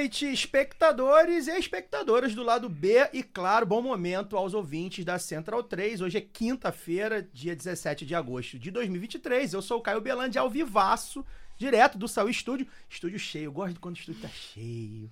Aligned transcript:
Noite, 0.00 0.24
espectadores 0.32 1.46
e 1.46 1.58
espectadoras 1.58 2.34
do 2.34 2.42
lado 2.42 2.70
B 2.70 3.06
e, 3.12 3.22
claro, 3.22 3.66
bom 3.66 3.82
momento 3.82 4.34
aos 4.34 4.54
ouvintes 4.54 5.04
da 5.04 5.18
Central 5.18 5.62
3. 5.62 6.00
Hoje 6.00 6.16
é 6.16 6.20
quinta-feira, 6.22 7.28
dia 7.34 7.54
17 7.54 8.06
de 8.06 8.14
agosto 8.14 8.58
de 8.58 8.70
2023. 8.70 9.52
Eu 9.52 9.60
sou 9.60 9.78
o 9.78 9.82
Caio 9.82 10.00
Belandi, 10.00 10.38
ao 10.38 10.48
vivaço, 10.48 11.22
direto 11.58 11.98
do 11.98 12.08
Saúl 12.08 12.30
Estúdio. 12.30 12.66
Estúdio 12.88 13.18
cheio, 13.18 13.44
eu 13.44 13.52
gosto 13.52 13.78
quando 13.78 13.96
o 13.96 13.98
estúdio 13.98 14.22
tá 14.22 14.28
cheio. 14.28 15.10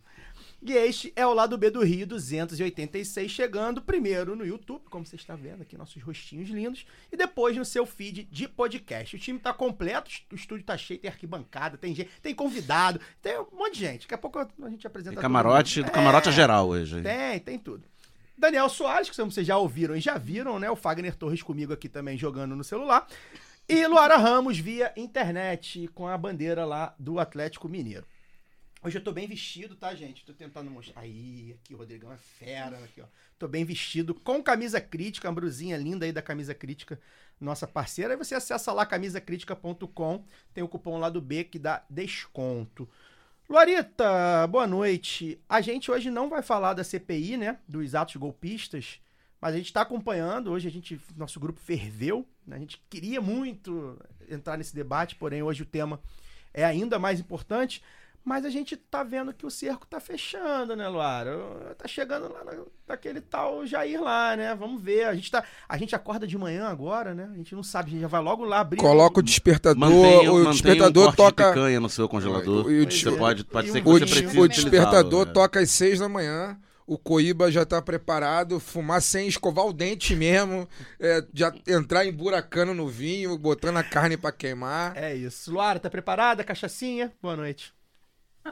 E 0.61 0.73
este 0.73 1.13
é 1.15 1.25
o 1.25 1.33
lado 1.33 1.57
B 1.57 1.71
do 1.71 1.85
Rio 1.85 2.05
286, 2.05 3.31
chegando 3.31 3.81
primeiro 3.81 4.35
no 4.35 4.45
YouTube, 4.45 4.83
como 4.91 5.07
você 5.07 5.15
está 5.15 5.37
vendo 5.37 5.63
aqui, 5.63 5.79
nossos 5.79 6.03
rostinhos 6.03 6.49
lindos, 6.49 6.85
e 7.13 7.17
depois 7.17 7.57
no 7.57 7.65
seu 7.65 7.87
feed 7.87 8.25
de 8.25 8.49
podcast. 8.49 9.15
O 9.15 9.19
time 9.21 9.39
tá 9.39 9.53
completo, 9.53 10.11
o 10.33 10.35
estúdio 10.35 10.65
tá 10.65 10.77
cheio, 10.77 10.99
tem 10.99 11.09
arquibancada, 11.11 11.79
tem 11.79 11.95
gente, 11.95 12.11
tem 12.21 12.35
convidado, 12.35 13.01
tem 13.23 13.39
um 13.39 13.47
monte 13.57 13.75
de 13.75 13.81
gente. 13.81 14.03
Daqui 14.03 14.15
a 14.15 14.19
pouco 14.19 14.39
a 14.41 14.49
gente 14.71 14.85
apresenta 14.85 15.15
Tem 15.15 15.23
camarote, 15.23 15.83
do 15.83 15.91
camarote 15.93 16.29
É. 16.29 16.33
geral 16.33 16.69
hoje. 16.69 17.01
Tem, 17.03 17.39
tem 17.39 17.59
tudo. 17.59 17.85
Daniel 18.37 18.69
Soares, 18.69 19.09
que 19.09 19.17
vocês 19.17 19.47
já 19.47 19.57
ouviram 19.57 19.95
e 19.97 20.01
já 20.01 20.19
viram, 20.19 20.59
né? 20.59 20.69
O 20.71 20.77
Fagner 20.77 21.15
Torres 21.15 21.43
comigo 21.43 21.73
aqui 21.73 21.89
também 21.89 22.19
jogando 22.19 22.57
no 22.57 22.65
celular. 22.65 23.07
E 23.69 23.87
Luara 23.87 24.17
Ramos 24.17 24.59
via 24.59 24.93
internet 24.97 25.89
com 25.95 26.09
a 26.09 26.17
bandeira 26.19 26.65
lá 26.65 26.95
do 26.99 27.19
Atlético 27.21 27.69
Mineiro. 27.69 28.05
Hoje 28.89 28.97
eu 28.97 29.05
tô 29.05 29.13
bem 29.13 29.27
vestido, 29.27 29.77
tá, 29.77 29.95
gente? 29.95 30.25
Tô 30.25 30.33
tentando 30.33 30.71
mostrar. 30.71 31.03
Aí, 31.03 31.55
aqui 31.61 31.75
o 31.75 31.77
Rodrigão 31.77 32.11
é 32.11 32.17
fera, 32.17 32.79
aqui, 32.79 33.03
ó. 33.03 33.05
Tô 33.39 33.47
bem 33.47 33.63
vestido, 33.63 34.15
com 34.15 34.43
camisa 34.43 34.81
crítica, 34.81 35.29
a 35.29 35.33
brusinha 35.33 35.77
linda 35.77 36.07
aí 36.07 36.13
da 36.13 36.23
camisa 36.23 36.55
crítica, 36.55 36.99
nossa 37.39 37.67
parceira. 37.67 38.15
Aí 38.15 38.17
você 38.17 38.35
acessa 38.35 38.73
lá 38.73 38.87
camisacritica.com, 38.87 40.25
tem 40.55 40.65
o 40.65 40.69
cupom 40.69 40.97
lá 40.97 41.11
do 41.11 41.21
B 41.21 41.45
que 41.45 41.59
dá 41.59 41.85
desconto. 41.91 42.89
Luarita, 43.47 44.47
boa 44.47 44.67
noite. 44.67 45.39
A 45.47 45.61
gente 45.61 45.91
hoje 45.91 46.11
não 46.11 46.31
vai 46.31 46.41
falar 46.41 46.73
da 46.73 46.83
CPI, 46.83 47.37
né? 47.37 47.59
Dos 47.69 47.95
atos 47.95 48.17
golpistas, 48.17 49.03
mas 49.39 49.53
a 49.53 49.59
gente 49.59 49.67
está 49.67 49.83
acompanhando. 49.83 50.51
Hoje 50.51 50.67
a 50.67 50.71
gente, 50.71 50.99
nosso 51.15 51.39
grupo 51.39 51.61
ferveu. 51.61 52.27
né? 52.47 52.57
A 52.57 52.59
gente 52.59 52.83
queria 52.89 53.21
muito 53.21 54.01
entrar 54.31 54.57
nesse 54.57 54.75
debate, 54.75 55.15
porém 55.15 55.43
hoje 55.43 55.63
o 55.63 55.67
tema 55.67 56.01
é 56.55 56.65
ainda 56.65 56.99
mais 56.99 57.21
importante. 57.21 57.83
Mas 58.29 58.45
a 58.45 58.51
gente 58.51 58.77
tá 58.77 59.03
vendo 59.03 59.33
que 59.33 59.47
o 59.47 59.51
cerco 59.51 59.87
tá 59.87 59.99
fechando, 59.99 60.77
né, 60.77 60.87
Luara? 60.87 61.75
Tá 61.79 61.89
chegando 61.89 62.31
lá 62.31 62.45
na- 62.45 62.63
naquele 62.87 63.23
tal 63.23 63.67
Jair 63.67 64.03
lá, 64.03 64.37
né? 64.37 64.55
Vamos 64.55 64.83
ver. 64.83 65.05
A 65.05 65.15
gente, 65.15 65.31
tá, 65.31 65.43
a 65.67 65.79
gente 65.79 65.97
acorda 65.97 66.27
de 66.27 66.37
manhã 66.37 66.67
agora, 66.67 67.15
né? 67.15 67.27
A 67.33 67.37
gente 67.39 67.55
não 67.55 67.63
sabe, 67.63 67.89
a 67.89 67.93
gente 67.93 68.03
já 68.03 68.07
vai 68.07 68.21
logo 68.21 68.45
lá 68.45 68.61
abrir. 68.61 68.77
Coloca 68.79 69.21
o 69.21 69.23
despertador, 69.23 69.81
Mantenha, 69.81 70.31
o 70.31 70.35
mantenha 70.35 70.53
despertador 70.53 71.09
um 71.09 71.13
toca. 71.13 71.45
de 71.45 71.49
picanha 71.55 71.81
no 71.81 71.89
seu 71.89 72.07
congelador. 72.07 72.71
E 72.71 72.83
o 72.83 72.91
Você 72.91 73.11
pode, 73.13 73.45
pode 73.45 73.69
e 73.69 73.73
ser 73.73 73.79
um- 73.79 73.83
que 73.83 73.89
O, 73.89 73.93
você 73.95 74.01
precise 74.05 74.39
o 74.41 74.47
despertador 74.47 75.27
né? 75.27 75.33
toca 75.33 75.61
às 75.61 75.71
seis 75.71 75.99
da 75.99 76.07
manhã. 76.09 76.55
O 76.87 76.99
Coíba 76.99 77.51
já 77.51 77.65
tá 77.65 77.81
preparado, 77.81 78.61
fumar 78.61 79.01
sem 79.01 79.27
escovar 79.27 79.65
o 79.67 79.73
dente 79.73 80.15
mesmo, 80.15 80.69
é, 81.01 81.25
já 81.33 81.51
entrar 81.67 82.05
emburacando 82.05 82.75
no 82.75 82.87
vinho, 82.89 83.39
botando 83.39 83.79
a 83.79 83.83
carne 83.83 84.19
pra 84.19 84.33
queimar. 84.33 84.95
É 84.97 85.15
isso. 85.15 85.51
Luara, 85.51 85.79
tá 85.81 85.89
preparada? 85.89 86.45
Cachaçinha? 86.45 87.11
Boa 87.23 87.35
noite. 87.37 87.73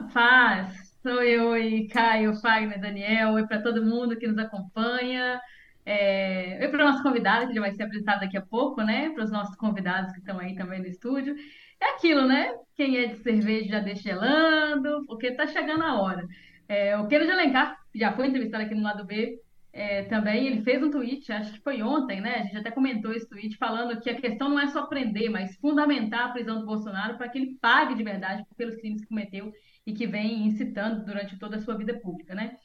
Paz, 0.03 0.95
sou 1.01 1.23
eu 1.23 1.57
e 1.57 1.87
Caio, 1.87 2.35
Fagner, 2.35 2.79
Daniel, 2.79 3.33
oi 3.33 3.47
para 3.47 3.61
todo 3.61 3.83
mundo 3.83 4.15
que 4.15 4.27
nos 4.27 4.37
acompanha, 4.37 5.41
é, 5.85 6.67
para 6.67 6.83
o 6.83 6.87
nosso 6.87 7.01
convidado 7.01 7.47
que 7.47 7.53
já 7.55 7.61
vai 7.61 7.71
ser 7.71 7.83
apresentado 7.83 8.19
daqui 8.19 8.37
a 8.37 8.41
pouco, 8.41 8.81
né? 8.83 9.09
Para 9.11 9.23
os 9.23 9.31
nossos 9.31 9.55
convidados 9.55 10.11
que 10.11 10.19
estão 10.19 10.39
aí 10.39 10.55
também 10.55 10.81
no 10.81 10.87
estúdio. 10.87 11.35
É 11.81 11.91
aquilo, 11.95 12.27
né? 12.27 12.53
Quem 12.75 12.97
é 12.97 13.07
de 13.07 13.17
cerveja 13.17 13.69
já 13.69 13.79
deixa 13.79 14.03
gelando, 14.03 15.03
porque 15.07 15.31
tá 15.31 15.47
chegando 15.47 15.83
a 15.83 15.99
hora. 15.99 16.25
É, 16.67 16.97
o 16.97 17.07
Queiro 17.07 17.25
de 17.25 17.31
Alencar 17.31 17.75
já 17.95 18.11
foi 18.13 18.27
entrevistado 18.27 18.65
aqui 18.65 18.75
no 18.75 18.83
lado 18.83 19.05
B 19.05 19.39
é, 19.77 20.03
também, 20.05 20.47
ele 20.47 20.63
fez 20.63 20.81
um 20.81 20.89
tweet, 20.89 21.31
acho 21.31 21.53
que 21.53 21.61
foi 21.61 21.83
ontem, 21.83 22.19
né? 22.19 22.39
A 22.39 22.43
gente 22.43 22.57
até 22.57 22.71
comentou 22.71 23.13
esse 23.13 23.29
tweet 23.29 23.57
falando 23.57 23.99
que 24.01 24.09
a 24.09 24.19
questão 24.19 24.49
não 24.49 24.59
é 24.59 24.67
só 24.67 24.87
prender, 24.87 25.29
mas 25.29 25.55
fundamentar 25.57 26.25
a 26.25 26.31
prisão 26.33 26.59
do 26.59 26.65
Bolsonaro 26.65 27.15
para 27.15 27.29
que 27.29 27.37
ele 27.37 27.57
pague 27.61 27.93
de 27.93 28.03
verdade 28.03 28.43
pelos 28.57 28.75
crimes 28.77 29.01
que 29.01 29.07
cometeu 29.07 29.53
e 29.87 29.93
que 29.93 30.05
vem 30.05 30.45
incitando 30.45 31.05
durante 31.05 31.39
toda 31.39 31.55
a 31.55 31.61
sua 31.61 31.77
vida 31.77 31.97
pública, 31.97 32.35
né? 32.35 32.57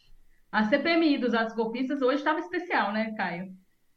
A 0.51 0.65
CPMI 0.65 1.19
dos 1.19 1.33
atos 1.33 1.55
golpistas 1.55 2.03
hoje 2.03 2.17
estava 2.17 2.41
especial, 2.41 2.93
né, 2.93 3.15
Caio? 3.17 3.47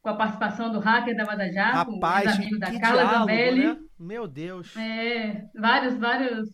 Com 0.00 0.10
a 0.10 0.14
participação 0.14 0.70
do 0.70 0.78
hacker 0.78 1.16
da 1.16 1.24
Vaza 1.24 1.50
Jato, 1.50 1.92
Rapaz, 1.92 2.26
ex-amigo 2.26 2.54
que, 2.54 2.60
da 2.60 2.80
Carla 2.80 3.02
diálogo, 3.02 3.18
Zambelli. 3.18 3.66
né? 3.66 3.76
Meu 3.98 4.28
Deus. 4.28 4.76
É, 4.76 5.44
vários, 5.56 5.98
vários 5.98 6.48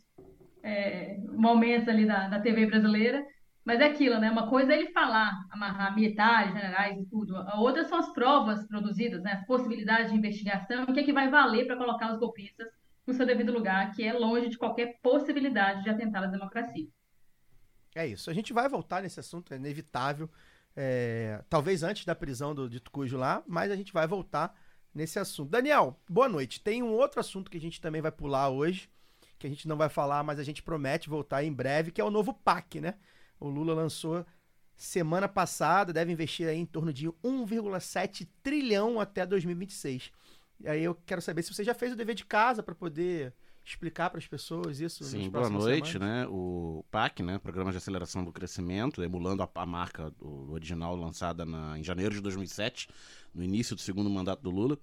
é, 0.62 1.19
momentos 1.34 1.87
ali 1.88 2.06
da, 2.06 2.28
da 2.28 2.41
TV 2.41 2.65
brasileira. 2.65 3.22
Mas 3.65 3.78
é 3.81 3.84
aquilo, 3.84 4.19
né? 4.19 4.31
Uma 4.31 4.49
coisa 4.49 4.72
é 4.72 4.78
ele 4.78 4.91
falar, 4.93 5.31
amarrar 5.50 5.94
militares, 5.94 6.54
generais 6.54 6.99
e 6.99 7.06
tudo. 7.06 7.37
A 7.37 7.60
outra 7.60 7.84
são 7.84 7.99
as 7.99 8.12
provas 8.15 8.66
produzidas, 8.66 9.22
né? 9.22 9.34
As 9.34 9.47
possibilidades 9.47 10.10
de 10.10 10.16
investigação, 10.16 10.84
o 10.84 10.93
que 10.93 11.00
é 11.00 11.04
que 11.04 11.12
vai 11.12 11.28
valer 11.28 11.66
para 11.66 11.77
colocar 11.77 12.10
os 12.10 12.19
golpistas 12.19 12.66
no 13.07 13.15
seu 13.15 13.27
devido 13.27 13.53
lugar, 13.53 13.93
que 13.93 14.05
é 14.05 14.13
longe 14.13 14.49
de 14.49 14.59
qualquer 14.59 14.99
possibilidade 15.03 15.83
de 15.83 15.91
atentar 15.91 16.23
à 16.23 16.27
democracia. 16.27 16.89
É 17.95 18.07
isso. 18.07 18.31
A 18.31 18.35
gente 18.35 18.53
vai 18.53 18.69
voltar 18.69 19.03
nesse 19.03 19.21
assunto, 19.21 19.53
é 19.53 19.57
inevitável. 19.57 20.31
É, 20.75 21.43
talvez 21.51 21.83
antes 21.83 22.05
da 22.07 22.15
prisão 22.15 22.55
do 22.55 22.69
Dito 22.69 22.91
Cujo 22.91 23.19
lá, 23.19 23.43
mas 23.47 23.71
a 23.71 23.77
gente 23.77 23.93
vai 23.93 24.07
voltar 24.07 24.55
nesse 24.95 25.19
assunto. 25.19 25.51
Daniel, 25.51 26.01
boa 26.09 26.29
noite. 26.29 26.61
Tem 26.61 26.83
um 26.83 26.93
outro 26.93 27.21
assunto 27.21 27.51
que 27.51 27.59
a 27.59 27.61
gente 27.61 27.81
também 27.81 28.01
vai 28.01 28.13
pular 28.13 28.49
hoje, 28.49 28.89
que 29.39 29.47
a 29.47 29.51
gente 29.51 29.69
não 29.69 29.77
vai 29.77 29.89
falar, 29.89 30.23
mas 30.23 30.39
a 30.39 30.45
gente 30.45 30.63
promete 30.63 31.11
voltar 31.11 31.45
em 31.45 31.53
breve, 31.53 31.91
que 31.91 32.01
é 32.01 32.05
o 32.05 32.11
novo 32.11 32.33
PAC, 32.33 32.81
né? 32.81 32.95
O 33.39 33.49
Lula 33.49 33.75
lançou 33.75 34.25
semana 34.75 35.29
passada, 35.29 35.93
deve 35.93 36.13
investir 36.13 36.49
aí 36.49 36.59
em 36.59 36.67
torno 36.67 36.93
de 36.93 37.09
1,7 37.09 38.27
trilhão 38.43 38.99
até 38.99 39.27
2026. 39.27 40.11
E 40.65 40.69
aí 40.69 40.84
eu 40.84 40.95
quero 41.06 41.21
saber 41.21 41.43
se 41.43 41.53
você 41.53 41.65
já 41.65 41.75
fez 41.75 41.93
o 41.93 41.97
dever 41.97 42.15
de 42.15 42.25
casa 42.25 42.62
para 42.62 42.75
poder 42.75 43.33
explicar 43.65 44.11
para 44.11 44.19
as 44.19 44.27
pessoas 44.27 44.81
isso. 44.81 45.05
Sim, 45.05 45.28
boa 45.31 45.49
noite, 45.50 45.93
semanas. 45.93 46.25
né? 46.25 46.27
O 46.28 46.84
PAC, 46.91 47.23
né? 47.23 47.39
Programa 47.39 47.71
de 47.71 47.77
Aceleração 47.78 48.25
do 48.25 48.33
Crescimento, 48.33 49.03
emulando 49.03 49.43
a, 49.43 49.51
a 49.55 49.67
marca 49.67 50.11
do 50.12 50.53
original 50.53 50.95
lançada 50.97 51.45
na- 51.45 51.78
em 51.78 51.83
janeiro 51.83 52.15
de 52.15 52.21
2007, 52.21 52.89
no 53.34 53.43
início 53.43 53.75
do 53.75 53.83
segundo 53.83 54.09
mandato 54.09 54.43
do 54.43 54.51
Lula. 54.51 54.78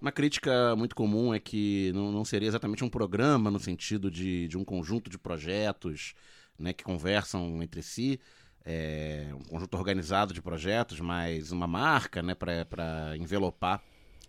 Uma 0.00 0.12
crítica 0.12 0.74
muito 0.76 0.94
comum 0.94 1.34
é 1.34 1.40
que 1.40 1.90
não, 1.92 2.12
não 2.12 2.24
seria 2.24 2.48
exatamente 2.48 2.84
um 2.84 2.88
programa 2.88 3.50
no 3.50 3.58
sentido 3.58 4.10
de, 4.10 4.46
de 4.48 4.56
um 4.56 4.64
conjunto 4.64 5.10
de 5.10 5.18
projetos 5.18 6.14
né, 6.58 6.72
que 6.72 6.84
conversam 6.84 7.62
entre 7.62 7.82
si, 7.82 8.20
é, 8.64 9.28
um 9.34 9.42
conjunto 9.42 9.74
organizado 9.76 10.32
de 10.32 10.40
projetos, 10.40 11.00
mas 11.00 11.50
uma 11.50 11.66
marca 11.66 12.22
né, 12.22 12.34
para 12.34 13.16
envelopar 13.16 13.82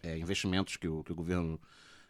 é, 0.03 0.17
investimentos 0.17 0.77
que 0.77 0.87
o, 0.87 1.03
que 1.03 1.11
o 1.11 1.15
governo 1.15 1.59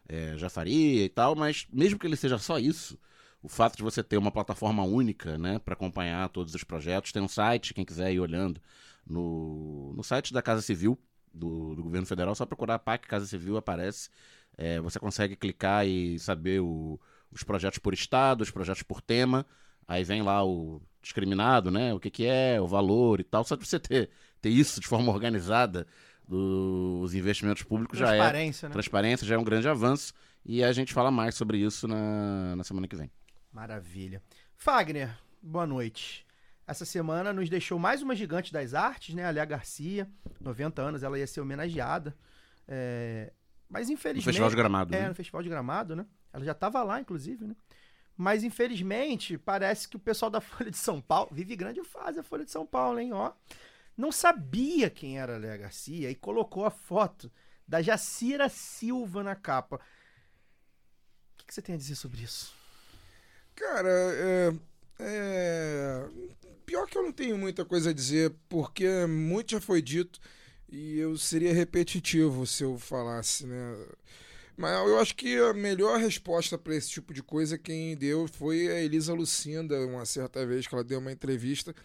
é, 0.07 0.37
já 0.37 0.49
faria 0.49 1.05
e 1.05 1.09
tal, 1.09 1.35
mas 1.35 1.67
mesmo 1.71 1.99
que 1.99 2.07
ele 2.07 2.15
seja 2.15 2.37
só 2.37 2.59
isso, 2.59 2.97
o 3.41 3.47
fato 3.49 3.77
de 3.77 3.83
você 3.83 4.03
ter 4.03 4.17
uma 4.17 4.31
plataforma 4.31 4.83
única 4.83 5.37
né, 5.37 5.59
para 5.59 5.73
acompanhar 5.73 6.29
todos 6.29 6.53
os 6.55 6.63
projetos, 6.63 7.11
tem 7.11 7.21
um 7.21 7.27
site, 7.27 7.73
quem 7.73 7.85
quiser 7.85 8.11
ir 8.13 8.19
olhando, 8.19 8.61
no, 9.05 9.93
no 9.95 10.03
site 10.03 10.33
da 10.33 10.41
Casa 10.41 10.61
Civil 10.61 10.97
do, 11.33 11.75
do 11.75 11.83
governo 11.83 12.05
federal, 12.07 12.35
só 12.35 12.45
procurar 12.45 12.79
PAC 12.79 13.07
Casa 13.07 13.25
Civil 13.25 13.57
aparece. 13.57 14.09
É, 14.57 14.79
você 14.79 14.99
consegue 14.99 15.35
clicar 15.35 15.85
e 15.87 16.19
saber 16.19 16.59
o- 16.61 16.99
os 17.31 17.43
projetos 17.43 17.79
por 17.79 17.93
estado, 17.93 18.41
os 18.41 18.51
projetos 18.51 18.83
por 18.83 19.01
tema. 19.01 19.45
Aí 19.87 20.03
vem 20.03 20.21
lá 20.21 20.43
o 20.45 20.81
discriminado, 21.01 21.71
né? 21.71 21.93
O 21.93 21.99
que, 21.99 22.09
que 22.11 22.25
é, 22.25 22.59
o 22.59 22.67
valor 22.67 23.19
e 23.19 23.23
tal. 23.23 23.43
Só 23.43 23.55
de 23.55 23.65
você 23.65 23.79
ter, 23.79 24.09
ter 24.41 24.49
isso 24.49 24.79
de 24.81 24.87
forma 24.87 25.11
organizada 25.11 25.87
dos 26.29 27.15
investimentos 27.15 27.63
públicos 27.63 27.97
já 27.97 28.13
é. 28.13 28.17
Transparência, 28.17 28.69
né? 28.69 28.73
Transparência 28.73 29.27
já 29.27 29.35
é 29.35 29.37
um 29.37 29.43
grande 29.43 29.67
avanço. 29.67 30.13
E 30.45 30.63
a 30.63 30.71
gente 30.71 30.93
fala 30.93 31.09
mais 31.09 31.33
sobre 31.33 31.57
isso 31.57 31.87
na, 31.87 32.55
na 32.55 32.63
semana 32.63 32.87
que 32.87 32.95
vem. 32.95 33.09
Maravilha. 33.51 34.21
Fagner, 34.55 35.17
boa 35.41 35.65
noite. 35.65 36.25
Essa 36.67 36.85
semana 36.85 37.33
nos 37.33 37.49
deixou 37.49 37.79
mais 37.79 38.03
uma 38.03 38.15
gigante 38.15 38.53
das 38.53 38.75
artes, 38.75 39.15
né? 39.15 39.25
A 39.25 39.31
Léa 39.31 39.43
Garcia, 39.43 40.07
90 40.39 40.81
anos, 40.81 41.01
ela 41.01 41.17
ia 41.17 41.25
ser 41.25 41.41
homenageada. 41.41 42.15
É, 42.67 43.33
Mas 43.67 43.87
No 43.87 43.93
infelizmente. 43.95 44.25
Festival 44.25 44.51
de 44.51 44.55
Gramado. 44.55 44.95
É, 44.95 45.01
né? 45.01 45.07
no 45.09 45.15
Festival 45.15 45.41
de 45.41 45.49
Gramado, 45.49 45.95
né? 45.95 46.05
Ela 46.31 46.45
já 46.45 46.51
estava 46.51 46.83
lá, 46.83 47.01
inclusive, 47.01 47.47
né? 47.47 47.55
Mas 48.15 48.43
infelizmente, 48.43 49.35
parece 49.35 49.89
que 49.89 49.95
o 49.95 49.99
pessoal 49.99 50.29
da 50.29 50.39
Folha 50.41 50.69
de 50.69 50.77
São 50.77 51.01
Paulo, 51.01 51.29
vive 51.31 51.55
grande 51.55 51.83
fase 51.83 52.19
a 52.19 52.23
Folha 52.23 52.45
de 52.45 52.51
São 52.51 52.67
Paulo, 52.67 52.99
hein, 52.99 53.13
ó. 53.13 53.31
Não 53.99 54.13
sabia 54.13 54.89
quem 54.89 55.19
era 55.19 55.37
Léa 55.37 55.57
Garcia 55.57 56.09
e 56.09 56.15
colocou 56.15 56.63
a 56.63 56.71
foto 56.71 57.29
da 57.67 57.81
Jacira 57.81 58.47
Silva 58.47 59.21
na 59.21 59.35
capa. 59.35 59.75
O 59.75 59.79
que, 61.37 61.47
que 61.47 61.53
você 61.53 61.61
tem 61.61 61.75
a 61.75 61.77
dizer 61.77 61.95
sobre 61.95 62.21
isso? 62.21 62.55
Cara, 63.53 63.89
é, 63.89 64.53
é, 64.99 66.07
Pior 66.65 66.87
que 66.87 66.97
eu 66.97 67.03
não 67.03 67.11
tenho 67.11 67.37
muita 67.37 67.65
coisa 67.65 67.89
a 67.89 67.93
dizer, 67.93 68.33
porque 68.47 68.87
muito 69.05 69.51
já 69.51 69.59
foi 69.59 69.81
dito 69.81 70.17
e 70.71 70.97
eu 70.97 71.17
seria 71.17 71.53
repetitivo 71.53 72.47
se 72.47 72.63
eu 72.63 72.79
falasse, 72.79 73.45
né? 73.45 73.85
Mas 74.55 74.71
eu 74.87 74.97
acho 74.97 75.13
que 75.13 75.37
a 75.39 75.53
melhor 75.53 75.99
resposta 75.99 76.57
para 76.57 76.73
esse 76.73 76.89
tipo 76.89 77.13
de 77.13 77.21
coisa 77.21 77.57
quem 77.57 77.97
deu 77.97 78.29
foi 78.29 78.69
a 78.69 78.79
Elisa 78.79 79.13
Lucinda, 79.13 79.85
uma 79.85 80.05
certa 80.05 80.45
vez 80.45 80.65
que 80.65 80.73
ela 80.73 80.85
deu 80.85 80.99
uma 80.99 81.11
entrevista 81.11 81.75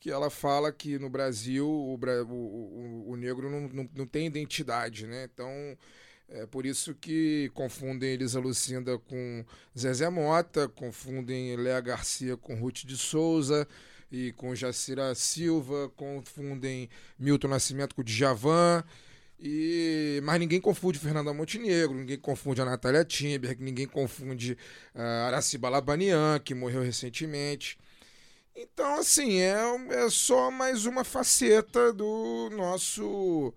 que 0.00 0.10
ela 0.10 0.30
fala 0.30 0.72
que 0.72 0.98
no 0.98 1.10
Brasil 1.10 1.68
o, 1.68 1.94
o, 1.94 3.10
o, 3.10 3.16
negro 3.16 3.50
não, 3.50 3.68
não, 3.68 3.90
não 3.94 4.06
tem 4.06 4.26
identidade, 4.26 5.06
né? 5.06 5.28
Então 5.32 5.76
é 6.26 6.46
por 6.46 6.64
isso 6.64 6.94
que 6.94 7.50
confundem 7.54 8.14
Elisa 8.14 8.40
Lucinda 8.40 8.98
com 8.98 9.44
Zezé 9.78 10.08
Mota, 10.08 10.68
confundem 10.68 11.54
Léa 11.56 11.80
Garcia 11.80 12.36
com 12.36 12.54
Ruth 12.54 12.84
de 12.86 12.96
Souza 12.96 13.68
e 14.10 14.32
com 14.32 14.54
Jacira 14.54 15.14
Silva, 15.14 15.90
confundem 15.96 16.88
Milton 17.18 17.48
Nascimento 17.48 17.94
com 17.94 18.02
Djavan. 18.02 18.82
E, 19.38 20.20
mas 20.22 20.38
ninguém 20.38 20.60
confunde 20.60 20.98
Fernanda 20.98 21.32
Montenegro, 21.32 21.96
ninguém 21.96 22.18
confunde 22.18 22.60
a 22.60 22.64
Natália 22.64 23.04
Timber, 23.04 23.56
ninguém 23.58 23.86
confunde 23.86 24.56
a 24.94 25.26
Araciba 25.28 25.68
Labanian, 25.68 26.38
que 26.38 26.54
morreu 26.54 26.82
recentemente. 26.82 27.78
Então, 28.62 28.96
assim, 28.96 29.38
é, 29.40 29.54
é 30.04 30.10
só 30.10 30.50
mais 30.50 30.84
uma 30.84 31.02
faceta 31.02 31.92
do 31.92 32.50
nosso 32.52 33.54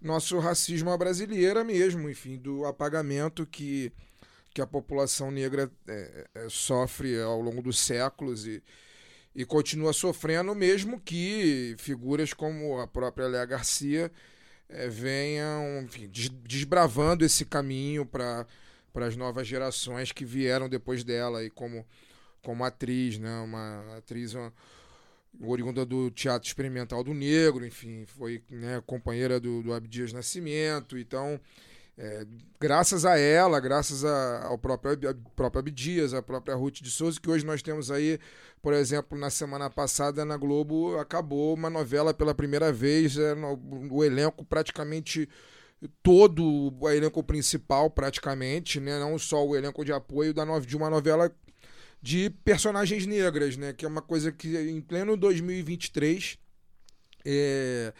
nosso 0.00 0.38
racismo 0.40 0.90
à 0.90 0.96
brasileira 0.98 1.62
mesmo, 1.64 2.10
enfim, 2.10 2.36
do 2.38 2.64
apagamento 2.66 3.46
que, 3.46 3.92
que 4.54 4.60
a 4.62 4.66
população 4.66 5.30
negra 5.30 5.70
é, 5.88 6.28
é, 6.34 6.48
sofre 6.50 7.20
ao 7.22 7.40
longo 7.40 7.62
dos 7.62 7.78
séculos 7.78 8.46
e, 8.46 8.62
e 9.34 9.44
continua 9.44 9.92
sofrendo, 9.92 10.54
mesmo 10.54 11.00
que 11.00 11.76
figuras 11.78 12.34
como 12.34 12.80
a 12.80 12.86
própria 12.88 13.28
Léa 13.28 13.46
Garcia 13.46 14.12
é, 14.68 14.88
venham 14.88 15.82
enfim, 15.84 16.08
des- 16.08 16.30
desbravando 16.30 17.24
esse 17.24 17.44
caminho 17.44 18.06
para 18.06 18.46
as 18.96 19.16
novas 19.16 19.46
gerações 19.48 20.12
que 20.12 20.24
vieram 20.24 20.68
depois 20.68 21.04
dela 21.04 21.44
e 21.44 21.50
como, 21.50 21.86
como 22.42 22.64
atriz, 22.64 23.18
né? 23.18 23.38
uma 23.40 23.96
atriz 23.98 24.34
uma, 24.34 24.52
oriunda 25.42 25.84
do 25.86 26.10
Teatro 26.10 26.46
Experimental 26.48 27.02
do 27.04 27.14
Negro, 27.14 27.64
enfim, 27.64 28.04
foi 28.06 28.42
né, 28.50 28.82
companheira 28.86 29.38
do, 29.38 29.62
do 29.62 29.72
Abdias 29.72 30.12
Nascimento, 30.12 30.98
então 30.98 31.40
é, 31.96 32.26
graças 32.58 33.04
a 33.04 33.18
ela, 33.18 33.60
graças 33.60 34.04
a- 34.04 34.44
ao 34.46 34.56
próprio, 34.58 35.08
ao 35.08 35.14
próprio 35.36 35.60
Abdias, 35.60 36.14
a 36.14 36.22
própria 36.22 36.54
Ruth 36.54 36.80
de 36.80 36.90
Souza, 36.90 37.20
que 37.20 37.30
hoje 37.30 37.44
nós 37.44 37.62
temos 37.62 37.90
aí, 37.90 38.18
por 38.62 38.72
exemplo, 38.72 39.18
na 39.18 39.28
semana 39.30 39.68
passada 39.70 40.24
na 40.24 40.36
Globo 40.36 40.98
acabou 40.98 41.54
uma 41.54 41.68
novela 41.70 42.12
pela 42.14 42.34
primeira 42.34 42.72
vez, 42.72 43.16
é, 43.18 43.34
no- 43.34 43.60
o 43.90 44.02
elenco 44.04 44.44
praticamente 44.44 45.28
todo, 46.02 46.74
o 46.78 46.90
elenco 46.90 47.22
principal 47.22 47.88
praticamente, 47.90 48.80
né, 48.80 48.98
não 48.98 49.18
só 49.18 49.46
o 49.46 49.56
elenco 49.56 49.84
de 49.84 49.92
apoio 49.92 50.34
da 50.34 50.44
de 50.60 50.76
uma 50.76 50.90
novela 50.90 51.30
de 52.02 52.30
personagens 52.44 53.06
negras, 53.06 53.56
né, 53.56 53.72
que 53.72 53.84
é 53.84 53.88
uma 53.88 54.02
coisa 54.02 54.32
que 54.32 54.56
em 54.56 54.80
pleno 54.80 55.16
2023 55.16 56.38
é, 57.24 57.92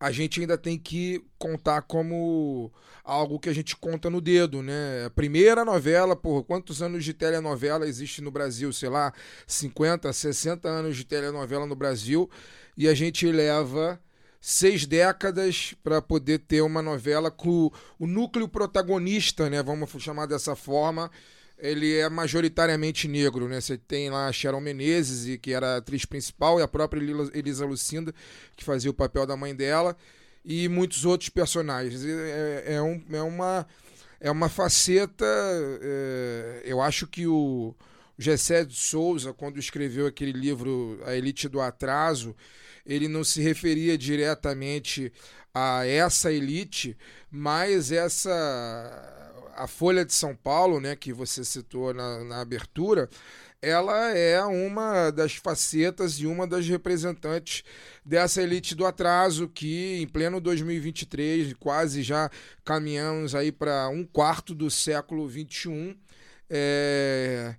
a 0.00 0.10
gente 0.10 0.40
ainda 0.40 0.58
tem 0.58 0.78
que 0.78 1.24
contar 1.38 1.82
como 1.82 2.72
algo 3.04 3.38
que 3.38 3.48
a 3.48 3.52
gente 3.52 3.76
conta 3.76 4.10
no 4.10 4.20
dedo, 4.20 4.62
né? 4.62 5.04
A 5.06 5.10
primeira 5.10 5.64
novela, 5.64 6.16
por 6.16 6.44
quantos 6.44 6.82
anos 6.82 7.04
de 7.04 7.12
telenovela 7.12 7.86
existe 7.86 8.20
no 8.20 8.30
Brasil? 8.30 8.72
Sei 8.72 8.88
lá, 8.88 9.12
50, 9.46 10.12
60 10.12 10.68
anos 10.68 10.96
de 10.96 11.04
telenovela 11.04 11.66
no 11.66 11.76
Brasil 11.76 12.28
e 12.76 12.88
a 12.88 12.94
gente 12.94 13.30
leva 13.30 14.00
seis 14.40 14.86
décadas 14.86 15.74
para 15.84 16.02
poder 16.02 16.40
ter 16.40 16.62
uma 16.62 16.82
novela 16.82 17.30
com 17.30 17.70
o 17.96 18.06
núcleo 18.06 18.48
protagonista, 18.48 19.48
né? 19.48 19.62
Vamos 19.62 19.90
chamar 20.02 20.26
dessa 20.26 20.56
forma. 20.56 21.10
Ele 21.58 21.96
é 21.96 22.08
majoritariamente 22.08 23.06
negro, 23.06 23.48
né? 23.48 23.60
Você 23.60 23.78
tem 23.78 24.10
lá 24.10 24.26
a 24.28 24.32
Sharon 24.32 24.60
Menezes, 24.60 25.36
que 25.40 25.52
era 25.52 25.74
a 25.74 25.76
atriz 25.76 26.04
principal, 26.04 26.58
e 26.58 26.62
a 26.62 26.68
própria 26.68 27.00
Elisa 27.34 27.64
Lucinda, 27.64 28.12
que 28.56 28.64
fazia 28.64 28.90
o 28.90 28.94
papel 28.94 29.24
da 29.26 29.36
mãe 29.36 29.54
dela, 29.54 29.96
e 30.44 30.68
muitos 30.68 31.04
outros 31.04 31.28
personagens. 31.30 32.04
É, 32.04 32.74
é, 32.74 32.82
um- 32.82 33.02
é 33.12 33.22
uma, 33.22 33.66
é 34.20 34.30
uma 34.30 34.48
faceta. 34.48 35.24
é, 35.80 36.62
eu 36.64 36.80
acho 36.80 37.06
que 37.06 37.26
o 37.26 37.74
Gessé 38.18 38.64
de 38.64 38.74
Souza, 38.76 39.32
quando 39.32 39.58
escreveu 39.58 40.06
aquele 40.06 40.32
livro 40.32 41.00
A 41.04 41.14
Elite 41.14 41.48
do 41.48 41.60
Atraso, 41.60 42.34
ele 42.84 43.08
não 43.08 43.22
se 43.24 43.40
referia 43.40 43.96
diretamente 43.96 45.12
a 45.54 45.86
essa 45.86 46.32
elite, 46.32 46.96
mas 47.30 47.92
essa 47.92 48.30
a 49.56 49.66
Folha 49.66 50.04
de 50.04 50.12
São 50.12 50.34
Paulo, 50.34 50.80
né, 50.80 50.96
que 50.96 51.12
você 51.12 51.44
citou 51.44 51.92
na, 51.94 52.24
na 52.24 52.40
abertura, 52.40 53.08
ela 53.62 54.10
é 54.10 54.42
uma 54.42 55.10
das 55.10 55.36
facetas 55.36 56.14
e 56.14 56.26
uma 56.26 56.48
das 56.48 56.66
representantes 56.66 57.62
dessa 58.04 58.42
elite 58.42 58.74
do 58.74 58.84
atraso 58.84 59.48
que 59.48 60.02
em 60.02 60.06
pleno 60.08 60.40
2023, 60.40 61.54
quase 61.54 62.02
já 62.02 62.28
caminhamos 62.64 63.36
aí 63.36 63.52
para 63.52 63.88
um 63.88 64.04
quarto 64.04 64.52
do 64.52 64.68
século 64.68 65.28
21, 65.28 65.96
é, 66.50 67.54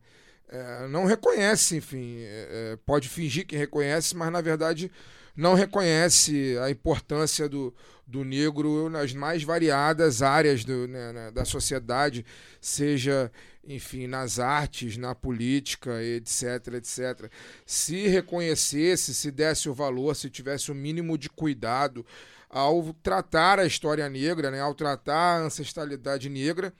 é, 0.50 0.88
não 0.90 1.06
reconhece, 1.06 1.78
enfim, 1.78 2.18
é, 2.19 2.74
é, 2.74 2.78
pode 2.86 3.07
fingir 3.07 3.48
que 3.48 3.56
reconhece, 3.56 4.13
mas 4.13 4.30
na 4.30 4.42
verdade 4.42 4.92
não 5.36 5.54
reconhece 5.54 6.57
a 6.62 6.69
importância 6.69 7.48
do, 7.48 7.74
do 8.13 8.24
negro 8.24 8.92
nas 8.92 9.12
mais 9.12 9.44
variadas 9.44 10.21
áreas 10.21 10.63
do, 10.63 10.88
né, 10.88 11.12
né, 11.12 11.31
da 11.31 11.44
sociedade, 11.44 12.24
seja, 12.62 13.31
enfim, 13.68 14.06
nas 14.06 14.38
artes, 14.38 14.98
na 14.98 15.15
política, 15.15 16.00
etc, 16.04 16.75
etc. 16.75 17.31
Se 17.65 18.07
reconhecesse, 18.07 19.16
se 19.16 19.31
desse 19.31 19.68
o 19.68 19.73
valor, 19.73 20.16
se 20.16 20.30
tivesse 20.30 20.71
o 20.71 20.76
mínimo 20.76 21.18
de 21.18 21.28
cuidado 21.28 22.06
ao 22.47 22.94
tratar 23.02 23.57
a 23.57 23.66
história 23.66 24.07
negra, 24.07 24.52
né, 24.52 24.61
ao 24.61 24.76
tratar 24.76 25.40
a 25.40 25.45
ancestralidade 25.45 26.30
negra, 26.30 26.71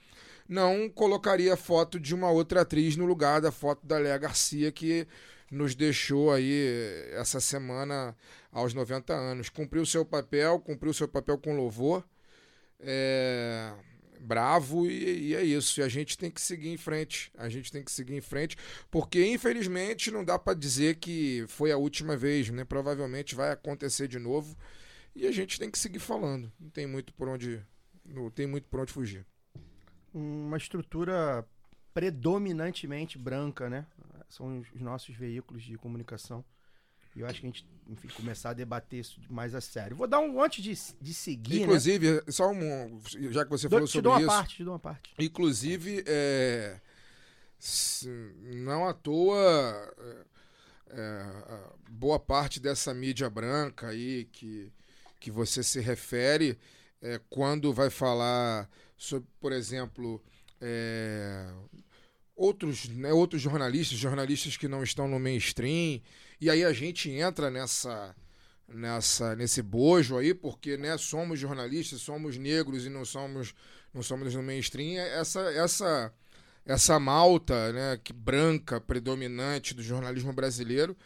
não 0.48 0.88
colocaria 0.88 1.56
foto 1.56 1.98
de 1.98 2.14
uma 2.14 2.30
outra 2.30 2.60
atriz 2.60 2.94
no 2.96 3.06
lugar 3.06 3.40
da 3.40 3.50
foto 3.50 3.84
da 3.84 3.98
Léa 3.98 4.18
Garcia, 4.18 4.70
que 4.70 5.04
nos 5.54 5.74
deixou 5.74 6.32
aí 6.32 7.08
essa 7.12 7.40
semana 7.40 8.16
aos 8.50 8.74
90 8.74 9.14
anos. 9.14 9.48
Cumpriu 9.48 9.86
seu 9.86 10.04
papel, 10.04 10.58
cumpriu 10.60 10.92
seu 10.92 11.08
papel 11.08 11.38
com 11.38 11.56
louvor. 11.56 12.04
É, 12.80 13.72
bravo 14.20 14.86
e, 14.86 15.28
e 15.28 15.34
é 15.34 15.42
isso. 15.42 15.80
E 15.80 15.82
a 15.82 15.88
gente 15.88 16.18
tem 16.18 16.30
que 16.30 16.40
seguir 16.40 16.70
em 16.70 16.76
frente. 16.76 17.30
A 17.36 17.48
gente 17.48 17.70
tem 17.70 17.82
que 17.82 17.92
seguir 17.92 18.14
em 18.14 18.20
frente, 18.20 18.56
porque 18.90 19.24
infelizmente 19.26 20.10
não 20.10 20.24
dá 20.24 20.38
para 20.38 20.58
dizer 20.58 20.96
que 20.96 21.44
foi 21.48 21.70
a 21.70 21.76
última 21.76 22.16
vez, 22.16 22.50
né? 22.50 22.64
Provavelmente 22.64 23.34
vai 23.34 23.50
acontecer 23.50 24.08
de 24.08 24.18
novo. 24.18 24.56
E 25.14 25.26
a 25.26 25.30
gente 25.30 25.58
tem 25.58 25.70
que 25.70 25.78
seguir 25.78 26.00
falando. 26.00 26.52
Não 26.58 26.70
tem 26.70 26.86
muito 26.86 27.12
por 27.14 27.28
onde, 27.28 27.62
não 28.04 28.30
tem 28.30 28.46
muito 28.46 28.66
por 28.68 28.80
onde 28.80 28.92
fugir. 28.92 29.24
Uma 30.12 30.56
estrutura 30.56 31.46
predominantemente 31.92 33.16
branca, 33.16 33.70
né? 33.70 33.86
São 34.34 34.58
os 34.58 34.66
os 34.74 34.80
nossos 34.80 35.14
veículos 35.14 35.62
de 35.62 35.76
comunicação. 35.76 36.44
E 37.14 37.20
eu 37.20 37.26
acho 37.28 37.40
que 37.40 37.46
a 37.46 37.50
gente, 37.50 37.64
enfim, 37.88 38.08
começar 38.08 38.50
a 38.50 38.54
debater 38.54 38.98
isso 38.98 39.20
mais 39.30 39.54
a 39.54 39.60
sério. 39.60 39.96
Vou 39.96 40.08
dar 40.08 40.18
um 40.18 40.42
antes 40.42 40.64
de, 40.64 40.74
de 41.00 41.14
seguir, 41.14 41.58
né? 41.58 41.62
Inclusive, 41.62 42.24
só 42.26 42.50
um, 42.50 43.00
já 43.30 43.44
que 43.44 43.50
você 43.50 43.68
falou 43.68 43.86
te 43.86 43.92
sobre 43.92 44.02
dou 44.02 44.12
uma 44.12 44.20
isso, 44.20 44.28
parte, 44.28 44.56
te 44.56 44.64
dou 44.64 44.72
uma 44.72 44.80
parte. 44.80 45.14
Inclusive, 45.16 46.02
é, 46.08 46.80
não 48.56 48.88
à 48.88 48.92
toa, 48.92 49.94
é, 49.96 50.24
é, 50.90 51.72
boa 51.88 52.18
parte 52.18 52.58
dessa 52.58 52.92
mídia 52.92 53.30
branca 53.30 53.88
aí 53.88 54.24
que, 54.32 54.72
que 55.20 55.30
você 55.30 55.62
se 55.62 55.80
refere, 55.80 56.58
é, 57.00 57.20
quando 57.30 57.72
vai 57.72 57.90
falar 57.90 58.68
sobre, 58.96 59.28
por 59.38 59.52
exemplo, 59.52 60.20
é, 60.60 61.48
outros, 62.36 62.88
né, 62.88 63.12
outros 63.12 63.40
jornalistas, 63.40 63.98
jornalistas 63.98 64.56
que 64.56 64.68
não 64.68 64.82
estão 64.82 65.08
no 65.08 65.18
mainstream, 65.18 66.00
e 66.40 66.50
aí 66.50 66.64
a 66.64 66.72
gente 66.72 67.10
entra 67.10 67.50
nessa 67.50 68.14
nessa 68.66 69.36
nesse 69.36 69.60
bojo 69.62 70.16
aí, 70.16 70.32
porque 70.32 70.76
né, 70.76 70.96
somos 70.96 71.38
jornalistas, 71.38 72.00
somos 72.00 72.36
negros 72.38 72.86
e 72.86 72.88
não 72.88 73.04
somos 73.04 73.54
não 73.92 74.02
somos 74.02 74.34
no 74.34 74.42
mainstream, 74.42 74.98
essa 74.98 75.40
essa 75.52 76.12
essa 76.66 76.98
malta, 76.98 77.72
né, 77.72 78.00
que 78.02 78.12
branca, 78.12 78.80
predominante 78.80 79.74
do 79.74 79.82
jornalismo 79.82 80.32
brasileiro, 80.32 80.96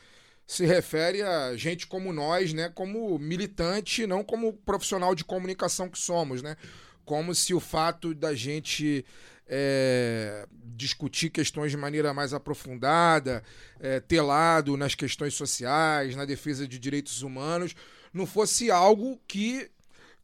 se 0.46 0.64
refere 0.64 1.20
a 1.20 1.56
gente 1.56 1.86
como 1.86 2.12
nós, 2.12 2.52
né, 2.52 2.70
como 2.70 3.18
militante, 3.18 4.06
não 4.06 4.22
como 4.22 4.52
profissional 4.52 5.14
de 5.14 5.24
comunicação 5.24 5.88
que 5.88 5.98
somos, 5.98 6.42
né? 6.42 6.56
Como 7.04 7.34
se 7.34 7.52
o 7.54 7.60
fato 7.60 8.14
da 8.14 8.34
gente 8.34 9.04
é, 9.48 10.46
discutir 10.76 11.30
questões 11.30 11.70
de 11.70 11.76
maneira 11.76 12.12
mais 12.12 12.34
aprofundada, 12.34 13.42
é, 13.80 13.98
ter 14.00 14.20
lado 14.20 14.76
nas 14.76 14.94
questões 14.94 15.34
sociais, 15.34 16.14
na 16.14 16.24
defesa 16.24 16.68
de 16.68 16.78
direitos 16.78 17.22
humanos, 17.22 17.74
não 18.12 18.26
fosse 18.26 18.70
algo 18.70 19.20
que 19.26 19.70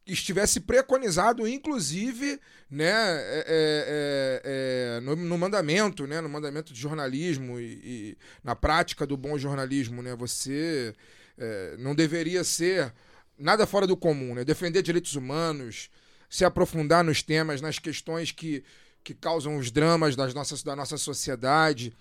estivesse 0.05 0.59
preconizado, 0.59 1.47
inclusive, 1.47 2.39
né, 2.69 2.91
é, 2.91 3.45
é, 3.47 4.41
é, 4.45 4.99
no, 5.01 5.15
no, 5.15 5.37
mandamento, 5.37 6.05
né, 6.05 6.21
no 6.21 6.29
mandamento 6.29 6.71
de 6.71 6.79
jornalismo 6.79 7.59
e, 7.59 7.63
e 7.83 8.17
na 8.43 8.55
prática 8.55 9.07
do 9.07 9.17
bom 9.17 9.37
jornalismo, 9.37 10.03
né, 10.03 10.15
você 10.15 10.93
é, 11.37 11.75
não 11.79 11.95
deveria 11.95 12.43
ser 12.43 12.93
nada 13.37 13.65
fora 13.65 13.87
do 13.87 13.97
comum, 13.97 14.35
né, 14.35 14.43
defender 14.43 14.83
direitos 14.83 15.15
humanos, 15.15 15.89
se 16.29 16.45
aprofundar 16.45 17.03
nos 17.03 17.23
temas, 17.23 17.59
nas 17.59 17.79
questões 17.79 18.31
que, 18.31 18.63
que 19.05 19.13
causam 19.13 19.55
os 19.57 19.69
dramas 19.69 20.15
das 20.15 20.33
nossas, 20.33 20.63
da 20.63 20.75
nossa 20.75 20.97
sociedade, 20.97 21.93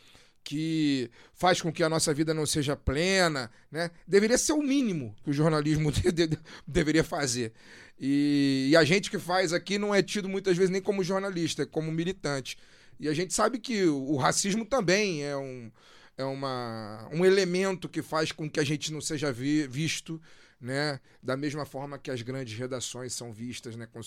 que 0.43 1.11
faz 1.35 1.61
com 1.61 1.71
que 1.71 1.83
a 1.83 1.89
nossa 1.89 2.15
vida 2.15 2.33
não 2.33 2.47
seja 2.47 2.75
plena, 2.75 3.51
né? 3.71 3.91
Deveria 4.09 4.39
ser 4.39 4.55
o 4.55 4.63
mínimo 4.63 5.15
que 5.23 5.29
o 5.29 5.33
jornalismo 5.33 5.93
de, 5.93 6.11
de, 6.11 6.39
deveria 6.67 7.05
fazer. 7.05 7.53
E, 8.01 8.69
e, 8.71 8.77
a 8.77 8.83
gente 8.85 9.11
que 9.11 9.19
faz 9.19 9.53
aqui 9.53 9.79
não 9.79 9.95
é 9.95 10.03
tido 10.03 10.29
muitas 10.29 10.57
vezes 10.57 10.71
nem 10.71 10.81
como 10.81 11.05
jornalista, 11.05 11.63
é 11.63 11.67
como 11.67 11.93
militante. 11.93 12.57
E 12.99 13.07
a 13.07 13.13
gente 13.13 13.35
sabe 13.35 13.59
que 13.59 13.85
o, 13.85 14.13
o 14.13 14.17
racismo 14.17 14.65
também 14.65 15.23
é 15.23 15.37
um, 15.37 15.71
é 16.17 16.25
uma, 16.25 17.07
um 17.13 17.23
elemento 17.23 17.87
que 17.87 18.01
faz 18.01 18.33
com 18.33 18.49
que 18.49 18.59
a 18.59 18.65
gente 18.65 18.91
não 18.91 19.01
seja 19.01 19.31
vi, 19.31 19.67
visto 19.67 20.21
né? 20.65 20.99
Da 21.23 21.37
mesma 21.37 21.65
forma 21.65 21.99
que 21.99 22.11
as 22.11 22.23
grandes 22.23 22.59
redações 22.59 23.13
são 23.13 23.33
vistas, 23.33 23.77
né? 23.77 23.87
Com, 23.87 24.01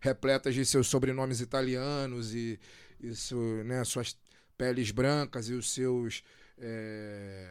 repletas 0.00 0.54
de 0.54 0.64
seus 0.64 0.86
sobrenomes 0.86 1.40
italianos 1.40 2.34
e, 2.34 2.58
isso, 3.00 3.36
né? 3.64 3.84
Suas 3.84 4.16
peles 4.56 4.90
brancas 4.90 5.48
e 5.48 5.52
os 5.52 5.70
seus 5.70 6.22
é, 6.58 7.48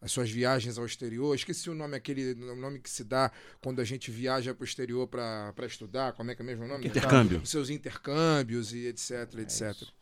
as 0.00 0.10
suas 0.10 0.30
viagens 0.30 0.78
ao 0.78 0.84
exterior. 0.84 1.34
Esqueci 1.34 1.70
o 1.70 1.74
nome 1.74 1.96
aquele 1.96 2.32
o 2.32 2.56
nome 2.56 2.80
que 2.80 2.90
se 2.90 3.04
dá 3.04 3.30
quando 3.62 3.80
a 3.80 3.84
gente 3.84 4.10
viaja 4.10 4.52
para 4.52 4.62
o 4.62 4.66
exterior 4.66 5.06
para 5.06 5.66
estudar. 5.66 6.12
Como 6.12 6.30
é 6.30 6.34
que 6.34 6.42
é 6.42 6.44
mesmo 6.44 6.64
o 6.64 6.68
nome? 6.68 6.86
Intercâmbio. 6.86 7.40
Os 7.40 7.50
seus 7.50 7.70
intercâmbios 7.70 8.72
e 8.72 8.86
etc, 8.86 9.10
é 9.36 9.40
etc. 9.42 9.70
Isso. 9.70 9.94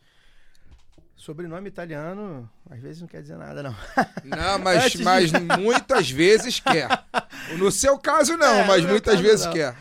Sobrenome 1.15 1.67
italiano, 1.67 2.49
às 2.67 2.79
vezes 2.79 2.99
não 2.99 3.07
quer 3.07 3.21
dizer 3.21 3.37
nada, 3.37 3.61
não. 3.61 3.75
Não, 4.23 4.57
mas, 4.57 4.89
de... 4.97 5.03
mas 5.03 5.31
muitas 5.61 6.09
vezes 6.09 6.59
quer. 6.59 6.87
No 7.57 7.71
seu 7.71 7.97
caso, 7.97 8.37
não, 8.37 8.55
é, 8.55 8.67
mas 8.67 8.85
muitas 8.85 9.19
vezes 9.19 9.45
não. 9.45 9.53
quer. 9.53 9.75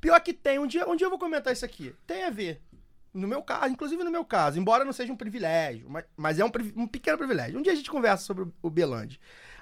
Pior 0.00 0.20
que 0.20 0.32
tem, 0.32 0.58
um 0.58 0.66
dia, 0.66 0.88
um 0.88 0.96
dia 0.96 1.06
eu 1.06 1.10
vou 1.10 1.18
comentar 1.18 1.52
isso 1.52 1.64
aqui. 1.64 1.94
Tem 2.06 2.24
a 2.24 2.30
ver. 2.30 2.60
No 3.12 3.26
meu 3.26 3.42
caso, 3.42 3.72
inclusive 3.72 4.04
no 4.04 4.10
meu 4.10 4.24
caso, 4.24 4.58
embora 4.58 4.84
não 4.84 4.92
seja 4.92 5.12
um 5.12 5.16
privilégio, 5.16 5.86
mas, 5.88 6.04
mas 6.16 6.38
é 6.38 6.44
um, 6.44 6.50
um 6.76 6.86
pequeno 6.86 7.18
privilégio. 7.18 7.58
Um 7.58 7.62
dia 7.62 7.72
a 7.72 7.76
gente 7.76 7.90
conversa 7.90 8.24
sobre 8.24 8.46
o 8.62 8.70
Belande. 8.70 9.18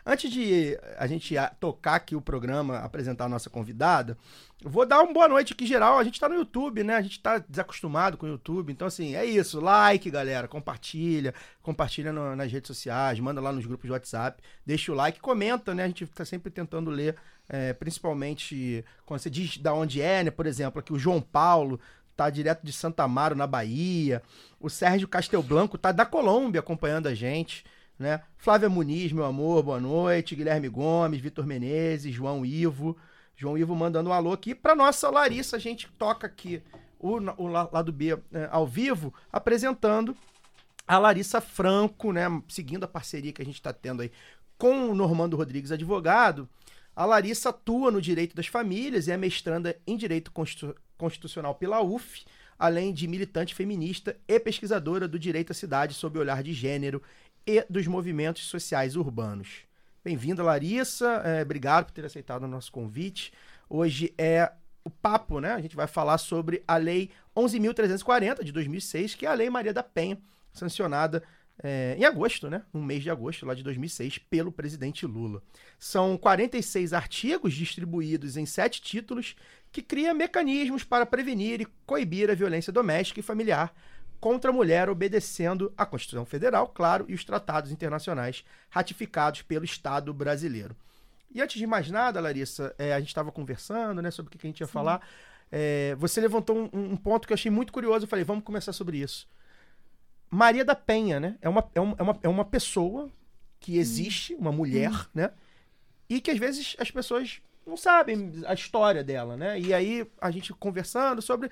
Antes 0.08 0.30
de 0.30 0.78
a 0.98 1.06
gente 1.08 1.34
tocar 1.58 1.96
aqui 1.96 2.14
o 2.14 2.20
programa, 2.20 2.78
apresentar 2.78 3.24
a 3.24 3.28
nossa 3.28 3.50
convidada, 3.50 4.16
vou 4.62 4.86
dar 4.86 5.02
uma 5.02 5.12
boa 5.12 5.26
noite 5.26 5.52
aqui 5.52 5.66
geral. 5.66 5.98
A 5.98 6.04
gente 6.04 6.20
tá 6.20 6.28
no 6.28 6.36
YouTube, 6.36 6.84
né? 6.84 6.94
A 6.94 7.02
gente 7.02 7.18
tá 7.18 7.38
desacostumado 7.38 8.16
com 8.16 8.24
o 8.24 8.28
YouTube. 8.28 8.72
Então, 8.72 8.86
assim, 8.86 9.16
é 9.16 9.24
isso. 9.24 9.58
Like, 9.58 10.08
galera. 10.08 10.46
Compartilha. 10.46 11.34
Compartilha 11.60 12.12
no, 12.12 12.36
nas 12.36 12.52
redes 12.52 12.68
sociais. 12.68 13.18
Manda 13.18 13.40
lá 13.40 13.52
nos 13.52 13.66
grupos 13.66 13.88
de 13.88 13.92
WhatsApp. 13.92 14.40
Deixa 14.64 14.92
o 14.92 14.94
like. 14.94 15.18
Comenta, 15.18 15.74
né? 15.74 15.82
A 15.82 15.88
gente 15.88 16.06
tá 16.06 16.24
sempre 16.24 16.52
tentando 16.52 16.88
ler. 16.88 17.16
É, 17.48 17.72
principalmente 17.72 18.84
quando 19.04 19.20
você 19.20 19.30
diz 19.30 19.58
da 19.58 19.72
onde 19.72 20.00
é, 20.00 20.24
né? 20.24 20.30
Por 20.30 20.46
exemplo, 20.46 20.80
aqui 20.80 20.92
o 20.92 20.98
João 20.98 21.20
Paulo 21.20 21.78
tá 22.16 22.28
direto 22.28 22.64
de 22.64 22.72
Santa 22.72 23.04
Amaro, 23.04 23.36
na 23.36 23.46
Bahia. 23.46 24.22
O 24.58 24.68
Sérgio 24.68 25.06
Castelblanco 25.06 25.78
tá 25.78 25.92
da 25.92 26.04
Colômbia 26.04 26.60
acompanhando 26.60 27.06
a 27.06 27.14
gente 27.14 27.64
né? 27.98 28.22
Flávia 28.36 28.68
Muniz, 28.68 29.12
meu 29.12 29.24
amor, 29.24 29.62
boa 29.62 29.80
noite. 29.80 30.36
Guilherme 30.36 30.68
Gomes, 30.68 31.20
Vitor 31.20 31.46
Menezes, 31.46 32.14
João 32.14 32.44
Ivo. 32.44 32.96
João 33.34 33.56
Ivo 33.56 33.74
mandando 33.74 34.10
um 34.10 34.12
alô 34.12 34.32
aqui. 34.32 34.54
Para 34.54 34.74
nossa 34.74 35.10
Larissa, 35.10 35.56
a 35.56 35.58
gente 35.58 35.88
toca 35.98 36.26
aqui 36.26 36.62
o, 36.98 37.16
o 37.36 37.46
lado 37.46 37.92
B 37.92 38.18
é, 38.32 38.48
ao 38.50 38.66
vivo, 38.66 39.12
apresentando 39.32 40.16
a 40.86 40.98
Larissa 40.98 41.40
Franco, 41.40 42.12
né? 42.12 42.24
Seguindo 42.48 42.84
a 42.84 42.88
parceria 42.88 43.32
que 43.32 43.42
a 43.42 43.44
gente 43.44 43.56
está 43.56 43.72
tendo 43.72 44.02
aí 44.02 44.12
com 44.58 44.90
o 44.90 44.94
Normando 44.94 45.36
Rodrigues, 45.36 45.72
advogado. 45.72 46.48
A 46.96 47.04
Larissa 47.04 47.50
atua 47.50 47.90
no 47.90 48.00
direito 48.00 48.34
das 48.34 48.46
famílias 48.46 49.06
e 49.06 49.12
é 49.12 49.18
mestranda 49.18 49.76
em 49.86 49.98
direito 49.98 50.32
constitucional 50.96 51.54
pela 51.54 51.82
UF, 51.82 52.24
além 52.58 52.90
de 52.90 53.06
militante 53.06 53.54
feminista 53.54 54.16
e 54.26 54.40
pesquisadora 54.40 55.06
do 55.06 55.18
direito 55.18 55.50
à 55.50 55.54
cidade 55.54 55.92
sob 55.92 56.16
o 56.16 56.22
olhar 56.22 56.42
de 56.42 56.54
gênero 56.54 57.02
e 57.46 57.62
dos 57.68 57.86
movimentos 57.86 58.46
sociais 58.46 58.96
urbanos. 58.96 59.66
Bem-vinda, 60.02 60.42
Larissa. 60.42 61.20
É, 61.22 61.42
obrigado 61.42 61.84
por 61.84 61.92
ter 61.92 62.06
aceitado 62.06 62.44
o 62.44 62.48
nosso 62.48 62.72
convite. 62.72 63.30
Hoje 63.68 64.14
é 64.16 64.50
o 64.82 64.88
papo, 64.88 65.38
né? 65.38 65.52
A 65.52 65.60
gente 65.60 65.76
vai 65.76 65.86
falar 65.86 66.16
sobre 66.16 66.62
a 66.66 66.78
Lei 66.78 67.10
11.340 67.36 68.42
de 68.42 68.52
2006, 68.52 69.14
que 69.16 69.26
é 69.26 69.28
a 69.28 69.34
Lei 69.34 69.50
Maria 69.50 69.74
da 69.74 69.82
Penha, 69.82 70.16
sancionada 70.50 71.22
é, 71.62 71.96
em 71.98 72.04
agosto, 72.04 72.50
né? 72.50 72.62
No 72.72 72.82
mês 72.82 73.02
de 73.02 73.10
agosto 73.10 73.46
lá 73.46 73.54
de 73.54 73.62
2006, 73.62 74.18
pelo 74.18 74.52
presidente 74.52 75.06
Lula. 75.06 75.42
São 75.78 76.16
46 76.16 76.92
artigos 76.92 77.54
distribuídos 77.54 78.36
em 78.36 78.46
sete 78.46 78.80
títulos 78.82 79.34
que 79.72 79.82
cria 79.82 80.14
mecanismos 80.14 80.84
para 80.84 81.06
prevenir 81.06 81.60
e 81.60 81.66
coibir 81.84 82.30
a 82.30 82.34
violência 82.34 82.72
doméstica 82.72 83.20
e 83.20 83.22
familiar 83.22 83.74
contra 84.20 84.50
a 84.50 84.54
mulher, 84.54 84.88
obedecendo 84.88 85.72
à 85.76 85.84
Constituição 85.84 86.24
Federal, 86.24 86.68
claro, 86.68 87.04
e 87.08 87.14
os 87.14 87.24
tratados 87.24 87.70
internacionais 87.70 88.44
ratificados 88.70 89.42
pelo 89.42 89.64
Estado 89.64 90.12
brasileiro. 90.12 90.74
E 91.34 91.40
antes 91.42 91.58
de 91.58 91.66
mais 91.66 91.90
nada, 91.90 92.20
Larissa, 92.20 92.74
é, 92.78 92.94
a 92.94 92.98
gente 92.98 93.08
estava 93.08 93.30
conversando 93.30 94.00
né, 94.00 94.10
sobre 94.10 94.28
o 94.28 94.38
que, 94.38 94.46
a 94.46 94.48
gente 94.48 94.60
ia 94.60 94.66
Sim. 94.66 94.72
falar. 94.72 95.06
É, 95.50 95.94
você 95.98 96.20
levantou 96.20 96.56
um, 96.56 96.92
um, 96.92 96.96
ponto 96.96 97.26
que 97.26 97.32
eu 97.32 97.34
achei 97.34 97.50
muito 97.50 97.72
curioso. 97.72 98.04
Eu 98.04 98.08
falei, 98.08 98.24
vamos 98.24 98.44
começar 98.44 98.72
sobre 98.72 98.98
isso. 98.98 99.28
Maria 100.36 100.66
da 100.66 100.74
Penha, 100.74 101.18
né? 101.18 101.38
É 101.40 101.48
uma, 101.48 101.66
é 101.74 101.80
uma, 101.80 101.96
é 101.98 102.02
uma, 102.02 102.18
é 102.24 102.28
uma 102.28 102.44
pessoa 102.44 103.08
que 103.58 103.78
existe, 103.78 104.34
uma 104.34 104.52
mulher, 104.52 104.90
hum. 104.90 105.04
né? 105.14 105.30
E 106.10 106.20
que 106.20 106.30
às 106.30 106.38
vezes 106.38 106.76
as 106.78 106.90
pessoas 106.90 107.40
não 107.66 107.74
sabem 107.74 108.42
a 108.46 108.52
história 108.52 109.02
dela, 109.02 109.34
né? 109.34 109.58
E 109.58 109.72
aí 109.72 110.06
a 110.20 110.30
gente 110.30 110.52
conversando 110.52 111.22
sobre 111.22 111.50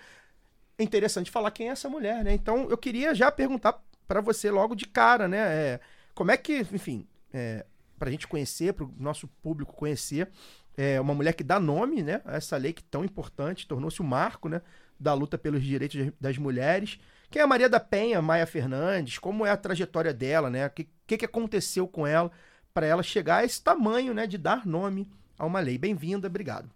é 0.77 0.83
interessante 0.83 1.31
falar 1.31 1.51
quem 1.51 1.69
é 1.69 1.73
essa 1.73 1.89
mulher, 1.89 2.23
né? 2.23 2.35
Então 2.35 2.69
eu 2.69 2.77
queria 2.77 3.15
já 3.15 3.33
perguntar 3.33 3.83
para 4.07 4.21
você 4.21 4.51
logo 4.51 4.75
de 4.75 4.87
cara, 4.87 5.27
né? 5.27 5.39
É, 5.39 5.81
como 6.15 6.31
é 6.31 6.37
que, 6.37 6.59
enfim, 6.71 7.07
é, 7.33 7.65
para 7.99 8.11
a 8.11 8.13
gente 8.13 8.29
conhecer, 8.29 8.75
para 8.75 8.85
o 8.85 8.95
nosso 8.99 9.27
público 9.43 9.73
conhecer, 9.73 10.29
é 10.77 11.01
uma 11.01 11.15
mulher 11.15 11.33
que 11.33 11.43
dá 11.43 11.59
nome, 11.59 12.03
né? 12.03 12.21
A 12.27 12.37
essa 12.37 12.59
lei 12.59 12.75
que 12.75 12.85
tão 12.85 13.03
importante, 13.03 13.67
tornou-se 13.67 14.03
o 14.03 14.05
um 14.05 14.09
marco, 14.09 14.47
né? 14.47 14.61
Da 15.01 15.15
luta 15.15 15.39
pelos 15.39 15.65
direitos 15.65 16.13
das 16.21 16.37
mulheres. 16.37 16.99
Quem 17.35 17.41
é 17.41 17.43
a 17.43 17.49
Maria 17.49 17.69
da 17.69 17.81
Penha, 17.81 18.23
Maia 18.23 18.47
Fernandes? 18.47 19.19
Como 19.19 19.45
é 19.45 19.51
a 19.51 19.57
trajetória 19.57 20.15
dela, 20.15 20.49
né? 20.49 20.69
O 20.69 20.71
que, 20.71 20.89
que, 21.05 21.17
que 21.17 21.25
aconteceu 21.25 21.89
com 21.89 22.07
ela 22.07 22.31
para 22.73 22.87
ela 22.87 23.03
chegar 23.03 23.39
a 23.39 23.45
esse 23.45 23.61
tamanho, 23.61 24.15
né? 24.15 24.25
De 24.25 24.39
dar 24.39 24.65
nome 24.65 25.11
a 25.37 25.45
uma 25.45 25.59
lei. 25.59 25.77
Bem-vinda, 25.77 26.29
obrigado. 26.29 26.71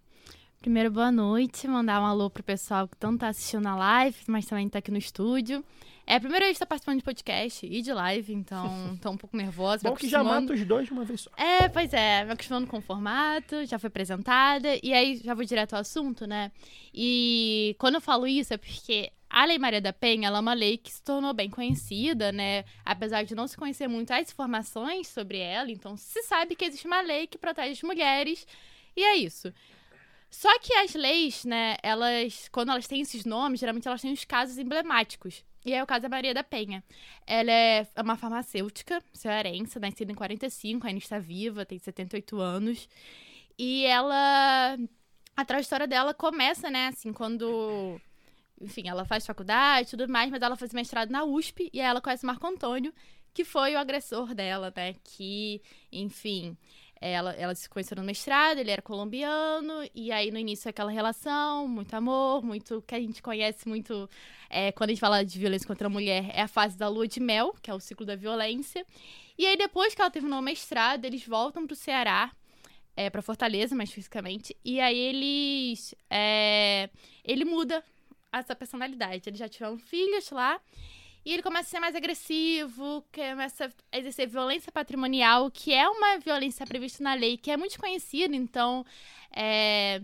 Primeiro, 0.60 0.90
boa 0.90 1.12
noite. 1.12 1.68
Mandar 1.68 2.02
um 2.02 2.04
alô 2.04 2.28
pro 2.28 2.42
pessoal 2.42 2.88
que 2.88 2.96
tanto 2.96 3.20
tá 3.20 3.28
assistindo 3.28 3.66
a 3.66 3.76
live, 3.76 4.16
mas 4.26 4.44
também 4.44 4.68
tá 4.68 4.80
aqui 4.80 4.90
no 4.90 4.98
estúdio. 4.98 5.64
É 6.04 6.16
a 6.16 6.20
primeira 6.20 6.46
vez 6.46 6.56
que 6.56 6.60
tá 6.60 6.66
participando 6.66 6.98
de 6.98 7.04
podcast 7.04 7.64
e 7.64 7.80
de 7.80 7.92
live, 7.92 8.34
então 8.34 8.98
tô 9.00 9.10
um 9.10 9.16
pouco 9.16 9.36
nervosa. 9.36 9.88
Bom 9.88 9.94
que 9.94 10.08
já 10.08 10.24
mata 10.24 10.52
os 10.52 10.64
dois 10.64 10.86
de 10.86 10.92
uma 10.92 11.04
vez 11.04 11.20
só. 11.20 11.30
É, 11.36 11.68
pois 11.68 11.92
é. 11.92 12.24
Me 12.24 12.32
acostumando 12.32 12.66
com 12.66 12.78
o 12.78 12.80
formato, 12.80 13.64
já 13.66 13.78
foi 13.78 13.86
apresentada. 13.86 14.68
E 14.82 14.92
aí, 14.92 15.18
já 15.18 15.32
vou 15.32 15.44
direto 15.44 15.74
ao 15.74 15.80
assunto, 15.80 16.26
né? 16.26 16.50
E 16.92 17.76
quando 17.78 17.94
eu 17.94 18.00
falo 18.00 18.26
isso 18.26 18.52
é 18.52 18.56
porque 18.56 19.12
a 19.30 19.44
Lei 19.44 19.58
Maria 19.58 19.80
da 19.80 19.92
Penha 19.92 20.26
ela 20.26 20.38
é 20.38 20.40
uma 20.40 20.54
lei 20.54 20.76
que 20.76 20.90
se 20.90 21.02
tornou 21.02 21.32
bem 21.32 21.48
conhecida, 21.48 22.32
né? 22.32 22.64
Apesar 22.84 23.22
de 23.22 23.32
não 23.34 23.46
se 23.46 23.56
conhecer 23.56 23.86
muito 23.86 24.10
as 24.10 24.32
informações 24.32 25.06
sobre 25.06 25.38
ela, 25.38 25.70
então 25.70 25.96
se 25.96 26.20
sabe 26.24 26.56
que 26.56 26.64
existe 26.64 26.86
uma 26.86 27.00
lei 27.00 27.28
que 27.28 27.38
protege 27.38 27.70
as 27.70 27.82
mulheres. 27.82 28.44
E 28.96 29.04
é 29.04 29.14
isso. 29.14 29.52
Só 30.30 30.58
que 30.58 30.73
as 30.75 30.94
leis, 30.94 31.44
né, 31.44 31.76
elas, 31.82 32.49
quando 32.50 32.70
elas 32.70 32.87
têm 32.87 33.00
esses 33.00 33.25
nomes, 33.25 33.61
geralmente 33.61 33.88
elas 33.88 34.02
têm 34.02 34.12
os 34.12 34.25
casos 34.25 34.58
emblemáticos. 34.58 35.44
E 35.64 35.75
é 35.75 35.82
o 35.82 35.87
caso 35.87 36.02
da 36.02 36.08
Maria 36.08 36.35
da 36.35 36.44
Penha. 36.44 36.85
Ela 37.26 37.50
é 37.50 37.87
uma 37.99 38.16
farmacêutica 38.16 39.02
cearense, 39.12 39.78
nascida 39.78 40.12
em 40.12 40.14
45, 40.14 40.87
ainda 40.87 40.99
está 40.99 41.18
viva, 41.18 41.66
tem 41.66 41.78
78 41.78 42.40
anos. 42.40 42.88
E 43.58 43.85
ela. 43.87 44.78
A 45.37 45.44
trajetória 45.44 45.87
dela 45.87 46.12
começa, 46.14 46.68
né, 46.70 46.88
assim, 46.88 47.12
quando 47.12 48.00
enfim, 48.61 48.88
ela 48.88 49.04
faz 49.04 49.25
faculdade 49.26 49.88
e 49.88 49.90
tudo 49.90 50.08
mais, 50.08 50.30
mas 50.30 50.42
ela 50.42 50.56
faz 50.56 50.73
mestrado 50.73 51.11
na 51.11 51.25
USP 51.25 51.70
e 51.73 51.80
aí 51.80 51.87
ela 51.87 52.00
conhece 52.00 52.25
o 52.25 52.26
Marco 52.26 52.47
Antônio, 52.47 52.92
que 53.32 53.44
foi 53.44 53.75
o 53.75 53.78
agressor 53.78 54.35
dela, 54.35 54.73
né? 54.75 54.94
Que, 55.04 55.62
enfim, 55.92 56.56
ela, 57.00 57.33
ela 57.35 57.55
se 57.55 57.69
conheceu 57.69 57.97
no 57.97 58.02
mestrado, 58.02 58.59
ele 58.59 58.71
era 58.71 58.83
colombiano, 58.83 59.88
e 59.95 60.11
aí 60.11 60.31
no 60.31 60.38
início 60.38 60.69
aquela 60.69 60.90
relação, 60.90 61.69
muito 61.69 61.95
amor, 61.95 62.45
muito 62.45 62.83
que 62.87 62.95
a 62.95 63.00
gente 63.00 63.23
conhece 63.23 63.69
muito 63.69 64.09
é, 64.50 64.73
quando 64.73 64.90
a 64.90 64.93
gente 64.93 65.00
fala 65.00 65.25
de 65.25 65.38
violência 65.38 65.67
contra 65.67 65.87
a 65.87 65.90
mulher, 65.90 66.31
é 66.33 66.43
a 66.43 66.49
fase 66.49 66.76
da 66.76 66.88
lua 66.88 67.07
de 67.07 67.21
mel, 67.21 67.55
que 67.62 67.71
é 67.71 67.75
o 67.75 67.81
ciclo 67.81 68.07
da 68.07 68.17
violência. 68.17 68.85
E 69.37 69.47
aí 69.47 69.57
depois 69.57 69.95
que 69.95 70.00
ela 70.00 70.11
terminou 70.11 70.38
o 70.38 70.43
mestrado, 70.43 71.05
eles 71.05 71.26
voltam 71.26 71.67
pro 71.67 71.76
Ceará, 71.76 72.33
é, 72.97 73.09
para 73.09 73.23
Fortaleza, 73.23 73.76
mais 73.76 73.93
fisicamente, 73.93 74.57
e 74.64 74.81
aí 74.81 74.99
eles. 74.99 75.95
É, 76.11 76.90
ele 77.25 77.45
muda 77.45 77.85
essa 78.33 78.55
personalidade. 78.57 79.28
Eles 79.28 79.38
já 79.38 79.49
tiveram 79.49 79.78
filhos 79.78 80.31
lá. 80.31 80.61
E 81.28 81.35
ele 81.35 81.42
começa 81.42 81.68
a 81.68 81.70
ser 81.73 81.78
mais 81.78 81.94
agressivo, 81.94 83.04
começa 83.12 83.70
a 83.92 83.99
exercer 83.99 84.26
violência 84.26 84.73
patrimonial, 84.73 85.50
que 85.50 85.75
é 85.75 85.87
uma 85.87 86.18
violência 86.18 86.66
prevista 86.66 87.04
na 87.04 87.12
lei, 87.12 87.37
que 87.37 87.50
é 87.50 87.56
muito 87.58 87.78
conhecida, 87.78 88.35
então. 88.35 88.82
É, 89.30 90.00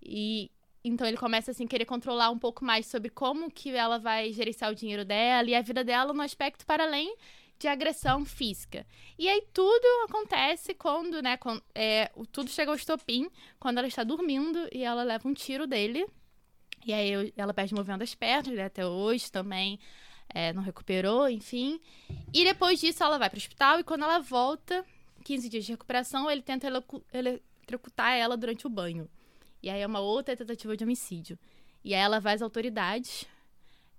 e, 0.00 0.48
então 0.84 1.04
ele 1.04 1.16
começa 1.16 1.50
assim, 1.50 1.64
a 1.64 1.66
querer 1.66 1.84
controlar 1.84 2.30
um 2.30 2.38
pouco 2.38 2.64
mais 2.64 2.86
sobre 2.86 3.10
como 3.10 3.50
que 3.50 3.70
ela 3.70 3.98
vai 3.98 4.32
gerenciar 4.32 4.70
o 4.70 4.74
dinheiro 4.76 5.04
dela 5.04 5.50
e 5.50 5.54
a 5.56 5.60
vida 5.60 5.82
dela 5.82 6.12
no 6.12 6.22
aspecto 6.22 6.64
para 6.64 6.84
além 6.84 7.12
de 7.58 7.66
agressão 7.66 8.24
física. 8.24 8.86
E 9.18 9.28
aí 9.28 9.42
tudo 9.52 9.84
acontece 10.08 10.74
quando, 10.74 11.20
né, 11.20 11.36
quando, 11.38 11.60
é, 11.74 12.08
tudo 12.30 12.50
chega 12.50 12.70
ao 12.70 12.76
estopim, 12.76 13.28
quando 13.58 13.78
ela 13.78 13.88
está 13.88 14.04
dormindo 14.04 14.68
e 14.70 14.84
ela 14.84 15.02
leva 15.02 15.26
um 15.26 15.34
tiro 15.34 15.66
dele. 15.66 16.06
E 16.86 16.92
aí 16.92 17.32
ela 17.36 17.52
perde 17.52 17.74
o 17.74 17.76
movimento 17.76 17.98
das 17.98 18.14
pernas, 18.14 18.54
né, 18.54 18.66
até 18.66 18.86
hoje 18.86 19.32
também 19.32 19.80
é, 20.28 20.52
não 20.52 20.62
recuperou, 20.62 21.28
enfim. 21.28 21.80
E 22.32 22.44
depois 22.44 22.80
disso 22.80 23.02
ela 23.02 23.18
vai 23.18 23.30
para 23.30 23.36
o 23.36 23.40
hospital 23.40 23.80
e 23.80 23.84
quando 23.84 24.04
ela 24.04 24.18
volta, 24.18 24.84
15 25.24 25.48
dias 25.48 25.64
de 25.64 25.72
recuperação, 25.72 26.30
ele 26.30 26.42
tenta 26.42 26.66
eletrocutar 27.12 28.12
ela 28.12 28.36
durante 28.36 28.66
o 28.66 28.70
banho. 28.70 29.08
E 29.62 29.70
aí 29.70 29.80
é 29.80 29.86
uma 29.86 30.00
outra 30.00 30.36
tentativa 30.36 30.76
de 30.76 30.84
homicídio. 30.84 31.38
E 31.84 31.94
aí 31.94 32.00
ela 32.00 32.20
vai 32.20 32.34
às 32.34 32.42
autoridades 32.42 33.26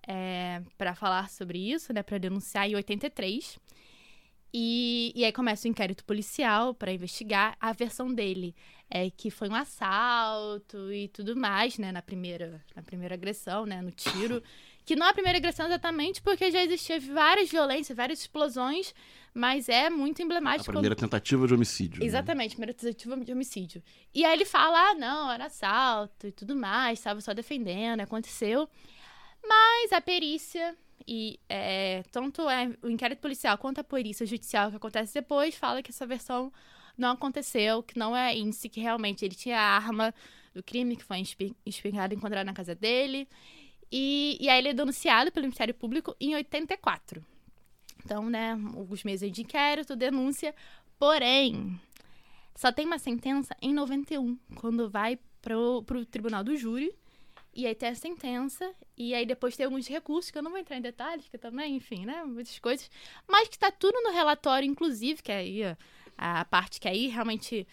é, 0.07 0.61
para 0.77 0.95
falar 0.95 1.29
sobre 1.29 1.71
isso, 1.71 1.93
né, 1.93 2.01
para 2.03 2.17
denunciar 2.17 2.69
em 2.69 2.75
83. 2.75 3.59
E, 4.51 5.11
e 5.15 5.23
aí 5.23 5.31
começa 5.31 5.67
o 5.67 5.71
inquérito 5.71 6.03
policial 6.03 6.73
para 6.73 6.91
investigar. 6.91 7.55
A 7.59 7.71
versão 7.73 8.13
dele 8.13 8.55
é 8.89 9.09
que 9.09 9.29
foi 9.29 9.49
um 9.49 9.55
assalto 9.55 10.91
e 10.91 11.07
tudo 11.09 11.35
mais, 11.35 11.77
né, 11.77 11.91
na 11.91 12.01
primeira, 12.01 12.63
na 12.75 12.81
primeira 12.81 13.13
agressão, 13.13 13.65
né, 13.65 13.81
no 13.81 13.91
tiro. 13.91 14.41
Que 14.89 14.95
não 14.95 15.05
é 15.05 15.09
a 15.11 15.13
primeira 15.13 15.37
agressão 15.37 15.67
exatamente 15.67 16.19
porque 16.19 16.49
já 16.49 16.63
existia 16.63 16.99
várias 16.99 17.47
violências, 17.47 17.95
várias 17.95 18.21
explosões, 18.21 18.91
mas 19.35 19.69
é 19.69 19.87
muito 19.87 20.19
A 20.19 20.25
emblemático. 20.25 20.65
quando- 20.65 20.77
primeira 20.77 20.95
tentativa 20.95 21.45
de 21.45 21.53
homicídio. 21.53 21.99
né? 21.99 22.05
Exatamente, 22.07 22.55
primeira 22.55 22.73
tentativa 22.73 23.15
de 23.17 23.31
homicídio. 23.31 23.83
E 24.15 24.25
aí 24.25 24.33
ele 24.33 24.45
fala, 24.45 24.89
ah, 24.89 24.95
não, 24.95 25.31
era 25.31 25.45
assalto 25.45 26.25
e 26.25 26.31
tudo 26.31 26.55
mais, 26.55 26.97
estava 26.97 27.21
só 27.21 27.35
defendendo, 27.35 27.99
aconteceu. 28.01 28.67
Mas 29.47 29.93
a 29.93 30.01
perícia 30.01 30.75
e 31.07 31.39
é, 31.47 32.03
tanto 32.11 32.49
é, 32.49 32.71
o 32.81 32.89
inquérito 32.89 33.19
policial 33.19 33.59
quanto 33.59 33.77
a 33.79 33.83
perícia 33.83 34.25
judicial 34.25 34.71
que 34.71 34.77
acontece 34.77 35.13
depois 35.13 35.53
fala 35.53 35.83
que 35.83 35.91
essa 35.91 36.07
versão 36.07 36.51
não 36.97 37.11
aconteceu, 37.11 37.83
que 37.83 37.95
não 37.97 38.17
é 38.17 38.35
índice, 38.35 38.67
que 38.67 38.79
realmente 38.79 39.23
ele 39.23 39.35
tinha 39.35 39.59
a 39.59 39.75
arma 39.75 40.11
do 40.53 40.63
crime 40.63 40.95
que 40.95 41.03
foi 41.03 41.19
espi- 41.21 41.55
espingarda 41.63 42.15
encontrada 42.15 42.43
na 42.43 42.53
casa 42.53 42.73
dele. 42.73 43.27
E, 43.91 44.37
e 44.39 44.49
aí 44.49 44.59
ele 44.59 44.69
é 44.69 44.73
denunciado 44.73 45.31
pelo 45.31 45.45
Ministério 45.45 45.73
Público 45.73 46.15
em 46.19 46.35
84. 46.35 47.23
Então, 48.03 48.29
né, 48.29 48.51
alguns 48.51 49.03
meses 49.03 49.31
de 49.31 49.41
inquérito, 49.41 49.95
denúncia. 49.95 50.55
Porém, 50.97 51.79
só 52.55 52.71
tem 52.71 52.85
uma 52.85 52.99
sentença 52.99 53.55
em 53.61 53.73
91, 53.73 54.37
quando 54.55 54.89
vai 54.89 55.17
pro, 55.41 55.83
pro 55.83 56.05
tribunal 56.05 56.43
do 56.43 56.55
júri. 56.55 56.93
E 57.53 57.65
aí 57.65 57.73
tem 57.73 57.89
a 57.89 57.95
sentença, 57.95 58.73
e 58.95 59.13
aí 59.13 59.25
depois 59.25 59.57
tem 59.57 59.65
alguns 59.65 59.87
recursos, 59.87 60.29
que 60.29 60.37
eu 60.37 60.43
não 60.43 60.51
vou 60.51 60.59
entrar 60.59 60.77
em 60.77 60.81
detalhes, 60.81 61.27
que 61.27 61.37
também, 61.37 61.75
enfim, 61.75 62.05
né, 62.05 62.23
muitas 62.23 62.57
coisas. 62.59 62.89
Mas 63.27 63.47
que 63.47 63.57
tá 63.57 63.71
tudo 63.71 63.99
no 64.01 64.11
relatório, 64.11 64.69
inclusive, 64.69 65.21
que 65.21 65.31
aí 65.31 65.63
ó, 65.65 65.75
a 66.17 66.45
parte 66.45 66.79
que 66.79 66.87
aí 66.87 67.07
realmente 67.07 67.67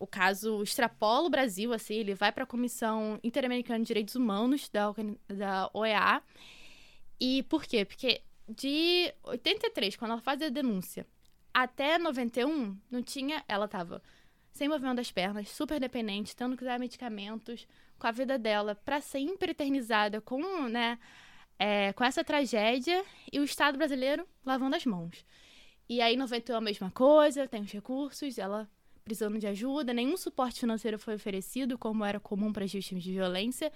o 0.00 0.06
caso 0.06 0.62
extrapola 0.62 1.26
o 1.26 1.30
Brasil, 1.30 1.72
assim, 1.74 1.94
ele 1.94 2.14
vai 2.14 2.32
para 2.32 2.44
a 2.44 2.46
Comissão 2.46 3.20
Interamericana 3.22 3.80
de 3.80 3.84
Direitos 3.84 4.16
Humanos 4.16 4.68
da, 4.70 4.92
da 5.28 5.70
OEA. 5.74 6.22
E 7.20 7.42
por 7.44 7.64
quê? 7.64 7.84
Porque 7.84 8.22
de 8.48 9.12
83, 9.22 9.96
quando 9.96 10.12
ela 10.12 10.20
faz 10.22 10.40
a 10.40 10.48
denúncia, 10.48 11.06
até 11.52 11.98
91, 11.98 12.78
não 12.90 13.02
tinha. 13.02 13.44
Ela 13.46 13.68
tava 13.68 14.02
sem 14.50 14.68
movimento 14.68 14.96
das 14.96 15.12
pernas, 15.12 15.50
super 15.50 15.78
dependente, 15.78 16.34
tendo 16.34 16.56
que 16.56 16.62
usar 16.64 16.78
medicamentos, 16.78 17.68
com 17.98 18.06
a 18.06 18.10
vida 18.10 18.38
dela 18.38 18.74
para 18.74 19.02
sempre 19.02 19.50
eternizada 19.50 20.20
com, 20.22 20.66
né, 20.66 20.98
é, 21.58 21.92
com 21.92 22.02
essa 22.02 22.24
tragédia 22.24 23.04
e 23.30 23.38
o 23.38 23.44
Estado 23.44 23.76
brasileiro 23.76 24.26
lavando 24.44 24.76
as 24.76 24.86
mãos. 24.86 25.26
E 25.86 26.00
aí, 26.00 26.14
em 26.14 26.16
91, 26.16 26.56
a 26.56 26.60
mesma 26.60 26.90
coisa, 26.90 27.46
tem 27.46 27.60
os 27.60 27.70
recursos, 27.70 28.38
ela 28.38 28.66
precisando 29.10 29.40
de 29.40 29.46
ajuda, 29.48 29.92
nenhum 29.92 30.16
suporte 30.16 30.60
financeiro 30.60 30.96
foi 30.96 31.16
oferecido, 31.16 31.76
como 31.76 32.04
era 32.04 32.20
comum 32.20 32.52
para 32.52 32.64
as 32.64 32.72
vítimas 32.72 33.02
de 33.02 33.10
violência. 33.10 33.72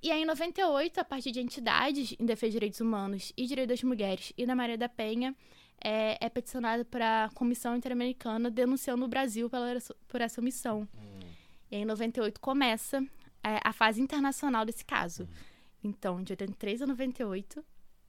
E 0.00 0.08
aí, 0.10 0.22
em 0.22 0.24
98, 0.24 1.00
a 1.00 1.04
partir 1.04 1.32
de 1.32 1.40
entidades 1.40 2.14
em 2.18 2.24
defesa 2.24 2.50
de 2.50 2.52
direitos 2.52 2.80
humanos 2.80 3.32
e 3.36 3.44
direitos 3.44 3.80
das 3.80 3.82
mulheres 3.82 4.32
e 4.38 4.46
da 4.46 4.54
Maria 4.54 4.78
da 4.78 4.88
Penha, 4.88 5.34
é, 5.82 6.16
é 6.24 6.28
peticionado 6.28 6.84
para 6.84 7.24
a 7.24 7.30
Comissão 7.30 7.74
Interamericana 7.74 8.48
denunciando 8.50 9.04
o 9.04 9.08
Brasil 9.08 9.50
pela, 9.50 9.76
por 10.06 10.20
essa 10.20 10.40
omissão. 10.40 10.86
E 11.68 11.74
aí, 11.76 11.82
em 11.82 11.84
98, 11.84 12.40
começa 12.40 13.02
é, 13.42 13.58
a 13.64 13.72
fase 13.72 14.00
internacional 14.00 14.64
desse 14.64 14.84
caso. 14.84 15.28
Então, 15.82 16.22
de 16.22 16.32
83 16.34 16.82
a 16.82 16.86
98, 16.86 17.64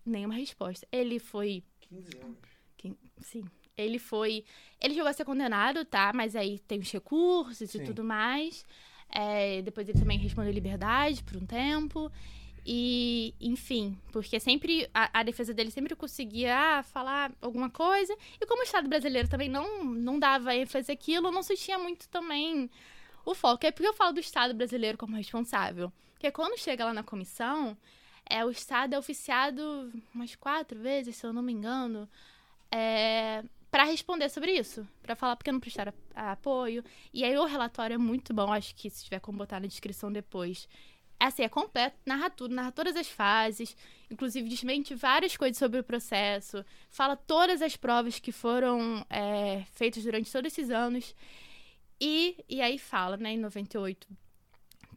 nenhuma 0.06 0.36
resposta. 0.36 0.88
Ele 0.92 1.18
foi 1.18 1.64
15 1.82 2.18
anos. 2.24 2.38
Quem- 2.78 2.96
Sim. 3.22 3.44
Ele 3.78 4.00
foi. 4.00 4.44
Ele 4.80 4.94
chegou 4.94 5.10
a 5.10 5.14
ser 5.14 5.26
condenado, 5.26 5.86
tá? 5.86 6.12
Mas 6.14 6.36
aí 6.36 6.60
tem 6.60 6.80
os 6.80 6.92
recursos 6.92 7.70
Sim. 7.70 7.82
e 7.82 7.86
tudo 7.86 8.04
mais. 8.04 8.66
É, 9.10 9.62
depois 9.62 9.88
ele 9.88 10.00
também 10.00 10.18
respondeu 10.18 10.52
liberdade 10.52 11.24
por 11.24 11.38
um 11.38 11.46
tempo. 11.46 12.12
E, 12.66 13.34
enfim, 13.42 13.98
porque 14.12 14.40
sempre 14.40 14.88
a, 14.94 15.20
a 15.20 15.24
defesa 15.24 15.52
dele 15.54 15.72
sempre 15.72 15.96
conseguia 15.96 16.56
ah, 16.56 16.84
falar 16.84 17.32
alguma 17.42 17.70
coisa. 17.70 18.16
E 18.40 18.46
como 18.46 18.62
o 18.62 18.66
Estado 18.66 18.88
brasileiro 18.88 19.28
também 19.28 19.50
não, 19.50 19.84
não 19.84 20.20
dava 20.20 20.56
ênfase 20.56 20.92
àquilo, 20.92 21.32
não 21.32 21.42
se 21.42 21.56
tinha 21.56 21.80
muito 21.80 22.08
também 22.10 22.70
o 23.26 23.34
foco. 23.34 23.66
É 23.66 23.72
porque 23.72 23.88
eu 23.88 23.94
falo 23.94 24.14
do 24.14 24.20
Estado 24.20 24.54
brasileiro 24.54 24.98
como 24.98 25.16
responsável. 25.16 25.92
Porque 26.14 26.30
quando 26.32 26.60
chega 26.60 26.86
lá 26.86 26.94
na 26.94 27.04
comissão, 27.04 27.76
é, 28.30 28.46
o 28.46 28.52
Estado 28.52 28.94
é 28.94 29.00
oficiado 29.00 29.92
umas 30.14 30.36
quatro 30.36 30.80
vezes, 30.80 31.16
se 31.16 31.26
eu 31.26 31.34
não 31.34 31.42
me 31.42 31.52
engano 31.52 32.08
é, 32.72 33.44
para 33.72 33.86
responder 33.86 34.30
sobre 34.30 34.52
isso, 34.52 34.86
para 35.02 35.16
falar 35.16 35.36
porque 35.38 35.52
não 35.52 35.60
prestaram 35.60 35.94
apoio. 36.14 36.84
E 37.14 37.24
aí 37.24 37.36
o 37.38 37.46
relatório 37.46 37.94
é 37.96 37.98
muito 37.98 38.34
bom, 38.34 38.52
acho 38.52 38.76
que 38.76 38.90
se 38.90 39.06
tiver 39.06 39.20
como 39.22 39.38
botar 39.38 39.60
na 39.62 39.68
descrição 39.68 40.12
depois. 40.12 40.68
É 41.20 41.26
assim, 41.26 41.44
é 41.44 41.50
completo, 41.50 41.98
narra 42.06 42.30
tudo, 42.30 42.54
narra 42.54 42.72
todas 42.72 42.96
as 42.96 43.08
fases, 43.08 43.78
inclusive 44.10 44.50
desmente 44.50 44.94
várias 44.96 45.38
coisas 45.38 45.58
sobre 45.58 45.80
o 45.80 45.84
processo, 45.84 46.66
fala 46.90 47.16
todas 47.16 47.62
as 47.62 47.78
provas 47.78 48.20
que 48.20 48.32
foram 48.32 49.06
é, 49.10 49.64
feitas 49.72 50.04
durante 50.04 50.32
todos 50.32 50.52
esses 50.52 50.70
anos. 50.72 51.16
E, 52.00 52.44
e 52.50 52.60
aí 52.62 52.78
fala, 52.80 53.18
né, 53.18 53.34
em 53.34 53.38
98 53.38 54.08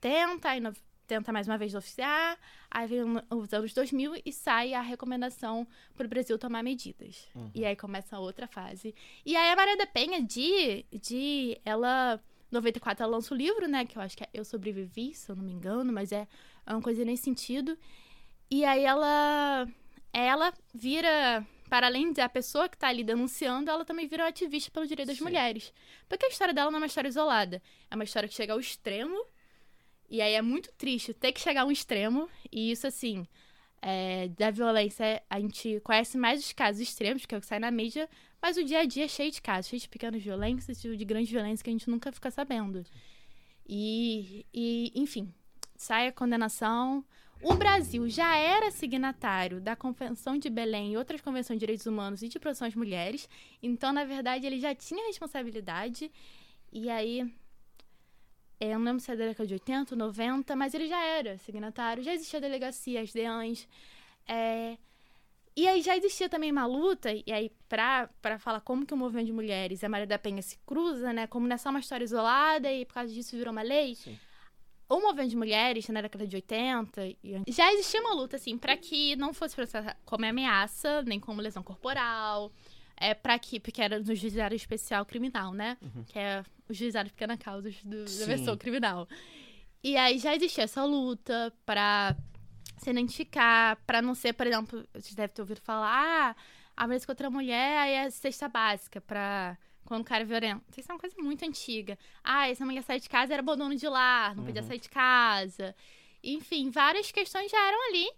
tenta, 0.00 0.58
no- 0.60 0.74
tenta 1.06 1.32
mais 1.32 1.46
uma 1.46 1.58
vez 1.58 1.74
oficiar, 1.74 2.38
aí 2.70 2.86
vem 2.86 3.00
os 3.30 3.52
anos 3.52 3.72
2000 3.72 4.22
e 4.24 4.32
sai 4.32 4.74
a 4.74 4.80
recomendação 4.80 5.66
para 5.96 6.06
o 6.06 6.08
Brasil 6.08 6.38
tomar 6.38 6.62
medidas. 6.62 7.28
E 7.54 7.64
aí 7.64 7.76
começa 7.76 8.16
a 8.16 8.20
outra 8.20 8.46
fase. 8.46 8.94
E 9.24 9.36
aí 9.36 9.52
a 9.52 9.56
Maria 9.56 9.76
da 9.76 9.86
Penha, 9.86 10.22
de, 10.22 10.84
de 10.92 11.60
ela, 11.64 12.20
94, 12.50 13.04
ela 13.04 13.12
lança 13.16 13.34
o 13.34 13.36
livro, 13.36 13.68
né, 13.68 13.84
que 13.84 13.96
eu 13.96 14.02
acho 14.02 14.16
que 14.16 14.24
é 14.24 14.28
Eu 14.32 14.44
Sobrevivi, 14.44 15.14
se 15.14 15.30
eu 15.30 15.36
não 15.36 15.44
me 15.44 15.52
engano, 15.52 15.92
mas 15.92 16.12
é, 16.12 16.26
é 16.66 16.72
uma 16.72 16.82
coisa 16.82 17.04
nesse 17.04 17.24
sentido. 17.24 17.78
E 18.50 18.64
aí 18.64 18.84
ela, 18.84 19.66
ela 20.12 20.52
vira, 20.72 21.46
para 21.68 21.86
além 21.86 22.12
da 22.12 22.28
pessoa 22.28 22.68
que 22.68 22.76
tá 22.76 22.88
ali 22.88 23.02
denunciando, 23.02 23.70
ela 23.70 23.84
também 23.84 24.06
vira 24.06 24.24
uma 24.24 24.28
ativista 24.28 24.70
pelo 24.70 24.86
direito 24.86 25.08
das 25.08 25.20
mulheres. 25.20 25.72
Porque 26.08 26.26
a 26.26 26.28
história 26.28 26.54
dela 26.54 26.70
não 26.70 26.78
é 26.78 26.80
uma 26.82 26.86
história 26.86 27.08
isolada. 27.08 27.60
É 27.90 27.94
uma 27.94 28.04
história 28.04 28.28
que 28.28 28.34
chega 28.34 28.52
ao 28.52 28.60
extremo. 28.60 29.26
E 30.14 30.22
aí 30.22 30.34
é 30.34 30.42
muito 30.42 30.70
triste 30.74 31.12
ter 31.12 31.32
que 31.32 31.40
chegar 31.40 31.62
a 31.62 31.64
um 31.64 31.72
extremo. 31.72 32.28
E 32.52 32.70
isso, 32.70 32.86
assim, 32.86 33.26
é, 33.82 34.28
da 34.28 34.48
violência, 34.48 35.20
a 35.28 35.40
gente 35.40 35.80
conhece 35.80 36.16
mais 36.16 36.38
os 36.38 36.52
casos 36.52 36.80
extremos, 36.80 37.26
que 37.26 37.34
é 37.34 37.38
o 37.38 37.40
que 37.40 37.46
sai 37.48 37.58
na 37.58 37.68
mídia, 37.68 38.08
mas 38.40 38.56
o 38.56 38.62
dia 38.62 38.78
a 38.78 38.84
dia 38.84 39.06
é 39.06 39.08
cheio 39.08 39.32
de 39.32 39.42
casos, 39.42 39.70
cheio 39.70 39.80
de 39.80 39.88
pequenas 39.88 40.22
violências 40.22 40.84
e 40.84 40.96
de 40.96 41.04
grandes 41.04 41.32
violências 41.32 41.62
que 41.62 41.68
a 41.68 41.72
gente 41.72 41.90
nunca 41.90 42.12
fica 42.12 42.30
sabendo. 42.30 42.86
E, 43.66 44.46
e 44.54 44.92
enfim, 44.94 45.34
sai 45.74 46.06
a 46.06 46.12
condenação, 46.12 47.04
o 47.42 47.54
Brasil 47.54 48.08
já 48.08 48.36
era 48.36 48.70
signatário 48.70 49.60
da 49.60 49.74
Convenção 49.74 50.38
de 50.38 50.48
Belém 50.48 50.92
e 50.92 50.96
outras 50.96 51.20
convenções 51.20 51.56
de 51.56 51.66
direitos 51.66 51.86
humanos 51.86 52.22
e 52.22 52.28
de 52.28 52.38
proteção 52.38 52.68
às 52.68 52.74
mulheres. 52.76 53.28
Então, 53.60 53.92
na 53.92 54.04
verdade, 54.04 54.46
ele 54.46 54.60
já 54.60 54.76
tinha 54.76 55.08
responsabilidade. 55.08 56.08
E 56.72 56.88
aí, 56.88 57.28
eu 58.66 58.78
não 58.78 58.86
lembro 58.86 59.00
se 59.00 59.10
é 59.10 59.16
da 59.16 59.26
década 59.26 59.46
de 59.46 59.54
80, 59.54 59.96
90, 59.96 60.56
mas 60.56 60.74
ele 60.74 60.86
já 60.86 61.02
era 61.04 61.38
signatário, 61.38 62.02
já 62.02 62.14
existia 62.14 62.40
delegacia, 62.40 63.00
as 63.00 63.12
DEANs. 63.12 63.68
É, 64.26 64.76
e 65.56 65.68
aí 65.68 65.82
já 65.82 65.96
existia 65.96 66.28
também 66.28 66.50
uma 66.50 66.66
luta, 66.66 67.10
e 67.12 67.32
aí 67.32 67.52
pra, 67.68 68.08
pra 68.20 68.38
falar 68.38 68.60
como 68.60 68.84
que 68.84 68.92
o 68.92 68.96
movimento 68.96 69.26
de 69.26 69.32
mulheres 69.32 69.82
e 69.82 69.86
a 69.86 69.88
Maria 69.88 70.06
da 70.06 70.18
Penha 70.18 70.42
se 70.42 70.58
cruza, 70.66 71.12
né? 71.12 71.26
Como 71.28 71.46
não 71.46 71.54
é 71.54 71.58
só 71.58 71.70
uma 71.70 71.78
história 71.78 72.04
isolada 72.04 72.72
e 72.72 72.84
por 72.84 72.94
causa 72.94 73.12
disso 73.12 73.36
virou 73.36 73.52
uma 73.52 73.62
lei. 73.62 73.94
Sim. 73.94 74.18
O 74.88 75.00
movimento 75.00 75.30
de 75.30 75.36
mulheres, 75.36 75.88
na 75.88 76.02
década 76.02 76.26
de 76.26 76.36
80, 76.36 77.06
e 77.06 77.40
já 77.48 77.72
existia 77.72 78.00
uma 78.00 78.14
luta, 78.14 78.36
assim, 78.36 78.58
pra 78.58 78.76
que 78.76 79.16
não 79.16 79.32
fosse 79.32 79.54
processado 79.54 79.96
como 80.04 80.26
ameaça, 80.26 81.02
nem 81.02 81.18
como 81.18 81.40
lesão 81.40 81.62
corporal. 81.62 82.52
É, 82.96 83.12
pra 83.14 83.38
que, 83.38 83.58
porque 83.58 83.82
era 83.82 83.98
no 83.98 84.14
juizado 84.14 84.54
especial 84.54 85.04
criminal, 85.04 85.52
né? 85.52 85.76
Que 86.06 86.18
é 86.18 86.44
o 86.68 86.72
juizado 86.72 87.08
de 87.08 87.12
pequena 87.12 87.36
causa 87.36 87.70
do, 87.84 88.04
da 88.04 88.26
versão 88.26 88.56
criminal. 88.56 89.08
E 89.82 89.96
aí 89.96 90.18
já 90.18 90.34
existia 90.34 90.64
essa 90.64 90.84
luta 90.84 91.52
pra 91.66 92.16
se 92.78 92.90
identificar, 92.90 93.76
pra 93.86 94.00
não 94.00 94.14
ser, 94.14 94.32
por 94.32 94.46
exemplo, 94.46 94.86
vocês 94.92 95.14
devem 95.14 95.34
ter 95.34 95.42
ouvido 95.42 95.60
falar, 95.60 95.90
ah, 95.90 96.36
a 96.76 96.86
violência 96.86 97.06
contra 97.06 97.26
a 97.26 97.30
mulher 97.30 97.78
aí 97.78 97.92
é 97.92 98.10
cesta 98.10 98.48
básica 98.48 99.00
pra 99.00 99.56
quando 99.84 100.00
o 100.00 100.04
cara 100.04 100.22
é 100.22 100.26
violento. 100.26 100.62
Isso 100.78 100.90
é 100.90 100.94
uma 100.94 101.00
coisa 101.00 101.14
muito 101.18 101.44
antiga. 101.44 101.98
Ah, 102.22 102.48
essa 102.48 102.64
mulher 102.64 102.82
sair 102.82 103.00
de 103.00 103.08
casa 103.08 103.34
era 103.34 103.40
abandono 103.42 103.76
de 103.76 103.86
lar, 103.86 104.34
não 104.34 104.44
podia 104.44 104.62
sair 104.62 104.80
de 104.80 104.88
casa. 104.88 105.74
Enfim, 106.22 106.70
várias 106.70 107.12
questões 107.12 107.50
já 107.50 107.68
eram 107.68 107.88
ali. 107.90 108.10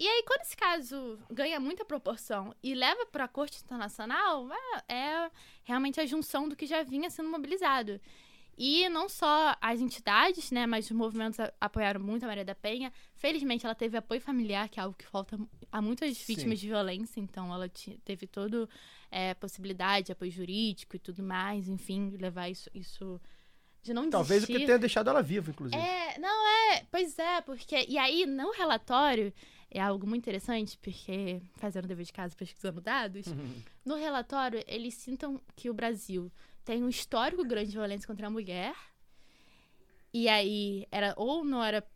E 0.00 0.08
aí, 0.08 0.24
quando 0.26 0.40
esse 0.40 0.56
caso 0.56 1.18
ganha 1.30 1.60
muita 1.60 1.84
proporção 1.84 2.54
e 2.62 2.74
leva 2.74 3.04
para 3.04 3.24
a 3.24 3.28
Corte 3.28 3.62
Internacional, 3.62 4.48
é, 4.88 4.94
é 4.94 5.30
realmente 5.62 6.00
a 6.00 6.06
junção 6.06 6.48
do 6.48 6.56
que 6.56 6.64
já 6.64 6.82
vinha 6.82 7.10
sendo 7.10 7.28
mobilizado. 7.28 8.00
E 8.56 8.88
não 8.88 9.10
só 9.10 9.54
as 9.60 9.78
entidades, 9.78 10.50
né, 10.50 10.66
mas 10.66 10.86
os 10.86 10.92
movimentos 10.92 11.38
apoiaram 11.60 12.00
muito 12.00 12.24
a 12.24 12.28
Maria 12.28 12.46
da 12.46 12.54
Penha. 12.54 12.90
Felizmente, 13.14 13.66
ela 13.66 13.74
teve 13.74 13.94
apoio 13.94 14.22
familiar, 14.22 14.70
que 14.70 14.80
é 14.80 14.82
algo 14.82 14.96
que 14.96 15.06
falta 15.06 15.38
a 15.70 15.82
muitas 15.82 16.16
vítimas 16.22 16.58
de 16.58 16.68
violência. 16.68 17.20
Então, 17.20 17.52
ela 17.52 17.70
teve 18.02 18.26
toda 18.26 18.66
é, 19.10 19.34
possibilidade, 19.34 20.12
apoio 20.12 20.30
jurídico 20.30 20.96
e 20.96 20.98
tudo 20.98 21.22
mais. 21.22 21.68
Enfim, 21.68 22.16
levar 22.18 22.48
isso, 22.48 22.70
isso 22.72 23.20
de 23.82 23.92
não 23.92 24.08
Talvez 24.08 24.44
o 24.44 24.46
desistir. 24.46 24.60
que 24.60 24.66
tenha 24.66 24.78
deixado 24.78 25.10
ela 25.10 25.22
viva, 25.22 25.50
inclusive. 25.50 25.80
É, 25.80 26.18
não 26.18 26.48
é, 26.72 26.84
pois 26.90 27.18
é, 27.18 27.40
porque. 27.42 27.86
E 27.88 27.96
aí, 27.96 28.26
no 28.26 28.50
relatório, 28.50 29.32
é 29.70 29.80
algo 29.80 30.06
muito 30.06 30.22
interessante, 30.22 30.76
porque 30.78 31.40
fazendo 31.56 31.86
dever 31.86 32.04
de 32.04 32.12
casa, 32.12 32.34
pesquisando 32.36 32.80
dados, 32.80 33.26
no 33.84 33.94
relatório, 33.94 34.62
eles 34.66 34.94
citam 34.94 35.40
que 35.54 35.70
o 35.70 35.74
Brasil 35.74 36.30
tem 36.64 36.82
um 36.82 36.88
histórico 36.88 37.44
grande 37.44 37.70
de 37.70 37.76
violência 37.76 38.06
contra 38.06 38.26
a 38.26 38.30
mulher. 38.30 38.74
E 40.12 40.28
aí, 40.28 40.86
era 40.90 41.14
ou 41.16 41.44
não 41.44 41.62
era. 41.62 41.86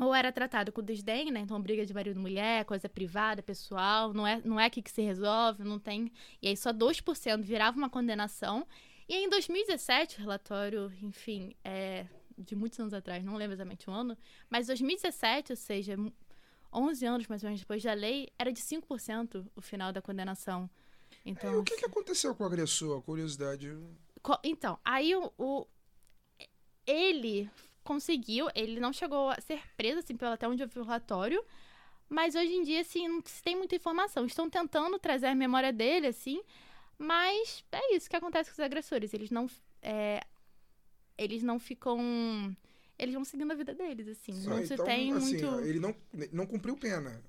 Ou 0.00 0.14
era 0.14 0.32
tratado 0.32 0.72
com 0.72 0.82
desdém, 0.82 1.30
né? 1.30 1.40
Então, 1.40 1.60
briga 1.60 1.84
de 1.84 1.92
marido 1.92 2.18
e 2.18 2.22
mulher, 2.22 2.64
coisa 2.64 2.88
privada, 2.88 3.42
pessoal, 3.42 4.14
não 4.14 4.26
é, 4.26 4.40
não 4.42 4.58
é 4.58 4.64
aqui 4.64 4.80
que 4.80 4.90
se 4.90 5.02
resolve, 5.02 5.64
não 5.64 5.78
tem. 5.78 6.10
E 6.40 6.48
aí, 6.48 6.56
só 6.56 6.72
2% 6.72 7.42
virava 7.42 7.76
uma 7.76 7.90
condenação. 7.90 8.66
E 9.06 9.14
aí, 9.14 9.24
em 9.24 9.28
2017, 9.28 10.16
o 10.16 10.20
relatório, 10.20 10.90
enfim, 11.02 11.54
é 11.62 12.06
de 12.38 12.56
muitos 12.56 12.80
anos 12.80 12.94
atrás, 12.94 13.22
não 13.22 13.36
lembro 13.36 13.54
exatamente 13.54 13.88
o 13.88 13.92
ano, 13.92 14.16
mas 14.48 14.66
2017, 14.66 15.52
ou 15.52 15.56
seja, 15.56 15.96
11 16.72 17.04
anos 17.06 17.26
mais 17.26 17.42
ou 17.42 17.48
menos 17.48 17.60
depois 17.60 17.82
da 17.82 17.92
lei, 17.92 18.28
era 18.38 18.52
de 18.52 18.60
5% 18.60 19.46
o 19.54 19.60
final 19.60 19.92
da 19.92 20.00
condenação. 20.02 20.68
Então, 21.24 21.52
E 21.54 21.56
o 21.58 21.64
que, 21.64 21.76
que 21.76 21.84
aconteceu 21.86 22.34
com 22.34 22.44
o 22.44 22.46
agressor? 22.46 23.00
Curiosidade. 23.02 23.76
Então, 24.44 24.78
aí 24.84 25.14
o, 25.14 25.32
o- 25.38 25.66
ele 26.86 27.48
conseguiu, 27.84 28.48
ele 28.54 28.78
não 28.80 28.92
chegou 28.92 29.30
a 29.30 29.40
ser 29.40 29.60
preso, 29.76 29.98
assim, 30.00 30.16
pelo 30.16 30.32
até 30.32 30.48
onde 30.48 30.62
eu 30.62 30.68
vi 30.68 30.78
o 30.78 30.84
relatório, 30.84 31.44
mas 32.08 32.34
hoje 32.34 32.52
em 32.52 32.62
dia, 32.62 32.80
assim, 32.80 33.08
não 33.08 33.22
se 33.24 33.42
tem 33.42 33.56
muita 33.56 33.76
informação. 33.76 34.24
Estão 34.26 34.48
tentando 34.50 34.98
trazer 34.98 35.26
a 35.26 35.34
memória 35.34 35.72
dele, 35.72 36.08
assim, 36.08 36.42
mas 36.98 37.64
é 37.72 37.94
isso 37.94 38.08
que 38.10 38.16
acontece 38.16 38.50
com 38.50 38.54
os 38.54 38.60
agressores. 38.60 39.14
Eles 39.14 39.30
não. 39.30 39.48
é, 39.82 40.22
eles 41.18 41.42
não 41.42 41.58
ficam. 41.58 42.56
Eles 42.98 43.14
vão 43.14 43.24
seguindo 43.24 43.50
a 43.50 43.54
vida 43.54 43.74
deles, 43.74 44.08
assim. 44.08 44.32
Só, 44.32 44.50
não 44.50 44.64
se 44.64 44.74
então, 44.74 44.86
tem 44.86 45.12
assim, 45.12 45.42
muito. 45.42 45.60
ele 45.60 45.80
não, 45.80 45.94
não 46.32 46.46
cumpriu 46.46 46.76
pena. 46.76 47.22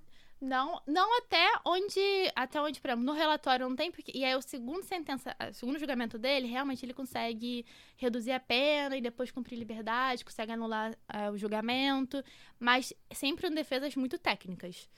Não, 0.44 0.82
não 0.86 1.20
até 1.20 1.54
onde, 1.66 2.02
até 2.36 2.60
onde, 2.60 2.82
por 2.82 2.90
exemplo, 2.90 3.06
no 3.06 3.14
relatório 3.14 3.68
não 3.68 3.78
tem, 3.78 3.90
porque, 3.90 4.12
e 4.14 4.26
aí 4.26 4.36
o 4.36 4.42
segundo 4.42 4.84
sentença, 4.84 5.34
o 5.50 5.54
segundo 5.54 5.80
julgamento 5.80 6.18
dele, 6.18 6.48
realmente 6.48 6.86
ele 6.86 6.94
consegue 6.94 7.66
reduzir 7.96 8.34
a 8.34 8.42
pena 8.42 8.98
e 8.98 9.02
depois 9.02 9.32
cumprir 9.32 9.56
liberdade, 9.58 10.26
consegue 10.26 10.52
anular 10.52 10.94
eh, 11.14 11.32
o 11.32 11.38
julgamento, 11.38 12.22
mas 12.60 12.94
sempre 13.14 13.48
em 13.48 13.54
defesas 13.54 13.96
muito 13.96 14.18
técnicas, 14.18 14.90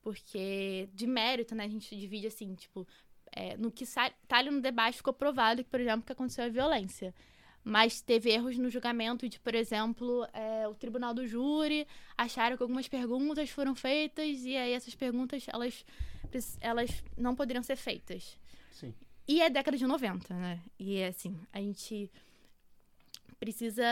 porque 0.00 0.88
de 0.94 1.06
mérito, 1.06 1.54
né, 1.54 1.64
a 1.64 1.68
gente 1.68 1.94
divide 1.94 2.28
assim, 2.28 2.54
tipo, 2.54 2.88
eh, 3.32 3.54
no 3.58 3.70
que 3.70 3.84
tá 4.26 4.38
ali 4.38 4.50
no 4.50 4.62
debate 4.62 4.96
ficou 4.96 5.12
provado 5.12 5.62
que, 5.62 5.68
por 5.68 5.78
exemplo, 5.78 6.06
que 6.06 6.12
aconteceu 6.12 6.46
a 6.46 6.48
violência. 6.48 7.14
Mas 7.68 8.00
teve 8.00 8.30
erros 8.30 8.56
no 8.56 8.70
julgamento 8.70 9.28
de, 9.28 9.40
por 9.40 9.52
exemplo, 9.52 10.24
eh, 10.32 10.68
o 10.68 10.74
tribunal 10.76 11.12
do 11.12 11.26
júri 11.26 11.84
acharam 12.16 12.56
que 12.56 12.62
algumas 12.62 12.86
perguntas 12.86 13.50
foram 13.50 13.74
feitas 13.74 14.44
e 14.44 14.56
aí 14.56 14.72
essas 14.72 14.94
perguntas 14.94 15.44
elas, 15.48 15.84
elas 16.60 17.02
não 17.18 17.34
poderiam 17.34 17.64
ser 17.64 17.74
feitas. 17.74 18.38
Sim. 18.70 18.94
E 19.26 19.42
é 19.42 19.50
década 19.50 19.76
de 19.76 19.84
90, 19.84 20.32
né? 20.32 20.60
E 20.78 21.02
assim, 21.02 21.36
a 21.52 21.58
gente 21.58 22.08
precisa. 23.40 23.84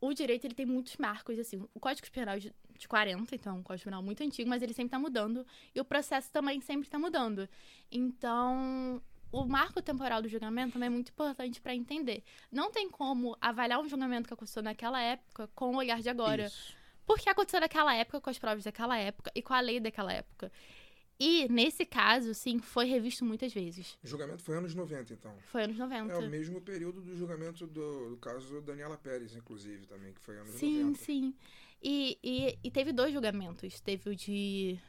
O 0.00 0.12
direito 0.12 0.44
ele 0.44 0.54
tem 0.54 0.66
muitos 0.66 0.96
marcos, 0.96 1.38
assim. 1.38 1.64
O 1.72 1.78
Código 1.78 2.10
Penal 2.10 2.36
de, 2.36 2.52
de 2.76 2.88
40, 2.88 3.32
então, 3.32 3.58
um 3.58 3.62
Código 3.62 3.84
Penal 3.84 4.02
muito 4.02 4.24
antigo, 4.24 4.50
mas 4.50 4.60
ele 4.60 4.74
sempre 4.74 4.90
tá 4.90 4.98
mudando. 4.98 5.46
E 5.72 5.80
o 5.80 5.84
processo 5.84 6.32
também 6.32 6.60
sempre 6.60 6.90
tá 6.90 6.98
mudando. 6.98 7.48
Então. 7.92 9.00
O 9.32 9.44
marco 9.44 9.80
temporal 9.80 10.20
do 10.20 10.28
julgamento 10.28 10.72
também 10.72 10.88
é 10.88 10.90
muito 10.90 11.10
importante 11.10 11.60
para 11.60 11.74
entender. 11.74 12.22
Não 12.50 12.70
tem 12.70 12.90
como 12.90 13.36
avaliar 13.40 13.80
um 13.80 13.88
julgamento 13.88 14.26
que 14.26 14.34
aconteceu 14.34 14.62
naquela 14.62 15.00
época 15.00 15.48
com 15.54 15.74
o 15.74 15.76
olhar 15.76 16.00
de 16.00 16.08
agora. 16.08 16.46
Isso. 16.46 16.74
Porque 17.06 17.28
aconteceu 17.28 17.60
naquela 17.60 17.94
época, 17.94 18.20
com 18.20 18.30
as 18.30 18.38
provas 18.38 18.64
daquela 18.64 18.96
época 18.96 19.30
e 19.34 19.42
com 19.42 19.52
a 19.52 19.60
lei 19.60 19.80
daquela 19.80 20.12
época. 20.12 20.50
E, 21.18 21.46
nesse 21.52 21.84
caso, 21.84 22.32
sim, 22.32 22.58
foi 22.60 22.86
revisto 22.86 23.26
muitas 23.26 23.52
vezes. 23.52 23.98
O 24.02 24.06
julgamento 24.08 24.42
foi 24.42 24.56
anos 24.56 24.74
90, 24.74 25.12
então. 25.12 25.36
Foi 25.52 25.64
anos 25.64 25.76
90. 25.76 26.14
É 26.14 26.16
o 26.16 26.30
mesmo 26.30 26.62
período 26.62 27.02
do 27.02 27.14
julgamento 27.14 27.66
do, 27.66 28.10
do 28.10 28.16
caso 28.16 28.62
Daniela 28.62 28.96
Pérez, 28.96 29.36
inclusive, 29.36 29.86
também, 29.86 30.14
que 30.14 30.20
foi 30.20 30.38
anos 30.38 30.54
Sim, 30.54 30.84
90. 30.84 30.98
sim. 30.98 31.34
E, 31.82 32.18
e, 32.24 32.58
e 32.64 32.70
teve 32.70 32.90
dois 32.90 33.12
julgamentos. 33.12 33.80
Teve 33.80 34.08
o 34.08 34.16
de. 34.16 34.80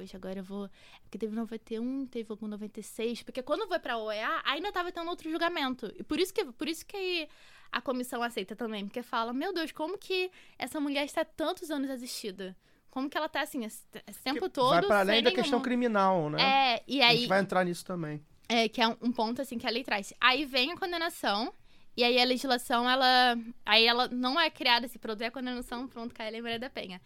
Poxa, 0.00 0.16
agora 0.16 0.38
eu 0.38 0.44
vou. 0.44 0.70
Porque 1.02 1.18
teve 1.18 1.34
91, 1.34 2.06
teve 2.06 2.26
algum 2.30 2.46
96. 2.46 3.22
Porque 3.22 3.42
quando 3.42 3.68
foi 3.68 3.78
pra 3.78 3.98
OEA, 3.98 4.40
ainda 4.44 4.72
tava 4.72 4.90
tendo 4.90 5.08
outro 5.10 5.30
julgamento. 5.30 5.92
E 5.98 6.02
por 6.02 6.18
isso 6.18 6.32
que, 6.32 6.44
por 6.46 6.66
isso 6.66 6.86
que 6.86 7.28
a 7.70 7.82
comissão 7.82 8.22
aceita 8.22 8.56
também. 8.56 8.86
Porque 8.86 9.02
fala: 9.02 9.32
Meu 9.34 9.52
Deus, 9.52 9.72
como 9.72 9.98
que 9.98 10.30
essa 10.58 10.80
mulher 10.80 11.04
está 11.04 11.20
há 11.20 11.24
tantos 11.24 11.70
anos 11.70 11.90
assistida? 11.90 12.56
Como 12.90 13.10
que 13.10 13.16
ela 13.16 13.28
tá 13.28 13.42
assim, 13.42 13.64
esse, 13.64 13.84
tempo 14.24 14.48
todo. 14.48 14.70
Vai 14.70 14.82
para 14.82 15.00
além 15.00 15.22
da 15.22 15.30
questão 15.30 15.60
criminal, 15.60 16.30
né? 16.30 16.42
É, 16.42 16.82
e 16.88 17.02
A 17.02 17.08
aí. 17.08 17.18
gente 17.18 17.28
vai 17.28 17.40
entrar 17.40 17.64
nisso 17.64 17.84
também. 17.84 18.24
É, 18.48 18.68
que 18.68 18.80
é 18.80 18.88
um, 18.88 19.12
ponto 19.12 19.40
assim 19.40 19.58
que 19.58 19.66
a 19.66 19.70
lei 19.70 19.84
traz. 19.84 20.12
Aí 20.20 20.44
vem 20.44 20.72
a 20.72 20.76
condenação, 20.76 21.52
e 21.96 22.02
aí 22.02 22.20
a 22.20 22.24
legislação, 22.24 22.88
ela. 22.88 23.36
Aí 23.66 23.86
ela 23.86 24.08
não 24.08 24.40
é 24.40 24.50
criada, 24.50 24.88
se 24.88 24.98
produzir 24.98 25.26
a 25.26 25.30
condenação, 25.30 25.86
pronto, 25.86 26.14
cai 26.14 26.28
a 26.28 26.30
Lei 26.30 26.42
Maria 26.42 26.58
da 26.58 26.70
Penha. 26.70 27.00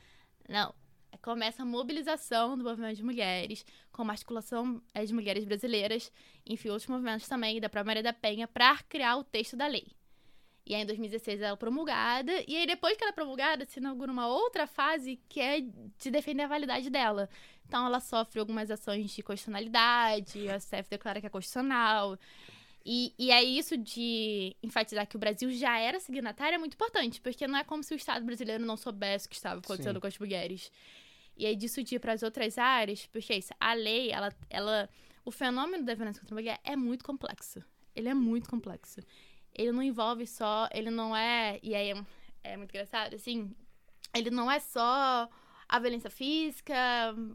Não. 0.48 0.72
Começa 1.22 1.62
a 1.62 1.66
mobilização 1.66 2.56
do 2.56 2.64
movimento 2.64 2.96
de 2.96 3.02
mulheres, 3.02 3.64
com 3.92 4.02
uma 4.02 4.12
articulação 4.12 4.82
de 4.94 5.12
mulheres 5.14 5.44
brasileiras, 5.44 6.12
enfim, 6.46 6.68
outros 6.68 6.88
movimentos 6.88 7.28
também, 7.28 7.60
da 7.60 7.68
própria 7.68 7.86
Maria 7.86 8.02
da 8.02 8.12
Penha, 8.12 8.46
para 8.46 8.78
criar 8.88 9.16
o 9.16 9.24
texto 9.24 9.56
da 9.56 9.66
lei. 9.66 9.86
E 10.66 10.74
aí, 10.74 10.82
em 10.82 10.86
2016, 10.86 11.42
ela 11.42 11.52
é 11.52 11.56
promulgada, 11.56 12.32
e 12.48 12.56
aí, 12.56 12.66
depois 12.66 12.96
que 12.96 13.04
ela 13.04 13.12
é 13.12 13.14
promulgada, 13.14 13.66
se 13.66 13.78
inaugura 13.78 14.10
uma 14.10 14.26
outra 14.26 14.66
fase 14.66 15.20
que 15.28 15.38
é 15.38 15.60
de 15.60 16.10
defender 16.10 16.44
a 16.44 16.48
validade 16.48 16.88
dela. 16.88 17.28
Então, 17.66 17.86
ela 17.86 18.00
sofre 18.00 18.40
algumas 18.40 18.70
ações 18.70 19.10
de 19.10 19.22
constitucionalidade, 19.22 20.48
a 20.48 20.58
CF 20.58 20.88
declara 20.88 21.20
que 21.20 21.26
é 21.26 21.30
constitucional. 21.30 22.18
E, 22.84 23.14
e 23.18 23.30
é 23.30 23.42
isso 23.42 23.78
de 23.78 24.54
enfatizar 24.62 25.06
que 25.06 25.16
o 25.16 25.18
Brasil 25.18 25.50
já 25.50 25.78
era 25.78 25.98
signatário 25.98 26.56
é 26.56 26.58
muito 26.58 26.74
importante, 26.74 27.20
porque 27.20 27.46
não 27.46 27.58
é 27.58 27.64
como 27.64 27.82
se 27.82 27.94
o 27.94 27.96
Estado 27.96 28.24
brasileiro 28.24 28.64
não 28.64 28.76
soubesse 28.76 29.26
o 29.26 29.30
que 29.30 29.36
estava 29.36 29.60
acontecendo 29.60 29.96
Sim. 29.96 30.00
com 30.00 30.06
as 30.06 30.18
mulheres. 30.18 30.70
E 31.36 31.46
aí, 31.46 31.56
disso 31.56 31.82
de 31.82 31.96
ir 31.96 31.98
para 31.98 32.12
as 32.12 32.22
outras 32.22 32.58
áreas, 32.58 33.06
porque 33.06 33.32
é 33.32 33.38
isso, 33.38 33.52
a 33.58 33.74
lei, 33.74 34.10
ela, 34.10 34.32
ela. 34.48 34.88
O 35.24 35.30
fenômeno 35.30 35.84
da 35.84 35.94
violência 35.94 36.20
contra 36.20 36.34
a 36.34 36.38
mulher 36.38 36.60
é 36.62 36.76
muito 36.76 37.04
complexo. 37.04 37.62
Ele 37.96 38.08
é 38.08 38.14
muito 38.14 38.48
complexo. 38.48 39.00
Ele 39.54 39.72
não 39.72 39.82
envolve 39.82 40.26
só. 40.26 40.68
Ele 40.70 40.90
não 40.90 41.16
é. 41.16 41.58
E 41.62 41.74
aí 41.74 41.92
é, 41.92 42.04
é 42.42 42.56
muito 42.56 42.70
engraçado, 42.70 43.14
assim. 43.14 43.50
Ele 44.14 44.30
não 44.30 44.50
é 44.50 44.60
só 44.60 45.28
a 45.68 45.78
violência 45.78 46.10
física, 46.10 46.74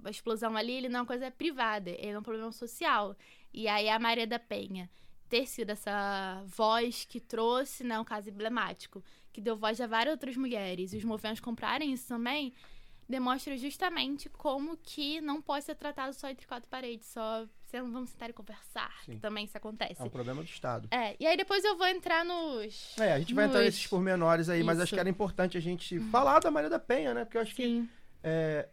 a 0.04 0.10
explosão 0.10 0.56
ali, 0.56 0.74
ele 0.74 0.90
não 0.90 1.00
é 1.00 1.02
uma 1.02 1.08
coisa 1.08 1.32
privada, 1.32 1.90
ele 1.90 2.12
é 2.12 2.20
um 2.20 2.24
problema 2.24 2.52
social. 2.52 3.16
E 3.54 3.68
aí 3.68 3.90
a 3.90 4.00
Maria 4.00 4.28
da 4.28 4.40
Penha 4.40 4.90
ter 5.28 5.46
sido 5.46 5.72
essa 5.72 6.44
voz 6.48 7.06
que 7.06 7.20
trouxe, 7.20 7.84
né, 7.84 8.00
um 8.00 8.04
caso 8.04 8.30
emblemático, 8.30 9.04
que 9.32 9.42
deu 9.42 9.56
voz 9.56 9.80
a 9.80 9.88
várias 9.88 10.14
outras 10.14 10.36
mulheres, 10.36 10.92
e 10.92 10.98
os 10.98 11.04
movimentos 11.04 11.40
comprarem 11.40 11.94
isso 11.94 12.08
também, 12.08 12.54
demonstra 13.10 13.58
justamente 13.58 14.30
como 14.30 14.78
que 14.78 15.20
não 15.20 15.42
pode 15.42 15.66
ser 15.66 15.76
tratado 15.76 16.14
só 16.14 16.30
entre 16.30 16.46
quatro 16.46 16.70
paredes, 16.70 17.08
só 17.08 17.46
vamos 17.72 18.12
sentar 18.12 18.30
e 18.30 18.34
conversar, 18.34 18.92
Sim. 19.06 19.14
que 19.14 19.20
também 19.20 19.46
isso 19.46 19.58
acontece. 19.58 20.00
É 20.00 20.04
um 20.04 20.10
problema 20.10 20.42
do 20.44 20.48
Estado. 20.48 20.88
É, 20.92 21.16
e 21.20 21.26
aí 21.26 21.36
depois 21.36 21.64
eu 21.64 21.76
vou 21.78 21.88
entrar 21.88 22.24
nos. 22.24 22.96
É, 23.00 23.14
a 23.14 23.20
gente 23.20 23.34
vai 23.34 23.46
entrar 23.46 23.60
nos- 23.60 23.66
nesses 23.68 23.88
pormenores 23.88 24.48
aí, 24.50 24.64
mas 24.64 24.78
acho 24.80 24.86
Isso. 24.90 24.96
que 24.96 25.00
era 25.00 25.10
importante 25.10 25.58
a 25.58 25.62
gente 25.62 26.00
falar 26.12 26.40
da 26.40 26.52
Maria 26.52 26.70
da 26.70 26.80
Penha, 26.80 27.14
né? 27.14 27.26
Porque 27.26 27.38
eu 27.38 27.42
acho 27.42 27.56
que 27.56 27.64
Sim, 27.64 27.90
é 28.24 28.68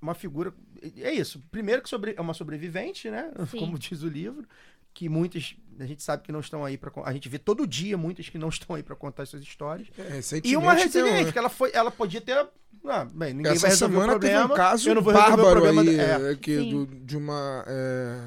uma 0.00 0.14
figura. 0.14 0.52
É 0.98 1.12
isso. 1.12 1.42
Primeiro 1.50 1.82
que 1.82 1.88
sobre, 1.88 2.14
é 2.16 2.20
uma 2.20 2.34
sobrevivente, 2.34 3.10
né? 3.10 3.30
Sim. 3.50 3.58
Como 3.58 3.78
diz 3.78 4.02
o 4.02 4.08
livro. 4.08 4.46
Que 4.96 5.10
muitas. 5.10 5.54
A 5.78 5.84
gente 5.84 6.02
sabe 6.02 6.22
que 6.22 6.32
não 6.32 6.40
estão 6.40 6.64
aí 6.64 6.78
para 6.78 6.90
A 7.04 7.12
gente 7.12 7.28
vê 7.28 7.38
todo 7.38 7.66
dia 7.66 7.98
muitas 7.98 8.30
que 8.30 8.38
não 8.38 8.48
estão 8.48 8.74
aí 8.76 8.82
para 8.82 8.96
contar 8.96 9.26
suas 9.26 9.42
histórias. 9.42 9.88
É, 9.98 10.20
E 10.42 10.56
uma 10.56 10.74
tem 10.74 10.84
resiliente, 10.84 11.32
que 11.32 11.38
ela 11.38 11.50
foi. 11.50 11.70
Ela 11.74 11.90
podia 11.90 12.18
ter. 12.20 12.34
Ah, 12.86 13.04
bem, 13.04 13.34
ninguém 13.34 13.52
vai 13.52 13.56
Essa 13.56 13.68
resolver 13.68 13.94
o 13.96 14.00
semana 14.00 14.18
teve 14.18 14.32
problema. 14.32 14.54
um 14.54 14.56
caso 14.56 14.88
eu 14.88 14.94
não 14.94 15.02
vou 15.02 15.12
resolver 15.12 15.34
o 15.34 15.36
bárbaro 15.44 15.60
problema. 15.60 15.82
aí, 15.82 16.00
é, 16.00 16.32
é, 16.32 16.36
que 16.36 16.70
do- 16.70 16.86
de 16.86 17.14
uma 17.16 17.62
é, 17.66 18.20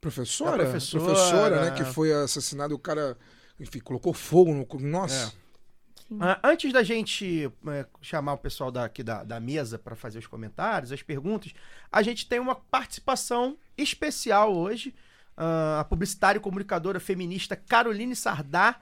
professora, 0.00 0.64
A 0.64 0.70
professora, 0.70 1.64
né, 1.64 1.70
que 1.70 1.84
foi 1.84 2.12
assassinada, 2.12 2.74
o 2.74 2.78
cara, 2.78 3.16
enfim, 3.58 3.78
colocou 3.78 4.12
fogo 4.12 4.52
no... 4.52 4.66
Nossa, 4.80 5.28
sim. 5.28 6.18
Ah, 6.20 6.38
antes 6.44 6.72
da 6.72 6.82
gente 6.82 7.50
é, 7.68 7.86
chamar 8.02 8.34
o 8.34 8.38
pessoal 8.38 8.70
daqui 8.70 9.02
da, 9.02 9.24
da 9.24 9.40
mesa 9.40 9.78
para 9.78 9.96
fazer 9.96 10.18
os 10.18 10.26
comentários, 10.26 10.92
as 10.92 11.02
perguntas, 11.02 11.52
a 11.90 12.02
gente 12.02 12.28
tem 12.28 12.38
uma 12.38 12.54
participação 12.54 13.56
especial 13.78 14.54
hoje. 14.54 14.94
Ah, 15.36 15.80
a 15.80 15.84
publicitária 15.84 16.38
e 16.38 16.40
comunicadora 16.40 16.98
feminista 16.98 17.54
Caroline 17.54 18.16
Sardá, 18.16 18.80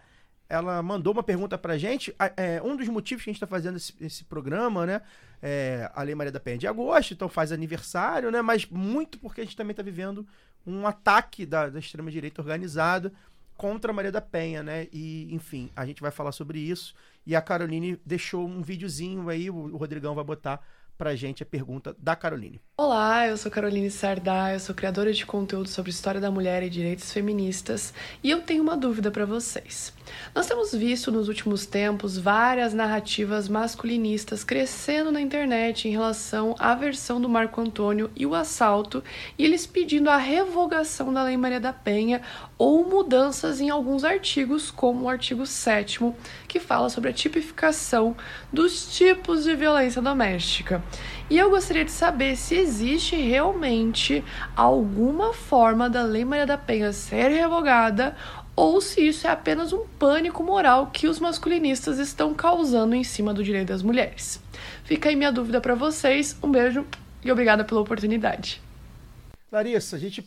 ela 0.49 0.81
mandou 0.83 1.12
uma 1.12 1.23
pergunta 1.23 1.59
pra 1.59 1.77
gente. 1.77 2.14
É, 2.37 2.62
um 2.62 2.77
dos 2.77 2.87
motivos 2.88 3.25
que 3.25 3.31
a 3.31 3.33
gente 3.33 3.38
está 3.38 3.47
fazendo 3.47 3.77
esse, 3.77 3.93
esse 4.01 4.25
programa, 4.25 4.87
né? 4.87 5.03
É, 5.43 5.90
a 5.95 6.03
Lei 6.03 6.14
Maria 6.14 6.31
da 6.31 6.38
Penha 6.38 6.55
é 6.55 6.59
de 6.59 6.67
agosto, 6.67 7.12
então 7.12 7.29
faz 7.29 7.51
aniversário, 7.51 8.31
né? 8.31 8.40
Mas 8.40 8.67
muito 8.67 9.19
porque 9.19 9.40
a 9.40 9.45
gente 9.45 9.57
também 9.57 9.73
está 9.73 9.83
vivendo 9.83 10.27
um 10.67 10.87
ataque 10.87 11.45
da, 11.45 11.69
da 11.69 11.79
extrema-direita 11.79 12.40
organizada 12.40 13.12
contra 13.57 13.90
a 13.90 13.95
Maria 13.95 14.12
da 14.12 14.21
Penha, 14.21 14.62
né? 14.62 14.87
E, 14.93 15.29
enfim, 15.35 15.71
a 15.75 15.85
gente 15.85 16.01
vai 16.01 16.11
falar 16.11 16.33
sobre 16.33 16.61
isso. 16.61 16.95
E 17.27 17.35
a 17.35 17.43
Caroline 17.43 18.01
deixou 18.07 18.47
um 18.47 18.62
videozinho 18.62 19.29
aí, 19.29 19.51
o, 19.51 19.55
o 19.55 19.77
Rodrigão 19.77 20.14
vai 20.14 20.25
botar 20.25 20.61
pra 20.97 21.15
gente 21.15 21.43
a 21.43 21.47
pergunta 21.47 21.95
da 21.99 22.15
Caroline. 22.15 22.61
Olá, 22.77 23.27
eu 23.27 23.37
sou 23.37 23.51
Caroline 23.51 23.91
Sardá, 23.91 24.53
eu 24.53 24.61
sou 24.61 24.75
criadora 24.75 25.13
de 25.13 25.27
conteúdo 25.27 25.69
sobre 25.69 25.91
história 25.91 26.21
da 26.21 26.31
mulher 26.31 26.63
e 26.63 26.71
direitos 26.71 27.13
feministas 27.13 27.93
e 28.23 28.31
eu 28.31 28.43
tenho 28.43 28.63
uma 28.63 28.77
dúvida 28.77 29.11
para 29.11 29.27
vocês. 29.27 29.93
Nós 30.35 30.47
temos 30.47 30.73
visto 30.75 31.12
nos 31.12 31.29
últimos 31.29 31.67
tempos 31.67 32.19
várias 32.19 32.75
narrativas 32.75 33.49
masculinistas 33.49 34.45
crescendo 34.45 35.12
na 35.12 35.21
internet 35.21 35.88
em 35.88 35.90
relação 35.90 36.55
à 36.59 36.75
versão 36.75 37.21
do 37.21 37.29
Marco 37.29 37.61
Antônio 37.61 38.11
e 38.17 38.27
o 38.27 38.35
assalto, 38.35 39.03
e 39.38 39.45
eles 39.45 39.67
pedindo 39.67 40.11
a 40.11 40.17
revogação 40.17 41.12
da 41.12 41.23
Lei 41.23 41.37
Maria 41.37 41.61
da 41.61 41.73
Penha 41.73 42.23
ou 42.59 42.88
mudanças 42.88 43.61
em 43.61 43.71
alguns 43.71 44.05
artigos, 44.05 44.71
como 44.71 45.05
o 45.05 45.09
artigo 45.09 45.47
7 45.47 45.95
que 46.49 46.59
fala 46.59 46.88
sobre 46.88 47.11
a 47.11 47.12
tipificação 47.12 48.17
dos 48.53 48.97
tipos 48.97 49.45
de 49.45 49.55
violência 49.55 50.03
doméstica. 50.03 50.83
E 51.31 51.38
eu 51.38 51.51
gostaria 51.51 51.85
de 51.85 51.90
saber 51.90 52.37
se 52.37 52.55
existe 52.55 53.17
realmente 53.17 54.25
alguma 54.57 55.33
forma 55.33 55.88
da 55.88 56.03
Lei 56.03 56.25
Maria 56.25 56.47
da 56.47 56.59
Penha 56.59 56.93
ser 56.93 57.29
revogada 57.29 58.17
ou 58.57 58.81
se 58.81 59.07
isso 59.07 59.27
é 59.27 59.31
apenas 59.31 59.73
um 59.73 59.87
pânico 59.99 60.43
moral 60.43 60.88
que 60.90 61.07
os 61.09 61.19
masculinistas 61.19 61.99
estão 61.99 62.33
causando 62.35 62.95
em 62.95 63.03
cima 63.05 63.35
do 63.35 63.43
direito 63.43 63.69
das 63.69 63.83
mulheres. 63.83 64.40
Fica 64.85 65.09
aí 65.09 65.17
minha 65.17 65.33
dúvida 65.33 65.61
para 65.61 65.75
vocês. 65.75 66.37
Um 66.43 66.51
beijo 66.51 66.87
e 67.25 67.33
obrigada 67.33 67.64
pela 67.64 67.81
oportunidade. 67.81 68.61
Larissa, 69.51 69.97
a 69.97 69.99
gente 69.99 70.27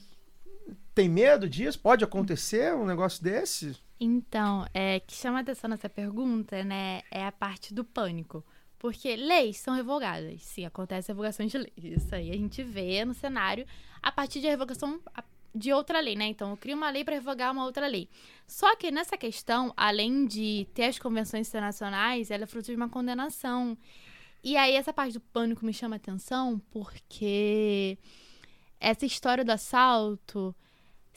tem 0.94 1.08
medo 1.10 1.48
disso? 1.48 1.80
Pode 1.80 2.04
acontecer 2.04 2.74
um 2.74 2.86
negócio 2.86 3.24
desse? 3.24 3.76
Então, 4.00 4.66
é, 4.74 5.00
que 5.00 5.14
chama 5.16 5.40
atenção 5.40 5.70
nessa 5.70 5.90
pergunta, 5.90 6.64
né, 6.64 7.02
é 7.12 7.26
a 7.26 7.32
parte 7.32 7.74
do 7.74 7.84
pânico. 7.84 8.44
Porque 8.80 9.16
leis 9.16 9.58
são 9.58 9.74
revogadas. 9.76 10.44
Sim, 10.44 10.66
acontece 10.66 11.08
revogação 11.08 11.46
de 11.48 11.58
leis. 11.58 11.74
Isso 11.82 12.14
aí 12.14 12.30
a 12.30 12.36
gente 12.36 12.62
vê 12.64 13.04
no 13.04 13.14
cenário 13.14 13.66
a 14.04 14.12
partir 14.12 14.40
de 14.40 14.48
revogação 14.48 15.00
a- 15.16 15.24
de 15.58 15.74
outra 15.74 16.00
lei, 16.00 16.16
né? 16.16 16.26
Então, 16.26 16.52
eu 16.52 16.58
crio 16.58 16.76
uma 16.76 16.90
lei 16.90 17.04
para 17.04 17.16
revogar 17.16 17.52
uma 17.52 17.66
outra 17.66 17.88
lei. 17.88 18.10
Só 18.46 18.76
que 18.76 18.92
nessa 18.92 19.18
questão, 19.18 19.74
além 19.76 20.26
de 20.26 20.68
ter 20.74 20.86
as 20.86 21.00
convenções 21.00 21.48
internacionais, 21.48 22.32
ela 22.32 22.44
é 22.44 22.48
fruto 22.48 22.68
de 22.68 22.76
uma 22.76 22.90
condenação. 22.90 23.78
E 24.44 24.56
aí, 24.56 24.76
essa 24.76 24.94
parte 24.94 25.14
do 25.14 25.22
pânico 25.22 25.66
me 25.66 25.74
chama 25.74 25.96
atenção 25.96 26.60
porque 26.72 27.98
essa 28.80 29.06
história 29.06 29.44
do 29.44 29.52
assalto 29.52 30.56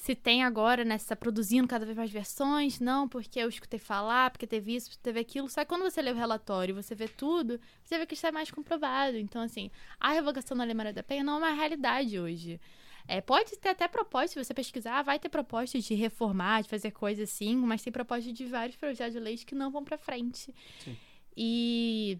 se 0.00 0.14
tem 0.14 0.42
agora, 0.42 0.82
né? 0.82 0.96
Se 0.96 1.08
tá 1.08 1.14
produzindo 1.14 1.68
cada 1.68 1.84
vez 1.84 1.94
mais 1.94 2.10
versões, 2.10 2.80
não, 2.80 3.06
porque 3.06 3.38
eu 3.38 3.50
escutei 3.50 3.78
falar, 3.78 4.30
porque 4.30 4.46
teve 4.46 4.74
isso, 4.74 4.88
porque 4.88 5.02
teve 5.02 5.20
aquilo. 5.20 5.46
Só 5.50 5.60
que 5.60 5.66
quando 5.66 5.82
você 5.82 6.00
lê 6.00 6.10
o 6.10 6.14
relatório 6.14 6.72
e 6.72 6.82
você 6.82 6.94
vê 6.94 7.06
tudo, 7.06 7.60
você 7.84 7.98
vê 7.98 8.06
que 8.06 8.14
isso 8.14 8.26
é 8.26 8.32
mais 8.32 8.50
comprovado. 8.50 9.18
Então, 9.18 9.42
assim, 9.42 9.70
a 10.00 10.12
revogação 10.12 10.56
da 10.56 10.64
Lei 10.64 10.72
Maria 10.72 10.94
da 10.94 11.02
Penha 11.02 11.22
não 11.22 11.34
é 11.34 11.38
uma 11.38 11.52
realidade 11.52 12.18
hoje. 12.18 12.58
É, 13.12 13.20
pode 13.20 13.56
ter 13.58 13.70
até 13.70 13.88
proposta, 13.88 14.28
se 14.28 14.44
você 14.44 14.54
pesquisar, 14.54 15.02
vai 15.02 15.18
ter 15.18 15.28
proposta 15.28 15.78
de 15.80 15.94
reformar, 15.94 16.62
de 16.62 16.68
fazer 16.68 16.92
coisas 16.92 17.28
assim, 17.28 17.56
mas 17.56 17.82
tem 17.82 17.92
proposta 17.92 18.32
de 18.32 18.44
vários 18.46 18.76
projetos 18.76 19.14
de 19.14 19.18
leis 19.20 19.42
que 19.42 19.54
não 19.54 19.70
vão 19.70 19.82
pra 19.82 19.98
frente. 19.98 20.54
E 21.36 22.18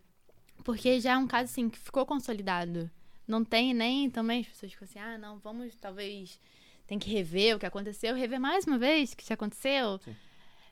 porque 0.64 1.00
já 1.00 1.12
é 1.12 1.16
um 1.16 1.26
caso 1.26 1.44
assim 1.44 1.68
que 1.70 1.79
ficou 1.79 2.05
consolidado. 2.05 2.90
Não 3.26 3.44
tem 3.44 3.72
nem 3.72 4.11
também 4.11 4.40
as 4.40 4.48
pessoas 4.48 4.72
ficam 4.72 4.85
assim, 4.88 4.98
ah, 4.98 5.16
não, 5.16 5.38
vamos 5.38 5.76
talvez 5.76 6.40
tem 6.87 6.98
que 6.98 7.09
rever 7.09 7.55
o 7.55 7.59
que 7.61 7.66
aconteceu, 7.66 8.16
rever 8.16 8.40
mais 8.40 8.66
uma 8.66 8.76
vez 8.76 9.12
o 9.12 9.16
que 9.16 9.24
já 9.24 9.35
aconteceu. 9.35 10.00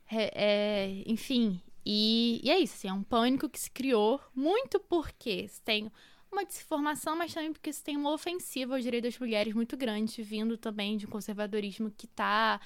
Re- 0.05 0.33
é, 0.35 1.03
enfim, 1.07 1.61
e, 1.87 2.41
e 2.43 2.51
é 2.51 2.59
isso, 2.59 2.75
assim, 2.75 2.89
é 2.89 2.93
um 2.93 3.05
pânico 3.05 3.49
que 3.49 3.61
se 3.61 3.71
criou 3.71 4.21
muito 4.35 4.81
porque 4.81 5.47
tem 5.65 5.93
uma 6.31 6.45
desinformação, 6.45 7.17
mas 7.17 7.33
também 7.35 7.53
porque 7.53 7.73
se 7.73 7.83
tem 7.83 7.97
uma 7.97 8.13
ofensiva 8.13 8.75
aos 8.75 8.83
direitos 8.83 9.13
das 9.13 9.21
mulheres 9.21 9.55
muito 9.55 9.77
grande, 9.77 10.23
vindo 10.23 10.57
também 10.57 10.97
de 10.97 11.07
um 11.07 11.11
conservadorismo 11.11 11.91
que 11.91 12.07
tá. 12.07 12.61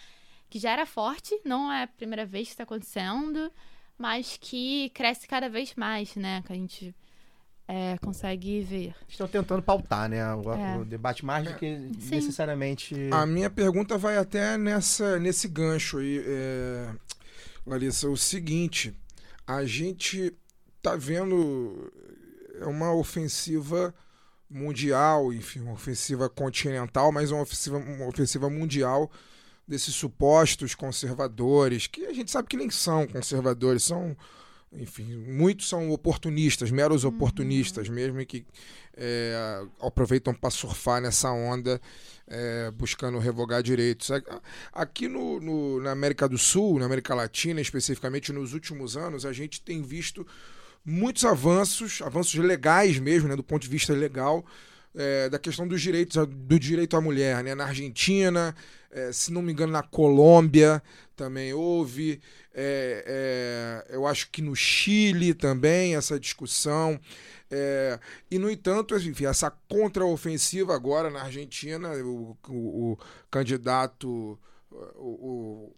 que 0.50 0.58
já 0.58 0.70
era 0.70 0.84
forte, 0.84 1.38
não 1.44 1.72
é 1.72 1.84
a 1.84 1.86
primeira 1.86 2.26
vez 2.26 2.48
que 2.48 2.52
está 2.52 2.64
acontecendo, 2.64 3.50
mas 3.96 4.36
que 4.38 4.90
cresce 4.90 5.26
cada 5.26 5.48
vez 5.48 5.74
mais, 5.74 6.14
né? 6.14 6.42
Que 6.46 6.52
a 6.52 6.56
gente 6.56 6.94
é, 7.66 7.96
consegue 7.98 8.60
ver. 8.60 8.94
Estão 9.08 9.26
tentando 9.26 9.62
pautar, 9.62 10.08
né? 10.10 10.22
O, 10.34 10.52
É. 10.52 10.76
o 10.78 10.84
debate 10.84 11.24
mais 11.24 11.44
do 11.46 11.54
que 11.54 11.88
Sim. 12.00 12.16
necessariamente. 12.16 12.94
A 13.10 13.24
minha 13.24 13.48
pergunta 13.48 13.96
vai 13.96 14.18
até 14.18 14.58
nessa, 14.58 15.18
nesse 15.18 15.48
gancho 15.48 15.98
aí, 15.98 16.22
é, 16.26 16.94
Larissa. 17.66 18.10
O 18.10 18.16
seguinte, 18.16 18.94
a 19.46 19.64
gente 19.64 20.34
tá 20.82 20.96
vendo 20.96 21.90
é 22.60 22.64
uma 22.66 22.92
ofensiva 22.94 23.94
mundial, 24.48 25.32
enfim, 25.32 25.60
uma 25.60 25.72
ofensiva 25.72 26.28
continental, 26.28 27.10
mas 27.10 27.30
uma 27.30 27.42
ofensiva, 27.42 27.78
uma 27.78 28.06
ofensiva 28.06 28.50
mundial 28.50 29.10
desses 29.66 29.94
supostos 29.94 30.74
conservadores, 30.74 31.86
que 31.86 32.04
a 32.06 32.12
gente 32.12 32.30
sabe 32.30 32.48
que 32.48 32.56
nem 32.56 32.68
são 32.68 33.06
conservadores, 33.06 33.84
são, 33.84 34.14
enfim, 34.72 35.16
muitos 35.16 35.68
são 35.68 35.90
oportunistas, 35.90 36.70
meros 36.70 37.04
oportunistas 37.04 37.88
mesmo, 37.88 38.20
e 38.20 38.26
que 38.26 38.44
é, 38.94 39.64
aproveitam 39.80 40.34
para 40.34 40.50
surfar 40.50 41.00
nessa 41.00 41.30
onda 41.30 41.80
é, 42.26 42.70
buscando 42.72 43.18
revogar 43.18 43.62
direitos. 43.62 44.10
Aqui 44.72 45.08
no, 45.08 45.40
no- 45.40 45.80
na 45.80 45.92
América 45.92 46.28
do 46.28 46.36
Sul, 46.36 46.78
na 46.78 46.84
América 46.86 47.14
Latina, 47.14 47.60
especificamente 47.60 48.32
nos 48.32 48.52
últimos 48.52 48.96
anos, 48.96 49.24
a 49.24 49.32
gente 49.32 49.62
tem 49.62 49.80
visto 49.80 50.26
muitos 50.84 51.24
avanços, 51.24 52.00
avanços 52.02 52.34
legais 52.34 52.98
mesmo, 52.98 53.28
né, 53.28 53.36
do 53.36 53.42
ponto 53.44 53.62
de 53.62 53.68
vista 53.68 53.92
legal, 53.92 54.44
é, 54.94 55.28
da 55.28 55.38
questão 55.38 55.66
dos 55.66 55.80
direitos, 55.80 56.16
do 56.26 56.58
direito 56.58 56.96
à 56.96 57.00
mulher, 57.00 57.42
né? 57.42 57.54
Na 57.54 57.64
Argentina, 57.66 58.54
é, 58.90 59.10
se 59.12 59.32
não 59.32 59.40
me 59.40 59.52
engano, 59.52 59.72
na 59.72 59.82
Colômbia 59.82 60.82
também 61.16 61.52
houve. 61.54 62.20
é, 62.54 63.84
é, 63.88 63.96
eu 63.96 64.06
acho 64.06 64.30
que 64.30 64.42
no 64.42 64.54
Chile 64.54 65.32
também 65.34 65.94
essa 65.96 66.18
discussão. 66.20 67.00
É, 67.50 67.98
e, 68.30 68.38
no 68.38 68.50
entanto, 68.50 68.94
enfim, 68.96 69.26
essa 69.26 69.50
contraofensiva 69.68 70.74
agora 70.74 71.10
na 71.10 71.22
Argentina, 71.22 71.90
o, 72.02 72.36
o- 72.48 72.92
o 72.92 72.98
candidato, 73.30 74.38
o, 74.96 75.72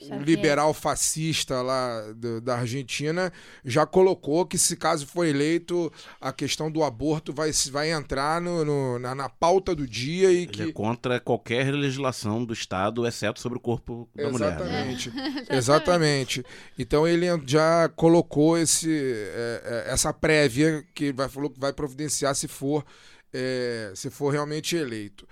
Xavier. 0.00 0.20
liberal 0.24 0.74
fascista 0.74 1.62
lá 1.62 2.00
do- 2.16 2.40
da 2.40 2.56
Argentina 2.58 3.32
já 3.64 3.86
colocou 3.86 4.44
que 4.44 4.58
se 4.58 4.76
caso 4.76 5.06
for 5.06 5.24
eleito 5.24 5.92
a 6.20 6.32
questão 6.32 6.70
do 6.70 6.82
aborto 6.82 7.32
vai, 7.32 7.52
se- 7.52 7.70
vai 7.70 7.90
entrar 7.92 8.40
no, 8.40 8.64
no- 8.64 8.98
na, 8.98 9.14
na 9.14 9.28
pauta 9.28 9.74
do 9.74 9.86
dia 9.86 10.30
e 10.32 10.38
Ele 10.38 10.46
que 10.46 10.62
é 10.62 10.72
contra 10.72 11.20
qualquer 11.20 11.72
legislação 11.72 12.44
do 12.44 12.52
Estado, 12.52 13.06
exceto 13.06 13.40
sobre 13.40 13.58
o 13.58 13.60
corpo 13.60 14.08
da 14.14 14.30
mulher. 14.30 14.58
né? 14.60 14.92
Exatamente. 14.92 15.12
Exatamente. 15.50 16.44
Então 16.78 17.06
ele 17.06 17.26
já 17.46 17.88
colocou 17.90 18.58
esse, 18.58 18.90
é, 18.92 19.84
é, 19.88 19.92
essa 19.92 20.12
prévia 20.12 20.84
que 20.94 21.12
vai, 21.12 21.28
falou 21.28 21.50
que 21.50 21.60
vai 21.60 21.72
providenciar 21.72 22.34
se 22.34 22.48
for, 22.48 22.84
é, 23.32 23.92
se 23.94 24.10
for 24.10 24.30
realmente 24.30 24.76
eleito. 24.76 25.26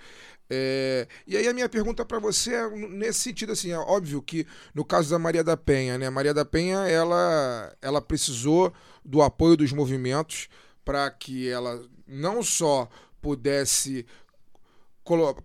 É, 0.55 1.07
e 1.25 1.35
aí 1.35 1.47
a 1.47 1.53
minha 1.53 1.67
pergunta 1.67 2.05
para 2.05 2.19
você 2.19 2.53
é 2.53 2.69
nesse 2.69 3.21
sentido 3.21 3.53
assim, 3.53 3.71
é 3.71 3.77
óbvio 3.77 4.21
que 4.21 4.45
no 4.75 4.85
caso 4.85 5.09
da 5.09 5.17
Maria 5.17 5.43
da 5.43 5.57
Penha, 5.57 5.97
né, 5.97 6.09
Maria 6.11 6.31
da 6.33 6.45
Penha 6.45 6.79
ela, 6.87 7.75
ela 7.81 7.99
precisou 7.99 8.71
do 9.03 9.23
apoio 9.23 9.57
dos 9.57 9.71
movimentos 9.71 10.47
para 10.85 11.09
que 11.09 11.49
ela 11.49 11.81
não 12.07 12.43
só 12.43 12.87
pudesse 13.19 14.05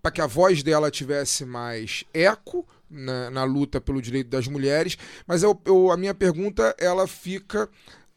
para 0.02 0.10
que 0.12 0.20
a 0.20 0.26
voz 0.26 0.62
dela 0.62 0.90
tivesse 0.90 1.44
mais 1.44 2.04
eco 2.14 2.66
na, 2.88 3.30
na 3.30 3.44
luta 3.44 3.80
pelo 3.80 4.00
direito 4.00 4.28
das 4.30 4.46
mulheres, 4.46 4.96
mas 5.26 5.42
eu, 5.42 5.60
eu- 5.64 5.90
a 5.90 5.96
minha 5.96 6.14
pergunta 6.14 6.74
ela 6.78 7.06
fica 7.08 7.68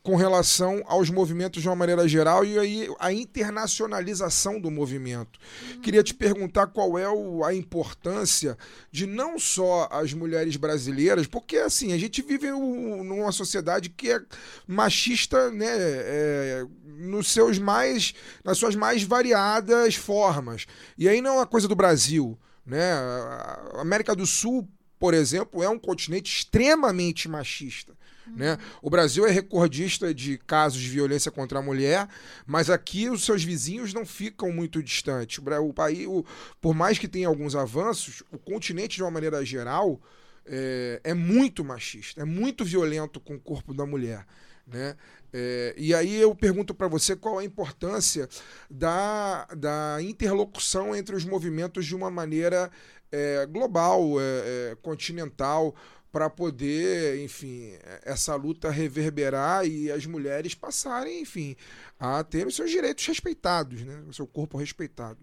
com 0.04 0.16
relação 0.16 0.82
aos 0.88 1.10
movimentos 1.12 1.62
de 1.62 1.70
uma 1.70 1.76
maneira 1.76 2.08
geral 2.08 2.44
e 2.44 2.58
aí 2.58 2.90
a 3.00 3.14
internacionalização 3.14 4.60
do 4.60 4.72
movimento. 4.72 5.40
Queria 5.82 6.02
te 6.02 6.14
perguntar 6.14 6.68
qual 6.68 6.98
é 6.98 7.08
o- 7.08 7.44
a 7.44 7.54
importância 7.54 8.58
de 8.92 9.06
não 9.06 9.38
só 9.38 9.88
as 9.92 10.12
mulheres 10.14 10.56
brasileiras, 10.56 11.28
porque 11.28 11.58
assim, 11.58 11.94
a 11.94 11.98
gente 11.98 12.22
vive 12.22 12.52
um- 12.52 13.04
numa 13.04 13.32
sociedade 13.32 13.90
que 13.90 14.12
é 14.12 14.20
machista, 14.68 15.52
né, 15.52 15.68
é, 15.70 16.66
nos 16.84 17.32
seus 17.32 17.60
mais 17.60 18.14
nas 18.44 18.58
suas 18.58 18.76
mais 18.76 19.04
variadas 19.04 19.96
formas. 19.96 20.66
E 20.98 21.08
aí 21.08 21.22
não 21.22 21.32
é 21.32 21.38
uma 21.38 21.48
coisa 21.48 21.68
do 21.68 21.76
Brasil, 21.76 22.38
né? 22.66 22.94
A 22.94 23.82
América 23.82 24.16
do 24.16 24.26
Sul, 24.26 24.68
por 25.00 25.14
exemplo, 25.14 25.64
é 25.64 25.70
um 25.70 25.80
continente 25.80 26.36
extremamente 26.36 27.28
machista. 27.28 27.94
Né? 28.36 28.58
O 28.82 28.90
Brasil 28.90 29.26
é 29.26 29.32
recordista 29.32 30.14
de 30.14 30.38
casos 30.38 30.80
de 30.80 30.90
violência 30.90 31.32
contra 31.32 31.60
a 31.60 31.62
mulher, 31.62 32.08
mas 32.46 32.70
aqui 32.70 33.10
os 33.10 33.24
seus 33.26 33.44
vizinhos 33.44 33.94
não 33.94 34.06
ficam 34.06 34.52
muito 34.52 34.82
distantes. 34.82 35.40
O, 35.40 35.74
país, 35.74 36.08
o- 36.08 36.26
por 36.60 36.74
mais 36.74 36.98
que 36.98 37.08
tenha 37.08 37.28
alguns 37.28 37.56
avanços, 37.56 38.24
o 38.32 38.38
continente, 38.38 38.96
de 38.96 39.04
uma 39.04 39.12
maneira 39.12 39.44
geral, 39.44 40.02
é, 40.46 41.00
é 41.04 41.14
muito 41.14 41.64
machista, 41.64 42.22
é 42.22 42.26
muito 42.26 42.64
violento 42.66 43.20
com 43.20 43.36
o 43.36 43.40
corpo 43.40 43.74
da 43.74 43.86
mulher. 43.86 44.26
Né? 44.68 44.96
É, 45.34 45.74
e 45.78 45.94
aí 45.94 46.16
eu 46.22 46.34
pergunto 46.36 46.74
para 46.74 46.88
você 46.88 47.16
qual 47.16 47.40
a 47.40 47.44
importância 47.44 48.28
da, 48.70 49.46
da 49.58 49.98
interlocução 50.02 50.96
entre 50.96 51.16
os 51.16 51.26
movimentos 51.26 51.86
de 51.86 51.96
uma 51.96 52.10
maneira 52.12 52.72
é, 53.12 53.46
global, 53.46 54.20
é, 54.20 54.24
é, 54.72 54.78
continental, 54.82 55.76
para 56.12 56.30
poder, 56.30 57.24
enfim, 57.24 57.72
essa 58.04 58.36
luta 58.36 58.70
reverberar 58.70 59.66
e 59.66 59.90
as 59.90 60.06
mulheres 60.06 60.54
passarem, 60.54 61.22
enfim, 61.22 61.56
a 62.00 62.24
ter 62.24 62.46
os 62.46 62.56
seus 62.56 62.70
direitos 62.70 63.06
respeitados, 63.06 63.82
né? 63.84 64.04
o 64.08 64.14
seu 64.14 64.28
corpo 64.28 64.58
respeitado. 64.58 65.20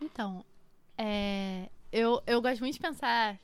Então, 0.00 0.44
é, 0.98 1.70
eu, 1.90 2.22
eu 2.26 2.42
gosto 2.42 2.60
muito 2.60 2.74
de 2.74 2.80
pensar 2.80 3.38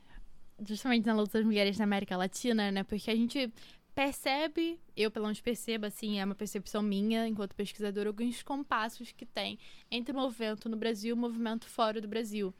justamente 0.65 1.05
na 1.05 1.15
luta 1.15 1.39
das 1.39 1.45
mulheres 1.45 1.77
na 1.77 1.85
América 1.85 2.15
Latina, 2.17 2.71
né? 2.71 2.83
Porque 2.83 3.09
a 3.09 3.15
gente 3.15 3.51
percebe, 3.95 4.79
eu 4.95 5.09
pelo 5.09 5.25
menos 5.25 5.41
percebo, 5.41 5.85
assim, 5.85 6.19
é 6.19 6.25
uma 6.25 6.35
percepção 6.35 6.81
minha, 6.81 7.27
enquanto 7.27 7.55
pesquisadora, 7.55 8.09
alguns 8.09 8.43
compassos 8.43 9.11
que 9.11 9.25
tem 9.25 9.57
entre 9.89 10.13
o 10.13 10.15
movimento 10.15 10.69
no 10.69 10.77
Brasil 10.77 11.09
e 11.09 11.13
o 11.13 11.17
movimento 11.17 11.67
fora 11.67 11.99
do 11.99 12.07
Brasil. 12.07 12.53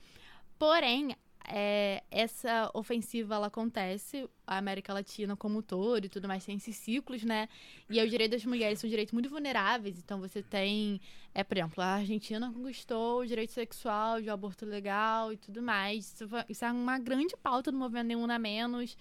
Porém, 0.58 1.16
é, 1.48 2.04
essa 2.12 2.70
ofensiva 2.74 3.36
ela 3.36 3.48
acontece, 3.48 4.30
a 4.46 4.58
América 4.58 4.94
Latina 4.94 5.36
como 5.36 5.60
um 5.60 5.62
todo 5.62 6.06
e 6.06 6.10
tudo 6.10 6.28
mais 6.28 6.46
tem 6.46 6.58
esses 6.58 6.76
ciclos, 6.76 7.24
né? 7.24 7.50
E 7.90 8.00
aí, 8.00 8.06
os 8.06 8.12
direitos 8.12 8.38
das 8.38 8.46
mulheres 8.46 8.80
são 8.80 8.90
direitos 8.90 9.14
muito 9.14 9.30
vulneráveis. 9.30 9.98
Então 9.98 10.20
você 10.20 10.44
tem, 10.44 11.02
é, 11.34 11.44
por 11.44 11.58
exemplo, 11.58 11.84
a 11.84 11.96
Argentina 11.96 12.52
conquistou 12.52 13.22
o 13.22 13.26
direito 13.26 13.52
sexual, 13.52 14.22
de 14.22 14.30
aborto 14.30 14.66
legal 14.66 15.34
e 15.34 15.38
tudo 15.38 15.62
mais. 15.62 16.14
Isso, 16.14 16.28
isso 16.48 16.66
é 16.66 16.72
uma 16.72 17.00
grande 17.00 17.36
pauta 17.38 17.72
do 17.72 17.78
movimento 17.78 18.08
Nenhum 18.08 18.28
na 18.28 18.38
Menos. 18.38 18.96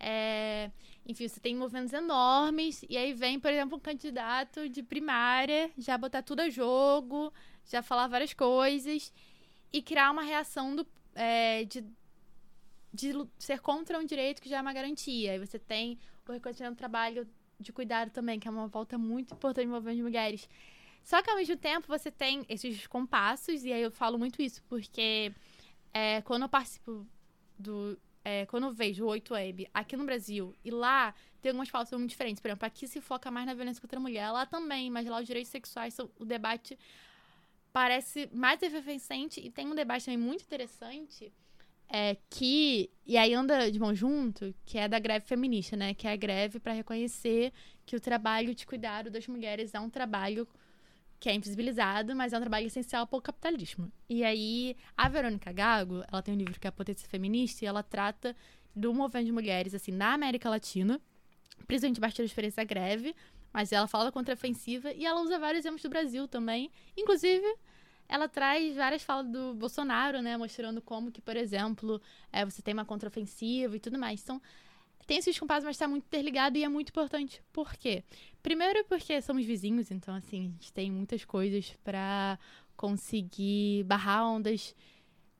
É, 0.00 0.70
enfim, 1.06 1.28
você 1.28 1.38
tem 1.38 1.54
movimentos 1.54 1.92
enormes, 1.92 2.84
e 2.88 2.96
aí 2.96 3.12
vem, 3.12 3.38
por 3.38 3.50
exemplo, 3.52 3.76
um 3.76 3.80
candidato 3.80 4.68
de 4.68 4.82
primária 4.82 5.70
já 5.78 5.96
botar 5.96 6.22
tudo 6.22 6.40
a 6.40 6.50
jogo, 6.50 7.32
já 7.70 7.82
falar 7.82 8.08
várias 8.08 8.32
coisas 8.32 9.12
e 9.72 9.80
criar 9.80 10.10
uma 10.10 10.22
reação 10.22 10.74
do, 10.74 10.84
é, 11.14 11.64
de, 11.64 11.84
de 12.92 13.12
ser 13.38 13.60
contra 13.60 13.98
um 13.98 14.04
direito 14.04 14.40
que 14.40 14.48
já 14.48 14.58
é 14.58 14.60
uma 14.60 14.72
garantia. 14.72 15.32
Aí 15.32 15.38
você 15.38 15.58
tem 15.58 15.98
o 16.26 16.32
reconhecimento 16.32 16.74
do 16.74 16.78
trabalho 16.78 17.28
de 17.58 17.72
cuidado 17.72 18.10
também, 18.10 18.38
que 18.38 18.48
é 18.48 18.50
uma 18.50 18.66
volta 18.66 18.98
muito 18.98 19.34
importante 19.34 19.66
no 19.66 19.72
movimento 19.72 19.96
de 19.96 20.02
mulheres. 20.02 20.48
Só 21.02 21.22
que 21.22 21.30
ao 21.30 21.36
mesmo 21.36 21.56
tempo 21.56 21.88
você 21.88 22.10
tem 22.10 22.44
esses 22.48 22.86
compassos, 22.86 23.64
e 23.64 23.72
aí 23.72 23.82
eu 23.82 23.90
falo 23.90 24.18
muito 24.18 24.40
isso, 24.40 24.62
porque 24.68 25.32
é, 25.92 26.20
quando 26.22 26.42
eu 26.42 26.48
participo 26.48 27.06
do. 27.58 27.98
é, 28.24 28.46
quando 28.46 28.64
eu 28.64 28.72
vejo 28.72 29.04
o 29.04 29.08
8Web 29.08 29.68
aqui 29.74 29.96
no 29.96 30.04
Brasil 30.04 30.54
e 30.64 30.70
lá 30.70 31.14
tem 31.40 31.50
algumas 31.50 31.70
pautas 31.70 31.98
muito 31.98 32.10
diferentes. 32.10 32.40
Por 32.40 32.48
exemplo, 32.48 32.66
aqui 32.66 32.86
se 32.86 33.00
foca 33.00 33.30
mais 33.30 33.46
na 33.46 33.54
violência 33.54 33.80
contra 33.80 33.98
a 33.98 34.02
mulher, 34.02 34.30
lá 34.30 34.46
também, 34.46 34.90
mas 34.90 35.06
lá 35.06 35.20
os 35.20 35.26
direitos 35.26 35.50
sexuais, 35.50 35.92
são, 35.92 36.08
o 36.18 36.24
debate 36.24 36.78
parece 37.72 38.28
mais 38.32 38.60
efervescente 38.62 39.40
e 39.40 39.50
tem 39.50 39.66
um 39.66 39.74
debate 39.74 40.04
também 40.04 40.18
muito 40.18 40.42
interessante 40.42 41.32
é 41.88 42.16
que 42.30 42.90
e 43.06 43.16
aí 43.16 43.34
anda 43.34 43.70
de 43.70 43.78
mão 43.78 43.94
junto 43.94 44.54
que 44.64 44.78
é 44.78 44.88
da 44.88 44.98
greve 44.98 45.26
feminista 45.26 45.76
né 45.76 45.94
que 45.94 46.06
é 46.06 46.12
a 46.12 46.16
greve 46.16 46.58
para 46.58 46.72
reconhecer 46.72 47.52
que 47.84 47.96
o 47.96 48.00
trabalho 48.00 48.54
de 48.54 48.66
cuidado 48.66 49.10
das 49.10 49.26
mulheres 49.26 49.74
é 49.74 49.80
um 49.80 49.90
trabalho 49.90 50.46
que 51.22 51.28
é 51.28 51.34
invisibilizado, 51.36 52.16
mas 52.16 52.32
é 52.32 52.36
um 52.36 52.40
trabalho 52.40 52.66
essencial 52.66 53.06
para 53.06 53.16
o 53.16 53.22
capitalismo. 53.22 53.92
E 54.10 54.24
aí, 54.24 54.76
a 54.96 55.08
Verônica 55.08 55.52
Gago, 55.52 56.02
ela 56.10 56.20
tem 56.20 56.34
um 56.34 56.36
livro 56.36 56.58
que 56.58 56.66
é 56.66 56.68
a 56.68 56.72
Potência 56.72 57.08
Feminista, 57.08 57.64
e 57.64 57.68
ela 57.68 57.80
trata 57.80 58.34
do 58.74 58.92
movimento 58.92 59.26
de 59.26 59.30
mulheres, 59.30 59.72
assim, 59.72 59.92
na 59.92 60.14
América 60.14 60.50
Latina, 60.50 61.00
principalmente 61.64 61.98
a 61.98 62.00
partir 62.00 62.22
da 62.22 62.24
experiência 62.24 62.56
da 62.56 62.64
greve, 62.64 63.14
mas 63.52 63.72
ela 63.72 63.86
fala 63.86 64.10
contra 64.10 64.32
a 64.32 64.36
ofensiva, 64.36 64.92
e 64.92 65.04
ela 65.04 65.20
usa 65.20 65.38
vários 65.38 65.60
exemplos 65.60 65.82
do 65.82 65.88
Brasil 65.88 66.26
também. 66.26 66.70
Inclusive, 66.96 67.46
ela 68.08 68.28
traz 68.28 68.76
várias 68.76 69.02
falas 69.02 69.26
do 69.30 69.54
Bolsonaro, 69.54 70.20
né, 70.20 70.36
mostrando 70.36 70.80
como 70.82 71.10
que, 71.10 71.20
por 71.20 71.36
exemplo, 71.36 72.00
é, 72.32 72.44
você 72.44 72.60
tem 72.62 72.74
uma 72.74 72.84
contraofensiva 72.84 73.76
e 73.76 73.80
tudo 73.80 73.98
mais. 73.98 74.22
Então, 74.22 74.40
tem 75.06 75.18
esses 75.18 75.38
compassos, 75.38 75.64
mas 75.64 75.76
está 75.76 75.88
muito 75.88 76.04
interligado 76.04 76.56
e 76.56 76.64
é 76.64 76.68
muito 76.68 76.90
importante. 76.90 77.42
Por 77.52 77.74
quê? 77.74 78.04
Primeiro 78.42 78.84
porque 78.84 79.20
somos 79.20 79.44
vizinhos, 79.44 79.90
então 79.90 80.14
assim, 80.14 80.40
a 80.40 80.42
gente 80.50 80.72
tem 80.72 80.90
muitas 80.90 81.24
coisas 81.24 81.76
para 81.82 82.38
conseguir 82.76 83.84
barrar 83.84 84.26
ondas 84.26 84.74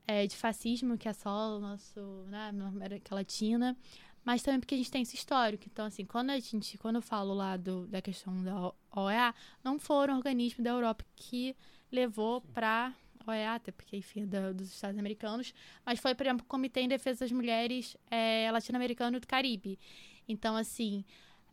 é, 0.07 0.27
de 0.27 0.35
fascismo 0.35 0.97
que 0.97 1.07
assola 1.07 1.57
o 1.57 1.59
nosso, 1.59 1.99
né, 2.27 2.49
América 2.49 3.15
Latina, 3.15 3.77
mas 4.25 4.41
também 4.41 4.59
porque 4.59 4.75
a 4.75 4.77
gente 4.77 4.91
tem 4.91 5.01
esse 5.01 5.15
histórico. 5.15 5.65
Então, 5.71 5.85
assim, 5.85 6.05
quando 6.05 6.29
a 6.31 6.39
gente, 6.39 6.77
quando 6.77 6.97
eu 6.97 7.01
falo 7.01 7.33
lá 7.33 7.57
do, 7.57 7.87
da 7.87 8.01
questão 8.01 8.41
da 8.43 8.73
OEA, 8.95 9.33
não 9.63 9.79
foram 9.79 10.15
organismos 10.17 10.63
da 10.63 10.71
Europa 10.71 11.05
que 11.15 11.55
levou 11.91 12.41
para 12.53 12.93
OEA, 13.27 13.55
até 13.55 13.71
porque, 13.71 13.97
enfim, 13.97 14.23
é 14.23 14.25
da, 14.25 14.51
dos 14.51 14.69
Estados 14.73 14.97
americanos, 14.97 15.53
mas 15.85 15.99
foi, 15.99 16.15
por 16.15 16.25
exemplo, 16.25 16.45
o 16.45 16.47
Comitê 16.47 16.81
em 16.81 16.87
Defesa 16.87 17.21
das 17.21 17.31
Mulheres 17.31 17.97
é, 18.09 18.49
Latino-Americano 18.51 19.19
do 19.19 19.27
Caribe. 19.27 19.79
Então, 20.27 20.55
assim, 20.55 21.03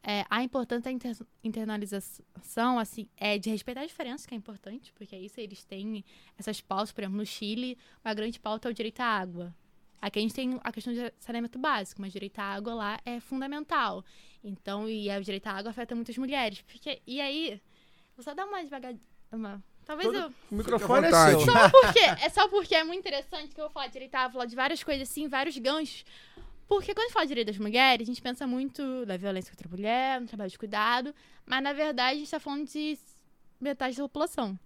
é, 0.02 0.24
a 0.30 0.42
importância 0.42 0.84
da 0.84 0.92
inter- 0.92 1.26
internalização, 1.44 2.78
assim, 2.78 3.08
é 3.16 3.38
de 3.38 3.50
respeitar 3.50 3.82
as 3.82 3.88
diferenças, 3.88 4.26
que 4.26 4.34
é 4.34 4.36
importante, 4.36 4.92
porque 4.92 5.14
é 5.14 5.20
isso, 5.20 5.38
eles 5.40 5.64
têm 5.64 6.04
essas 6.38 6.60
pautas, 6.60 6.92
por 6.92 7.02
exemplo, 7.02 7.18
no 7.18 7.26
Chile, 7.26 7.76
uma 8.04 8.14
grande 8.14 8.38
pauta 8.40 8.68
é 8.68 8.70
o 8.70 8.74
direito 8.74 9.00
à 9.00 9.06
água. 9.06 9.54
Aqui 10.00 10.18
a 10.18 10.22
gente 10.22 10.34
tem 10.34 10.58
a 10.64 10.72
questão 10.72 10.92
de 10.92 11.12
saneamento 11.18 11.58
básico, 11.58 12.00
mas 12.00 12.12
direito 12.12 12.38
à 12.38 12.44
água 12.44 12.74
lá 12.74 13.00
é 13.04 13.20
fundamental. 13.20 14.04
Então, 14.42 14.88
e 14.88 15.10
o 15.10 15.22
direito 15.22 15.46
à 15.46 15.52
água 15.52 15.70
afeta 15.70 15.94
muitas 15.94 16.16
mulheres. 16.16 16.62
Porque, 16.62 17.02
e 17.06 17.20
aí, 17.20 17.60
vou 18.16 18.24
só 18.24 18.34
dar 18.34 18.46
uma 18.46 18.62
devagar... 18.62 18.94
Uma, 19.30 19.62
talvez 19.84 20.08
Todo- 20.08 20.18
eu... 20.18 20.34
O 20.50 20.54
microfone 20.54 21.06
é 21.06 21.10
seu. 21.10 21.40
Só 21.40 21.70
porque, 21.70 21.98
é 21.98 22.28
só 22.30 22.48
porque 22.48 22.74
é 22.74 22.82
muito 22.82 23.00
interessante 23.00 23.54
que 23.54 23.60
eu 23.60 23.66
vou 23.66 23.72
falar 23.72 23.86
de 23.88 23.92
direito 23.92 24.14
à 24.14 24.20
água, 24.20 24.32
falar 24.32 24.46
de 24.46 24.56
várias 24.56 24.82
coisas 24.82 25.08
assim, 25.08 25.28
vários 25.28 25.56
ganchos. 25.58 26.04
Porque 26.66 26.94
quando 26.94 27.00
a 27.00 27.02
gente 27.08 27.12
fala 27.12 27.24
de 27.26 27.28
direito 27.28 27.48
das 27.48 27.58
mulheres, 27.58 28.08
a 28.08 28.10
gente 28.10 28.22
pensa 28.22 28.46
muito 28.46 29.04
da 29.04 29.16
violência 29.16 29.50
contra 29.50 29.68
a 29.68 29.70
mulher, 29.70 30.20
no 30.20 30.26
trabalho 30.26 30.50
de 30.50 30.58
cuidado, 30.58 31.14
mas 31.44 31.62
na 31.62 31.72
verdade 31.72 32.16
a 32.16 32.18
gente 32.18 32.30
tá 32.30 32.40
falando 32.40 32.66
de 32.66 32.98
metade 33.60 33.96
da 33.96 34.04
população. 34.04 34.58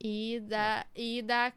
E 0.00 0.40
da, 0.40 0.86
e 0.94 1.22
da 1.22 1.52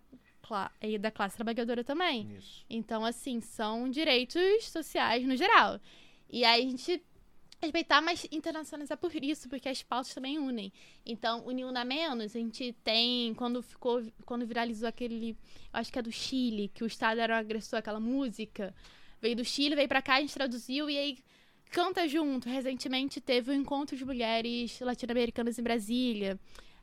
e 0.82 0.98
da 0.98 1.12
classe 1.12 1.36
trabalhadora 1.36 1.84
também. 1.84 2.32
Isso. 2.38 2.66
Então, 2.70 3.04
assim, 3.06 3.42
são 3.42 3.90
direitos 3.90 4.66
sociais 4.66 5.26
no 5.26 5.36
geral. 5.36 5.80
E 6.30 6.44
aí 6.46 6.66
a 6.66 6.70
gente 6.70 7.04
respeitar, 7.62 8.02
mas 8.02 8.26
internacionalizar 8.32 8.98
por 8.98 9.14
isso, 9.24 9.50
porque 9.50 9.68
as 9.68 9.84
pautas 9.84 10.14
também 10.14 10.40
unem. 10.40 10.72
Então, 11.06 11.46
uniu 11.46 11.72
na 11.72 11.84
menos, 11.84 12.36
a 12.36 12.40
gente 12.40 12.74
tem, 12.84 13.34
quando 13.34 13.62
ficou, 13.62 14.02
quando 14.26 14.46
viralizou 14.46 14.88
aquele, 14.88 15.32
eu 15.32 15.80
acho 15.80 15.92
que 15.92 16.00
é 16.00 16.02
do 16.02 16.12
Chile, 16.12 16.72
que 16.74 16.84
o 16.84 16.88
Estado 16.88 17.20
era 17.20 17.36
o 17.36 17.38
agressor, 17.38 17.80
aquela 17.80 18.00
música, 18.00 18.74
veio 19.22 19.36
do 19.36 19.44
Chile, 19.44 19.76
veio 19.76 19.88
pra 19.88 20.02
cá, 20.02 20.16
a 20.16 20.22
gente 20.22 20.34
traduziu 20.34 20.90
e 20.90 20.98
aí 20.98 21.18
canta 21.70 22.08
junto. 22.08 22.48
Recentemente 22.48 23.20
teve 23.20 23.52
o 23.52 23.54
encontro 23.54 23.98
de 23.98 24.06
mulheres 24.06 24.80
latino-americanas 24.80 25.60
em 25.60 25.64
Brasília, 25.64 26.40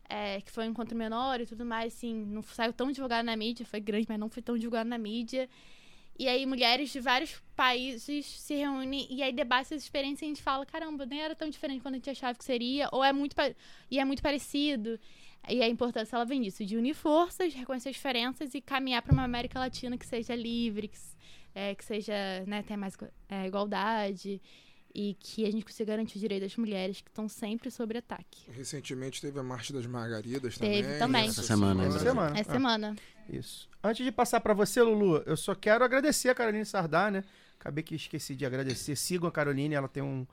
é, 0.09 0.41
que 0.41 0.51
foi 0.51 0.67
um 0.67 0.71
encontro 0.71 0.97
menor 0.97 1.41
e 1.41 1.47
tudo 1.47 1.65
mais, 1.65 1.95
assim, 1.95 2.15
não 2.15 2.43
saiu 2.43 2.73
tão 2.73 2.91
divulgado 2.91 3.25
na 3.25 3.37
mídia, 3.37 3.67
foi 3.67 3.81
grande, 3.81 4.07
mas 4.09 4.19
não 4.19 4.29
foi 4.29 4.43
tão 4.43 4.57
divulgado 4.57 4.89
na 4.89 4.99
mídia. 4.99 5.49
E 6.19 6.29
aí 6.29 6.47
mulheres 6.47 6.91
de 6.91 7.01
vários 7.01 7.43
países 7.55 8.25
se 8.25 8.55
reúnem 8.55 9.07
e 9.11 9.23
aí 9.23 9.33
debatem 9.33 9.63
essas 9.63 9.83
experiências 9.83 10.23
e 10.23 10.25
a 10.25 10.29
gente 10.29 10.43
fala, 10.43 10.65
caramba, 10.65 11.05
nem 11.05 11.21
era 11.21 11.35
tão 11.35 11.49
diferente 11.49 11.83
quando 11.83 11.95
a 11.95 11.99
gente 11.99 12.09
achava 12.09 12.39
que 12.39 12.45
seria, 12.45 12.89
ou 12.91 13.05
é 13.05 13.13
muito 13.13 13.37
e 13.91 13.99
é 13.99 14.05
muito 14.05 14.23
parecido. 14.23 14.99
E 15.49 15.63
a 15.63 15.69
importância 15.69 16.17
ela 16.17 16.25
vem 16.25 16.41
disso, 16.41 16.65
de 16.65 16.77
unir 16.77 16.95
forças, 16.95 17.55
reconhecer 17.55 17.91
as 17.91 17.95
diferenças 17.95 18.55
e 18.55 18.61
caminhar 18.61 19.03
para 19.03 19.13
uma 19.13 19.25
América 19.25 19.61
Latina 19.61 19.97
que 19.97 20.07
seja 20.07 20.35
livre, 20.35 20.89
que, 20.89 20.99
é, 21.55 21.75
que 21.75 21.85
seja, 21.85 22.15
né, 22.47 22.63
tenha 22.63 22.79
mais 22.79 22.97
é, 23.29 23.47
igualdade 23.47 24.41
e 24.99 25.15
que 25.21 25.45
a 25.45 25.51
gente 25.53 25.63
consiga 25.63 25.93
garantir 25.93 26.17
o 26.17 26.21
direito 26.23 26.45
das 26.45 26.57
mulheres 26.57 27.03
que 27.03 27.11
estão 27.11 27.29
sempre 27.29 27.71
sob 27.71 27.99
ataque. 27.99 28.51
Recentemente 28.51 29.21
teve 29.21 29.39
a 29.39 29.43
Marcha 29.43 29.75
das 29.75 29.85
Margaridas 29.85 30.57
também. 30.57 30.83
Teve 30.83 30.99
também. 30.99 31.29
Essa 31.29 31.43
semana, 31.43 31.85
Essa 31.85 31.97
Essa 31.97 32.05
semana. 32.07 32.39
É 32.39 32.41
Ah, 32.41 32.45
semana. 32.45 32.97
Isso. 33.29 33.69
Antes 33.85 34.07
de 34.07 34.11
passar 34.11 34.41
pra 34.41 34.55
você, 34.55 34.81
Lulu, 34.81 35.23
eu 35.27 35.37
só 35.37 35.55
quero 35.55 35.85
agradecer 35.85 36.31
a 36.31 36.35
Caroline 36.35 36.65
Sardar, 36.65 37.13
né? 37.13 37.25
Acabei 37.61 37.85
que 37.85 37.95
esqueci 37.95 38.35
de 38.35 38.47
agradecer. 38.47 38.97
Sigam 38.97 39.29
a 39.29 39.33
Caroline, 39.33 39.75
ela 39.75 39.87
tem 39.87 40.03
um. 40.03 40.27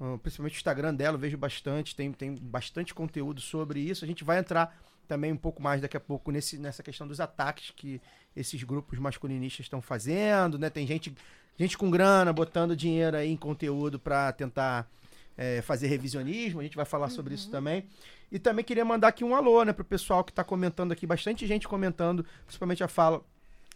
um, 0.00 0.16
principalmente 0.16 0.54
o 0.54 0.56
Instagram 0.56 0.94
dela, 0.94 1.16
eu 1.16 1.20
vejo 1.20 1.36
bastante, 1.36 1.94
tem, 1.94 2.10
tem 2.10 2.34
bastante 2.36 2.94
conteúdo 2.94 3.42
sobre 3.42 3.80
isso. 3.80 4.02
A 4.02 4.08
gente 4.08 4.24
vai 4.24 4.38
entrar 4.38 4.82
também 5.06 5.30
um 5.30 5.36
pouco 5.36 5.60
mais 5.60 5.82
daqui 5.82 5.96
a 5.96 6.00
pouco 6.00 6.30
nesse, 6.30 6.56
nessa 6.56 6.82
questão 6.82 7.06
dos 7.06 7.20
ataques 7.20 7.70
que 7.76 8.00
esses 8.34 8.62
grupos 8.62 8.98
masculinistas 8.98 9.66
estão 9.66 9.82
fazendo, 9.82 10.58
né? 10.58 10.70
Tem 10.70 10.86
gente, 10.86 11.12
gente 11.60 11.76
com 11.76 11.90
grana 11.90 12.32
botando 12.32 12.74
dinheiro 12.74 13.16
aí 13.16 13.30
em 13.30 13.36
conteúdo 13.36 13.98
pra 13.98 14.32
tentar 14.32 14.88
é, 15.36 15.60
fazer 15.60 15.88
revisionismo, 15.88 16.60
a 16.60 16.62
gente 16.62 16.76
vai 16.76 16.86
falar 16.86 17.10
sobre 17.10 17.34
isso 17.34 17.50
também. 17.50 17.84
E 18.32 18.38
também 18.38 18.64
queria 18.64 18.84
mandar 18.84 19.08
aqui 19.08 19.24
um 19.24 19.34
alô, 19.34 19.62
né, 19.64 19.72
pro 19.72 19.84
pessoal 19.84 20.24
que 20.24 20.32
tá 20.32 20.42
comentando 20.42 20.92
aqui, 20.92 21.06
bastante 21.06 21.46
gente 21.46 21.68
comentando, 21.68 22.24
principalmente 22.46 22.82
a 22.82 22.88
fala 22.88 23.22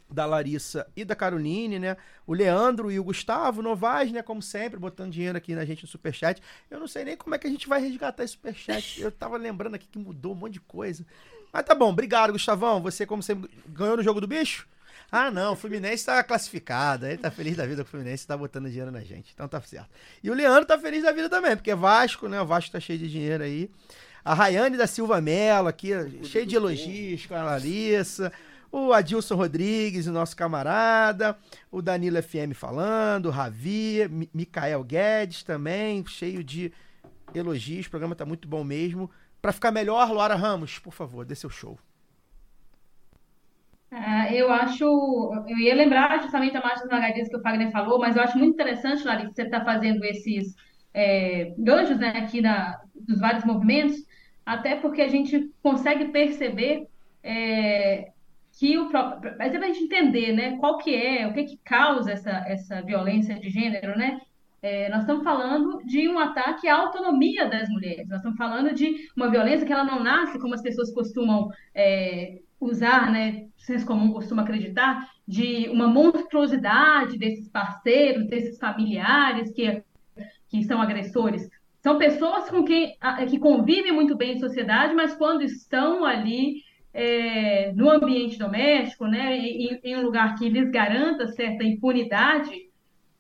da 0.09 0.24
Larissa 0.26 0.87
e 0.95 1.05
da 1.05 1.16
Caroline, 1.16 1.78
né? 1.78 1.97
O 2.26 2.35
Leandro 2.35 2.91
e 2.91 3.01
o 3.01 3.05
Gustavo 3.05 3.62
Novaes, 3.62 4.12
né? 4.12 4.22
Como 4.22 4.41
sempre, 4.43 4.78
botando 4.78 5.11
dinheiro 5.11 5.37
aqui 5.37 5.55
na 5.55 5.64
gente 5.64 5.82
no 5.82 5.89
Superchat. 5.89 6.43
Eu 6.70 6.78
não 6.78 6.87
sei 6.87 7.05
nem 7.05 7.16
como 7.16 7.35
é 7.35 7.39
que 7.39 7.47
a 7.47 7.51
gente 7.51 7.66
vai 7.66 7.80
resgatar 7.80 8.22
esse 8.22 8.35
Superchat. 8.35 9.01
Eu 9.01 9.11
tava 9.11 9.37
lembrando 9.37 9.74
aqui 9.74 9.89
que 9.89 9.99
mudou 9.99 10.32
um 10.32 10.37
monte 10.37 10.55
de 10.55 10.61
coisa. 10.61 11.05
Mas 11.53 11.64
tá 11.64 11.74
bom, 11.74 11.91
obrigado, 11.91 12.32
Gustavão. 12.32 12.82
Você, 12.82 13.07
como 13.07 13.22
sempre, 13.22 13.51
ganhou 13.66 13.97
no 13.97 14.03
jogo 14.03 14.20
do 14.20 14.26
bicho? 14.26 14.68
Ah, 15.17 15.31
não, 15.31 15.53
o 15.53 15.57
Fluminense 15.57 16.05
tá 16.05 16.23
classificado. 16.25 17.07
Ele 17.07 17.19
tá 17.19 17.31
feliz 17.31 17.57
da 17.57 17.65
vida 17.67 17.83
que 17.83 17.89
o 17.89 17.91
Fluminense 17.91 18.27
tá 18.27 18.37
botando 18.37 18.69
dinheiro 18.69 18.91
na 18.91 19.01
gente. 19.01 19.31
Então 19.33 19.47
tá 19.47 19.61
certo. 19.61 19.89
E 20.23 20.31
o 20.31 20.35
Leandro 20.35 20.65
tá 20.67 20.79
feliz 20.79 21.03
da 21.05 21.12
vida 21.12 21.29
também, 21.29 21.55
porque 21.57 21.71
é 21.71 21.77
Vasco, 21.77 22.27
né? 22.29 22.41
O 22.41 22.47
Vasco 22.47 22.73
tá 22.73 22.81
cheio 22.81 22.99
de 22.99 23.09
dinheiro 23.11 23.45
aí. 23.45 23.71
A 24.25 24.35
Rayane 24.35 24.77
da 24.77 24.87
Silva 24.87 25.21
Mello 25.21 25.69
aqui, 25.69 25.91
cheio 26.25 26.47
de 26.47 26.57
elogios 26.57 27.27
com 27.27 27.35
a 27.35 27.43
Larissa. 27.43 28.33
O 28.73 28.93
Adilson 28.93 29.37
Rodrigues, 29.37 30.07
o 30.09 30.12
nosso 30.12 30.35
camarada. 30.35 31.37
O 31.71 31.81
Danilo 31.81 32.21
FM 32.21 32.55
falando. 32.55 33.27
O 33.27 33.31
Ravi. 33.31 34.09
Mi- 34.11 34.29
Micael 34.35 34.83
Guedes 34.83 35.43
também, 35.45 36.05
cheio 36.09 36.43
de 36.43 36.73
elogios. 37.35 37.87
O 37.87 37.91
programa 37.91 38.15
tá 38.17 38.25
muito 38.25 38.49
bom 38.49 38.65
mesmo. 38.65 39.11
Pra 39.41 39.53
ficar 39.53 39.71
melhor, 39.71 40.11
Luara 40.11 40.35
Ramos, 40.35 40.79
por 40.79 40.93
favor, 40.93 41.25
dê 41.25 41.35
seu 41.35 41.51
show. 41.51 41.79
Ah, 43.97 44.32
eu 44.32 44.51
acho, 44.51 44.84
eu 45.47 45.57
ia 45.57 45.72
lembrar 45.72 46.20
justamente 46.20 46.53
da 46.53 46.61
Marcha 46.61 46.80
das 46.80 46.90
Margaridas 46.90 47.28
que 47.28 47.36
o 47.36 47.40
Fagner 47.40 47.70
falou, 47.70 48.01
mas 48.01 48.16
eu 48.16 48.22
acho 48.22 48.36
muito 48.36 48.55
interessante, 48.55 49.05
Larissa, 49.05 49.32
você 49.32 49.42
está 49.42 49.64
fazendo 49.64 50.05
esses 50.05 50.57
é, 50.92 51.55
ganchos, 51.57 51.97
né, 52.01 52.09
aqui 52.09 52.40
na, 52.40 52.80
dos 52.92 53.20
vários 53.20 53.45
movimentos, 53.45 54.05
até 54.45 54.74
porque 54.74 55.01
a 55.01 55.07
gente 55.07 55.49
consegue 55.62 56.07
perceber 56.07 56.88
é, 57.22 58.11
que 58.59 58.76
o 58.76 58.88
próprio, 58.88 59.36
mas 59.38 59.55
é 59.55 59.59
para 59.59 59.68
a 59.68 59.72
gente 59.72 59.84
entender, 59.84 60.32
né, 60.32 60.57
qual 60.59 60.78
que 60.78 60.92
é, 60.92 61.28
o 61.28 61.32
que 61.32 61.45
que 61.45 61.57
causa 61.59 62.11
essa, 62.11 62.30
essa 62.49 62.82
violência 62.82 63.38
de 63.38 63.49
gênero, 63.49 63.97
né? 63.97 64.20
É, 64.61 64.88
nós 64.88 65.01
estamos 65.03 65.22
falando 65.22 65.84
de 65.84 66.09
um 66.09 66.18
ataque 66.18 66.66
à 66.66 66.76
autonomia 66.76 67.47
das 67.47 67.68
mulheres. 67.68 68.09
Nós 68.09 68.16
estamos 68.16 68.38
falando 68.38 68.74
de 68.74 69.09
uma 69.14 69.30
violência 69.30 69.66
que 69.66 69.72
ela 69.72 69.84
não 69.84 70.03
nasce, 70.03 70.38
como 70.38 70.55
as 70.55 70.62
pessoas 70.62 70.90
costumam 70.90 71.51
é, 71.74 72.38
usar, 72.67 73.11
né? 73.11 73.47
Senso 73.57 73.87
comum 73.87 74.12
costuma 74.12 74.43
acreditar, 74.43 75.09
de 75.27 75.69
uma 75.71 75.89
monstruosidade 75.89 77.19
desses 77.19 77.49
parceiros, 77.49 78.27
desses 78.27 78.59
familiares 78.59 79.53
que, 79.53 79.83
que 80.49 80.62
são 80.65 80.81
agressores. 80.81 81.49
São 81.83 81.99
pessoas 81.99 82.49
com 82.49 82.65
quem 82.65 82.97
que 83.29 83.39
convivem 83.39 83.93
muito 83.93 84.17
bem 84.17 84.37
em 84.37 84.41
sociedade, 84.41 84.95
mas 84.95 85.15
quando 85.15 85.43
estão 85.43 86.05
ali 86.05 86.62
é, 86.95 87.73
no 87.73 87.91
ambiente 87.91 88.39
doméstico, 88.39 89.07
né, 89.07 89.37
em, 89.37 89.81
em 89.83 89.97
um 89.97 90.03
lugar 90.03 90.35
que 90.37 90.49
lhes 90.49 90.71
garanta 90.71 91.27
certa 91.29 91.65
impunidade, 91.65 92.53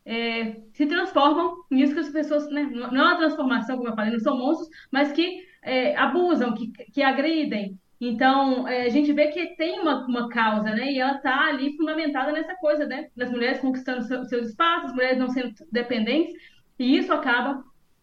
é, 0.06 0.56
se 0.72 0.86
transformam 0.86 1.56
nisso 1.70 1.94
que 1.94 2.00
as 2.00 2.10
pessoas, 2.10 2.48
né, 2.50 2.62
não 2.62 2.84
é 2.84 3.02
uma 3.02 3.16
transformação, 3.16 3.76
como 3.76 3.88
eu 3.88 3.94
falei, 3.94 4.12
não 4.12 4.20
são 4.20 4.38
monstros, 4.38 4.68
mas 4.90 5.12
que 5.12 5.42
é, 5.62 5.96
abusam, 5.96 6.54
que, 6.54 6.70
que 6.92 7.02
agridem. 7.02 7.78
Então, 8.00 8.66
é, 8.68 8.82
a 8.82 8.88
gente 8.88 9.12
vê 9.12 9.28
que 9.28 9.56
tem 9.56 9.80
uma, 9.80 10.06
uma 10.06 10.28
causa, 10.28 10.64
né, 10.70 10.92
e 10.92 10.98
ela 10.98 11.16
está 11.16 11.46
ali 11.48 11.76
fundamentada 11.76 12.32
nessa 12.32 12.54
coisa, 12.56 12.86
né, 12.86 13.08
das 13.16 13.30
mulheres 13.30 13.60
conquistando 13.60 14.02
seu- 14.02 14.24
seus 14.24 14.48
espaços, 14.50 14.90
as 14.90 14.94
mulheres 14.94 15.18
não 15.18 15.28
sendo 15.28 15.54
dependentes, 15.72 16.34
e 16.78 16.96
isso 16.98 17.12
acaba 17.12 17.62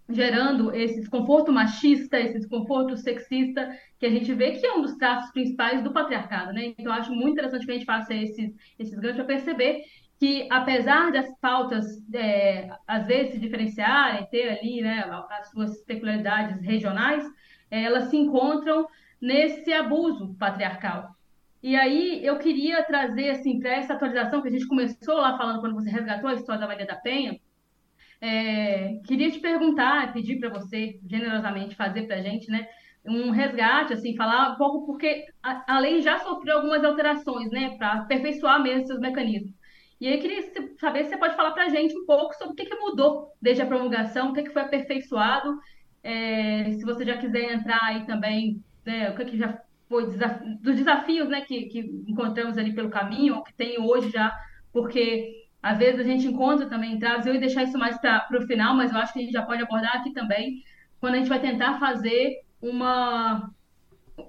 gerando 0.10 0.76
esse 0.76 1.00
desconforto 1.00 1.52
machista, 1.52 2.20
esse 2.20 2.38
desconforto 2.40 2.98
sexista, 2.98 3.70
que 4.00 4.06
a 4.06 4.10
gente 4.10 4.34
vê 4.34 4.52
que 4.52 4.66
é 4.66 4.74
um 4.74 4.82
dos 4.82 4.96
traços 4.98 5.32
principais 5.32 5.84
do 5.84 5.94
patriarcado, 5.94 6.52
né? 6.52 6.74
Então, 6.78 6.92
acho 6.92 7.14
muito 7.14 7.34
interessante 7.34 7.66
que 7.66 7.72
a 7.72 7.76
gente 7.76 7.86
faça 7.86 8.14
esses, 8.14 8.54
esses 8.78 8.98
ganchos 9.00 9.18
para 9.18 9.26
perceber 9.26 9.84
que, 10.20 10.48
apesar 10.52 11.12
das 11.12 11.28
pautas, 11.40 11.86
é, 12.14 12.70
às 12.86 13.08
vezes, 13.08 13.34
se 13.34 13.40
diferenciarem, 13.40 14.28
ter 14.30 14.50
ali 14.50 14.82
né, 14.82 15.04
as 15.32 15.50
suas 15.50 15.82
peculiaridades 15.84 16.62
regionais, 16.62 17.26
é, 17.70 17.84
elas 17.84 18.06
se 18.06 18.18
encontram 18.18 18.86
nesse 19.22 19.72
abuso 19.72 20.36
patriarcal. 20.40 21.16
E 21.62 21.76
aí 21.76 22.26
eu 22.26 22.40
queria 22.40 22.84
trazer 22.84 23.30
assim 23.30 23.60
para 23.60 23.72
essa 23.72 23.94
atualização 23.94 24.42
que 24.42 24.48
a 24.48 24.52
gente 24.52 24.68
começou 24.68 25.16
lá 25.16 25.38
falando 25.38 25.60
quando 25.62 25.76
você 25.76 25.90
resgatou 25.92 26.30
a 26.30 26.34
história 26.34 26.60
da 26.60 26.68
Maria 26.68 26.88
da 26.88 26.96
Penha, 26.96 27.40
é, 28.20 29.00
queria 29.06 29.32
te 29.32 29.40
perguntar, 29.40 30.14
pedir 30.14 30.40
para 30.40 30.50
você 30.50 31.00
generosamente 31.08 31.76
fazer 31.76 32.04
para 32.04 32.18
a 32.18 32.22
gente, 32.22 32.50
né, 32.52 32.68
um 33.04 33.32
resgate, 33.32 33.94
assim, 33.94 34.16
falar 34.16 34.54
um 34.54 34.56
pouco 34.58 34.86
porque 34.86 35.26
a, 35.42 35.76
a 35.76 35.80
lei 35.80 36.02
já 36.02 36.20
sofreu 36.20 36.58
algumas 36.58 36.84
alterações, 36.84 37.50
né, 37.52 37.76
para 37.78 37.94
aperfeiçoar 37.94 38.62
mesmo 38.62 38.86
seus 38.86 39.00
mecanismos. 39.00 39.52
E 40.00 40.08
aí 40.08 40.20
queria 40.20 40.42
saber 40.80 41.04
se 41.04 41.10
você 41.10 41.18
pode 41.18 41.36
falar 41.36 41.52
para 41.52 41.66
a 41.66 41.70
gente 41.70 41.96
um 41.96 42.06
pouco 42.06 42.34
sobre 42.36 42.54
o 42.54 42.56
que, 42.56 42.66
que 42.66 42.76
mudou 42.76 43.32
desde 43.42 43.62
a 43.64 43.68
promulgação, 43.68 44.30
o 44.30 44.34
que, 44.34 44.44
que 44.44 44.54
foi 44.54 44.64
aperfeiçoado, 44.64 45.60
é, 46.04 46.72
se 46.72 46.84
você 46.84 47.06
já 47.06 47.18
quiser 47.18 47.54
entrar 47.54 47.80
aí 47.84 48.06
também, 48.06 48.64
né, 48.86 49.10
o 49.12 49.16
que, 49.16 49.26
que 49.26 49.38
já 49.38 49.60
foi 49.88 50.08
desaf 50.10 50.40
dos 50.62 50.76
desafios, 50.76 51.30
né, 51.30 51.42
que, 51.42 51.66
que 51.68 51.80
encontramos 52.08 52.58
ali 52.58 52.74
pelo 52.74 52.90
caminho, 52.90 53.36
ou 53.36 53.44
que 53.44 53.54
tem 53.54 53.80
hoje 53.82 54.10
já, 54.12 54.34
porque 54.72 55.32
às 55.62 55.78
vezes 55.78 56.00
a 56.00 56.04
gente 56.04 56.28
encontra 56.28 56.68
também 56.70 56.94
entraves, 56.94 57.26
eu 57.26 57.34
ia 57.34 57.40
deixar 57.40 57.64
isso 57.64 57.78
mais 57.78 58.00
para 58.00 58.28
o 58.40 58.48
final, 58.48 58.76
mas 58.76 58.92
eu 58.92 58.98
acho 58.98 59.14
que 59.14 59.20
a 59.20 59.22
gente 59.22 59.34
já 59.34 59.44
pode 59.46 59.62
abordar 59.62 59.98
aqui 59.98 60.14
também, 60.14 60.62
quando 61.00 61.16
a 61.16 61.18
gente 61.18 61.30
vai 61.30 61.40
tentar 61.40 61.80
fazer 61.80 62.42
uma, 62.62 63.52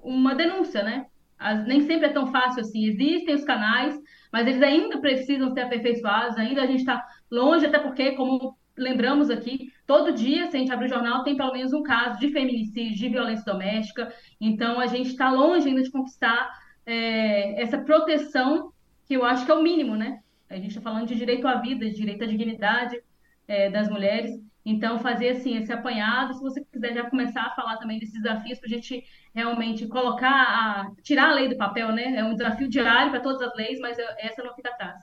uma 0.03 0.35
denúncia, 0.35 0.83
né? 0.83 1.05
As- 1.37 1.65
nem 1.65 1.81
sempre 1.81 2.07
é 2.07 2.13
tão 2.13 2.31
fácil 2.31 2.61
assim. 2.61 2.85
Existem 2.85 3.35
os 3.35 3.43
canais, 3.43 3.95
mas 4.31 4.47
eles 4.47 4.61
ainda 4.61 4.99
precisam 4.99 5.51
ser 5.53 5.61
aperfeiçoados, 5.61 6.37
ainda 6.37 6.63
a 6.63 6.67
gente 6.67 6.79
está 6.79 7.03
longe, 7.31 7.65
até 7.65 7.79
porque, 7.79 8.11
como 8.13 8.57
lembramos 8.77 9.29
aqui, 9.29 9.71
todo 9.85 10.13
dia, 10.13 10.49
se 10.49 10.55
a 10.55 10.59
gente 10.59 10.71
abrir 10.71 10.87
o 10.87 10.89
jornal, 10.89 11.23
tem 11.23 11.35
pelo 11.37 11.51
menos 11.53 11.73
um 11.73 11.83
caso 11.83 12.19
de 12.19 12.31
feminicídio, 12.31 12.95
de 12.95 13.09
violência 13.09 13.45
doméstica. 13.45 14.13
Então, 14.39 14.79
a 14.79 14.87
gente 14.87 15.09
está 15.09 15.31
longe 15.31 15.67
ainda 15.67 15.83
de 15.83 15.91
conquistar 15.91 16.49
é, 16.85 17.61
essa 17.61 17.77
proteção, 17.77 18.71
que 19.05 19.15
eu 19.15 19.25
acho 19.25 19.45
que 19.45 19.51
é 19.51 19.55
o 19.55 19.63
mínimo, 19.63 19.95
né? 19.95 20.21
A 20.49 20.55
gente 20.55 20.69
está 20.69 20.81
falando 20.81 21.07
de 21.07 21.15
direito 21.15 21.47
à 21.47 21.55
vida, 21.55 21.85
de 21.85 21.95
direito 21.95 22.23
à 22.23 22.27
dignidade 22.27 23.01
é, 23.47 23.69
das 23.69 23.89
mulheres. 23.89 24.31
Então, 24.65 24.99
fazer 24.99 25.29
assim 25.29 25.57
esse 25.57 25.73
apanhado, 25.73 26.33
se 26.33 26.41
você 26.41 26.63
quiser 26.63 26.93
já 26.93 27.09
começar 27.09 27.43
a 27.43 27.55
falar 27.55 27.77
também 27.77 27.99
desses 27.99 28.21
desafios 28.21 28.59
para 28.59 28.67
a 28.67 28.71
gente 28.71 29.03
realmente 29.35 29.87
colocar, 29.87 30.29
a, 30.31 30.91
tirar 31.01 31.29
a 31.29 31.33
lei 31.33 31.49
do 31.49 31.57
papel, 31.57 31.91
né? 31.91 32.15
É 32.15 32.23
um 32.23 32.33
desafio 32.33 32.69
diário 32.69 33.11
para 33.11 33.19
todas 33.19 33.41
as 33.41 33.53
leis, 33.55 33.79
mas 33.79 33.99
eu- 33.99 34.07
essa 34.17 34.41
não 34.43 34.53
fica 34.55 34.69
atrás. 34.69 35.01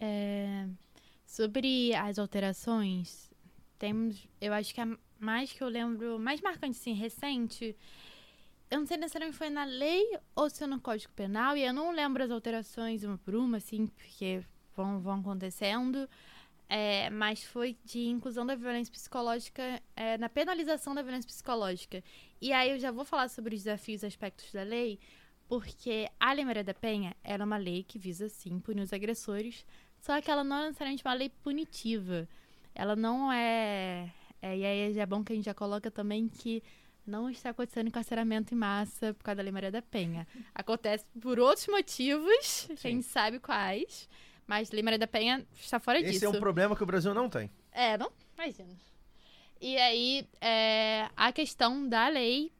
É, 0.00 0.66
sobre 1.34 1.92
as 1.94 2.16
alterações, 2.16 3.28
temos, 3.76 4.28
eu 4.40 4.52
acho 4.52 4.72
que 4.72 4.80
a 4.80 4.86
mais 5.18 5.52
que 5.52 5.64
eu 5.64 5.68
lembro, 5.68 6.16
mais 6.16 6.40
marcante, 6.40 6.78
assim, 6.78 6.92
recente, 6.92 7.76
eu 8.70 8.78
não 8.78 8.86
sei 8.86 8.96
necessariamente 8.96 9.36
foi 9.36 9.50
na 9.50 9.64
lei 9.64 10.16
ou 10.36 10.48
se 10.48 10.62
é 10.62 10.66
no 10.68 10.80
Código 10.80 11.12
Penal, 11.12 11.56
e 11.56 11.64
eu 11.64 11.72
não 11.72 11.90
lembro 11.90 12.22
as 12.22 12.30
alterações 12.30 13.02
uma 13.02 13.18
por 13.18 13.34
uma, 13.34 13.56
assim, 13.56 13.88
porque 13.88 14.44
vão, 14.76 15.00
vão 15.00 15.18
acontecendo, 15.18 16.08
é, 16.68 17.10
mas 17.10 17.42
foi 17.42 17.76
de 17.84 18.06
inclusão 18.06 18.46
da 18.46 18.54
violência 18.54 18.92
psicológica, 18.92 19.82
é, 19.96 20.16
na 20.16 20.28
penalização 20.28 20.94
da 20.94 21.02
violência 21.02 21.26
psicológica. 21.26 22.02
E 22.40 22.52
aí 22.52 22.70
eu 22.70 22.78
já 22.78 22.92
vou 22.92 23.04
falar 23.04 23.28
sobre 23.28 23.56
os 23.56 23.64
desafios 23.64 24.04
e 24.04 24.06
aspectos 24.06 24.52
da 24.52 24.62
lei, 24.62 25.00
porque 25.48 26.08
a 26.18 26.32
Lei 26.32 26.44
Maria 26.44 26.64
da 26.64 26.74
Penha 26.74 27.16
era 27.24 27.44
uma 27.44 27.56
lei 27.56 27.82
que 27.82 27.98
visa, 27.98 28.28
sim, 28.28 28.60
punir 28.60 28.82
os 28.82 28.92
agressores, 28.92 29.66
só 30.04 30.20
que 30.20 30.30
ela 30.30 30.44
não 30.44 30.58
é 30.58 30.66
necessariamente 30.66 31.02
uma 31.02 31.14
lei 31.14 31.30
punitiva. 31.30 32.28
Ela 32.74 32.94
não 32.94 33.32
é. 33.32 34.12
é 34.42 34.58
e 34.58 34.62
aí 34.62 34.98
é 34.98 35.06
bom 35.06 35.24
que 35.24 35.32
a 35.32 35.36
gente 35.36 35.46
já 35.46 35.54
coloca 35.54 35.90
também 35.90 36.28
que 36.28 36.62
não 37.06 37.30
está 37.30 37.50
acontecendo 37.50 37.86
encarceramento 37.88 38.52
em 38.52 38.56
massa 38.56 39.14
por 39.14 39.24
causa 39.24 39.36
da 39.36 39.42
Lei 39.42 39.50
Maria 39.50 39.72
da 39.72 39.80
Penha. 39.80 40.26
Acontece 40.54 41.06
por 41.18 41.38
outros 41.40 41.66
motivos, 41.68 42.68
que 42.78 42.86
a 42.86 42.90
gente 42.90 43.06
sabe 43.06 43.38
quais, 43.38 44.06
mas 44.46 44.70
Lei 44.70 44.82
Maria 44.82 44.98
da 44.98 45.06
Penha 45.06 45.42
está 45.54 45.80
fora 45.80 45.98
Esse 45.98 46.12
disso. 46.12 46.26
é 46.26 46.28
um 46.28 46.38
problema 46.38 46.76
que 46.76 46.82
o 46.82 46.86
Brasil 46.86 47.14
não 47.14 47.30
tem. 47.30 47.50
É, 47.72 47.96
não? 47.96 48.12
Imagina. 48.36 48.76
E 49.58 49.78
aí, 49.78 50.28
é, 50.38 51.08
a 51.16 51.32
questão 51.32 51.88
da 51.88 52.08
lei 52.08 52.52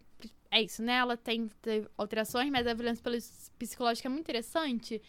é 0.51 0.62
isso, 0.62 0.82
né? 0.82 0.95
Ela 0.95 1.14
tem, 1.14 1.51
teve 1.61 1.88
alterações, 1.99 2.51
mas 2.51 2.66
a 2.66 2.72
violência 2.72 3.03
psicológica 3.59 4.09
é 4.09 4.11
muito 4.11 4.22
interessante. 4.22 5.03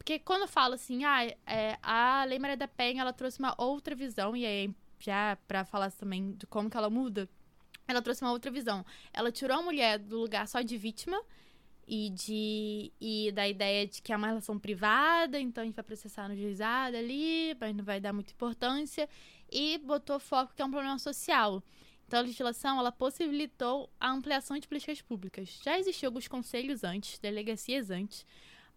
Porque 0.00 0.18
quando 0.18 0.42
eu 0.42 0.48
falo 0.48 0.74
assim, 0.74 1.04
ah, 1.04 1.22
é, 1.46 1.78
a 1.82 2.24
Lei 2.24 2.38
Maria 2.38 2.56
da 2.56 2.66
Penha, 2.66 3.02
ela 3.02 3.12
trouxe 3.12 3.38
uma 3.38 3.54
outra 3.58 3.94
visão, 3.94 4.34
e 4.34 4.46
aí, 4.46 4.74
já 4.98 5.36
pra 5.46 5.62
falar 5.62 5.92
também 5.92 6.32
de 6.32 6.46
como 6.46 6.70
que 6.70 6.76
ela 6.76 6.88
muda, 6.88 7.28
ela 7.86 8.00
trouxe 8.00 8.22
uma 8.22 8.32
outra 8.32 8.50
visão. 8.50 8.84
Ela 9.12 9.30
tirou 9.30 9.58
a 9.58 9.62
mulher 9.62 9.98
do 9.98 10.18
lugar 10.18 10.48
só 10.48 10.62
de 10.62 10.78
vítima 10.78 11.20
e 11.86 12.08
de 12.08 12.90
e 12.98 13.30
da 13.32 13.46
ideia 13.46 13.86
de 13.86 14.00
que 14.00 14.10
é 14.10 14.16
uma 14.16 14.28
relação 14.28 14.58
privada, 14.58 15.38
então 15.38 15.62
a 15.62 15.66
gente 15.66 15.74
vai 15.74 15.84
processar 15.84 16.28
no 16.28 16.34
juizado 16.34 16.96
ali, 16.96 17.54
mas 17.60 17.76
não 17.76 17.84
vai 17.84 18.00
dar 18.00 18.14
muita 18.14 18.32
importância, 18.32 19.06
e 19.52 19.76
botou 19.78 20.18
foco 20.18 20.54
que 20.56 20.62
é 20.62 20.64
um 20.64 20.70
problema 20.70 20.98
social. 20.98 21.62
Então 22.06 22.20
a 22.20 22.22
legislação 22.22 22.78
ela 22.78 22.90
possibilitou 22.90 23.90
a 24.00 24.10
ampliação 24.10 24.58
de 24.58 24.66
políticas 24.66 25.02
públicas. 25.02 25.60
Já 25.62 25.78
existiam 25.78 26.08
alguns 26.08 26.26
conselhos 26.26 26.84
antes, 26.84 27.18
delegacias 27.18 27.90
antes, 27.90 28.26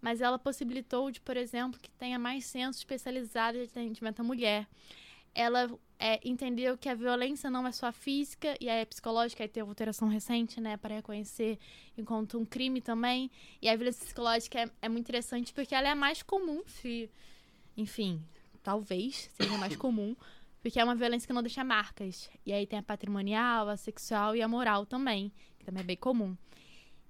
mas 0.03 0.19
ela 0.19 0.37
possibilitou 0.37 1.09
de, 1.09 1.21
por 1.21 1.37
exemplo, 1.37 1.79
que 1.79 1.89
tenha 1.91 2.19
mais 2.19 2.45
centros 2.45 2.79
especializados 2.79 3.61
de 3.61 3.67
atendimento 3.69 4.19
à 4.19 4.23
mulher. 4.23 4.67
Ela 5.33 5.71
é, 5.97 6.19
entendeu 6.27 6.77
que 6.77 6.89
a 6.89 6.93
violência 6.93 7.49
não 7.49 7.65
é 7.65 7.71
só 7.71 7.89
física 7.89 8.53
e 8.59 8.67
é 8.67 8.83
psicológica, 8.83 9.45
aí 9.45 9.47
teve 9.47 9.65
alteração 9.65 10.09
recente, 10.09 10.59
né, 10.59 10.75
para 10.75 10.95
reconhecer 10.95 11.57
enquanto 11.97 12.37
um 12.37 12.43
crime 12.43 12.81
também. 12.81 13.31
E 13.61 13.69
a 13.69 13.75
violência 13.77 14.03
psicológica 14.03 14.59
é, 14.59 14.69
é 14.81 14.89
muito 14.89 15.05
interessante 15.05 15.53
porque 15.53 15.73
ela 15.73 15.87
é 15.87 15.91
a 15.91 15.95
mais 15.95 16.21
comum, 16.21 16.61
se, 16.67 17.09
enfim, 17.77 18.21
talvez 18.61 19.29
seja 19.35 19.57
mais 19.57 19.77
comum, 19.77 20.17
porque 20.61 20.81
é 20.81 20.83
uma 20.83 20.95
violência 20.95 21.25
que 21.25 21.33
não 21.33 21.41
deixa 21.41 21.63
marcas. 21.63 22.29
E 22.45 22.51
aí 22.51 22.67
tem 22.67 22.77
a 22.77 22.83
patrimonial, 22.83 23.69
a 23.69 23.77
sexual 23.77 24.35
e 24.35 24.41
a 24.41 24.49
moral 24.49 24.85
também, 24.85 25.31
que 25.57 25.63
também 25.63 25.81
é 25.81 25.85
bem 25.85 25.97
comum. 25.97 26.35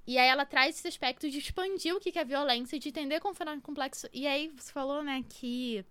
E 0.06 0.18
aí 0.18 0.28
ela 0.28 0.46
traz 0.46 0.78
esse 0.78 0.88
aspecto 0.88 1.30
de 1.30 1.38
expandir 1.40 1.96
o 1.96 2.00
que 2.00 2.12
que 2.12 2.20
é 2.20 2.26
violência, 2.26 2.78
de 2.80 2.90
entender 2.90 3.20
como 3.22 3.34
fenômeno 3.36 3.62
complexo. 3.62 4.08
E 4.14 4.28
aí 4.28 4.50
você 4.50 4.72
falou, 4.72 5.02
né, 5.04 5.24
que 5.30 5.86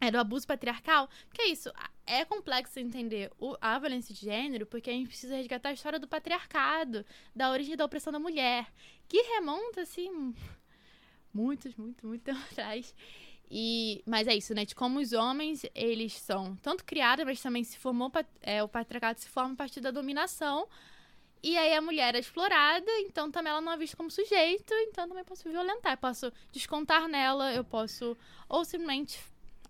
é 0.00 0.10
do 0.10 0.18
abuso 0.18 0.46
patriarcal. 0.46 1.08
Porque 1.28 1.42
é 1.42 1.48
isso, 1.48 1.72
é 2.06 2.24
complexo 2.24 2.78
entender 2.78 3.30
o- 3.38 3.56
a 3.60 3.78
violência 3.78 4.14
de 4.14 4.20
gênero, 4.22 4.66
porque 4.66 4.90
a 4.90 4.92
gente 4.92 5.08
precisa 5.08 5.36
resgatar 5.36 5.70
a 5.70 5.72
história 5.72 5.98
do 5.98 6.08
patriarcado, 6.08 7.04
da 7.34 7.50
origem 7.50 7.76
da 7.76 7.84
opressão 7.84 8.12
da 8.12 8.18
mulher, 8.20 8.66
que 9.08 9.20
remonta, 9.22 9.82
assim, 9.82 10.34
muitos, 11.32 11.74
muito, 11.76 12.06
muito 12.06 12.22
tempo 12.22 12.40
atrás. 12.52 12.94
E, 13.50 14.02
mas 14.06 14.28
é 14.28 14.34
isso, 14.36 14.54
né? 14.54 14.64
De 14.64 14.74
como 14.74 14.98
os 15.00 15.12
homens, 15.12 15.64
eles 15.74 16.12
são 16.14 16.54
tanto 16.56 16.84
criados, 16.84 17.24
mas 17.24 17.40
também 17.40 17.64
se 17.64 17.78
formou, 17.78 18.12
é, 18.42 18.62
o 18.62 18.68
patriarcado 18.68 19.18
se 19.20 19.28
forma 19.28 19.54
a 19.54 19.56
partir 19.56 19.80
da 19.80 19.90
dominação. 19.90 20.68
E 21.42 21.56
aí 21.56 21.74
a 21.74 21.80
mulher 21.80 22.14
é 22.14 22.18
explorada, 22.18 22.90
então 23.00 23.30
também 23.30 23.50
ela 23.50 23.60
não 23.60 23.72
é 23.72 23.76
vista 23.76 23.96
como 23.96 24.10
sujeito, 24.10 24.74
então 24.88 25.08
também 25.08 25.24
posso 25.24 25.48
violentar. 25.48 25.92
Eu 25.92 25.98
posso 25.98 26.32
descontar 26.52 27.06
nela, 27.08 27.52
eu 27.54 27.62
posso. 27.64 28.16
Ou 28.48 28.64
simplesmente 28.64 29.20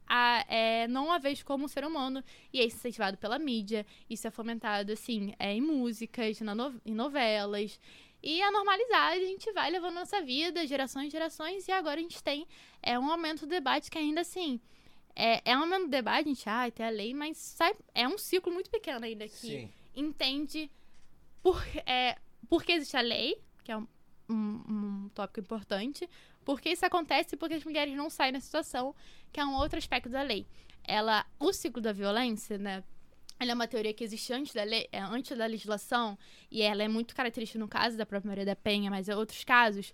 a, 0.07 0.45
é, 0.49 0.89
não 0.89 1.13
a 1.13 1.19
vejo 1.19 1.45
como 1.45 1.65
um 1.65 1.69
ser 1.69 1.85
humano. 1.85 2.25
E 2.53 2.61
é 2.61 2.65
incentivado 2.65 3.19
pela 3.19 3.39
mídia. 3.39 3.85
Isso 4.09 4.27
é 4.27 4.31
fomentado, 4.31 4.93
assim, 4.93 5.35
é, 5.39 5.53
em 5.53 5.61
músicas, 5.61 6.41
no- 6.41 6.81
em 6.87 6.95
novelas. 6.95 7.79
E 8.23 8.43
a 8.43 8.51
normalizar, 8.51 9.13
a 9.13 9.19
gente 9.19 9.53
vai 9.53 9.71
levando 9.71 9.95
nossa 9.95 10.21
vida, 10.23 10.67
gerações 10.67 11.09
e 11.09 11.11
gerações, 11.11 11.69
e 11.69 11.73
agora 11.73 12.01
a 12.01 12.03
gente 12.03 12.23
tem 12.23 12.49
é, 12.83 12.99
um 12.99 13.11
aumento 13.11 13.41
do 13.41 13.47
debate 13.47 13.91
que 13.91 13.99
ainda 13.99 14.23
assim. 14.23 14.61
É, 15.15 15.43
é 15.45 15.57
um 15.57 15.61
aumento 15.63 15.85
do 15.85 15.91
debate, 15.91 16.27
a 16.27 16.29
gente, 16.29 16.49
ah, 16.49 16.71
tem 16.71 16.87
a 16.87 16.91
lei, 16.91 17.13
mas 17.13 17.37
sai, 17.37 17.75
é 17.95 18.09
um 18.09 18.17
ciclo 18.17 18.53
muito 18.53 18.71
pequeno 18.71 19.05
ainda 19.05 19.27
que 19.29 19.37
Sim. 19.37 19.73
entende 19.95 20.71
por, 21.43 21.63
é, 21.87 22.17
por 22.49 22.63
que 22.63 22.73
existe 22.73 22.97
a 22.97 23.01
lei, 23.01 23.41
que 23.65 23.73
é 23.73 23.77
um, 23.77 23.87
um, 24.29 24.63
um 24.69 25.11
tópico 25.15 25.41
importante, 25.41 26.09
por 26.45 26.61
que 26.61 26.71
isso 26.71 26.85
acontece 26.85 27.35
e 27.35 27.39
por 27.39 27.49
que 27.49 27.55
as 27.55 27.65
mulheres 27.65 27.95
não 27.95 28.09
saem 28.09 28.33
da 28.33 28.41
situação, 28.41 28.95
que 29.33 29.41
é 29.41 29.45
um 29.45 29.55
outro 29.55 29.79
aspecto 29.79 30.09
da 30.09 30.23
lei. 30.23 30.47
Ela, 30.85 31.27
o 31.39 31.53
ciclo 31.53 31.83
da 31.83 31.93
violência, 31.93 32.57
né? 32.57 32.83
Ela 33.39 33.53
é 33.53 33.55
uma 33.55 33.69
teoria 33.69 33.93
que 33.95 34.03
existe 34.03 34.33
antes 34.33 34.53
da 34.53 34.65
lei, 34.65 34.89
é, 34.91 35.01
antes 35.01 35.37
da 35.37 35.47
legislação, 35.47 36.19
e 36.51 36.63
ela 36.63 36.83
é 36.83 36.89
muito 36.89 37.15
característica 37.15 37.59
no 37.59 37.69
caso 37.69 37.97
da 37.97 38.05
própria 38.05 38.29
Maria 38.29 38.45
da 38.45 38.57
Penha, 38.57 38.91
mas 38.91 39.09
em 39.09 39.15
outros 39.15 39.45
casos, 39.45 39.93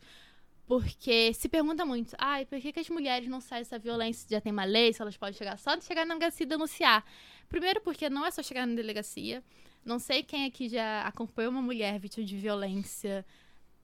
porque 0.66 1.34
se 1.34 1.49
pergunta 1.49 1.84
muito, 1.84 2.14
ai, 2.18 2.47
por 2.47 2.59
que, 2.59 2.72
que 2.72 2.80
as 2.80 2.88
mulheres 2.88 3.28
não 3.28 3.40
saem 3.40 3.62
dessa 3.62 3.78
violência? 3.78 4.26
Já 4.30 4.40
tem 4.40 4.51
uma 4.51 4.64
lei, 4.64 4.92
se 4.92 5.03
elas 5.03 5.16
podem 5.16 5.34
chegar 5.34 5.59
só 5.59 5.74
de 5.74 5.84
chegar 5.84 6.07
na 6.07 6.14
delegacia 6.14 6.45
e 6.45 6.49
denunciar. 6.49 7.05
Primeiro, 7.49 7.80
porque 7.82 8.09
não 8.09 8.24
é 8.24 8.30
só 8.30 8.42
chegar 8.42 8.66
na 8.66 8.74
delegacia. 8.74 9.45
Não 9.85 9.99
sei 9.99 10.22
quem 10.22 10.47
aqui 10.47 10.68
já 10.68 11.03
acompanhou 11.03 11.53
uma 11.53 11.61
mulher 11.61 11.99
vítima 11.99 12.24
de 12.24 12.37
violência 12.37 13.24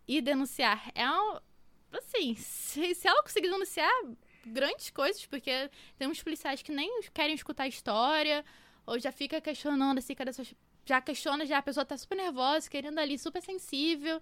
e 0.09 0.21
denunciar. 0.21 0.91
É 0.95 1.09
um. 1.11 1.39
Assim, 1.93 2.35
se, 2.37 2.95
se 2.95 3.07
ela 3.07 3.23
conseguir 3.23 3.49
denunciar 3.49 3.91
grandes 4.47 4.91
coisas, 4.91 5.27
porque 5.27 5.71
tem 5.99 6.09
uns 6.09 6.23
policiais 6.23 6.63
que 6.63 6.73
nem 6.73 7.03
querem 7.13 7.35
escutar 7.35 7.65
a 7.65 7.69
história, 7.69 8.45
ou 8.87 8.99
já 8.99 9.13
fica 9.13 9.41
questionando 9.41 9.99
assim, 9.99 10.15
cadê 10.15 10.33
suas. 10.33 10.55
Já 10.87 11.01
questiona, 11.01 11.45
já 11.45 11.59
a 11.59 11.63
pessoa 11.63 11.85
tá 11.85 11.97
super 11.97 12.17
nervosa, 12.17 12.69
querendo 12.69 12.99
ali, 12.99 13.19
super 13.19 13.43
sensível. 13.43 14.21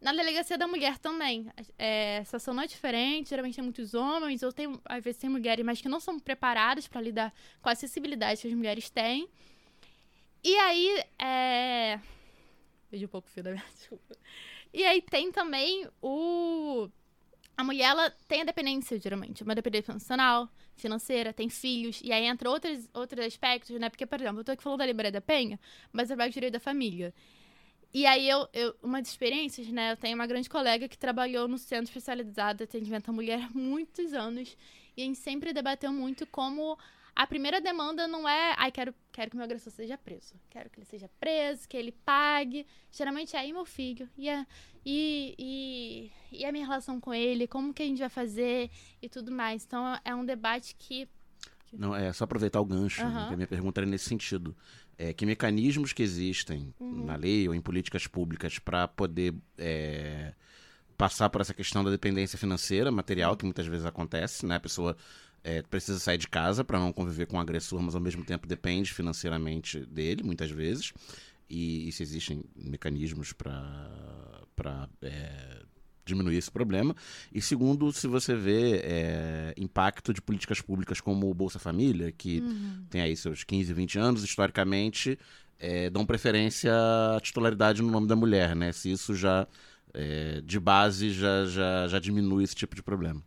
Na 0.00 0.12
delegacia 0.12 0.58
da 0.58 0.66
mulher 0.66 0.98
também. 0.98 1.46
É, 1.78 2.18
a 2.18 2.24
situação 2.24 2.52
não 2.52 2.62
é 2.64 2.66
diferente, 2.66 3.30
geralmente 3.30 3.54
tem 3.54 3.64
muitos 3.64 3.94
homens, 3.94 4.42
ou 4.42 4.52
tem, 4.52 4.78
às 4.84 5.02
vezes 5.02 5.20
tem 5.20 5.30
mulheres, 5.30 5.64
mas 5.64 5.80
que 5.80 5.88
não 5.88 6.00
são 6.00 6.18
preparadas 6.18 6.86
para 6.88 7.00
lidar 7.00 7.32
com 7.62 7.68
a 7.68 7.72
acessibilidade 7.72 8.42
que 8.42 8.48
as 8.48 8.54
mulheres 8.54 8.90
têm. 8.90 9.28
E 10.44 10.56
aí, 10.58 11.02
é. 11.18 11.98
Perdi 12.90 13.06
um 13.06 13.08
pouco 13.08 13.26
o 13.26 13.30
fio 13.30 13.42
da 13.42 13.50
minha 13.50 13.64
desculpa. 13.74 14.14
E 14.74 14.84
aí 14.84 15.00
tem 15.00 15.32
também 15.32 15.88
o. 16.02 16.88
A 17.56 17.64
mulher, 17.64 17.84
ela 17.84 18.10
tem 18.28 18.42
a 18.42 18.44
dependência, 18.44 19.00
geralmente. 19.00 19.42
Uma 19.42 19.54
dependência 19.54 19.92
emocional, 19.92 20.48
financeira, 20.76 21.32
tem 21.32 21.48
filhos. 21.48 22.00
E 22.04 22.12
aí 22.12 22.24
entra 22.24 22.50
outros, 22.50 22.90
outros 22.92 23.24
aspectos, 23.24 23.78
né? 23.80 23.88
Porque, 23.88 24.04
por 24.04 24.20
exemplo, 24.20 24.40
eu 24.40 24.44
tô 24.44 24.52
aqui 24.52 24.62
falando 24.62 24.80
da 24.80 24.86
Libra 24.86 25.10
da 25.10 25.20
Penha, 25.20 25.58
mas 25.90 26.10
eu 26.10 26.16
trabalho 26.16 26.32
direito 26.32 26.52
da 26.52 26.60
família. 26.60 27.14
E 27.94 28.04
aí, 28.04 28.28
eu, 28.28 28.48
eu, 28.52 28.74
uma 28.82 29.00
das 29.00 29.08
experiências, 29.08 29.68
né? 29.68 29.92
Eu 29.92 29.96
tenho 29.96 30.16
uma 30.16 30.26
grande 30.26 30.50
colega 30.50 30.88
que 30.88 30.98
trabalhou 30.98 31.48
no 31.48 31.56
Centro 31.56 31.84
Especializado 31.84 32.58
de 32.58 32.64
Atendimento 32.64 33.08
à 33.08 33.12
Mulher 33.12 33.40
há 33.44 33.50
muitos 33.56 34.12
anos. 34.12 34.56
E 34.96 35.02
a 35.02 35.04
gente 35.06 35.18
sempre 35.18 35.52
debateu 35.52 35.92
muito 35.92 36.26
como 36.26 36.76
a 37.16 37.26
primeira 37.26 37.60
demanda 37.60 38.08
não 38.08 38.28
é, 38.28 38.54
ai, 38.56 38.72
quero, 38.72 38.94
quero 39.12 39.30
que 39.30 39.36
meu 39.36 39.44
agressor 39.44 39.72
seja 39.72 39.96
preso. 39.96 40.34
Quero 40.50 40.68
que 40.68 40.78
ele 40.80 40.86
seja 40.86 41.08
preso, 41.20 41.68
que 41.68 41.76
ele 41.76 41.92
pague. 41.92 42.66
Geralmente 42.90 43.36
é 43.36 43.38
aí 43.38 43.52
meu 43.52 43.64
filho. 43.64 44.08
E 44.16 44.28
a, 44.28 44.44
e, 44.84 45.34
e, 45.38 46.38
e 46.40 46.44
a 46.44 46.50
minha 46.50 46.66
relação 46.66 47.00
com 47.00 47.14
ele, 47.14 47.46
como 47.46 47.72
que 47.72 47.82
a 47.82 47.86
gente 47.86 48.00
vai 48.00 48.08
fazer 48.08 48.70
e 49.00 49.08
tudo 49.08 49.30
mais. 49.30 49.64
Então 49.64 49.98
é 50.04 50.14
um 50.14 50.24
debate 50.24 50.74
que. 50.76 51.08
Não, 51.72 51.94
é 51.94 52.12
só 52.12 52.24
aproveitar 52.24 52.60
o 52.60 52.64
gancho, 52.64 53.02
Aham. 53.02 53.28
que 53.28 53.34
a 53.34 53.36
minha 53.36 53.48
pergunta 53.48 53.80
era 53.80 53.86
nesse 53.86 54.04
sentido. 54.08 54.56
É, 54.96 55.12
que 55.12 55.26
mecanismos 55.26 55.92
que 55.92 56.02
existem 56.04 56.72
Uhum. 56.78 57.04
na 57.04 57.16
lei 57.16 57.48
ou 57.48 57.54
em 57.54 57.60
políticas 57.60 58.06
públicas 58.06 58.60
para 58.60 58.86
poder 58.86 59.34
é, 59.58 60.34
passar 60.96 61.28
por 61.30 61.40
essa 61.40 61.52
questão 61.52 61.82
da 61.82 61.90
dependência 61.90 62.38
financeira, 62.38 62.92
material, 62.92 63.36
que 63.36 63.44
muitas 63.44 63.66
vezes 63.66 63.84
acontece, 63.84 64.46
né? 64.46 64.54
A 64.56 64.60
pessoa 64.60 64.96
é, 65.44 65.62
precisa 65.62 65.98
sair 65.98 66.16
de 66.16 66.26
casa 66.26 66.64
para 66.64 66.80
não 66.80 66.90
conviver 66.90 67.26
com 67.26 67.36
o 67.36 67.40
agressor, 67.40 67.80
mas 67.82 67.94
ao 67.94 68.00
mesmo 68.00 68.24
tempo 68.24 68.48
depende 68.48 68.92
financeiramente 68.92 69.84
dele, 69.84 70.22
muitas 70.22 70.50
vezes. 70.50 70.92
E, 71.48 71.86
e 71.86 71.92
se 71.92 72.02
existem 72.02 72.42
mecanismos 72.56 73.34
para 73.34 74.88
é, 75.02 75.62
diminuir 76.06 76.38
esse 76.38 76.50
problema. 76.50 76.96
E 77.30 77.42
segundo, 77.42 77.92
se 77.92 78.06
você 78.06 78.34
vê 78.34 78.80
é, 78.82 79.54
impacto 79.58 80.14
de 80.14 80.22
políticas 80.22 80.62
públicas 80.62 80.98
como 81.00 81.30
o 81.30 81.34
Bolsa 81.34 81.58
Família, 81.58 82.10
que 82.10 82.42
tem 82.88 83.02
aí 83.02 83.14
seus 83.14 83.44
15, 83.44 83.70
20 83.74 83.98
anos, 83.98 84.24
historicamente, 84.24 85.18
é, 85.58 85.90
dão 85.90 86.06
preferência 86.06 86.72
à 87.16 87.20
titularidade 87.20 87.82
no 87.82 87.90
nome 87.90 88.06
da 88.06 88.16
mulher, 88.16 88.56
né? 88.56 88.72
Se 88.72 88.90
isso 88.90 89.14
já, 89.14 89.46
é, 89.92 90.40
de 90.40 90.58
base, 90.58 91.10
já, 91.10 91.44
já, 91.44 91.88
já 91.88 91.98
diminui 91.98 92.44
esse 92.44 92.54
tipo 92.54 92.74
de 92.74 92.82
problema. 92.82 93.22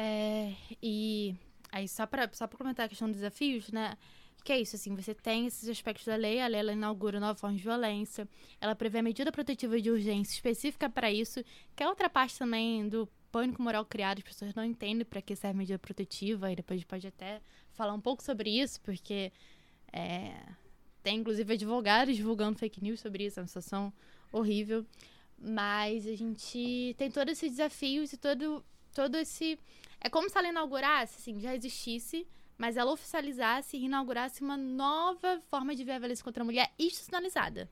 É, 0.00 0.54
e 0.80 1.34
aí, 1.72 1.88
só 1.88 2.06
pra, 2.06 2.30
só 2.32 2.46
pra 2.46 2.56
comentar 2.56 2.86
a 2.86 2.88
questão 2.88 3.08
dos 3.08 3.16
desafios, 3.16 3.72
né? 3.72 3.98
Que 4.44 4.52
é 4.52 4.60
isso, 4.60 4.76
assim, 4.76 4.94
você 4.94 5.12
tem 5.12 5.46
esses 5.46 5.68
aspectos 5.68 6.06
da 6.06 6.14
lei, 6.14 6.40
a 6.40 6.46
lei 6.46 6.60
ela 6.60 6.72
inaugura 6.72 7.18
nova 7.18 7.36
forma 7.36 7.56
de 7.56 7.62
violência, 7.64 8.28
ela 8.60 8.76
prevê 8.76 8.98
a 9.00 9.02
medida 9.02 9.32
protetiva 9.32 9.80
de 9.80 9.90
urgência 9.90 10.32
específica 10.32 10.88
para 10.88 11.10
isso, 11.10 11.42
que 11.74 11.82
é 11.82 11.88
outra 11.88 12.08
parte 12.08 12.38
também 12.38 12.88
do 12.88 13.08
pânico 13.32 13.60
moral 13.60 13.84
criado, 13.84 14.18
as 14.18 14.24
pessoas 14.24 14.54
não 14.54 14.64
entendem 14.64 15.04
para 15.04 15.20
que 15.20 15.34
serve 15.34 15.58
medida 15.58 15.78
protetiva, 15.80 16.52
e 16.52 16.56
depois 16.56 16.76
a 16.76 16.78
gente 16.78 16.86
pode 16.86 17.06
até 17.08 17.42
falar 17.72 17.92
um 17.92 18.00
pouco 18.00 18.22
sobre 18.22 18.50
isso, 18.50 18.80
porque 18.82 19.32
é, 19.92 20.32
tem 21.02 21.18
inclusive 21.18 21.54
advogados 21.54 22.14
divulgando 22.14 22.56
fake 22.56 22.82
news 22.82 23.00
sobre 23.00 23.26
isso, 23.26 23.40
é 23.40 23.42
uma 23.42 23.48
situação 23.48 23.92
horrível. 24.30 24.86
Mas 25.36 26.06
a 26.06 26.14
gente 26.14 26.94
tem 26.96 27.10
todos 27.10 27.32
esses 27.32 27.50
desafios 27.52 28.12
e 28.12 28.16
todo, 28.16 28.64
todo 28.94 29.16
esse. 29.16 29.58
É 30.00 30.08
como 30.08 30.28
se 30.28 30.38
ela 30.38 30.48
inaugurasse, 30.48 31.16
assim, 31.18 31.40
já 31.40 31.54
existisse, 31.54 32.26
mas 32.56 32.76
ela 32.76 32.92
oficializasse 32.92 33.76
e 33.76 33.84
inaugurasse 33.84 34.42
uma 34.42 34.56
nova 34.56 35.40
forma 35.48 35.74
de 35.74 35.84
ver 35.84 35.92
a 35.92 35.98
violência 35.98 36.24
contra 36.24 36.42
a 36.42 36.46
mulher 36.46 36.72
institucionalizada. 36.78 37.68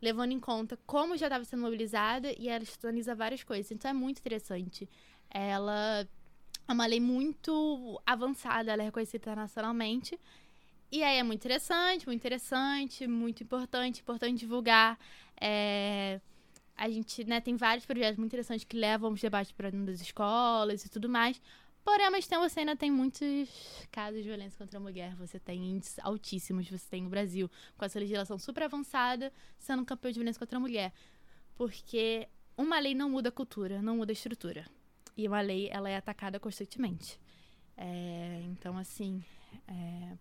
Levando 0.00 0.32
em 0.32 0.40
conta 0.40 0.78
como 0.86 1.16
já 1.16 1.26
estava 1.26 1.44
sendo 1.44 1.62
mobilizada 1.62 2.32
e 2.38 2.48
ela 2.48 2.62
institucionaliza 2.62 3.14
várias 3.14 3.42
coisas. 3.42 3.70
Então 3.70 3.90
é 3.90 3.94
muito 3.94 4.18
interessante. 4.18 4.88
Ela 5.28 6.08
é 6.66 6.72
uma 6.72 6.86
lei 6.86 7.00
muito 7.00 8.00
avançada, 8.06 8.72
ela 8.72 8.82
é 8.82 8.86
reconhecida 8.86 9.18
internacionalmente. 9.18 10.18
E 10.90 11.02
aí 11.02 11.18
é 11.18 11.22
muito 11.22 11.40
interessante, 11.40 12.06
muito 12.06 12.20
interessante, 12.20 13.06
muito 13.06 13.42
importante, 13.42 14.00
importante 14.00 14.40
divulgar. 14.40 14.98
É, 15.40 16.20
a 16.80 16.88
gente 16.88 17.24
né, 17.24 17.42
tem 17.42 17.56
vários 17.56 17.84
projetos 17.84 18.16
muito 18.16 18.30
interessantes 18.30 18.64
que 18.64 18.74
levam 18.74 19.12
os 19.12 19.20
debates 19.20 19.52
para 19.52 19.68
dentro 19.68 19.88
das 19.88 20.00
escolas 20.00 20.82
e 20.82 20.88
tudo 20.88 21.10
mais. 21.10 21.38
Porém, 21.84 22.06
ao 22.06 22.10
mesmo 22.10 22.30
tempo, 22.30 22.48
você 22.48 22.60
ainda 22.60 22.74
tem 22.74 22.90
muitos 22.90 23.50
casos 23.92 24.22
de 24.22 24.28
violência 24.28 24.56
contra 24.56 24.78
a 24.78 24.80
mulher. 24.80 25.14
Você 25.16 25.38
tem 25.38 25.72
índices 25.72 25.98
altíssimos, 25.98 26.70
você 26.70 26.88
tem 26.88 27.06
o 27.06 27.10
Brasil 27.10 27.50
com 27.76 27.84
essa 27.84 27.98
legislação 27.98 28.38
super 28.38 28.62
avançada 28.62 29.30
sendo 29.58 29.84
campeão 29.84 30.10
de 30.10 30.18
violência 30.20 30.40
contra 30.40 30.56
a 30.56 30.60
mulher. 30.60 30.90
Porque 31.54 32.26
uma 32.56 32.78
lei 32.78 32.94
não 32.94 33.10
muda 33.10 33.28
a 33.28 33.32
cultura, 33.32 33.82
não 33.82 33.98
muda 33.98 34.12
a 34.12 34.14
estrutura. 34.14 34.64
E 35.14 35.28
uma 35.28 35.42
lei, 35.42 35.68
ela 35.70 35.90
é 35.90 35.96
atacada 35.96 36.40
constantemente. 36.40 37.20
É, 37.76 38.40
então, 38.46 38.78
assim... 38.78 39.22
é, 39.68 40.16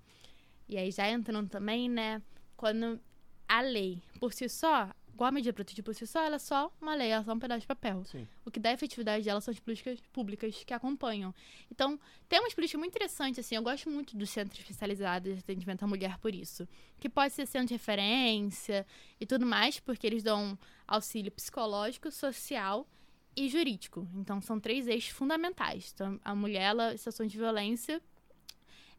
e 0.67 0.77
aí, 0.77 0.91
já 0.91 1.09
entrando 1.09 1.49
também, 1.49 1.87
né? 1.87 2.21
Quando 2.57 2.99
a 3.47 3.61
lei, 3.61 4.03
por 4.19 4.33
si 4.33 4.49
só, 4.49 4.93
igual 5.19 5.27
a 5.27 5.31
medida 5.33 5.51
protetiva 5.51 5.93
só, 5.93 6.23
ela 6.23 6.37
é 6.37 6.39
só 6.39 6.73
uma 6.81 6.95
lei, 6.95 7.09
ela 7.09 7.21
é 7.21 7.25
só 7.25 7.33
um 7.33 7.39
pedaço 7.39 7.61
de 7.61 7.67
papel. 7.67 8.05
Sim. 8.05 8.25
O 8.45 8.49
que 8.49 8.57
dá 8.57 8.71
efetividade 8.71 9.25
dela 9.25 9.41
são 9.41 9.51
as 9.51 9.59
políticas 9.59 9.99
públicas 10.13 10.63
que 10.63 10.73
acompanham. 10.73 11.35
Então, 11.69 11.99
tem 12.29 12.39
umas 12.39 12.53
políticas 12.53 12.79
muito 12.79 12.95
interessantes, 12.95 13.45
assim, 13.45 13.55
eu 13.55 13.61
gosto 13.61 13.89
muito 13.89 14.15
do 14.15 14.25
Centro 14.25 14.57
Especializado 14.57 15.33
de 15.33 15.39
Atendimento 15.39 15.83
à 15.83 15.87
Mulher 15.87 16.17
por 16.19 16.33
isso. 16.33 16.65
Que 17.01 17.09
pode 17.09 17.33
ser 17.33 17.45
centro 17.45 17.67
de 17.67 17.73
referência 17.73 18.87
e 19.19 19.25
tudo 19.25 19.45
mais, 19.45 19.77
porque 19.77 20.07
eles 20.07 20.23
dão 20.23 20.57
auxílio 20.87 21.31
psicológico, 21.31 22.09
social 22.11 22.87
e 23.35 23.49
jurídico. 23.49 24.07
Então, 24.15 24.41
são 24.41 24.57
três 24.57 24.87
eixos 24.87 25.11
fundamentais. 25.11 25.91
Então, 25.93 26.17
a 26.23 26.33
mulher, 26.33 26.61
ela, 26.61 26.93
em 26.93 26.97
situação 26.97 27.27
de 27.27 27.37
violência, 27.37 28.01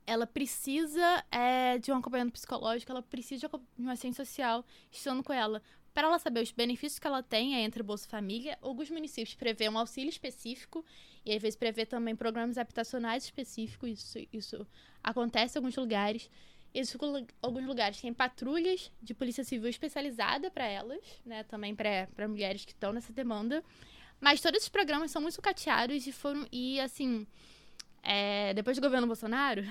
ela 0.06 0.26
precisa 0.26 1.24
é, 1.30 1.78
de 1.78 1.92
um 1.92 1.96
acompanhamento 1.96 2.32
psicológico, 2.32 2.90
ela 2.90 3.02
precisa 3.02 3.48
de 3.48 3.56
uma 3.78 3.92
assistência 3.92 4.24
social 4.24 4.64
estando 4.90 5.22
com 5.22 5.32
ela. 5.32 5.62
Para 5.92 6.06
ela 6.06 6.18
saber 6.18 6.42
os 6.42 6.52
benefícios 6.52 6.98
que 6.98 7.06
ela 7.06 7.22
tem 7.22 7.56
é, 7.56 7.60
entre 7.62 7.82
Bolsa 7.82 8.08
Família, 8.08 8.56
alguns 8.62 8.90
municípios 8.90 9.34
prevê 9.34 9.68
um 9.68 9.76
auxílio 9.76 10.08
específico 10.08 10.84
e 11.26 11.34
às 11.34 11.42
vezes 11.42 11.56
prevê 11.56 11.84
também 11.84 12.14
programas 12.14 12.56
habitacionais 12.58 13.24
específicos. 13.24 13.90
Isso, 13.90 14.18
isso 14.32 14.66
acontece 15.02 15.56
em 15.56 15.58
alguns 15.58 15.76
lugares. 15.76 16.30
Lu- 17.02 17.26
alguns 17.42 17.64
lugares 17.66 18.00
tem 18.00 18.14
patrulhas 18.14 18.92
de 19.02 19.12
polícia 19.12 19.42
civil 19.42 19.68
especializada 19.68 20.50
para 20.50 20.64
elas, 20.64 21.02
né? 21.26 21.42
Também 21.42 21.74
para 21.74 22.28
mulheres 22.28 22.64
que 22.64 22.72
estão 22.72 22.92
nessa 22.92 23.12
demanda. 23.12 23.64
Mas 24.20 24.40
todos 24.40 24.58
esses 24.58 24.68
programas 24.68 25.10
são 25.10 25.20
muito 25.20 25.34
sucateados 25.34 26.06
e 26.06 26.12
foram. 26.12 26.46
E 26.52 26.78
assim. 26.78 27.26
é, 28.02 28.54
depois 28.54 28.76
do 28.76 28.80
governo 28.80 29.06
Bolsonaro, 29.06 29.64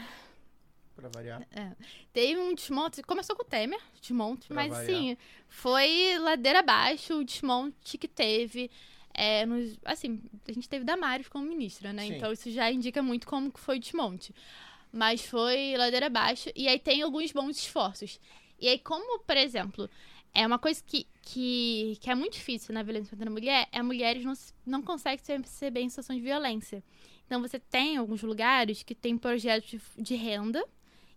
Pra 1.00 1.10
variar. 1.10 1.47
teve 2.14 2.39
um 2.39 2.54
desmonte. 2.54 3.02
Começou 3.04 3.36
com 3.36 3.43
o 3.43 3.45
Temer, 3.45 3.80
desmonte, 4.02 4.47
Pra 4.47 4.56
mas 4.56 4.70
variar. 4.72 4.84
assim, 4.84 5.18
foi 5.47 6.18
ladeira 6.20 6.60
abaixo 6.60 7.16
o 7.20 7.24
desmonte 7.24 7.97
que 7.97 8.08
teve. 8.08 8.70
É, 9.14 9.45
nos- 9.45 9.78
assim, 9.84 10.22
a 10.47 10.52
gente 10.52 10.70
teve 10.70 10.86
Damares 10.86 11.28
como 11.28 11.45
ministra, 11.45 11.91
né? 11.91 12.06
Sim. 12.08 12.14
Então 12.16 12.32
isso 12.32 12.50
já 12.52 12.72
indica 12.72 13.02
muito 13.04 13.28
como 13.28 13.52
que 13.52 13.60
foi 13.60 13.78
o 13.78 13.80
desmonte. 13.80 14.34
Mas 14.91 15.26
foi 15.26 15.76
ladeira 15.78 16.06
abaixo. 16.08 16.50
E 16.56 16.68
aí 16.68 16.80
tem 16.80 17.02
alguns 17.02 17.32
bons 17.32 17.58
esforços. 17.58 18.20
E 18.60 18.68
aí, 18.68 18.80
como, 18.80 19.20
por 19.20 19.38
exemplo, 19.38 19.89
é 20.34 20.45
uma 20.45 20.60
coisa 20.60 20.82
que, 20.86 21.06
que, 21.22 21.97
que 22.02 22.10
é 22.10 22.16
muito 22.16 22.34
difícil 22.34 22.74
na 22.74 22.82
violência 22.84 23.12
contra 23.12 23.30
a 23.30 23.32
mulher, 23.32 23.68
é 23.72 23.82
mulheres 23.82 24.24
não, 24.26 24.34
não 24.66 24.82
conseguem 24.82 25.18
se 25.20 25.34
perceber 25.38 25.82
em 25.82 25.89
situação 25.89 26.16
de 26.16 26.22
violência. 26.22 26.84
Então 27.26 27.41
você 27.41 27.60
tem 27.60 27.97
alguns 27.97 28.22
lugares 28.24 28.82
que 28.84 28.95
tem 28.95 29.18
projetos 29.18 29.70
de, 29.70 29.82
de 30.04 30.16
renda, 30.16 30.64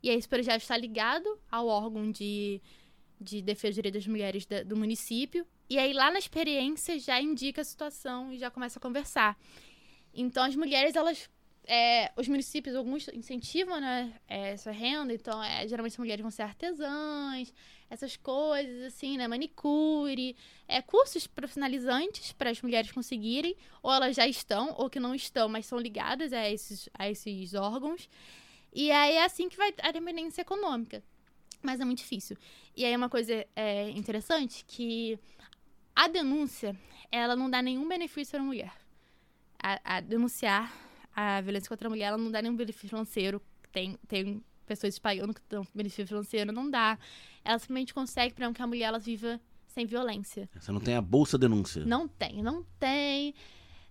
e 0.03 0.09
esse 0.11 0.29
projeto 0.29 0.63
está 0.63 0.77
ligado 0.77 1.39
ao 1.51 1.67
órgão 1.67 2.11
de, 2.11 2.61
de 3.21 3.41
defesa 3.43 3.69
dos 3.71 3.75
direitos 3.77 4.03
das 4.05 4.09
mulheres 4.11 4.47
da- 4.47 4.63
do 4.63 4.77
município. 4.77 5.47
E 5.71 5.79
aí 5.79 5.93
lá 5.93 6.11
na 6.11 6.19
experiência 6.19 6.99
já 6.99 7.21
indica 7.21 7.61
a 7.63 7.65
situação 7.65 8.33
e 8.33 8.39
já 8.39 8.51
começa 8.51 8.79
a 8.79 8.83
conversar. 8.83 9.39
Então 10.15 10.45
as 10.45 10.55
mulheres, 10.57 10.95
elas. 10.97 11.31
é, 11.67 12.11
os 12.17 12.27
municípios, 12.29 12.75
alguns 12.75 13.07
incentivam 13.09 13.81
né, 13.81 14.13
é, 14.29 14.51
essa 14.51 14.71
renda, 14.73 15.15
então 15.15 15.43
é, 15.43 15.67
geralmente 15.69 15.93
as 15.93 15.99
mulheres 15.99 16.21
vão 16.23 16.31
ser 16.31 16.43
artesãs, 16.43 17.55
essas 17.89 18.17
coisas, 18.17 18.83
assim, 18.85 19.17
né? 19.17 19.29
Manicure, 19.29 20.35
é, 20.67 20.83
cursos 20.83 21.27
profissionalizantes 21.27 22.33
para 22.33 22.51
as 22.51 22.61
mulheres 22.61 22.91
conseguirem, 22.91 23.55
ou 23.83 23.93
elas 23.93 24.17
já 24.17 24.27
estão, 24.27 24.75
ou 24.77 24.91
que 24.91 24.99
não 24.99 25.15
estão, 25.15 25.49
mas 25.49 25.67
são 25.67 25.79
ligadas 25.79 26.33
a 26.33 26.51
esses, 26.51 26.89
a 26.95 27.09
esses 27.09 27.55
órgãos. 27.55 28.09
E 28.73 28.91
aí 28.91 29.15
é 29.15 29.25
assim 29.25 29.49
que 29.49 29.57
vai 29.57 29.75
a 29.83 29.93
dependência 29.93 30.43
econômica. 30.43 31.03
Mas 31.63 31.81
é 31.81 31.85
muito 31.85 31.99
difícil. 31.99 32.37
E 32.77 32.85
aí 32.85 32.97
uma 32.97 33.09
coisa 33.09 33.47
é, 33.55 33.91
interessante 33.91 34.65
que 34.67 35.19
a 35.95 36.09
denúncia, 36.09 36.77
ela 37.11 37.37
não 37.37 37.49
dá 37.51 37.61
nenhum 37.63 37.87
benefício 37.87 38.33
para 38.33 38.41
a 38.41 38.45
mulher. 38.45 38.73
A, 39.63 39.97
a 39.97 40.01
denunciar 40.01 40.73
a 41.15 41.41
violência 41.41 41.69
contra 41.69 41.87
a 41.87 41.91
mulher, 41.91 42.07
ela 42.07 42.19
não 42.19 42.31
dá 42.31 42.41
nenhum 42.41 42.57
benefício 42.57 42.89
financeiro. 42.89 43.41
Tem, 43.71 43.97
tem 44.09 44.43
pessoas 44.67 44.99
pagando 44.99 45.35
que 45.35 45.41
dão 45.49 45.67
benefício 45.75 46.07
financeiro, 46.07 46.53
não 46.53 46.71
dá. 46.71 46.99
Ela 47.45 47.59
simplesmente 47.59 47.95
consegue, 47.95 48.35
para 48.35 48.53
que 48.53 48.63
a 48.63 48.67
mulher 48.67 48.87
ela 48.87 48.99
viva 48.99 49.41
sem 49.67 49.87
violência. 49.87 50.49
Você 50.59 50.73
não 50.73 50.81
tem 50.81 50.95
a 50.95 51.01
bolsa 51.01 51.39
denúncia. 51.39 51.85
Não 51.85 52.09
tem, 52.09 52.43
não 52.43 52.65
tem. 52.79 53.35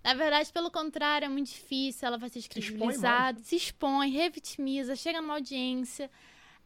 Na 0.03 0.13
verdade, 0.15 0.51
pelo 0.51 0.71
contrário, 0.71 1.25
é 1.25 1.29
muito 1.29 1.49
difícil. 1.49 2.07
Ela 2.07 2.17
vai 2.17 2.29
ser 2.29 2.39
expõe 2.39 2.61
descredibilizada, 2.61 3.39
se 3.43 3.55
expõe, 3.55 4.09
revitimiza, 4.09 4.95
chega 4.95 5.21
numa 5.21 5.35
audiência. 5.35 6.09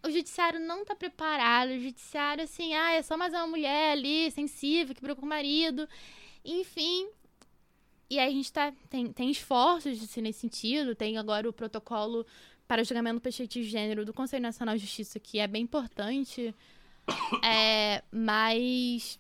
O 0.03 0.09
judiciário 0.09 0.59
não 0.59 0.86
tá 0.86 0.95
preparado. 0.95 1.71
O 1.71 1.79
judiciário, 1.79 2.43
assim, 2.43 2.73
ah, 2.73 2.93
é 2.93 3.01
só 3.01 3.17
mais 3.17 3.33
uma 3.33 3.47
mulher 3.47 3.91
ali, 3.91 4.31
sensível, 4.31 4.95
que 4.95 5.01
brigou 5.01 5.17
com 5.17 5.25
o 5.25 5.29
marido. 5.29 5.88
Enfim. 6.43 7.09
E 8.09 8.19
aí 8.19 8.29
a 8.29 8.31
gente 8.31 8.53
tá, 8.53 8.71
tem, 8.89 9.11
tem 9.11 9.31
esforços 9.31 10.01
assim, 10.01 10.21
nesse 10.21 10.39
sentido. 10.39 10.95
Tem 10.95 11.17
agora 11.17 11.49
o 11.49 11.53
protocolo 11.53 12.25
para 12.67 12.81
o 12.81 12.86
julgamento 12.86 13.19
perspectivo 13.19 13.65
de 13.65 13.71
gênero 13.71 14.05
do 14.05 14.13
Conselho 14.13 14.43
Nacional 14.43 14.75
de 14.75 14.81
Justiça, 14.81 15.19
que 15.19 15.39
é 15.39 15.47
bem 15.47 15.63
importante. 15.63 16.53
É, 17.43 18.03
mas 18.11 19.19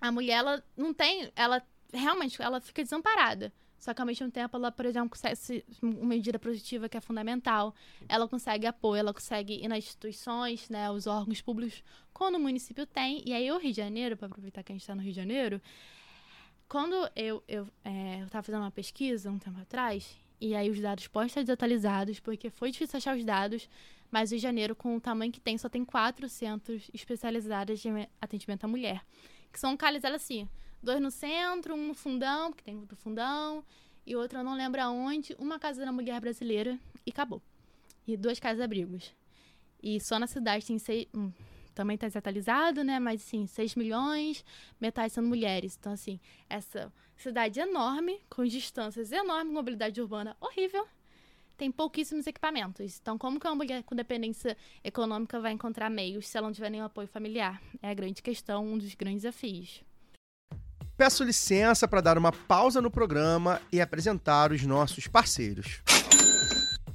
a 0.00 0.10
mulher, 0.10 0.38
ela 0.38 0.64
não 0.76 0.92
tem. 0.92 1.30
Ela 1.36 1.62
realmente 1.94 2.40
ela 2.42 2.60
fica 2.60 2.82
desamparada. 2.82 3.52
Só 3.78 3.92
que 3.92 4.00
ao 4.00 4.06
mesmo 4.06 4.30
tempo, 4.30 4.56
ela, 4.56 4.72
por 4.72 4.86
exemplo, 4.86 5.10
consegue 5.10 5.36
se- 5.36 5.64
uma 5.82 6.06
medida 6.06 6.38
positiva 6.38 6.88
que 6.88 6.96
é 6.96 7.00
fundamental. 7.02 7.74
Ela 8.08 8.26
consegue 8.26 8.66
apoio, 8.66 9.00
ela 9.00 9.12
consegue 9.12 9.62
ir 9.62 9.68
nas 9.68 9.78
instituições, 9.84 10.70
né, 10.70 10.90
os 10.90 11.06
órgãos 11.06 11.42
públicos, 11.42 11.82
quando 12.12 12.36
o 12.36 12.40
município 12.40 12.86
tem. 12.86 13.22
E 13.26 13.32
aí, 13.34 13.50
o 13.52 13.58
Rio 13.58 13.72
de 13.72 13.76
Janeiro, 13.76 14.16
para 14.16 14.26
aproveitar 14.26 14.62
que 14.62 14.72
a 14.72 14.74
gente 14.74 14.82
está 14.82 14.94
no 14.94 15.02
Rio 15.02 15.12
de 15.12 15.16
Janeiro, 15.16 15.60
quando 16.68 16.94
eu, 17.14 17.42
eu, 17.46 17.68
é, 17.84 18.22
eu 18.22 18.28
tava 18.30 18.42
fazendo 18.42 18.62
uma 18.62 18.70
pesquisa 18.70 19.30
um 19.30 19.38
tempo 19.38 19.60
atrás, 19.60 20.16
e 20.40 20.54
aí 20.54 20.70
os 20.70 20.80
dados 20.80 21.06
podem 21.06 21.26
estar 21.26 21.42
desatualizados, 21.42 22.20
porque 22.20 22.50
foi 22.50 22.70
difícil 22.70 22.96
achar 22.96 23.16
os 23.16 23.24
dados, 23.24 23.68
mas 24.10 24.30
o 24.30 24.32
Rio 24.34 24.38
de 24.38 24.42
Janeiro, 24.42 24.74
com 24.74 24.96
o 24.96 25.00
tamanho 25.00 25.30
que 25.30 25.40
tem, 25.40 25.58
só 25.58 25.68
tem 25.68 25.84
quatro 25.84 26.28
centros 26.28 26.90
especializados 26.94 27.80
de 27.80 27.88
atendimento 28.20 28.64
à 28.64 28.68
mulher, 28.68 29.04
que 29.52 29.60
são 29.60 29.72
localizados 29.72 30.16
assim, 30.16 30.48
dois 30.84 31.00
no 31.00 31.10
centro, 31.10 31.74
um 31.74 31.88
no 31.88 31.94
fundão, 31.94 32.52
que 32.52 32.62
tem 32.62 32.84
do 32.84 32.96
fundão, 32.96 33.64
e 34.06 34.14
outro 34.14 34.38
eu 34.38 34.44
não 34.44 34.54
lembro 34.54 34.80
aonde, 34.80 35.34
uma 35.38 35.58
casa 35.58 35.84
da 35.84 35.90
mulher 35.90 36.20
brasileira, 36.20 36.78
e 37.06 37.10
acabou. 37.10 37.42
E 38.06 38.16
duas 38.16 38.38
casas-abrigos. 38.38 39.14
E 39.82 39.98
só 40.00 40.18
na 40.18 40.26
cidade 40.26 40.66
tem 40.66 40.78
seis... 40.78 41.06
hum, 41.14 41.32
também 41.74 41.96
está 41.96 42.06
desatualizado, 42.06 42.84
né? 42.84 42.98
Mas, 43.00 43.20
assim, 43.20 43.46
6 43.46 43.74
milhões, 43.74 44.44
metade 44.80 45.12
sendo 45.12 45.28
mulheres. 45.28 45.76
Então, 45.78 45.92
assim, 45.92 46.20
essa 46.48 46.92
cidade 47.16 47.58
enorme, 47.58 48.20
com 48.30 48.44
distâncias 48.44 49.10
enormes, 49.10 49.52
mobilidade 49.52 50.00
urbana 50.00 50.36
horrível, 50.40 50.86
tem 51.56 51.70
pouquíssimos 51.70 52.26
equipamentos. 52.26 52.98
Então, 53.00 53.18
como 53.18 53.38
que 53.38 53.46
uma 53.46 53.54
mulher 53.54 53.82
com 53.82 53.94
dependência 53.94 54.56
econômica 54.82 55.40
vai 55.40 55.52
encontrar 55.52 55.90
meios 55.90 56.28
se 56.28 56.38
ela 56.38 56.46
não 56.46 56.54
tiver 56.54 56.70
nenhum 56.70 56.84
apoio 56.84 57.08
familiar? 57.08 57.60
É 57.82 57.90
a 57.90 57.94
grande 57.94 58.22
questão, 58.22 58.64
um 58.64 58.78
dos 58.78 58.94
grandes 58.94 59.22
desafios. 59.22 59.82
Peço 60.96 61.24
licença 61.24 61.88
para 61.88 62.00
dar 62.00 62.16
uma 62.16 62.30
pausa 62.30 62.80
no 62.80 62.88
programa 62.88 63.60
e 63.72 63.80
apresentar 63.80 64.52
os 64.52 64.62
nossos 64.62 65.08
parceiros. 65.08 65.82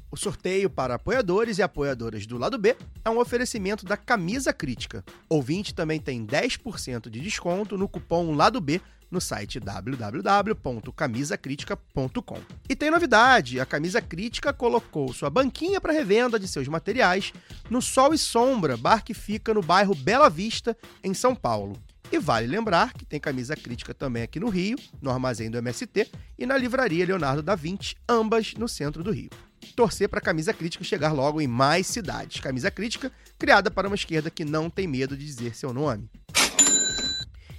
O 0.09 0.15
sorteio 0.15 0.69
para 0.69 0.95
apoiadores 0.95 1.57
e 1.57 1.61
apoiadoras 1.61 2.25
do 2.25 2.37
lado 2.37 2.57
B 2.57 2.77
é 3.03 3.09
um 3.09 3.19
oferecimento 3.19 3.85
da 3.85 3.97
Camisa 3.97 4.53
Crítica. 4.53 5.03
Ouvinte 5.27 5.75
também 5.75 5.99
tem 5.99 6.25
10% 6.25 7.09
de 7.09 7.19
desconto 7.19 7.77
no 7.77 7.89
cupom 7.89 8.33
Lado 8.33 8.61
B 8.61 8.79
no 9.11 9.19
site 9.19 9.59
www.camisacritica.com. 9.59 12.39
E 12.69 12.75
tem 12.75 12.89
novidade: 12.89 13.59
a 13.59 13.65
Camisa 13.65 14.01
Crítica 14.01 14.53
colocou 14.53 15.11
sua 15.13 15.29
banquinha 15.29 15.81
para 15.81 15.91
revenda 15.91 16.39
de 16.39 16.47
seus 16.47 16.69
materiais 16.69 17.33
no 17.69 17.81
Sol 17.81 18.13
e 18.13 18.17
Sombra, 18.17 18.77
bar 18.77 19.03
que 19.03 19.13
fica 19.13 19.53
no 19.53 19.61
bairro 19.61 19.93
Bela 19.93 20.29
Vista, 20.29 20.77
em 21.03 21.13
São 21.13 21.35
Paulo. 21.35 21.77
E 22.11 22.17
vale 22.17 22.47
lembrar 22.47 22.93
que 22.93 23.05
tem 23.05 23.19
camisa 23.19 23.55
crítica 23.55 23.93
também 23.93 24.23
aqui 24.23 24.39
no 24.39 24.49
Rio, 24.49 24.79
no 24.99 25.11
armazém 25.11 25.51
do 25.51 25.59
MST 25.59 26.09
e 26.37 26.45
na 26.45 26.57
livraria 26.57 27.05
Leonardo 27.05 27.43
da 27.43 27.53
Vinci, 27.53 27.95
ambas 28.07 28.55
no 28.55 28.67
centro 28.67 29.03
do 29.03 29.11
Rio. 29.11 29.29
Torcer 29.75 30.09
para 30.09 30.17
a 30.17 30.21
camisa 30.21 30.51
crítica 30.51 30.83
chegar 30.83 31.11
logo 31.11 31.39
em 31.39 31.45
mais 31.45 31.85
cidades. 31.85 32.41
Camisa 32.41 32.71
crítica 32.71 33.11
criada 33.37 33.69
para 33.69 33.87
uma 33.87 33.95
esquerda 33.95 34.31
que 34.31 34.43
não 34.43 34.71
tem 34.71 34.87
medo 34.87 35.15
de 35.15 35.23
dizer 35.23 35.55
seu 35.55 35.71
nome. 35.71 36.09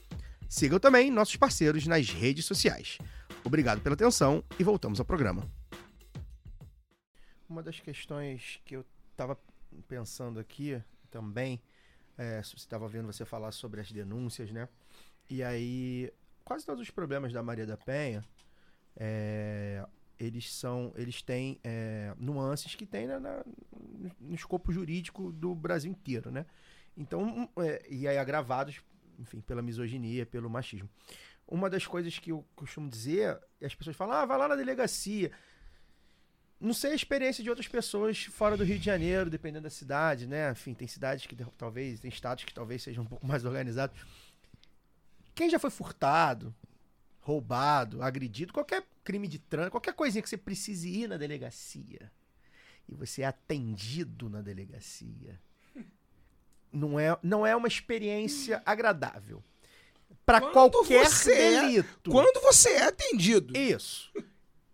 Sigam 0.55 0.79
também 0.79 1.11
nossos 1.11 1.35
parceiros 1.35 1.85
nas 1.85 2.09
redes 2.09 2.45
sociais. 2.45 2.97
Obrigado 3.43 3.81
pela 3.81 3.93
atenção 3.93 4.41
e 4.57 4.63
voltamos 4.63 5.01
ao 5.01 5.05
programa. 5.05 5.45
Uma 7.49 7.61
das 7.61 7.77
questões 7.81 8.61
que 8.63 8.73
eu 8.77 8.85
estava 9.11 9.37
pensando 9.85 10.39
aqui 10.39 10.81
também, 11.11 11.61
é, 12.17 12.39
estava 12.39 12.87
vendo 12.87 13.05
você 13.07 13.25
falar 13.25 13.51
sobre 13.51 13.81
as 13.81 13.91
denúncias, 13.91 14.49
né? 14.49 14.69
E 15.29 15.43
aí, 15.43 16.09
quase 16.45 16.65
todos 16.65 16.81
os 16.81 16.89
problemas 16.89 17.33
da 17.33 17.43
Maria 17.43 17.65
da 17.65 17.75
Penha, 17.75 18.23
é, 18.95 19.85
eles 20.17 20.53
são, 20.53 20.93
eles 20.95 21.21
têm 21.21 21.59
é, 21.65 22.13
nuances 22.17 22.75
que 22.75 22.85
tem 22.85 23.07
na, 23.07 23.19
na- 23.19 23.43
no 24.21 24.33
escopo 24.33 24.71
jurídico 24.71 25.33
do 25.33 25.53
Brasil 25.53 25.91
inteiro, 25.91 26.31
né? 26.31 26.45
Então, 26.95 27.49
é, 27.57 27.85
e 27.89 28.07
aí 28.07 28.17
agravados, 28.17 28.81
enfim, 29.19 29.41
pela 29.41 29.61
misoginia, 29.61 30.25
pelo 30.25 30.49
machismo. 30.49 30.89
Uma 31.47 31.69
das 31.69 31.85
coisas 31.85 32.17
que 32.17 32.31
eu 32.31 32.45
costumo 32.55 32.89
dizer, 32.89 33.39
as 33.61 33.75
pessoas 33.75 33.95
falam, 33.95 34.15
ah, 34.15 34.25
vai 34.25 34.37
lá 34.37 34.47
na 34.47 34.55
delegacia. 34.55 35.31
Não 36.59 36.73
sei 36.73 36.91
a 36.91 36.95
experiência 36.95 37.43
de 37.43 37.49
outras 37.49 37.67
pessoas 37.67 38.23
fora 38.25 38.57
do 38.57 38.63
Rio 38.63 38.79
de 38.79 38.85
Janeiro, 38.85 39.29
dependendo 39.29 39.63
da 39.63 39.69
cidade, 39.69 40.25
né? 40.25 40.51
Enfim, 40.51 40.73
tem 40.73 40.87
cidades 40.87 41.25
que 41.25 41.35
talvez, 41.57 41.99
tem 41.99 42.09
estados 42.09 42.43
que 42.43 42.53
talvez 42.53 42.81
sejam 42.81 43.03
um 43.03 43.07
pouco 43.07 43.25
mais 43.27 43.45
organizados. 43.45 43.99
Quem 45.35 45.49
já 45.49 45.59
foi 45.59 45.69
furtado, 45.69 46.55
roubado, 47.19 48.01
agredido, 48.01 48.53
qualquer 48.53 48.83
crime 49.03 49.27
de 49.27 49.37
trânsito, 49.37 49.71
qualquer 49.71 49.93
coisinha 49.93 50.21
que 50.21 50.29
você 50.29 50.37
precise 50.37 50.89
ir 50.89 51.07
na 51.07 51.17
delegacia 51.17 52.11
e 52.87 52.95
você 52.95 53.23
é 53.23 53.25
atendido 53.25 54.29
na 54.29 54.41
delegacia, 54.41 55.39
não 56.75 56.99
é, 56.99 57.17
não 57.23 57.45
é 57.45 57.55
uma 57.55 57.67
experiência 57.67 58.61
agradável. 58.65 59.43
Para 60.25 60.41
Quando 60.41 60.71
qualquer 60.71 61.05
você 61.07 61.31
é- 61.33 61.61
delito. 61.61 62.09
Quando 62.11 62.41
você 62.41 62.69
é 62.69 62.83
atendido. 62.87 63.55
Isso. 63.57 64.11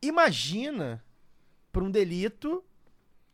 Imagina 0.02 1.04
para 1.72 1.84
um 1.84 1.92
delito 1.92 2.64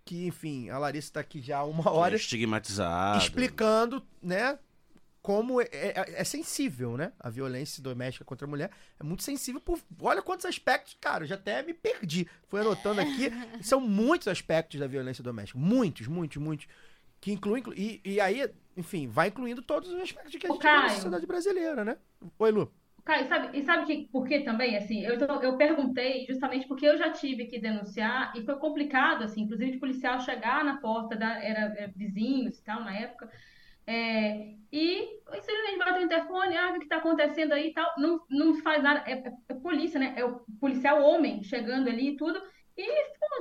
que, 0.04 0.26
enfim, 0.28 0.70
a 0.70 0.78
Larissa 0.78 1.14
tá 1.14 1.20
aqui 1.20 1.42
já 1.42 1.60
há 1.60 1.64
uma 1.64 1.90
hora 1.92 2.16
Estigmatizado. 2.16 3.18
explicando, 3.20 4.04
né, 4.22 4.58
como 5.22 5.62
é, 5.62 5.68
é- 5.72 6.14
é 6.22 6.24
sensível, 6.24 6.96
né? 6.96 7.12
A 7.20 7.30
violência 7.30 7.84
doméstica 7.84 8.24
contra 8.24 8.48
a 8.48 8.50
mulher 8.50 8.72
é 9.00 9.04
muito 9.04 9.24
sensível 9.24 9.60
por. 9.60 9.78
Olha 10.02 10.22
quantos 10.22 10.46
aspectos, 10.46 10.96
cara, 11.02 11.24
eu 11.24 11.28
já 11.28 11.36
até 11.36 11.62
me 11.62 11.74
perdi. 11.74 12.28
Fui 12.48 12.62
anotando 12.62 13.02
aqui. 13.02 13.30
São 13.62 13.82
muitos 13.82 14.28
aspectos 14.30 14.80
da 14.80 14.88
violência 14.88 15.22
doméstica. 15.24 15.60
Muitos, 15.60 16.08
muitos, 16.08 16.38
muitos. 16.42 16.68
Que 17.28 17.34
incluem. 17.34 17.60
inclu- 17.60 17.74
E, 17.76 18.00
e 18.06 18.22
aí, 18.22 18.50
enfim, 18.78 19.06
vai 19.10 19.28
incluindo 19.28 19.62
todos 19.62 19.90
os 19.92 20.00
aspectos 20.02 20.34
que 20.34 20.48
a 20.48 20.50
gente 20.50 20.62
vê 20.62 20.80
na 20.80 20.88
Caio. 20.88 20.96
sociedade 20.96 21.26
brasileira, 21.26 21.84
né? 21.84 21.98
Oi, 22.40 22.52
Lu. 22.52 22.72
Caio, 23.04 23.28
sabe, 23.28 23.58
e 23.58 23.64
sabe 23.64 23.86
que, 23.86 24.08
por 24.10 24.26
que 24.26 24.42
também, 24.42 24.78
assim, 24.78 25.02
eu, 25.02 25.16
eu 25.42 25.58
perguntei 25.58 26.26
justamente 26.26 26.66
porque 26.68 26.86
eu 26.86 26.98
já 26.98 27.12
tive 27.12 27.46
que 27.48 27.60
denunciar 27.60 28.34
e 28.34 28.44
foi 28.46 28.56
complicado, 28.60 29.24
assim, 29.24 29.42
inclusive 29.42 29.72
de 29.72 29.78
policial 29.80 30.22
chegar 30.22 30.64
na 30.64 30.78
porta, 30.80 31.16
da, 31.18 31.42
era, 31.44 31.74
era 31.78 31.92
vizinhos 31.96 32.58
e 32.60 32.64
tal, 32.64 32.82
na 32.82 32.98
época, 32.98 33.30
é, 33.86 34.56
e 34.72 35.20
simplesmente 35.42 35.80
bate 35.80 36.00
o 36.00 36.04
interfone, 36.04 36.58
ah, 36.58 36.72
o 36.72 36.80
que 36.80 36.84
está 36.86 36.98
acontecendo 36.98 37.54
aí 37.54 37.70
e 37.70 37.74
tal, 37.74 37.94
não, 37.98 38.22
não 38.30 38.56
faz 38.62 38.82
nada, 38.84 39.04
é, 39.10 39.14
é- 39.14 39.34
é 39.50 39.54
polícia, 39.56 40.00
né, 40.00 40.14
é 40.18 40.26
o 40.26 40.40
policial 40.60 41.02
homem 41.04 41.44
chegando 41.44 41.90
ali 41.90 42.10
e 42.12 42.18
tudo, 42.18 42.42
e 42.78 42.86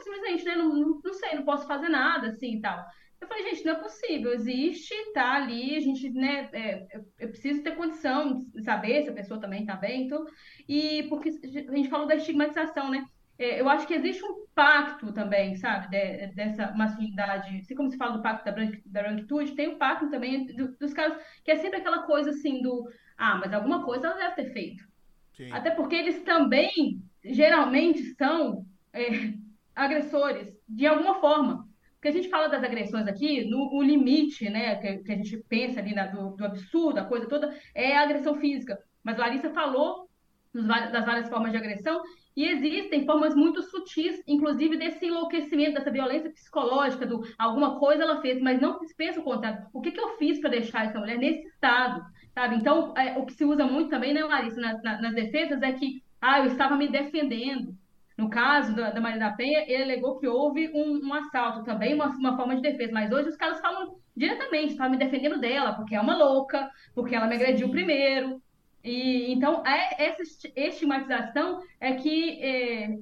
simplesmente, 0.02 0.44
né, 0.44 0.56
não, 0.56 0.68
não, 0.74 1.00
não 1.04 1.14
sei, 1.14 1.34
não 1.34 1.44
posso 1.44 1.66
fazer 1.66 1.88
nada, 1.88 2.28
assim, 2.28 2.56
e 2.56 2.60
tal. 2.60 2.84
Eu 3.20 3.28
falei, 3.28 3.44
gente, 3.44 3.64
não 3.64 3.72
é 3.74 3.80
possível, 3.80 4.32
existe, 4.34 4.94
tá 5.14 5.34
ali, 5.34 5.76
a 5.76 5.80
gente, 5.80 6.10
né, 6.10 6.50
é, 6.52 6.86
eu, 7.18 7.28
preciso 7.30 7.62
ter 7.62 7.74
condição 7.74 8.44
de 8.54 8.62
saber 8.62 9.02
se 9.04 9.10
a 9.10 9.14
pessoa 9.14 9.40
também 9.40 9.64
tá 9.64 9.74
bem, 9.74 10.04
então, 10.04 10.24
e 10.68 11.04
porque 11.08 11.30
a 11.30 11.74
gente 11.76 11.88
falou 11.88 12.06
da 12.06 12.16
estigmatização, 12.16 12.90
né, 12.90 13.04
É, 13.38 13.60
eu 13.60 13.68
acho 13.68 13.86
que 13.86 13.92
existe 13.92 14.24
um 14.24 14.46
pacto 14.54 15.12
também, 15.12 15.56
sabe, 15.56 15.90
de- 15.90 16.28
dessa 16.34 16.72
masculinidade, 16.74 17.58
assim 17.58 17.74
como 17.74 17.90
se 17.90 17.96
fala 17.98 18.16
do 18.16 18.22
pacto 18.22 18.46
da, 18.46 18.52
branqui- 18.52 18.82
da 18.88 19.02
branquitude, 19.02 19.54
tem 19.54 19.68
o 19.68 19.78
pacto 19.78 20.08
também 20.10 20.46
do- 20.46 20.74
dos 20.78 20.94
caras, 20.94 21.22
que 21.44 21.50
é 21.50 21.56
sempre 21.56 21.78
aquela 21.80 22.04
coisa 22.04 22.30
assim 22.30 22.62
do, 22.62 22.88
ah, 23.18 23.36
mas 23.36 23.52
alguma 23.52 23.84
coisa 23.84 24.06
ela 24.06 24.16
deve 24.18 24.36
ter 24.36 24.52
feito. 24.54 24.82
Até 25.50 25.70
porque 25.70 25.94
eles 25.96 26.22
também, 26.24 27.02
geralmente, 27.24 28.14
são 28.16 28.66
é, 28.92 29.34
agressores, 29.74 30.52
de 30.68 30.86
alguma 30.86 31.20
forma. 31.20 31.65
Porque 32.06 32.18
a 32.18 32.22
gente 32.22 32.30
fala 32.30 32.46
das 32.48 32.62
agressões 32.62 33.08
aqui, 33.08 33.44
no 33.50 33.68
o 33.74 33.82
limite, 33.82 34.48
né, 34.48 34.76
que, 34.76 34.98
que 34.98 35.10
a 35.12 35.16
gente 35.16 35.38
pensa 35.48 35.80
ali 35.80 35.92
na- 35.92 36.06
do, 36.06 36.36
do 36.36 36.44
absurdo, 36.44 37.00
a 37.00 37.04
coisa 37.04 37.26
toda, 37.26 37.52
é 37.74 37.96
a 37.96 38.02
agressão 38.02 38.36
física. 38.36 38.78
Mas 39.02 39.18
Larissa 39.18 39.50
falou 39.50 40.08
dos 40.54 40.64
das 40.68 41.04
várias 41.04 41.28
formas 41.28 41.50
de 41.50 41.56
agressão, 41.58 42.00
e 42.36 42.44
existem 42.46 43.04
formas 43.04 43.34
muito 43.34 43.60
sutis, 43.60 44.22
inclusive 44.24 44.76
desse 44.76 45.04
enlouquecimento, 45.04 45.74
dessa 45.74 45.90
violência 45.90 46.30
psicológica, 46.30 47.04
do 47.04 47.22
alguma 47.36 47.76
coisa 47.80 48.04
ela 48.04 48.20
fez, 48.20 48.40
mas 48.40 48.60
não 48.60 48.78
se 48.84 48.94
pensa 48.94 49.18
o 49.18 49.24
contrário. 49.24 49.66
O 49.74 49.80
que, 49.80 49.90
que 49.90 50.00
eu 50.00 50.16
fiz 50.16 50.38
para 50.40 50.50
deixar 50.50 50.86
essa 50.86 51.00
mulher 51.00 51.18
nesse 51.18 51.44
estado? 51.48 52.04
Sabe? 52.32 52.54
Então, 52.54 52.94
é, 52.96 53.18
o 53.18 53.26
que 53.26 53.32
se 53.32 53.44
usa 53.44 53.66
muito 53.66 53.90
também, 53.90 54.14
né, 54.14 54.22
Larissa, 54.22 54.60
na- 54.60 54.80
na- 54.80 55.02
nas 55.02 55.14
defesas 55.14 55.60
é 55.60 55.72
que, 55.72 56.02
ah, 56.20 56.38
eu 56.38 56.46
estava 56.46 56.76
me 56.76 56.86
defendendo. 56.86 57.74
No 58.16 58.30
caso 58.30 58.74
da, 58.74 58.90
da 58.90 59.00
Maria 59.00 59.18
da 59.18 59.32
Penha, 59.32 59.64
ele 59.68 59.82
alegou 59.82 60.18
que 60.18 60.26
houve 60.26 60.70
um, 60.74 61.06
um 61.06 61.14
assalto 61.14 61.64
também, 61.64 61.94
uma, 61.94 62.08
uma 62.08 62.36
forma 62.36 62.56
de 62.56 62.62
defesa. 62.62 62.92
Mas 62.92 63.12
hoje 63.12 63.28
os 63.28 63.36
caras 63.36 63.60
falam 63.60 63.98
diretamente, 64.16 64.72
estavam 64.72 64.92
me 64.92 64.98
defendendo 64.98 65.38
dela, 65.38 65.74
porque 65.74 65.94
é 65.94 66.00
uma 66.00 66.16
louca, 66.16 66.70
porque 66.94 67.14
ela 67.14 67.26
me 67.26 67.34
agrediu 67.34 67.70
primeiro. 67.70 68.40
E 68.82 69.32
então, 69.32 69.62
é- 69.66 70.06
essa 70.06 70.22
esti- 70.22 70.52
estigmatização 70.56 71.60
é 71.80 71.94
que 71.94 72.40
é, 72.42 72.98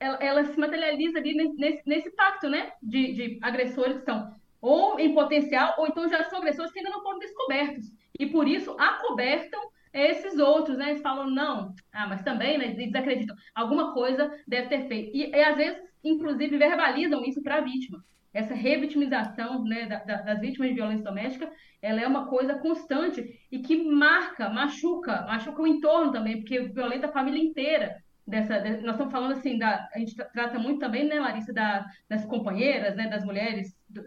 ela, 0.00 0.16
ela 0.20 0.44
se 0.44 0.58
materializa 0.58 1.18
ali 1.18 1.34
nesse, 1.34 1.82
nesse, 1.86 2.10
pacto, 2.16 2.48
né? 2.48 2.72
De, 2.82 3.12
de 3.12 3.38
agressores 3.42 3.94
que 3.94 4.00
estão 4.00 4.36
ou 4.60 4.98
em 4.98 5.14
potencial, 5.14 5.74
ou 5.78 5.86
então 5.86 6.08
já 6.08 6.24
são 6.24 6.38
agressores 6.40 6.72
que 6.72 6.80
ainda 6.80 6.90
não 6.90 7.02
foram 7.02 7.20
descobertos. 7.20 7.86
E 8.18 8.26
por 8.26 8.48
isso 8.48 8.74
acobertam 8.78 9.60
esses 9.98 10.38
outros, 10.38 10.76
né? 10.78 10.90
Eles 10.90 11.02
falam, 11.02 11.30
não, 11.30 11.74
ah, 11.92 12.06
mas 12.06 12.22
também, 12.22 12.58
né? 12.58 12.66
Eles 12.66 12.94
acreditam, 12.94 13.36
alguma 13.54 13.92
coisa 13.92 14.30
deve 14.46 14.68
ter 14.68 14.86
feito. 14.88 15.16
E, 15.16 15.30
e 15.30 15.42
às 15.44 15.56
vezes, 15.56 15.78
inclusive, 16.04 16.56
verbalizam 16.56 17.24
isso 17.24 17.42
para 17.42 17.56
a 17.56 17.60
vítima. 17.60 18.02
Essa 18.32 18.54
revitimização 18.54 19.64
né, 19.64 19.86
da- 19.86 20.04
da- 20.04 20.22
das 20.22 20.40
vítimas 20.40 20.68
de 20.68 20.74
violência 20.74 21.04
doméstica, 21.04 21.50
ela 21.80 22.00
é 22.00 22.06
uma 22.06 22.26
coisa 22.26 22.54
constante 22.58 23.24
e 23.50 23.58
que 23.60 23.76
marca, 23.84 24.48
machuca, 24.50 25.22
machuca 25.26 25.62
o 25.62 25.66
entorno 25.66 26.12
também, 26.12 26.36
porque 26.38 26.60
violenta 26.68 27.06
a 27.06 27.12
família 27.12 27.42
inteira. 27.42 27.96
Dessa, 28.26 28.58
de- 28.60 28.82
nós 28.82 28.92
estamos 28.92 29.10
falando 29.12 29.32
assim, 29.32 29.56
da, 29.58 29.88
a 29.94 29.98
gente 29.98 30.14
tra- 30.14 30.26
trata 30.26 30.58
muito 30.58 30.78
também, 30.80 31.04
né, 31.08 31.18
Larissa, 31.18 31.52
da, 31.52 31.86
das 32.08 32.24
companheiras, 32.26 32.94
né, 32.94 33.08
das 33.08 33.24
mulheres 33.24 33.74
do- 33.88 34.02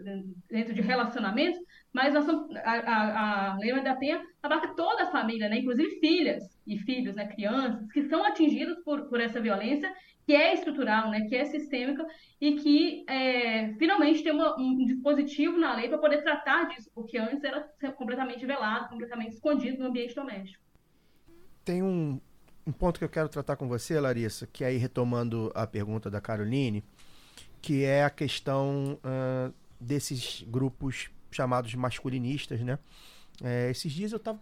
dentro 0.48 0.72
de 0.72 0.80
relacionamentos, 0.80 1.58
mas 1.92 2.14
a, 2.16 2.20
a, 2.64 3.52
a 3.52 3.58
Lei 3.58 3.82
da 3.82 3.94
Penha 3.94 4.22
abarca 4.42 4.74
toda 4.74 5.04
a 5.04 5.10
família, 5.10 5.48
né, 5.48 5.58
inclusive 5.58 6.00
filhas 6.00 6.42
e 6.66 6.78
filhos, 6.78 7.14
né, 7.14 7.26
crianças, 7.26 7.86
que 7.92 8.08
são 8.08 8.24
atingidos 8.24 8.78
por, 8.84 9.08
por 9.08 9.20
essa 9.20 9.40
violência, 9.40 9.92
que 10.24 10.34
é 10.34 10.54
estrutural, 10.54 11.10
né, 11.10 11.26
que 11.28 11.34
é 11.36 11.44
sistêmica 11.44 12.06
e 12.40 12.54
que 12.56 13.04
é, 13.08 13.74
finalmente 13.74 14.22
tem 14.22 14.32
uma- 14.32 14.56
um 14.58 14.84
dispositivo 14.86 15.58
na 15.58 15.74
lei 15.74 15.88
para 15.88 15.98
poder 15.98 16.22
tratar 16.22 16.68
disso, 16.68 16.90
porque 16.94 17.18
antes 17.18 17.44
era 17.44 17.68
completamente 17.96 18.46
velado, 18.46 18.88
completamente 18.88 19.34
escondido 19.34 19.78
no 19.78 19.88
ambiente 19.88 20.14
doméstico. 20.14 20.62
Tem 21.64 21.82
um, 21.82 22.20
um 22.66 22.72
ponto 22.72 22.98
que 22.98 23.04
eu 23.04 23.08
quero 23.08 23.28
tratar 23.28 23.56
com 23.56 23.68
você, 23.68 23.98
Larissa, 24.00 24.46
que 24.46 24.64
aí 24.64 24.76
retomando 24.76 25.52
a 25.54 25.66
pergunta 25.66 26.10
da 26.10 26.20
Caroline, 26.20 26.82
que 27.60 27.84
é 27.84 28.04
a 28.04 28.10
questão 28.10 28.98
ah, 29.04 29.50
desses 29.80 30.42
grupos 30.42 31.10
chamados 31.32 31.74
masculinistas, 31.74 32.60
né? 32.60 32.78
É, 33.42 33.70
esses 33.70 33.90
dias 33.92 34.12
eu 34.12 34.18
tava. 34.18 34.40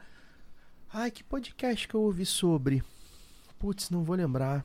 Ai, 0.93 1.11
que 1.11 1.22
podcast 1.22 1.86
que 1.86 1.95
eu 1.95 2.03
ouvi 2.03 2.26
sobre? 2.26 2.82
Putz, 3.59 3.91
não 3.91 4.03
vou 4.03 4.16
lembrar. 4.16 4.64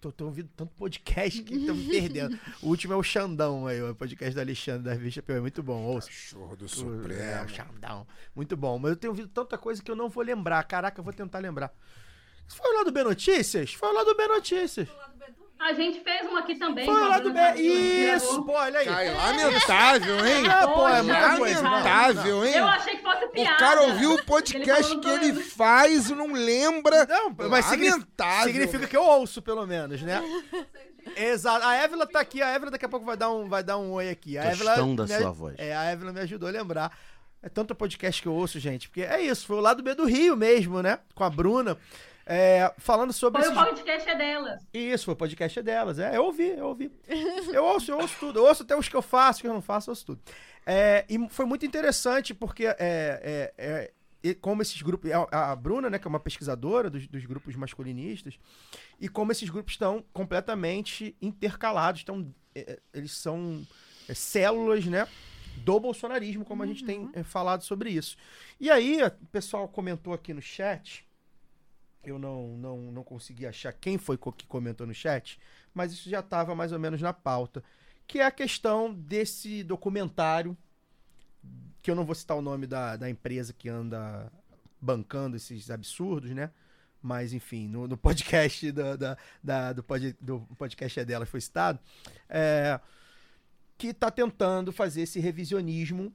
Tô, 0.00 0.12
tô 0.12 0.26
ouvindo 0.26 0.50
tanto 0.54 0.72
podcast 0.74 1.42
que 1.42 1.66
tô 1.66 1.74
me 1.74 1.86
perdendo. 1.88 2.38
O 2.62 2.68
último 2.68 2.92
é 2.92 2.96
o 2.96 3.02
Xandão 3.02 3.66
aí, 3.66 3.82
o 3.82 3.94
podcast 3.94 4.34
do 4.34 4.40
Alexandre 4.40 4.82
da 4.82 4.92
Revista 4.92 5.22
P. 5.22 5.32
É 5.32 5.40
muito 5.40 5.62
bom. 5.62 5.82
Ouça. 5.82 6.08
Cachorro 6.08 6.54
do 6.56 6.66
É, 6.66 6.68
Supremo. 6.68 7.44
o 7.44 7.48
Xandão. 7.48 8.06
Muito 8.36 8.56
bom. 8.56 8.78
Mas 8.78 8.90
eu 8.90 8.96
tenho 8.96 9.12
ouvido 9.12 9.28
tanta 9.28 9.56
coisa 9.56 9.82
que 9.82 9.90
eu 9.90 9.96
não 9.96 10.08
vou 10.10 10.22
lembrar. 10.22 10.62
Caraca, 10.64 11.00
eu 11.00 11.04
vou 11.04 11.12
tentar 11.12 11.38
lembrar. 11.38 11.72
Foi 12.46 12.74
lá 12.76 12.84
do 12.84 12.92
B 12.92 13.02
Notícias? 13.02 13.72
Foi 13.72 13.92
lá 13.94 14.04
do 14.04 14.14
B 14.14 14.26
Notícias. 14.28 14.86
A 15.64 15.72
gente 15.72 16.00
fez 16.00 16.28
uma 16.28 16.40
aqui 16.40 16.56
também. 16.56 16.84
Foi 16.84 17.08
lá 17.08 17.18
do 17.18 17.32
B. 17.32 17.40
Tadeu, 17.40 17.64
Isso, 18.16 18.42
pô, 18.42 18.52
olha 18.52 18.80
aí. 18.80 18.84
Cara, 18.84 19.12
lamentável, 19.14 20.26
hein? 20.26 20.46
Ah, 20.46 20.68
pô, 20.68 20.86
é 20.86 21.00
muita 21.00 21.36
coisa. 21.38 21.54
não, 21.54 21.62
não. 21.62 21.70
Lamentável, 21.70 22.44
hein? 22.44 22.54
Eu 22.54 22.66
achei 22.66 22.96
que 22.96 23.02
fosse 23.02 23.26
piada. 23.28 23.54
O 23.54 23.58
cara 23.58 23.82
ouviu 23.84 24.12
o 24.12 24.24
podcast 24.26 24.82
falando 24.82 25.00
que 25.00 25.08
ele 25.08 25.32
faz 25.40 26.10
e 26.10 26.14
não 26.14 26.34
lembra. 26.34 27.06
Não, 27.06 27.34
mas 27.48 27.70
Lamentável. 27.70 28.44
significa 28.44 28.86
que 28.86 28.94
eu 28.94 29.02
ouço, 29.02 29.40
pelo 29.40 29.66
menos, 29.66 30.02
né? 30.02 30.22
Exato. 31.16 31.64
A 31.64 31.74
Évila 31.76 32.06
tá 32.06 32.20
aqui, 32.20 32.42
a 32.42 32.48
Évila 32.48 32.70
daqui 32.70 32.84
a 32.84 32.88
pouco 32.88 33.06
vai 33.06 33.16
dar 33.16 33.30
um, 33.30 33.48
vai 33.48 33.64
dar 33.64 33.78
um 33.78 33.92
oi 33.92 34.10
aqui. 34.10 34.36
A 34.36 34.44
Évila 34.44 34.76
da 34.94 35.06
sua 35.06 35.30
voz. 35.30 35.54
É, 35.56 35.74
a 35.74 35.84
Évila 35.84 36.12
me 36.12 36.20
ajudou 36.20 36.46
a 36.46 36.52
lembrar. 36.52 36.94
É 37.42 37.48
tanto 37.48 37.74
podcast 37.74 38.20
que 38.20 38.28
eu 38.28 38.34
ouço, 38.34 38.60
gente, 38.60 38.90
porque 38.90 39.02
é 39.02 39.22
isso, 39.22 39.46
foi 39.46 39.56
o 39.56 39.60
lado 39.60 39.82
B 39.82 39.94
do 39.94 40.04
Rio 40.04 40.36
mesmo, 40.36 40.82
né? 40.82 40.98
Com 41.14 41.24
a 41.24 41.30
Bruna. 41.30 41.78
É, 42.26 42.72
falando 42.78 43.12
sobre 43.12 43.42
Foi 43.42 43.52
o 43.52 43.54
podcast 43.54 44.08
é 44.08 44.14
delas. 44.14 44.66
Isso, 44.72 45.04
foi 45.04 45.14
o 45.14 45.16
podcast 45.16 45.62
delas. 45.62 45.98
É, 45.98 46.16
eu 46.16 46.24
ouvi, 46.24 46.48
eu 46.48 46.66
ouvi. 46.66 46.90
Eu 47.52 47.64
ouço, 47.64 47.90
eu 47.90 47.98
ouço 47.98 48.16
tudo. 48.18 48.38
Eu 48.38 48.44
ouço 48.46 48.62
até 48.62 48.76
os 48.76 48.88
que 48.88 48.96
eu 48.96 49.02
faço, 49.02 49.42
que 49.42 49.46
eu 49.46 49.52
não 49.52 49.60
faço, 49.60 49.90
eu 49.90 49.92
ouço 49.92 50.06
tudo. 50.06 50.20
É, 50.66 51.04
e 51.08 51.28
foi 51.28 51.44
muito 51.44 51.66
interessante 51.66 52.32
porque 52.32 52.66
é, 52.66 52.74
é, 52.78 53.52
é, 53.58 54.34
como 54.34 54.62
esses 54.62 54.80
grupos. 54.80 55.10
A, 55.10 55.52
a 55.52 55.56
Bruna, 55.56 55.90
né, 55.90 55.98
que 55.98 56.06
é 56.06 56.08
uma 56.08 56.20
pesquisadora 56.20 56.88
dos, 56.88 57.06
dos 57.06 57.26
grupos 57.26 57.54
masculinistas, 57.56 58.38
e 58.98 59.08
como 59.08 59.32
esses 59.32 59.50
grupos 59.50 59.74
estão 59.74 60.02
completamente 60.12 61.14
intercalados. 61.20 62.00
Estão, 62.00 62.34
é, 62.54 62.60
é, 62.60 62.78
eles 62.94 63.12
são 63.12 63.66
é, 64.08 64.14
células, 64.14 64.86
né? 64.86 65.06
Do 65.58 65.78
bolsonarismo, 65.78 66.44
como 66.44 66.62
a 66.62 66.66
gente 66.66 66.84
tem 66.84 67.08
é, 67.12 67.22
falado 67.22 67.62
sobre 67.62 67.90
isso. 67.90 68.16
E 68.58 68.70
aí, 68.70 69.00
o 69.02 69.26
pessoal 69.26 69.68
comentou 69.68 70.12
aqui 70.12 70.32
no 70.34 70.42
chat. 70.42 71.06
Eu 72.04 72.18
não, 72.18 72.56
não, 72.56 72.78
não 72.92 73.02
consegui 73.04 73.46
achar 73.46 73.72
quem 73.72 73.96
foi 73.98 74.18
que 74.36 74.46
comentou 74.46 74.86
no 74.86 74.94
chat, 74.94 75.38
mas 75.72 75.92
isso 75.92 76.08
já 76.10 76.20
estava 76.20 76.54
mais 76.54 76.72
ou 76.72 76.78
menos 76.78 77.00
na 77.00 77.12
pauta. 77.12 77.62
Que 78.06 78.20
é 78.20 78.26
a 78.26 78.30
questão 78.30 78.92
desse 78.92 79.62
documentário, 79.64 80.56
que 81.82 81.90
eu 81.90 81.94
não 81.94 82.04
vou 82.04 82.14
citar 82.14 82.36
o 82.36 82.42
nome 82.42 82.66
da, 82.66 82.96
da 82.96 83.08
empresa 83.08 83.52
que 83.52 83.68
anda 83.68 84.30
bancando 84.80 85.36
esses 85.36 85.70
absurdos, 85.70 86.30
né? 86.32 86.50
Mas, 87.02 87.32
enfim, 87.32 87.68
no, 87.68 87.86
no 87.88 87.96
podcast 87.96 88.70
da, 88.72 88.96
da, 88.96 89.18
da- 89.42 89.72
do, 89.72 89.82
pod, 89.82 90.16
do 90.20 90.40
podcast 90.58 91.00
é 91.00 91.04
dela 91.04 91.26
foi 91.26 91.40
citado, 91.40 91.78
é, 92.28 92.78
que 93.76 93.88
está 93.88 94.10
tentando 94.10 94.72
fazer 94.72 95.02
esse 95.02 95.20
revisionismo 95.20 96.12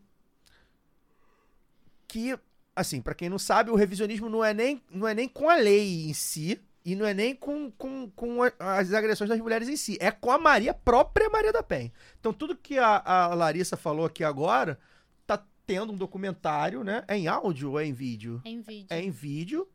que 2.08 2.38
assim, 2.80 3.02
pra 3.02 3.14
quem 3.14 3.30
não 3.30 3.38
sabe, 3.38 3.70
o 3.70 3.76
revisionismo 3.76 4.30
não 4.30 4.44
é 4.44 4.54
nem, 4.54 4.82
não 4.90 5.06
é 5.06 5.14
nem 5.14 5.28
com 5.28 5.50
a 5.50 5.56
lei 5.56 6.10
em 6.10 6.14
si 6.14 6.60
e 6.86 6.96
não 6.96 7.06
é 7.06 7.14
nem 7.14 7.36
com, 7.36 7.70
com, 7.72 8.10
com 8.12 8.38
as 8.58 8.94
agressões 8.94 9.30
das 9.30 9.40
mulheres 9.40 9.68
em 9.68 9.76
si, 9.76 9.98
é 10.00 10.10
com 10.10 10.32
a 10.32 10.38
Maria, 10.38 10.74
própria 10.74 11.30
Maria 11.30 11.52
da 11.52 11.62
Penha. 11.62 11.92
Então 12.20 12.32
tudo 12.32 12.56
que 12.56 12.78
a, 12.78 13.04
a 13.06 13.34
Larissa 13.36 13.76
falou 13.76 14.06
aqui 14.06 14.24
agora 14.24 14.80
tá 15.28 15.44
tendo 15.66 15.92
um 15.92 15.98
documentário, 15.98 16.82
né? 16.84 17.04
É 17.06 17.18
em 17.18 17.28
áudio 17.28 17.72
ou 17.72 17.80
é 17.80 17.86
em 17.86 17.94
vídeo? 17.94 18.42
Em 18.46 18.62
vídeo. 18.62 18.88
É 18.90 19.02
em 19.02 19.12
vídeo. 19.12 19.68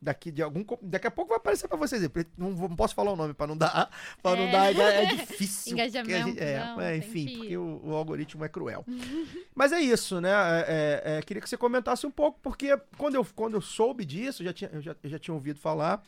Daqui 0.00 0.30
de 0.30 0.42
algum 0.42 0.62
daqui 0.82 1.06
a 1.06 1.10
pouco 1.10 1.30
vai 1.30 1.38
aparecer 1.38 1.66
pra 1.68 1.76
vocês. 1.78 2.02
Não, 2.36 2.50
não 2.50 2.76
posso 2.76 2.94
falar 2.94 3.12
o 3.12 3.16
nome 3.16 3.32
pra 3.32 3.46
não 3.46 3.56
dar, 3.56 3.90
para 4.22 4.36
não 4.36 4.44
É. 4.46 4.52
dar 4.74 4.92
é 4.92 5.06
difícil. 5.16 5.70
porque 5.74 5.80
a 5.80 5.86
Engajamento, 5.86 6.28
gente- 6.28 6.40
é, 6.42 6.58
não, 6.58 6.80
é, 6.80 6.96
enfim, 6.98 7.26
que- 7.26 7.36
porque 7.38 7.56
o, 7.56 7.80
o 7.82 7.94
algoritmo 7.94 8.44
é 8.44 8.48
cruel. 8.48 8.84
Mas 9.54 9.72
é 9.72 9.80
isso, 9.80 10.20
né? 10.20 10.30
É, 10.30 10.64
é, 10.68 11.16
é, 11.18 11.22
queria 11.22 11.40
que 11.40 11.48
você 11.48 11.56
comentasse 11.56 12.06
um 12.06 12.10
pouco, 12.10 12.38
porque 12.42 12.76
quando 12.98 13.14
eu, 13.14 13.24
quando 13.34 13.54
eu 13.54 13.60
soube 13.62 14.04
disso, 14.04 14.42
eu 14.42 14.46
já 14.48 14.52
tinha, 14.52 14.70
eu 14.72 14.82
já, 14.82 14.94
eu 15.02 15.08
já 15.10 15.18
tinha 15.18 15.34
ouvido 15.34 15.58
falar, 15.58 16.02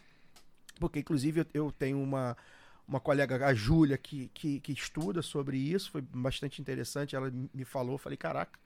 porque 0.78 0.98
inclusive 1.00 1.40
eu, 1.40 1.46
eu 1.54 1.72
tenho 1.72 2.00
uma, 2.00 2.36
uma 2.86 3.00
colega, 3.00 3.44
a 3.46 3.54
Júlia, 3.54 3.96
que, 3.96 4.30
que, 4.34 4.60
que 4.60 4.72
estuda 4.72 5.22
sobre 5.22 5.56
isso, 5.56 5.90
foi 5.90 6.02
bastante 6.02 6.60
interessante, 6.60 7.16
ela 7.16 7.32
me 7.54 7.64
falou, 7.64 7.96
falei, 7.96 8.18
caraca, 8.18 8.58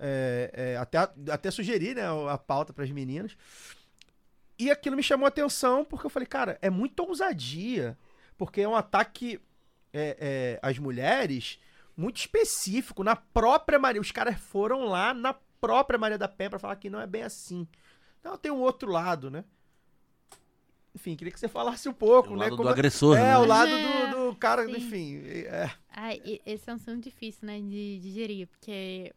é, 0.00 0.50
é, 0.54 0.76
até, 0.78 0.98
até 1.30 1.50
sugeri 1.50 1.94
né, 1.94 2.02
a 2.30 2.38
pauta 2.38 2.72
para 2.72 2.82
as 2.84 2.90
meninas. 2.90 3.36
E 4.64 4.70
aquilo 4.70 4.96
me 4.96 5.02
chamou 5.02 5.26
a 5.26 5.28
atenção, 5.28 5.84
porque 5.84 6.06
eu 6.06 6.10
falei, 6.10 6.26
cara, 6.26 6.58
é 6.62 6.70
muita 6.70 7.02
ousadia, 7.02 7.98
porque 8.38 8.60
é 8.62 8.68
um 8.68 8.74
ataque 8.74 9.38
é, 9.92 10.16
é, 10.18 10.58
às 10.66 10.78
mulheres 10.78 11.58
muito 11.96 12.16
específico, 12.16 13.04
na 13.04 13.14
própria 13.14 13.78
Maria. 13.78 14.00
Os 14.00 14.10
caras 14.10 14.38
foram 14.40 14.84
lá 14.86 15.12
na 15.14 15.34
própria 15.60 15.98
Maria 15.98 16.18
da 16.18 16.26
Penha 16.28 16.50
pra 16.50 16.58
falar 16.58 16.76
que 16.76 16.88
não 16.90 17.00
é 17.00 17.06
bem 17.06 17.22
assim. 17.22 17.68
Então 18.20 18.36
tem 18.38 18.50
um 18.50 18.60
outro 18.60 18.90
lado, 18.90 19.30
né? 19.30 19.44
Enfim, 20.94 21.16
queria 21.16 21.32
que 21.32 21.38
você 21.40 21.48
falasse 21.48 21.88
um 21.88 21.92
pouco, 21.92 22.30
O 22.30 22.36
né? 22.36 22.44
lado 22.44 22.56
como- 22.56 22.62
do 22.68 22.72
agressor, 22.72 23.16
É, 23.18 23.20
né? 23.20 23.38
o 23.38 23.44
lado 23.44 23.70
É, 23.72 24.06
do, 24.10 24.30
do 24.30 24.36
cara, 24.36 24.64
sim. 24.64 24.76
enfim. 24.76 25.16
É. 25.46 25.70
E- 26.24 26.40
esse 26.46 26.70
é 26.70 26.72
um 26.72 26.76
assunto 26.76 27.02
difícil, 27.02 27.46
né, 27.46 27.60
de 27.60 27.98
digerir, 27.98 28.46
porque 28.46 29.12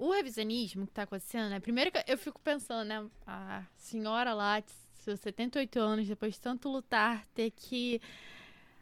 o 0.00 0.12
revisionismo 0.12 0.86
que 0.86 0.92
tá 0.92 1.02
acontecendo, 1.02 1.50
né, 1.50 1.60
primeiro 1.60 1.92
que 1.92 2.02
eu 2.08 2.16
fico 2.16 2.40
pensando, 2.40 2.88
né, 2.88 3.04
a 3.26 3.62
senhora 3.76 4.32
lá, 4.32 4.58
de 4.58 4.72
seus 4.94 5.20
78 5.20 5.78
anos, 5.78 6.08
depois 6.08 6.34
de 6.34 6.40
tanto 6.40 6.70
lutar, 6.70 7.26
ter 7.34 7.50
que 7.50 8.00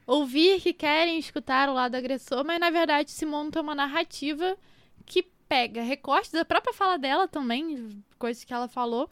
ouvir 0.06 0.60
que 0.60 0.72
querem 0.72 1.18
escutar 1.18 1.68
o 1.68 1.74
lado 1.74 1.96
agressor, 1.96 2.44
mas 2.44 2.60
na 2.60 2.70
verdade 2.70 3.10
se 3.10 3.26
monta 3.26 3.60
uma 3.60 3.74
narrativa 3.74 4.56
que 5.04 5.24
pega 5.48 5.82
recortes 5.82 6.30
da 6.30 6.44
própria 6.44 6.72
fala 6.72 6.96
dela 6.96 7.26
também, 7.26 8.00
coisas 8.16 8.44
que 8.44 8.54
ela 8.54 8.68
falou, 8.68 9.10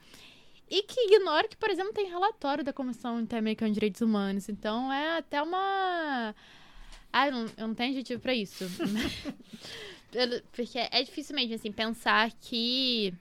e 0.71 0.83
que 0.85 1.01
ignora 1.01 1.49
que, 1.49 1.57
por 1.57 1.71
exemplo, 1.71 1.93
tem 1.93 2.07
relatório 2.09 2.63
da 2.63 2.73
Comissão 2.73 3.21
Interamericana 3.21 3.71
de 3.71 3.75
Direitos 3.75 4.01
Humanos. 4.01 4.49
Então 4.49 4.93
é 4.93 5.19
até 5.19 5.41
uma. 5.41 6.35
Ah, 7.13 7.29
eu 7.29 7.33
não, 7.33 7.47
eu 7.57 7.69
não 7.69 7.75
tenho 7.75 7.91
adjetivo 7.91 8.21
pra 8.21 8.35
isso. 8.35 8.65
Porque 10.53 10.79
é 10.79 11.03
difícil 11.03 11.35
mesmo, 11.35 11.55
assim, 11.55 11.73
pensar 11.73 12.31
que. 12.41 13.13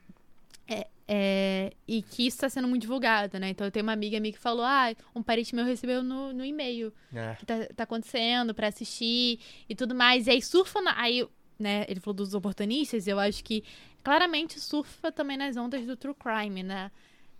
É, 0.67 0.87
é, 1.07 1.73
e 1.87 2.01
que 2.01 2.25
isso 2.25 2.39
tá 2.39 2.49
sendo 2.49 2.67
muito 2.67 2.81
divulgado, 2.81 3.37
né? 3.39 3.49
Então 3.49 3.67
eu 3.67 3.71
tenho 3.71 3.83
uma 3.85 3.93
amiga 3.93 4.19
minha 4.19 4.33
que 4.33 4.39
falou: 4.39 4.65
ah, 4.65 4.93
um 5.15 5.21
parente 5.21 5.53
meu 5.55 5.63
recebeu 5.65 6.03
no, 6.03 6.33
no 6.33 6.43
e-mail 6.43 6.91
É. 7.13 7.35
que 7.35 7.45
tá, 7.45 7.67
tá 7.75 7.83
acontecendo 7.83 8.53
pra 8.55 8.67
assistir 8.69 9.39
e 9.69 9.75
tudo 9.75 9.93
mais. 9.93 10.25
E 10.27 10.31
aí 10.31 10.41
surfa 10.41 10.81
na. 10.81 10.99
Aí, 10.99 11.27
né, 11.59 11.85
ele 11.87 11.99
falou 11.99 12.15
dos 12.15 12.33
oportunistas, 12.33 13.07
eu 13.07 13.19
acho 13.19 13.43
que 13.43 13.63
claramente 14.03 14.59
surfa 14.59 15.11
também 15.11 15.37
nas 15.37 15.55
ondas 15.57 15.85
do 15.85 15.95
true 15.95 16.15
crime, 16.15 16.63
né? 16.63 16.91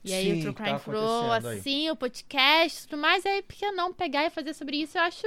E 0.03 0.13
aí 0.13 0.25
Sim, 0.25 0.37
o 0.37 0.41
True 0.41 0.53
tá 0.53 0.63
Crime 0.65 0.79
falou 0.79 1.31
acontecendo 1.31 1.47
aí. 1.51 1.59
assim, 1.59 1.89
o 1.89 1.95
podcast 1.95 2.79
e 2.83 2.87
tudo 2.87 3.01
mais, 3.01 3.25
aí 3.25 3.41
por 3.41 3.55
que 3.55 3.71
não 3.71 3.91
pegar 3.91 4.23
e 4.23 4.29
fazer 4.29 4.53
sobre 4.53 4.77
isso? 4.77 4.95
Eu 4.99 5.01
acho, 5.01 5.25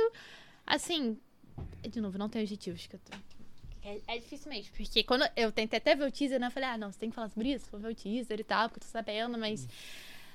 assim, 0.65 1.19
de 1.91 2.01
novo, 2.01 2.17
não 2.17 2.29
tem 2.29 2.41
objetivos 2.43 2.87
que 2.87 2.95
eu 2.95 3.01
tô. 3.01 3.19
É, 3.89 4.01
é 4.17 4.19
difícil 4.19 4.51
mesmo, 4.51 4.71
porque 4.77 5.03
quando 5.03 5.25
eu 5.37 5.51
tentei 5.51 5.79
até 5.79 5.95
ver 5.95 6.07
o 6.07 6.13
teaser, 6.13 6.39
né? 6.39 6.49
Eu 6.49 6.51
falei, 6.51 6.69
ah, 6.69 6.77
não, 6.79 6.93
você 6.93 6.99
tem 6.99 7.09
que 7.11 7.15
falar 7.17 7.29
sobre 7.31 7.53
isso, 7.55 7.67
vou 7.71 7.81
ver 7.81 7.93
o 7.93 7.95
teaser 7.95 8.39
e 8.41 8.45
tal, 8.45 8.69
porque 8.69 8.79
eu 8.85 8.87
tô 8.87 8.93
sabendo, 8.93 9.39
mas. 9.39 9.67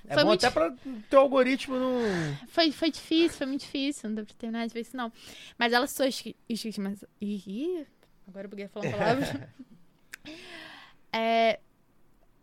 É 0.08 0.16
foi 0.16 0.24
bom 0.24 0.30
muito 0.30 0.46
até 0.46 0.54
pra 0.54 0.76
teu 1.10 1.20
algoritmo 1.22 1.76
não. 1.78 1.98
Foi, 2.50 2.72
foi 2.74 2.92
difícil, 2.92 3.38
foi 3.38 3.48
muito 3.48 3.62
difícil. 3.62 4.10
Não 4.10 4.16
deu 4.18 4.26
pra 4.26 4.36
terminar 4.38 4.68
de 4.68 4.74
ver 4.74 4.82
isso, 4.82 4.98
não. 4.98 5.10
Mas 5.58 5.72
elas 5.72 5.92
são 5.92 6.06
estigmas. 6.50 7.06
Ih, 7.22 7.86
agora 8.28 8.46
eu 8.46 8.50
buguei 8.50 8.68
falando 8.68 8.92
palavra. 8.98 9.50
é, 11.12 11.60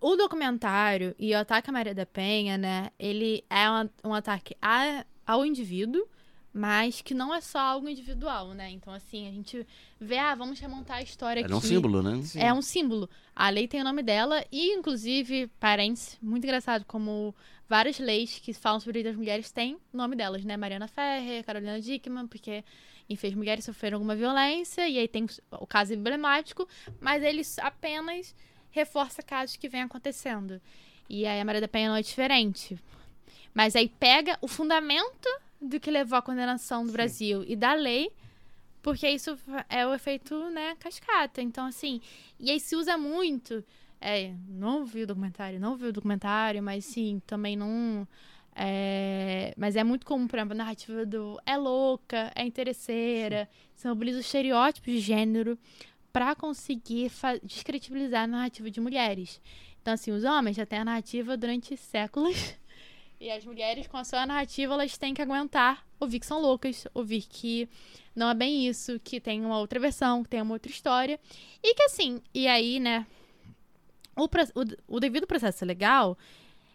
o 0.00 0.16
documentário 0.16 1.14
e 1.18 1.34
o 1.34 1.38
ataque 1.38 1.68
à 1.68 1.72
Maria 1.72 1.94
da 1.94 2.06
Penha, 2.06 2.56
né? 2.56 2.90
Ele 2.98 3.44
é 3.50 3.70
um, 3.70 3.88
um 4.10 4.14
ataque 4.14 4.56
a- 4.62 5.04
ao 5.26 5.44
indivíduo, 5.44 6.08
mas 6.52 7.00
que 7.00 7.14
não 7.14 7.34
é 7.34 7.40
só 7.40 7.58
algo 7.58 7.88
individual, 7.88 8.52
né? 8.54 8.70
Então, 8.70 8.92
assim, 8.92 9.28
a 9.28 9.30
gente 9.30 9.66
vê, 10.00 10.18
ah, 10.18 10.34
vamos 10.34 10.58
remontar 10.58 10.98
a 10.98 11.02
história 11.02 11.40
aqui. 11.40 11.50
Era 11.50 11.56
um 11.56 11.60
símbolo, 11.60 12.02
né? 12.02 12.20
É 12.36 12.52
um 12.52 12.62
símbolo. 12.62 13.08
A 13.34 13.48
lei 13.48 13.68
tem 13.68 13.80
o 13.80 13.84
nome 13.84 14.02
dela 14.02 14.44
e, 14.50 14.72
inclusive, 14.74 15.46
parentes, 15.60 16.18
muito 16.20 16.44
engraçado, 16.44 16.84
como 16.84 17.34
várias 17.68 18.00
leis 18.00 18.40
que 18.40 18.52
falam 18.52 18.80
sobre 18.80 19.02
das 19.04 19.14
mulheres 19.14 19.52
têm 19.52 19.78
o 19.92 19.96
nome 19.96 20.16
delas, 20.16 20.44
né? 20.44 20.56
Mariana 20.56 20.88
Ferrer, 20.88 21.44
Carolina 21.44 21.80
Dickman, 21.80 22.26
porque, 22.26 22.64
enfim, 23.08 23.28
as 23.28 23.34
mulheres 23.34 23.64
sofreram 23.64 23.96
alguma 23.96 24.16
violência 24.16 24.88
e 24.88 24.98
aí 24.98 25.06
tem 25.06 25.26
o 25.52 25.66
caso 25.66 25.94
emblemático, 25.94 26.66
mas 27.00 27.22
eles 27.22 27.58
apenas 27.60 28.34
reforça 28.72 29.22
casos 29.22 29.56
que 29.56 29.68
vêm 29.68 29.82
acontecendo. 29.82 30.60
E 31.08 31.26
aí 31.26 31.40
a 31.40 31.44
Maria 31.44 31.60
da 31.60 31.68
Penha 31.68 31.88
não 31.88 31.96
é 31.96 32.02
diferente. 32.02 32.76
Mas 33.54 33.74
aí 33.76 33.88
pega 33.88 34.36
o 34.40 34.48
fundamento 34.48 35.28
do 35.60 35.78
que 35.78 35.90
levou 35.90 36.18
à 36.18 36.22
condenação 36.22 36.86
do 36.86 36.92
Brasil 36.92 37.44
e 37.46 37.54
da 37.54 37.74
lei, 37.74 38.10
porque 38.82 39.08
isso 39.08 39.38
é 39.68 39.86
o 39.86 39.92
efeito, 39.94 40.34
né, 40.50 40.74
cascata. 40.78 41.42
Então, 41.42 41.66
assim, 41.66 42.00
e 42.38 42.50
aí 42.50 42.58
se 42.58 42.74
usa 42.74 42.96
muito. 42.96 43.62
É, 44.00 44.32
não 44.48 44.86
vi 44.86 45.02
o 45.02 45.06
documentário, 45.06 45.60
não 45.60 45.76
vi 45.76 45.86
o 45.86 45.92
documentário, 45.92 46.62
mas 46.62 46.86
sim, 46.86 47.20
também 47.26 47.56
não. 47.56 48.08
é, 48.56 49.52
mas 49.56 49.76
é 49.76 49.84
muito 49.84 50.06
comum, 50.06 50.26
por 50.26 50.38
exemplo, 50.38 50.54
a 50.54 50.56
narrativa 50.56 51.04
do 51.04 51.38
é 51.44 51.56
louca, 51.56 52.32
é 52.34 52.44
interesseira, 52.44 53.48
se 53.74 53.86
mobiliza 53.86 54.20
os 54.20 54.24
estereótipos 54.26 54.92
de 54.94 55.00
gênero 55.00 55.58
para 56.12 56.34
conseguir 56.34 57.12
descredibilizar 57.42 58.24
a 58.24 58.26
narrativa 58.26 58.70
de 58.70 58.80
mulheres. 58.80 59.40
Então, 59.82 59.94
assim, 59.94 60.10
os 60.10 60.24
homens 60.24 60.56
já 60.56 60.66
têm 60.66 60.80
a 60.80 60.84
narrativa 60.84 61.36
durante 61.36 61.76
séculos. 61.76 62.36
E 63.20 63.30
as 63.30 63.44
mulheres, 63.44 63.86
com 63.86 63.98
a 63.98 64.04
sua 64.04 64.24
narrativa, 64.24 64.72
elas 64.72 64.96
têm 64.96 65.12
que 65.12 65.20
aguentar 65.20 65.84
ouvir 66.00 66.18
que 66.20 66.26
são 66.26 66.40
loucas, 66.40 66.86
ouvir 66.94 67.22
que 67.28 67.68
não 68.16 68.30
é 68.30 68.34
bem 68.34 68.66
isso, 68.66 68.98
que 69.00 69.20
tem 69.20 69.44
uma 69.44 69.58
outra 69.58 69.78
versão, 69.78 70.22
que 70.22 70.30
tem 70.30 70.40
uma 70.40 70.54
outra 70.54 70.72
história. 70.72 71.20
E 71.62 71.74
que 71.74 71.82
assim, 71.82 72.22
e 72.34 72.48
aí, 72.48 72.80
né, 72.80 73.06
o, 74.16 74.24
o, 74.24 74.96
o 74.96 75.00
devido 75.00 75.26
processo 75.26 75.66
legal, 75.66 76.16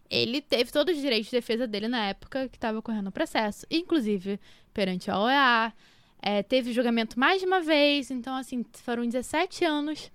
ele 0.08 0.40
teve 0.40 0.72
todos 0.72 0.96
os 0.96 1.02
direitos 1.02 1.32
de 1.32 1.38
defesa 1.38 1.66
dele 1.66 1.88
na 1.88 2.06
época 2.10 2.48
que 2.48 2.58
estava 2.58 2.78
ocorrendo 2.78 3.10
o 3.10 3.12
processo, 3.12 3.66
inclusive 3.72 4.40
perante 4.72 5.10
a 5.10 5.20
OEA. 5.20 5.74
é, 6.22 6.44
teve 6.44 6.72
julgamento 6.72 7.20
mais 7.20 7.42
de 7.42 7.48
uma 7.48 7.62
vez, 7.62 8.12
então, 8.12 8.36
assim, 8.36 8.64
foram 8.84 9.04
17 9.04 9.66
anos 9.66 10.12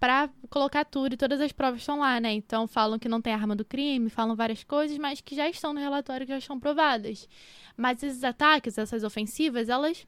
pra 0.00 0.30
colocar 0.48 0.84
tudo 0.84 1.12
e 1.12 1.16
todas 1.16 1.40
as 1.40 1.52
provas 1.52 1.80
estão 1.80 2.00
lá, 2.00 2.18
né? 2.18 2.32
Então 2.32 2.66
falam 2.66 2.98
que 2.98 3.08
não 3.08 3.20
tem 3.20 3.34
arma 3.34 3.54
do 3.54 3.64
crime, 3.64 4.08
falam 4.08 4.34
várias 4.34 4.64
coisas, 4.64 4.96
mas 4.98 5.20
que 5.20 5.36
já 5.36 5.48
estão 5.48 5.74
no 5.74 5.80
relatório, 5.80 6.26
que 6.26 6.32
já 6.32 6.38
estão 6.38 6.58
provadas. 6.58 7.28
Mas 7.76 8.02
esses 8.02 8.24
ataques, 8.24 8.78
essas 8.78 9.04
ofensivas, 9.04 9.68
elas. 9.68 10.06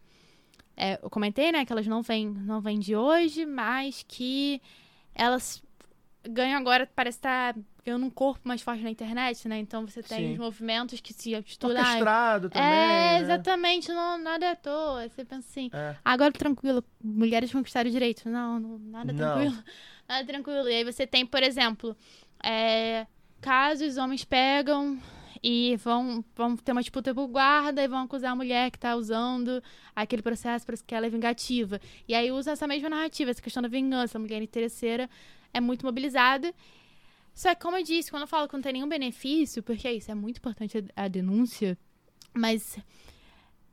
é, 0.77 0.99
eu 1.03 1.11
comentei, 1.11 1.53
né, 1.53 1.65
que 1.67 1.73
elas 1.73 1.87
não 1.87 2.03
vêm, 2.03 2.29
não 2.29 2.61
vêm 2.61 2.79
de 2.79 2.97
hoje, 2.97 3.45
mas 3.47 4.05
que 4.09 4.63
elas 5.15 5.63
ganham 6.25 6.59
agora, 6.59 6.89
parece 6.95 7.19
estar 7.19 7.55
ganhando 7.85 8.07
um 8.07 8.11
corpo 8.11 8.41
mais 8.47 8.63
forte 8.63 8.83
na 8.83 8.91
internet, 8.91 9.49
né? 9.49 9.59
Então 9.59 9.87
você 9.87 10.03
tem 10.03 10.19
Sim. 10.29 10.33
os 10.35 10.39
movimentos 10.39 11.01
que 11.01 11.13
se 11.13 11.33
estudam. 11.33 11.79
ah, 11.79 11.81
Orquestrado 11.87 12.51
também. 12.51 12.69
É, 12.69 12.73
né? 12.73 13.21
exatamente, 13.21 13.89
não, 13.89 14.19
nada 14.19 14.47
é 14.47 14.51
à 14.51 14.57
toa. 14.57 15.09
Você 15.09 15.25
pensa 15.25 15.49
assim, 15.49 15.71
É. 15.73 15.97
agora 16.05 16.33
tranquilo, 16.33 16.85
mulheres 17.03 17.51
conquistaram 17.53 17.91
direitos. 17.91 18.25
Não, 18.25 18.61
não 18.61 18.79
nada 18.79 19.13
Não. 19.13 19.19
tranquilo. 19.19 19.63
Nada 20.09 20.27
tranquilo. 20.27 20.69
E 20.69 20.75
aí 20.75 20.85
você 20.85 21.07
tem, 21.07 21.25
por 21.25 21.43
exemplo, 21.43 21.97
é, 22.45 23.07
casos 23.41 23.97
homens 23.97 24.25
pegam 24.25 24.99
e 25.43 25.77
vão, 25.77 26.23
vão 26.37 26.57
ter 26.57 26.73
uma 26.73 26.83
disputa 26.83 27.15
por 27.15 27.27
guarda 27.29 27.83
e 27.83 27.89
vão 27.89 28.01
acusar 28.03 28.33
a 28.33 28.37
mulher 28.37 28.71
que 28.71 28.79
tá 28.79 28.95
usando 28.95 29.63
aquele 29.97 30.21
processo 30.21 30.67
para 30.67 30.77
que 30.77 30.95
ela 30.95 31.07
é 31.07 31.09
vingativa. 31.09 31.81
E 32.07 32.15
aí 32.15 32.31
usa 32.31 32.51
essa 32.51 32.67
mesma 32.67 32.91
narrativa, 32.91 33.31
essa 33.31 33.41
questão 33.41 33.63
da 33.63 33.69
vingança. 33.69 34.19
A 34.19 34.21
mulher 34.21 34.43
interesseira 34.43 35.09
é 35.55 35.61
muito 35.61 35.87
mobilizada. 35.87 36.53
Só 37.35 37.55
que, 37.55 37.63
como 37.63 37.77
eu 37.77 37.83
disse, 37.83 38.11
quando 38.11 38.23
eu 38.23 38.29
falo 38.29 38.47
que 38.47 38.55
não 38.55 38.63
tem 38.63 38.75
nenhum 38.75 38.89
benefício, 38.89 39.63
porque 39.63 39.89
é 39.89 39.95
isso, 39.95 40.11
é 40.11 40.15
muito 40.15 40.39
importante 40.39 40.85
a, 40.95 41.09
denúncia, 41.09 41.79
mas 42.35 42.79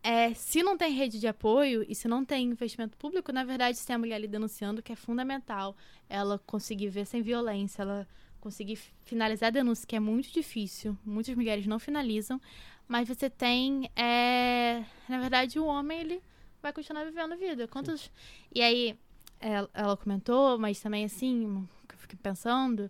é, 0.01 0.33
se 0.33 0.63
não 0.63 0.77
tem 0.77 0.93
rede 0.93 1.19
de 1.19 1.27
apoio 1.27 1.85
e 1.87 1.93
se 1.93 2.07
não 2.07 2.23
tem 2.23 2.47
investimento 2.47 2.97
público, 2.97 3.31
na 3.31 3.43
verdade, 3.43 3.77
se 3.77 3.85
tem 3.85 3.95
a 3.95 3.99
mulher 3.99 4.15
ali 4.15 4.27
denunciando, 4.27 4.81
que 4.81 4.93
é 4.93 4.95
fundamental 4.95 5.75
ela 6.07 6.39
conseguir 6.39 6.89
ver 6.89 7.05
sem 7.05 7.21
violência, 7.21 7.81
ela 7.81 8.07
conseguir 8.39 8.77
fi- 8.77 8.93
finalizar 9.03 9.47
a 9.47 9.51
denúncia, 9.51 9.85
que 9.85 9.95
é 9.95 9.99
muito 9.99 10.31
difícil. 10.31 10.97
Muitas 11.05 11.35
mulheres 11.35 11.67
não 11.67 11.79
finalizam, 11.79 12.39
mas 12.87 13.09
você 13.09 13.29
tem, 13.29 13.89
é, 13.95 14.83
na 15.07 15.19
verdade, 15.19 15.59
o 15.59 15.65
homem, 15.65 15.99
ele 15.99 16.23
vai 16.61 16.71
continuar 16.71 17.03
vivendo 17.03 17.33
a 17.33 17.35
vida. 17.35 17.67
Quantos... 17.67 18.09
E 18.53 18.61
aí, 18.61 18.97
ela, 19.39 19.69
ela 19.73 19.97
comentou, 19.97 20.57
mas 20.57 20.79
também, 20.79 21.03
assim, 21.05 21.67
eu 21.91 21.97
fiquei 21.97 22.17
pensando, 22.21 22.89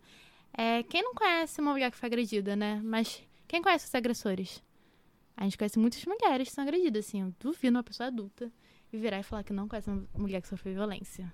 é, 0.54 0.84
quem 0.84 1.02
não 1.02 1.14
conhece 1.14 1.62
uma 1.62 1.72
mulher 1.72 1.92
que 1.92 1.98
foi 1.98 2.08
agredida, 2.08 2.56
né? 2.56 2.82
Mas 2.84 3.24
quem 3.48 3.62
conhece 3.62 3.88
os 3.88 3.96
agressores? 3.96 4.64
A 5.36 5.44
gente 5.44 5.58
conhece 5.58 5.80
muitas 5.80 6.04
mulheres 6.06 6.50
que 6.50 6.54
são 6.54 6.64
agredidas, 6.64 7.06
assim. 7.06 7.22
Eu 7.22 7.34
duvido 7.40 7.78
uma 7.78 7.84
pessoa 7.84 8.08
adulta 8.08 8.52
virar 8.98 9.20
e 9.20 9.24
falar 9.24 9.44
que 9.44 9.54
não 9.54 9.68
conhece 9.68 9.90
uma 9.90 10.04
mulher 10.18 10.42
que 10.42 10.48
sofreu 10.48 10.74
violência. 10.74 11.32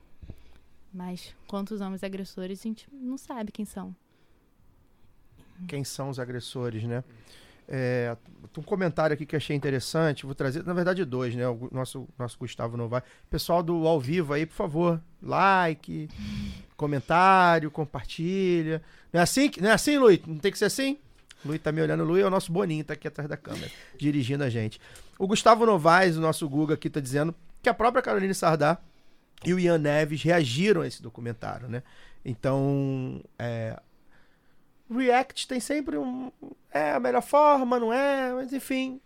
Mas 0.94 1.36
quantos 1.48 1.82
homens 1.82 2.04
agressores 2.04 2.60
a 2.60 2.64
gente 2.64 2.88
não 2.92 3.18
sabe 3.18 3.52
quem 3.52 3.66
são. 3.66 3.96
quem 5.68 5.84
são 5.84 6.10
os 6.10 6.20
agressores, 6.20 6.84
né? 6.84 7.04
É, 7.68 8.16
um 8.58 8.62
comentário 8.62 9.14
aqui 9.14 9.26
que 9.26 9.36
achei 9.36 9.56
interessante, 9.56 10.26
vou 10.26 10.36
trazer, 10.36 10.64
na 10.64 10.74
verdade, 10.74 11.04
dois, 11.04 11.34
né? 11.34 11.48
O 11.48 11.68
nosso, 11.72 12.08
nosso 12.18 12.38
Gustavo 12.38 12.78
não 12.78 12.88
vai. 12.88 13.02
Pessoal 13.30 13.64
do 13.64 13.88
ao 13.88 14.00
vivo 14.00 14.34
aí, 14.34 14.46
por 14.46 14.54
favor, 14.54 15.02
like, 15.22 16.08
comentário, 16.76 17.72
compartilha. 17.72 18.82
Não 19.12 19.20
é 19.20 19.24
assim, 19.24 19.50
não 19.60 19.70
é 19.70 19.74
assim, 19.74 19.98
Luiz? 19.98 20.20
Não 20.26 20.38
tem 20.38 20.52
que 20.52 20.58
ser 20.58 20.66
assim? 20.66 20.98
Luiz 21.44 21.62
tá 21.62 21.72
me 21.72 21.82
olhando, 21.82 22.04
Luiz 22.04 22.24
é 22.24 22.28
o 22.28 22.30
nosso 22.32 22.52
Boninho, 22.52 22.84
tá 22.84 22.94
aqui 22.94 23.08
atrás 23.08 23.30
da 23.30 23.38
câmera, 23.38 23.72
dirigindo 23.98 24.44
a 24.44 24.50
gente. 24.50 24.80
O 25.20 25.28
Gustavo 25.28 25.66
Novaes, 25.66 26.18
o 26.18 26.22
nosso 26.22 26.48
Guga 26.50 26.74
aqui, 26.74 26.90
tá 26.90 27.00
dizendo 27.00 27.36
que 27.62 27.70
a 27.70 27.74
própria 27.74 28.02
Caroline 28.02 28.34
Sardá 28.34 28.80
e 29.46 29.54
o 29.54 29.60
Ian 29.60 29.78
Neves 29.78 30.24
reagiram 30.24 30.82
a 30.82 30.88
esse 30.88 31.04
documentário, 31.04 31.68
né? 31.70 31.84
Então, 32.24 33.22
é, 33.38 33.80
React 34.90 35.48
tem 35.48 35.60
sempre 35.60 35.98
um. 35.98 36.32
É 36.72 36.94
a 36.94 37.00
melhor 37.00 37.22
forma, 37.22 37.80
não 37.80 37.94
é? 37.94 38.34
Mas 38.34 38.52
enfim, 38.54 39.00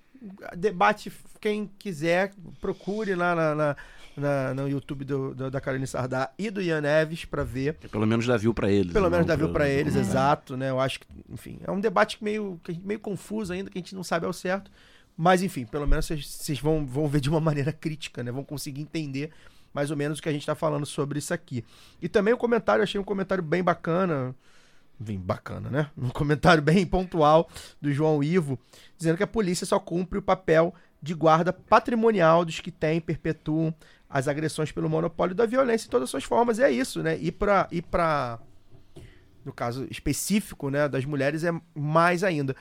debate 0.55 1.11
quem 1.41 1.69
quiser, 1.79 2.31
procure 2.61 3.15
lá 3.15 3.35
na, 3.35 3.55
na- 3.55 3.75
na- 4.19 4.53
no 4.53 4.67
YouTube 4.69 5.03
do- 5.05 5.33
do- 5.33 5.49
da 5.51 5.59
Caroline 5.61 5.87
Sardá 5.87 6.31
e 6.37 6.49
do 6.49 6.61
Ian 6.61 6.81
Neves 6.81 7.25
pra 7.25 7.43
ver. 7.43 7.73
Pelo 7.91 8.05
menos 8.05 8.25
dá 8.27 8.37
view 8.37 8.53
pra 8.53 8.69
eles. 8.71 8.91
Pelo 8.93 9.05
não 9.05 9.11
menos 9.11 9.25
dá 9.27 9.35
viu 9.35 9.47
pra- 9.47 9.61
pra 9.61 9.69
eles, 9.69 9.95
não- 9.95 10.01
exato, 10.01 10.55
né? 10.57 10.69
Eu 10.69 10.79
acho 10.79 10.99
que, 10.99 11.07
enfim, 11.29 11.59
é 11.65 11.71
um 11.71 11.79
debate 11.79 12.23
meio, 12.23 12.59
que- 12.63 12.79
meio 12.83 12.99
confuso 12.99 13.51
ainda, 13.53 13.69
que 13.69 13.77
a 13.77 13.81
gente 13.81 13.95
não 13.95 14.03
sabe 14.03 14.25
ao 14.25 14.33
certo. 14.33 14.69
Mas, 15.17 15.41
enfim, 15.43 15.65
pelo 15.65 15.85
menos 15.87 16.05
vocês- 16.05 16.59
vão, 16.59 16.85
vão 16.85 17.07
ver 17.07 17.19
de 17.19 17.29
uma 17.29 17.39
maneira 17.41 17.71
crítica, 17.73 18.23
né? 18.23 18.31
Vão 18.31 18.43
conseguir 18.43 18.81
entender 18.81 19.31
mais 19.73 19.91
ou 19.91 19.97
menos 19.97 20.19
o 20.19 20.21
que 20.21 20.29
a 20.29 20.31
gente 20.31 20.45
tá 20.45 20.55
falando 20.55 20.85
sobre 20.85 21.19
isso 21.19 21.33
aqui. 21.33 21.63
E 22.01 22.07
também 22.07 22.33
o 22.33 22.37
comentário, 22.37 22.79
eu 22.79 22.83
achei 22.83 22.99
um 22.99 23.03
comentário 23.03 23.43
bem 23.43 23.61
bacana. 23.63 24.33
Bem 25.01 25.17
bacana, 25.17 25.69
né? 25.69 25.89
Um 25.97 26.09
comentário 26.09 26.61
bem 26.63 26.85
pontual 26.85 27.49
do 27.81 27.91
João 27.91 28.21
Ivo, 28.23 28.59
dizendo 28.97 29.15
que 29.17 29.23
a 29.23 29.27
polícia 29.27 29.65
só 29.65 29.79
cumpre 29.79 30.19
o 30.19 30.21
papel 30.21 30.73
de 31.01 31.13
guarda 31.13 31.53
patrimonial 31.53 32.43
dos 32.43 32.59
que 32.59 32.71
têm 32.71 32.97
e 32.97 33.01
perpetuam 33.01 33.73
as 34.09 34.27
agressões 34.27 34.71
pelo 34.71 34.89
monopólio 34.89 35.35
da 35.35 35.45
violência 35.45 35.87
em 35.87 35.89
todas 35.89 36.05
as 36.05 36.09
suas 36.09 36.23
formas. 36.23 36.57
E 36.57 36.63
é 36.63 36.71
isso, 36.71 37.03
né? 37.03 37.17
E 37.19 37.31
pra, 37.31 37.67
e 37.71 37.81
pra 37.81 38.39
no 39.45 39.53
caso 39.53 39.87
específico, 39.89 40.69
né, 40.69 40.87
das 40.89 41.05
mulheres 41.05 41.43
é 41.43 41.51
mais 41.75 42.23
ainda. 42.23 42.55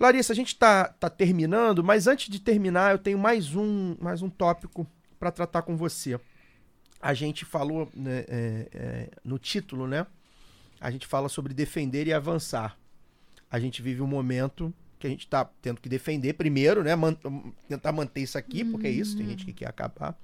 Larissa, 0.00 0.32
a 0.32 0.36
gente 0.36 0.56
tá, 0.56 0.88
tá 0.88 1.08
terminando, 1.08 1.84
mas 1.84 2.06
antes 2.06 2.28
de 2.28 2.40
terminar, 2.40 2.92
eu 2.92 2.98
tenho 2.98 3.18
mais 3.18 3.54
um, 3.54 3.96
mais 4.00 4.22
um 4.22 4.28
tópico 4.28 4.86
para 5.18 5.30
tratar 5.30 5.62
com 5.62 5.76
você. 5.76 6.18
A 7.00 7.14
gente 7.14 7.44
falou 7.44 7.88
né, 7.94 8.24
é, 8.28 8.68
é, 8.72 9.10
no 9.24 9.38
título, 9.38 9.86
né? 9.86 10.06
A 10.80 10.90
gente 10.90 11.06
fala 11.06 11.28
sobre 11.28 11.54
defender 11.54 12.06
e 12.06 12.12
avançar. 12.12 12.76
A 13.50 13.60
gente 13.60 13.82
vive 13.82 14.02
um 14.02 14.06
momento 14.06 14.72
que 14.98 15.06
a 15.06 15.10
gente 15.10 15.28
tá 15.28 15.44
tendo 15.60 15.80
que 15.80 15.88
defender 15.88 16.32
primeiro, 16.34 16.82
né? 16.82 16.94
man- 16.96 17.16
tentar 17.68 17.92
manter 17.92 18.22
isso 18.22 18.38
aqui, 18.38 18.64
porque 18.64 18.86
é 18.86 18.90
isso, 18.90 19.16
tem 19.16 19.26
gente 19.28 19.44
que 19.44 19.52
quer 19.52 19.68
acabar. 19.68 20.16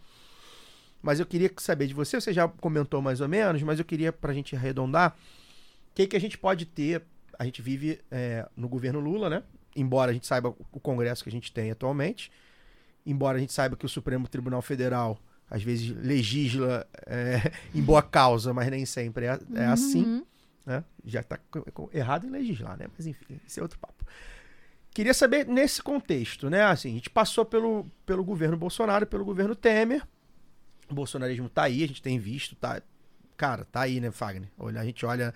Mas 1.02 1.20
eu 1.20 1.26
queria 1.26 1.50
saber 1.58 1.86
de 1.86 1.94
você, 1.94 2.20
você 2.20 2.32
já 2.32 2.48
comentou 2.48 3.00
mais 3.00 3.20
ou 3.20 3.28
menos, 3.28 3.62
mas 3.62 3.78
eu 3.78 3.84
queria, 3.84 4.12
pra 4.12 4.32
gente 4.32 4.56
arredondar, 4.56 5.16
o 5.90 5.94
que, 5.94 6.06
que 6.06 6.16
a 6.16 6.20
gente 6.20 6.36
pode 6.36 6.66
ter. 6.66 7.02
A 7.38 7.44
gente 7.44 7.62
vive 7.62 8.00
é, 8.10 8.48
no 8.56 8.68
governo 8.68 8.98
Lula, 8.98 9.30
né? 9.30 9.42
Embora 9.76 10.10
a 10.10 10.14
gente 10.14 10.26
saiba 10.26 10.48
o 10.72 10.80
Congresso 10.80 11.22
que 11.22 11.28
a 11.28 11.32
gente 11.32 11.52
tem 11.52 11.70
atualmente, 11.70 12.32
embora 13.06 13.38
a 13.38 13.40
gente 13.40 13.52
saiba 13.52 13.76
que 13.76 13.86
o 13.86 13.88
Supremo 13.88 14.26
Tribunal 14.26 14.60
Federal 14.60 15.20
às 15.50 15.62
vezes 15.62 15.96
legisla 15.96 16.86
é, 17.06 17.52
em 17.74 17.80
boa 17.80 18.02
causa, 18.02 18.52
mas 18.52 18.68
nem 18.68 18.84
sempre 18.84 19.26
é, 19.26 19.38
é 19.54 19.66
assim. 19.66 20.04
Uhum. 20.04 20.26
Né? 20.66 20.84
Já 21.04 21.20
está 21.20 21.38
errado 21.92 22.26
em 22.26 22.30
legislar, 22.30 22.76
né? 22.76 22.86
Mas 22.96 23.06
enfim, 23.06 23.40
esse 23.46 23.58
é 23.60 23.62
outro 23.62 23.78
papo. 23.78 24.04
Queria 24.90 25.14
saber 25.14 25.46
nesse 25.46 25.82
contexto, 25.82 26.50
né? 26.50 26.62
Assim, 26.64 26.90
a 26.90 26.94
gente 26.94 27.08
passou 27.08 27.44
pelo, 27.44 27.86
pelo 28.04 28.24
governo 28.24 28.56
Bolsonaro, 28.56 29.06
pelo 29.06 29.24
governo 29.24 29.54
Temer. 29.54 30.02
O 30.90 30.94
bolsonarismo 30.94 31.48
tá 31.48 31.64
aí, 31.64 31.82
a 31.84 31.86
gente 31.88 32.02
tem 32.02 32.18
visto, 32.18 32.54
tá. 32.56 32.80
Cara, 33.36 33.64
tá 33.64 33.82
aí, 33.82 34.00
né, 34.00 34.10
Fagner? 34.10 34.48
Olha, 34.58 34.80
a 34.80 34.84
gente 34.84 35.04
olha. 35.06 35.32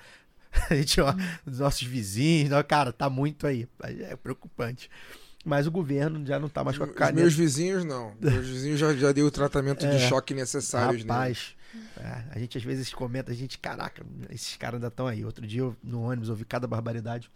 A 0.69 0.75
gente 0.75 1.01
olha 1.01 1.17
os 1.47 1.61
nossos 1.61 1.83
vizinhos, 1.83 2.51
cara, 2.69 2.93
tá 2.93 3.09
muito 3.09 3.47
aí. 3.47 3.67
É 3.83 4.15
preocupante. 4.17 4.91
Mas 5.47 5.67
o 5.67 5.71
governo 5.71 6.27
já 6.27 6.39
não 6.39 6.47
tá 6.49 6.63
mais 6.63 6.77
com 6.77 6.85
a 6.85 6.89
Os 6.89 6.93
caneta. 6.95 7.19
meus 7.21 7.33
vizinhos 7.35 7.85
não. 7.87 8.15
Meus 8.21 8.47
vizinhos 8.47 8.79
já, 8.79 8.93
já 8.95 9.13
deu 9.13 9.25
o 9.27 9.31
tratamento 9.31 9.81
de 9.81 9.97
É. 9.97 10.09
choque 10.11 10.35
necessário. 10.35 10.99
Rapaz, 11.01 11.57
é, 11.97 12.25
a 12.33 12.39
gente 12.39 12.59
às 12.59 12.63
vezes 12.65 12.93
comenta, 12.93 13.33
a 13.33 13.35
gente, 13.35 13.59
caraca, 13.59 14.05
esses 14.29 14.55
caras 14.59 14.75
ainda 14.75 14.89
estão 14.89 15.07
aí. 15.07 15.25
Outro 15.25 15.47
dia 15.47 15.63
eu, 15.63 15.75
no 15.83 16.03
ônibus 16.03 16.29
ouvi 16.29 16.45
cada 16.45 16.67
barbaridade. 16.67 17.31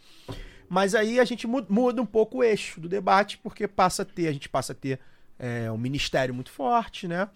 Mas 0.68 0.94
aí 0.94 1.18
a 1.18 1.24
gente 1.24 1.46
mu- 1.46 1.64
muda 1.70 2.02
um 2.02 2.06
pouco 2.06 2.38
o 2.38 2.44
eixo 2.44 2.78
do 2.82 2.88
debate, 2.88 3.38
porque 3.38 3.66
passa 3.66 4.02
a 4.02 4.04
ter, 4.04 4.28
a 4.28 4.32
gente 4.32 4.48
passa 4.50 4.72
a 4.72 4.74
ter 4.76 5.00
é, 5.38 5.70
um 5.72 5.78
ministério 5.78 6.34
muito 6.34 6.50
forte, 6.50 7.08
né? 7.08 7.28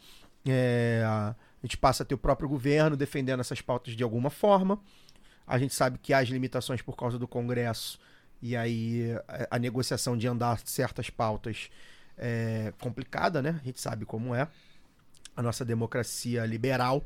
É, 0.46 1.02
a 1.04 1.34
gente 1.62 1.76
passa 1.76 2.02
a 2.02 2.06
ter 2.06 2.14
o 2.14 2.18
próprio 2.18 2.48
governo 2.48 2.96
defendendo 2.96 3.40
essas 3.40 3.60
pautas 3.60 3.94
de 3.94 4.02
alguma 4.02 4.30
forma. 4.30 4.80
A 5.46 5.58
gente 5.58 5.74
sabe 5.74 5.98
que 5.98 6.12
há 6.12 6.18
as 6.18 6.28
limitações 6.28 6.80
por 6.80 6.96
causa 6.96 7.18
do 7.18 7.28
Congresso, 7.28 7.98
e 8.40 8.56
aí 8.56 9.10
a, 9.28 9.56
a 9.56 9.58
negociação 9.58 10.16
de 10.16 10.26
andar 10.26 10.60
certas 10.64 11.10
pautas 11.10 11.70
é 12.16 12.72
complicada, 12.78 13.42
né? 13.42 13.58
A 13.60 13.64
gente 13.64 13.80
sabe 13.80 14.04
como 14.04 14.34
é 14.34 14.46
a 15.36 15.42
nossa 15.42 15.64
democracia 15.64 16.44
liberal. 16.44 17.04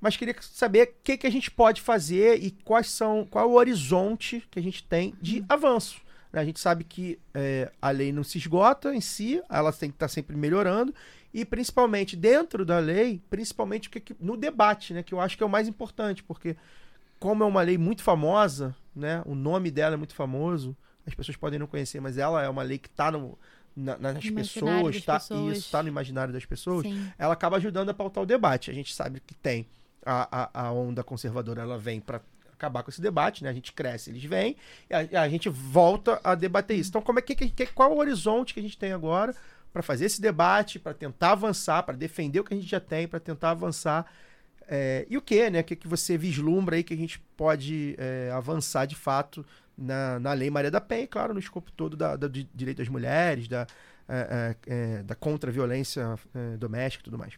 Mas 0.00 0.16
queria 0.16 0.34
saber 0.40 0.88
o 0.88 0.94
que, 1.02 1.16
que 1.16 1.26
a 1.26 1.30
gente 1.30 1.50
pode 1.50 1.80
fazer 1.82 2.40
e 2.40 2.52
quais 2.52 2.88
são, 2.88 3.26
qual 3.26 3.44
é 3.44 3.48
o 3.48 3.54
horizonte 3.54 4.46
que 4.50 4.58
a 4.58 4.62
gente 4.62 4.84
tem 4.84 5.14
de 5.20 5.44
avanço. 5.48 6.00
né? 6.32 6.40
A 6.40 6.44
gente 6.44 6.60
sabe 6.60 6.84
que 6.84 7.18
é, 7.34 7.70
a 7.82 7.90
lei 7.90 8.12
não 8.12 8.22
se 8.22 8.38
esgota 8.38 8.94
em 8.94 9.00
si, 9.00 9.42
ela 9.50 9.72
tem 9.72 9.90
que 9.90 9.96
estar 9.96 10.08
sempre 10.08 10.36
melhorando. 10.36 10.94
E 11.32 11.44
principalmente 11.44 12.16
dentro 12.16 12.64
da 12.64 12.78
lei, 12.78 13.22
principalmente 13.28 13.90
no 14.18 14.36
debate, 14.36 14.94
né? 14.94 15.02
Que 15.02 15.12
eu 15.12 15.20
acho 15.20 15.36
que 15.36 15.42
é 15.42 15.46
o 15.46 15.48
mais 15.50 15.68
importante, 15.68 16.22
porque 16.22 16.56
como 17.18 17.42
é 17.42 17.46
uma 17.46 17.62
lei 17.62 17.76
muito 17.76 18.02
famosa, 18.02 18.74
né? 18.94 19.22
O 19.26 19.34
nome 19.34 19.70
dela 19.70 19.94
é 19.94 19.96
muito 19.96 20.14
famoso, 20.14 20.76
as 21.06 21.14
pessoas 21.14 21.36
podem 21.36 21.58
não 21.58 21.66
conhecer, 21.66 22.00
mas 22.00 22.16
ela 22.18 22.42
é 22.42 22.48
uma 22.48 22.62
lei 22.62 22.78
que 22.78 22.88
está 22.88 23.10
no, 23.10 23.38
na- 23.76 23.98
nas 23.98 24.24
pessoas, 24.30 25.02
tá, 25.04 25.14
pessoas. 25.20 25.58
isso, 25.58 25.70
tá 25.70 25.82
no 25.82 25.88
imaginário 25.88 26.32
das 26.32 26.44
pessoas 26.44 26.82
Sim. 26.82 27.10
ela 27.18 27.32
acaba 27.32 27.56
ajudando 27.56 27.90
a 27.90 27.94
pautar 27.94 28.22
o 28.22 28.26
debate. 28.26 28.70
A 28.70 28.74
gente 28.74 28.94
sabe 28.94 29.20
que 29.20 29.34
tem 29.34 29.66
a, 30.04 30.60
a, 30.62 30.68
a 30.68 30.72
onda 30.72 31.02
conservadora, 31.04 31.60
ela 31.62 31.78
vem 31.78 32.00
para 32.00 32.20
acabar 32.52 32.82
com 32.82 32.90
esse 32.90 33.00
debate, 33.00 33.44
né? 33.44 33.50
A 33.50 33.52
gente 33.52 33.72
cresce, 33.72 34.10
eles 34.10 34.24
vêm, 34.24 34.56
e 34.90 35.16
a, 35.16 35.22
a 35.22 35.28
gente 35.28 35.48
volta 35.48 36.20
a 36.24 36.34
debater 36.34 36.76
isso. 36.76 36.88
Então, 36.90 37.02
como 37.02 37.18
é 37.18 37.22
que, 37.22 37.34
que- 37.34 37.66
qual 37.66 37.90
é 37.92 37.94
o 37.94 37.98
horizonte 37.98 38.54
que 38.54 38.60
a 38.60 38.62
gente 38.62 38.76
tem 38.78 38.92
agora 38.92 39.34
para 39.78 39.82
fazer 39.84 40.06
esse 40.06 40.20
debate, 40.20 40.76
para 40.80 40.92
tentar 40.92 41.30
avançar, 41.30 41.84
para 41.84 41.96
defender 41.96 42.40
o 42.40 42.44
que 42.44 42.52
a 42.52 42.56
gente 42.56 42.68
já 42.68 42.80
tem, 42.80 43.06
para 43.06 43.20
tentar 43.20 43.50
avançar? 43.52 44.06
É, 44.66 45.06
e 45.08 45.16
o 45.16 45.22
que, 45.22 45.48
né? 45.48 45.60
O 45.60 45.64
que, 45.64 45.76
que 45.76 45.86
você 45.86 46.18
vislumbra 46.18 46.74
aí 46.74 46.82
que 46.82 46.92
a 46.92 46.96
gente 46.96 47.20
pode 47.36 47.94
é, 47.96 48.28
avançar 48.34 48.86
de 48.86 48.96
fato 48.96 49.46
na, 49.76 50.18
na 50.18 50.32
Lei 50.32 50.50
Maria 50.50 50.68
da 50.68 50.80
Penha, 50.80 51.04
e, 51.04 51.06
claro, 51.06 51.32
no 51.32 51.38
escopo 51.38 51.70
todo 51.70 51.96
da, 51.96 52.16
da- 52.16 52.26
do 52.26 52.42
direito 52.52 52.78
das 52.78 52.88
mulheres, 52.88 53.46
da, 53.46 53.68
é, 54.08 54.56
é, 54.66 55.02
da 55.04 55.14
contra 55.14 55.48
a 55.48 55.52
violência 55.52 56.16
é, 56.34 56.56
doméstica 56.56 57.02
e 57.02 57.04
tudo 57.04 57.16
mais. 57.16 57.34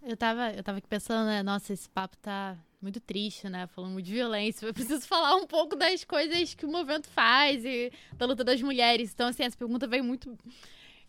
Eu 0.00 0.16
tava, 0.16 0.52
eu 0.52 0.62
tava 0.62 0.78
aqui 0.78 0.86
pensando, 0.86 1.26
né? 1.26 1.42
Nossa, 1.42 1.72
esse 1.72 1.88
papo 1.88 2.16
tá 2.18 2.56
muito 2.80 3.00
triste, 3.00 3.48
né? 3.48 3.66
Falando 3.66 4.00
de 4.00 4.12
violência. 4.12 4.64
Eu 4.64 4.72
preciso 4.72 5.04
falar 5.08 5.34
um 5.34 5.46
pouco 5.46 5.74
das 5.74 6.04
coisas 6.04 6.54
que 6.54 6.64
o 6.64 6.70
movimento 6.70 7.08
faz 7.08 7.64
e 7.64 7.92
da 8.16 8.26
luta 8.26 8.44
das 8.44 8.62
mulheres. 8.62 9.10
Então, 9.12 9.26
assim, 9.26 9.42
essa 9.42 9.56
pergunta 9.56 9.88
veio 9.88 10.04
muito 10.04 10.38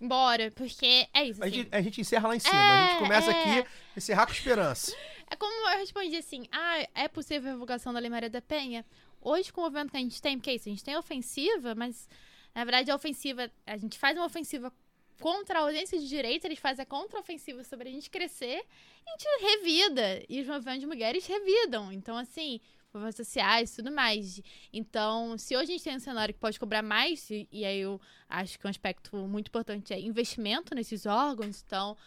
embora, 0.02 0.52
porque 0.52 1.08
é 1.14 1.24
isso. 1.24 1.42
A 1.42 1.46
assim. 1.46 1.56
gente, 1.56 1.70
a 1.72 1.82
gente 1.82 2.02
encerra 2.02 2.28
lá 2.28 2.36
em 2.36 2.40
cima. 2.40 2.56
É, 2.56 2.60
a 2.60 2.88
gente 2.88 3.00
começa 3.00 3.32
é. 3.32 3.60
aqui, 3.60 3.70
encerrar 3.96 4.26
com 4.26 4.34
esperança. 4.34 4.96
É 5.30 5.36
como 5.36 5.70
eu 5.70 5.78
respondi 5.78 6.18
assim: 6.18 6.48
ah, 6.52 6.88
é 6.96 7.08
possível 7.08 7.50
a 7.50 7.54
revogação 7.54 7.94
da 7.94 8.00
Lei 8.00 8.10
Maria 8.10 8.30
da 8.30 8.42
Penha? 8.42 8.86
Hoje, 9.22 9.54
com 9.54 9.62
o 9.62 9.64
movimento 9.64 9.92
que 9.92 9.98
a 9.98 10.02
gente 10.02 10.22
tem, 10.22 10.38
porque 10.38 10.50
é 10.50 10.56
isso, 10.56 10.68
a 10.68 10.72
gente 10.72 10.84
tem 10.84 10.98
ofensiva, 10.98 11.76
mas 11.76 12.10
na 12.56 12.66
verdade 12.66 12.90
a 12.90 12.96
ofensiva, 12.96 13.50
a 13.66 13.78
gente 13.78 13.98
faz 14.00 14.18
uma 14.18 14.26
ofensiva 14.26 14.74
contra 15.20 15.60
a 15.60 15.62
ausência 15.62 16.00
de 16.00 16.10
direito, 16.10 16.46
eles 16.46 16.58
fazem 16.58 16.82
a 16.82 16.86
contra-ofensiva 16.86 17.64
sobre 17.64 17.88
a 17.88 17.92
gente 17.92 18.10
crescer, 18.10 18.66
e 19.06 19.10
a 19.10 19.12
gente 19.12 19.44
revida, 19.44 20.26
e 20.28 20.42
os 20.42 20.48
movimentos 20.48 20.82
de 20.82 20.88
mulheres 20.88 21.26
revidam. 21.28 21.94
Então, 21.94 22.18
assim, 22.18 22.60
movimentos 22.94 23.18
sociais 23.18 23.72
e 23.72 23.76
tudo 23.78 23.92
mais. 23.92 24.42
Então, 24.72 25.38
se 25.38 25.56
hoje 25.56 25.72
a 25.72 25.74
gente 25.74 25.84
tem 25.84 25.96
um 25.96 26.00
cenário 26.00 26.34
que 26.34 26.40
pode 26.40 26.60
cobrar 26.60 26.82
mais, 26.82 27.30
e, 27.30 27.48
e 27.52 27.66
aí 27.66 27.80
eu 27.80 28.00
acho 28.30 28.60
que 28.60 28.68
um 28.68 28.70
aspecto 28.70 29.16
muito 29.28 29.48
importante 29.48 29.94
é 29.94 30.00
investimento 30.00 30.76
nesses 30.76 31.06
órgãos, 31.06 31.64
então. 31.66 31.98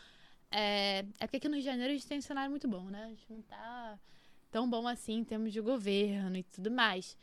É, 0.50 1.04
é 1.18 1.26
porque 1.26 1.38
aqui 1.38 1.48
no 1.48 1.54
Rio 1.54 1.62
de 1.62 1.68
Janeiro 1.68 1.92
a 1.92 1.96
gente 1.96 2.06
tem 2.06 2.18
um 2.18 2.22
cenário 2.22 2.50
muito 2.50 2.68
bom, 2.68 2.84
né? 2.84 3.04
A 3.04 3.08
gente 3.08 3.24
não 3.28 3.42
tá 3.42 3.98
tão 4.50 4.70
bom 4.70 4.86
assim 4.86 5.14
em 5.14 5.24
termos 5.24 5.52
de 5.52 5.60
governo 5.60 6.36
e 6.36 6.44
tudo 6.44 6.70
mais. 6.70 7.16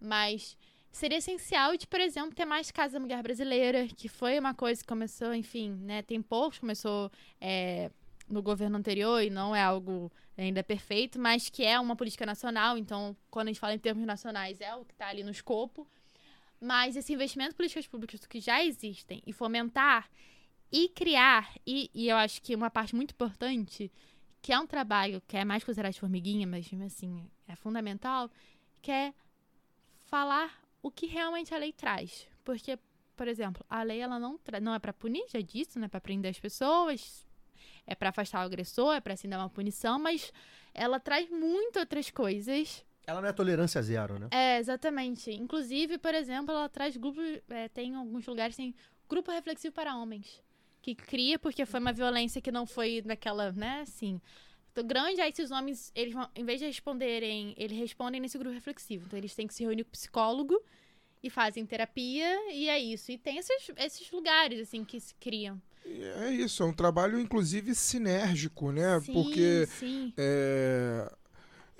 Mas 0.00 0.56
seria 0.92 1.18
essencial 1.18 1.76
de, 1.76 1.86
por 1.86 2.00
exemplo, 2.00 2.34
ter 2.34 2.44
mais 2.44 2.70
Casa 2.70 2.94
da 2.94 3.00
Mulher 3.00 3.22
Brasileira, 3.22 3.88
que 3.88 4.08
foi 4.08 4.38
uma 4.38 4.54
coisa 4.54 4.80
que 4.80 4.86
começou, 4.86 5.34
enfim, 5.34 5.72
né? 5.72 6.02
Tem 6.02 6.22
poucos, 6.22 6.58
começou 6.58 7.10
é, 7.40 7.90
no 8.28 8.42
governo 8.42 8.76
anterior 8.76 9.22
e 9.22 9.30
não 9.30 9.54
é 9.54 9.62
algo 9.62 10.10
ainda 10.36 10.62
perfeito, 10.62 11.18
mas 11.18 11.48
que 11.48 11.64
é 11.64 11.78
uma 11.80 11.96
política 11.96 12.24
nacional. 12.24 12.78
Então, 12.78 13.16
quando 13.30 13.48
a 13.48 13.50
gente 13.50 13.60
fala 13.60 13.74
em 13.74 13.78
termos 13.78 14.06
nacionais, 14.06 14.60
é 14.60 14.74
o 14.74 14.84
que 14.84 14.92
está 14.92 15.08
ali 15.08 15.22
no 15.22 15.30
escopo. 15.30 15.86
Mas 16.60 16.96
esse 16.96 17.12
investimento 17.12 17.52
em 17.52 17.56
políticas 17.56 17.86
públicas 17.86 18.26
que 18.26 18.40
já 18.40 18.64
existem 18.64 19.22
e 19.26 19.32
fomentar 19.32 20.08
e 20.70 20.88
criar, 20.90 21.54
e, 21.66 21.90
e 21.94 22.08
eu 22.08 22.16
acho 22.16 22.42
que 22.42 22.54
uma 22.54 22.70
parte 22.70 22.94
muito 22.94 23.12
importante, 23.12 23.90
que 24.42 24.52
é 24.52 24.58
um 24.58 24.66
trabalho 24.66 25.22
que 25.26 25.36
é 25.36 25.44
mais 25.44 25.64
considerado 25.64 25.94
de 25.94 26.00
formiguinha, 26.00 26.46
mas 26.46 26.70
assim, 26.84 27.28
é 27.46 27.56
fundamental, 27.56 28.30
que 28.82 28.90
é 28.90 29.14
falar 30.04 30.62
o 30.82 30.90
que 30.90 31.06
realmente 31.06 31.54
a 31.54 31.58
lei 31.58 31.72
traz. 31.72 32.28
Porque, 32.44 32.78
por 33.16 33.26
exemplo, 33.28 33.64
a 33.68 33.82
lei 33.82 34.00
ela 34.00 34.18
não, 34.18 34.38
não 34.62 34.74
é 34.74 34.78
para 34.78 34.92
punir, 34.92 35.24
já 35.28 35.40
disse, 35.40 35.78
não 35.78 35.86
é 35.86 35.88
para 35.88 36.00
prender 36.00 36.30
as 36.30 36.40
pessoas, 36.40 37.26
é 37.88 37.94
para 37.94 38.10
afastar 38.10 38.42
o 38.42 38.44
agressor, 38.44 38.94
é 38.94 39.00
para 39.00 39.14
assim 39.14 39.28
dar 39.28 39.38
uma 39.38 39.48
punição, 39.48 39.98
mas 39.98 40.30
ela 40.74 41.00
traz 41.00 41.28
muito 41.30 41.78
outras 41.80 42.10
coisas 42.10 42.84
Ela 43.06 43.22
não 43.22 43.28
é 43.28 43.32
tolerância 43.32 43.82
zero, 43.82 44.18
né? 44.18 44.28
é, 44.30 44.58
exatamente. 44.58 45.30
Inclusive, 45.32 45.96
por 45.96 46.14
exemplo, 46.14 46.54
ela 46.54 46.68
traz 46.68 46.96
grupos. 46.96 47.24
é, 47.48 47.68
tem 47.70 47.94
alguns 47.94 48.26
lugares 48.26 48.54
tem 48.54 48.74
grupo 49.08 49.30
reflexivo 49.32 49.74
para 49.74 49.96
homens. 49.96 50.42
Que 50.82 50.94
cria 50.94 51.38
porque 51.38 51.64
foi 51.64 51.80
uma 51.80 51.92
violência 51.92 52.40
que 52.40 52.52
não 52.52 52.66
foi 52.66 53.00
daquela, 53.00 53.50
né, 53.52 53.80
assim. 53.80 54.20
Então, 54.70 54.86
grande, 54.86 55.20
aí 55.20 55.30
esses 55.30 55.50
homens, 55.50 55.90
eles 55.94 56.12
vão, 56.12 56.28
em 56.36 56.44
vez 56.44 56.60
de 56.60 56.66
responderem, 56.66 57.54
eles 57.56 57.76
respondem 57.76 58.20
nesse 58.20 58.38
grupo 58.38 58.54
reflexivo. 58.54 59.06
Então, 59.06 59.18
eles 59.18 59.34
têm 59.34 59.46
que 59.46 59.54
se 59.54 59.64
reunir 59.64 59.84
com 59.84 59.88
o 59.88 59.92
psicólogo 59.92 60.62
e 61.22 61.28
fazem 61.30 61.66
terapia, 61.66 62.52
e 62.52 62.68
é 62.68 62.78
isso. 62.78 63.10
E 63.10 63.18
tem 63.18 63.38
esses, 63.38 63.70
esses 63.76 64.10
lugares, 64.12 64.60
assim, 64.60 64.84
que 64.84 65.00
se 65.00 65.14
criam. 65.14 65.60
É 66.20 66.30
isso, 66.30 66.62
é 66.62 66.66
um 66.66 66.72
trabalho, 66.72 67.18
inclusive, 67.18 67.74
sinérgico, 67.74 68.70
né? 68.72 69.00
Sim, 69.00 69.12
Porque 69.12 69.68
sim. 69.78 70.12
É, 70.16 71.10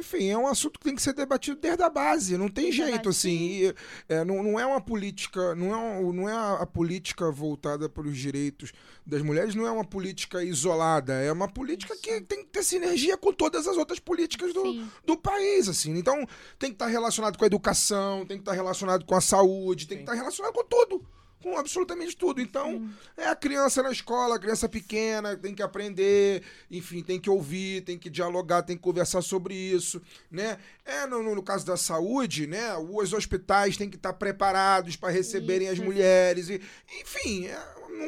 Enfim, 0.01 0.28
é 0.28 0.39
um 0.39 0.47
assunto 0.47 0.78
que 0.78 0.85
tem 0.85 0.94
que 0.94 1.02
ser 1.02 1.12
debatido 1.12 1.59
desde 1.60 1.82
a 1.82 1.90
base, 1.90 2.39
não 2.39 2.48
tem 2.48 2.70
jeito, 2.70 2.90
Debate, 2.93 3.09
assim. 3.09 3.36
E, 3.64 3.74
é, 4.09 4.24
não, 4.24 4.44
não 4.44 4.60
é 4.60 4.64
uma 4.64 4.80
política, 4.80 5.56
não 5.56 5.72
é, 5.72 5.76
um- 5.76 6.12
não 6.12 6.28
é 6.28 6.32
a, 6.32 6.52
a 6.62 6.66
política 6.66 7.28
voltada 7.32 7.89
para 7.89 8.06
os 8.06 8.16
direitos 8.16 8.72
das 9.05 9.22
mulheres, 9.22 9.56
não 9.56 9.66
é 9.66 9.70
uma 9.72 9.85
política 9.85 10.40
isolada, 10.44 11.14
é 11.14 11.32
uma 11.32 11.48
política 11.48 11.97
que 11.97 12.20
tem 12.20 12.44
que 12.44 12.51
ter 12.51 12.62
sinergia 12.62 13.16
com 13.16 13.32
todas 13.32 13.66
as 13.66 13.76
outras 13.76 13.98
políticas 13.98 14.55
do, 14.55 14.62
Sim. 14.62 14.89
do 15.05 15.16
país, 15.16 15.68
assim. 15.68 15.97
Então, 15.98 16.14
tem 16.60 16.70
que 16.70 16.76
estar 16.76 16.86
relacionado 16.86 17.36
com 17.36 17.43
a 17.43 17.48
educação, 17.48 18.24
tem 18.24 18.36
que 18.36 18.43
estar 18.43 18.52
relacionado 18.52 19.05
com 19.05 19.16
a 19.16 19.20
saúde, 19.20 19.89
tem 19.89 19.98
que 19.98 20.02
estar 20.05 20.14
relacionado 20.14 20.52
com 20.52 20.64
tudo. 20.64 21.05
Com 21.43 21.56
absolutamente 21.56 22.16
tudo. 22.16 22.40
Então, 22.40 22.89
é 23.16 23.28
a 23.28 23.36
criança 23.36 23.81
na 23.82 23.93
escola, 23.93 24.35
a 24.35 24.39
criança 24.40 24.69
pequena, 24.69 25.36
tem 25.36 25.55
que 25.55 25.62
aprender, 25.62 26.43
enfim, 26.69 27.01
tem 27.01 27.20
que 27.20 27.31
ouvir, 27.31 27.82
tem 27.82 27.97
que 27.97 28.10
dialogar, 28.10 28.62
tem 28.62 28.77
que 28.77 28.82
conversar 28.82 29.23
sobre 29.23 29.55
isso, 29.55 30.02
né? 30.31 30.59
É, 30.85 31.06
no, 31.06 31.23
no- 31.23 31.43
caso 31.43 31.65
da 31.65 31.77
saúde, 31.77 32.47
né? 32.48 32.74
Os 32.77 33.12
hospitais 33.12 33.77
têm 33.77 33.89
que 33.89 33.97
estar 33.97 34.12
preparados 34.15 34.97
para 34.97 35.10
receberem 35.10 35.69
as 35.69 35.74
Isso. 35.74 35.85
mulheres, 35.85 36.48
e, 36.51 36.60
enfim, 37.01 37.47
é, 37.47 37.59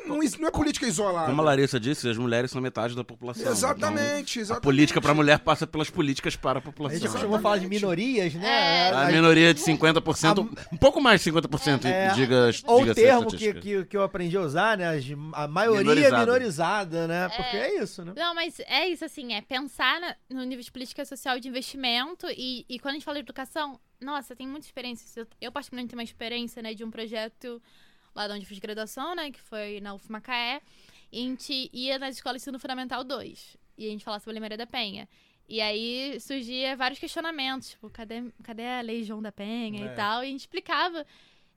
não, 0.07 0.19
não 0.19 0.49
é 0.49 0.51
política 0.51 0.87
isolada. 0.87 1.27
Como 1.27 1.41
a 1.41 1.45
Larissa 1.45 1.79
disse, 1.81 2.09
as 2.09 2.17
mulheres 2.17 2.51
são 2.51 2.61
metade 2.61 2.95
da 2.95 3.03
população. 3.05 3.51
Exatamente, 3.51 4.33
Então, 4.39 4.43
exatamente. 4.43 4.53
a 4.53 4.61
política 4.61 5.01
para 5.01 5.13
a 5.13 5.15
mulher 5.15 5.39
passa 5.41 5.67
pelas 5.67 5.91
políticas 5.91 6.37
para 6.37 6.59
a 6.59 6.61
A 6.61 6.63
população. 6.63 6.99
gente 6.99 7.11
costuma 7.11 7.39
falar 7.41 7.59
de 7.59 7.69
minorias, 7.69 8.35
né? 8.35 8.89
É. 8.89 8.91
A 8.95 9.07
minoria 9.07 9.53
de 9.55 9.61
50%, 9.61 10.49
um 10.73 10.77
pouco 10.77 11.01
mais 11.01 11.21
de 11.23 11.31
50%, 11.31 11.85
É, 11.87 12.09
diga, 12.15 12.51
Ou 12.67 12.79
o 12.79 12.81
diga 12.83 12.95
termo 12.95 13.27
que, 13.31 13.55
que, 13.55 13.85
que 13.85 13.97
eu 13.97 14.03
aprendi 14.03 14.37
a 14.37 14.41
usar, 14.41 14.77
né? 14.79 14.87
A 15.33 15.49
maioria 15.49 15.81
Minorizada. 15.83 16.19
minorizada, 16.19 17.07
né? 17.09 17.29
Porque 17.29 17.57
é 17.57 17.83
isso, 17.83 18.05
né? 18.05 18.13
Não, 18.17 18.35
mas 18.35 18.61
é 18.61 18.89
isso, 18.89 19.05
assim, 19.05 19.33
é 19.35 19.41
pensar 19.41 20.01
na- 20.01 20.17
no 20.31 20.45
nível 20.45 20.65
de 20.65 20.71
política 20.73 21.05
social 21.05 21.39
de 21.39 21.49
investimento 21.49 22.27
e, 22.31 22.65
e 22.69 22.79
quando 22.79 22.93
a 22.93 22.95
gente 22.95 23.05
fala 23.05 23.17
de 23.17 23.23
educação, 23.23 23.79
nossa, 24.01 24.35
tem 24.35 24.47
muita 24.47 24.67
experiência. 24.67 25.21
Eu, 25.21 25.27
eu 25.41 25.53
particularmente, 25.53 25.91
tenho 25.91 25.99
uma 25.99 26.05
experiência, 26.05 26.63
né, 26.63 26.75
de 26.75 26.83
um 26.85 26.91
projeto 26.91 27.61
lá 28.15 28.27
de 28.27 28.35
onde 28.35 28.43
eu 28.45 28.49
fiz 28.49 28.59
graduação, 28.59 29.15
né, 29.15 29.31
que 29.31 29.41
foi 29.41 29.81
na 29.81 29.95
UF 29.95 30.11
Macaé, 30.11 30.61
e 31.13 31.19
a 31.19 31.23
gente 31.23 31.71
ia 31.73 31.99
nas 31.99 32.17
escolas 32.17 32.41
de 32.41 32.45
ensino 32.45 32.59
fundamental 32.59 33.03
2, 33.05 33.57
e 33.79 33.87
a 33.87 33.91
gente 33.91 34.05
falava 34.05 34.21
sobre 34.21 34.33
a 34.33 34.35
Lei 34.35 34.41
Maria 34.41 34.59
da 34.59 34.67
Penha. 34.67 35.09
E 35.49 35.61
aí 35.61 36.19
surgia 36.21 36.77
vários 36.77 37.01
questionamentos, 37.01 37.71
tipo, 37.71 37.91
cadê, 37.91 38.23
cadê 38.45 38.67
a 38.67 38.81
Lei 38.81 39.03
João 39.03 39.21
da 39.21 39.33
Penha 39.33 39.89
É. 39.89 39.93
e 39.93 39.97
tal, 39.97 40.23
e 40.23 40.27
a 40.29 40.31
gente 40.31 40.41
explicava. 40.41 41.05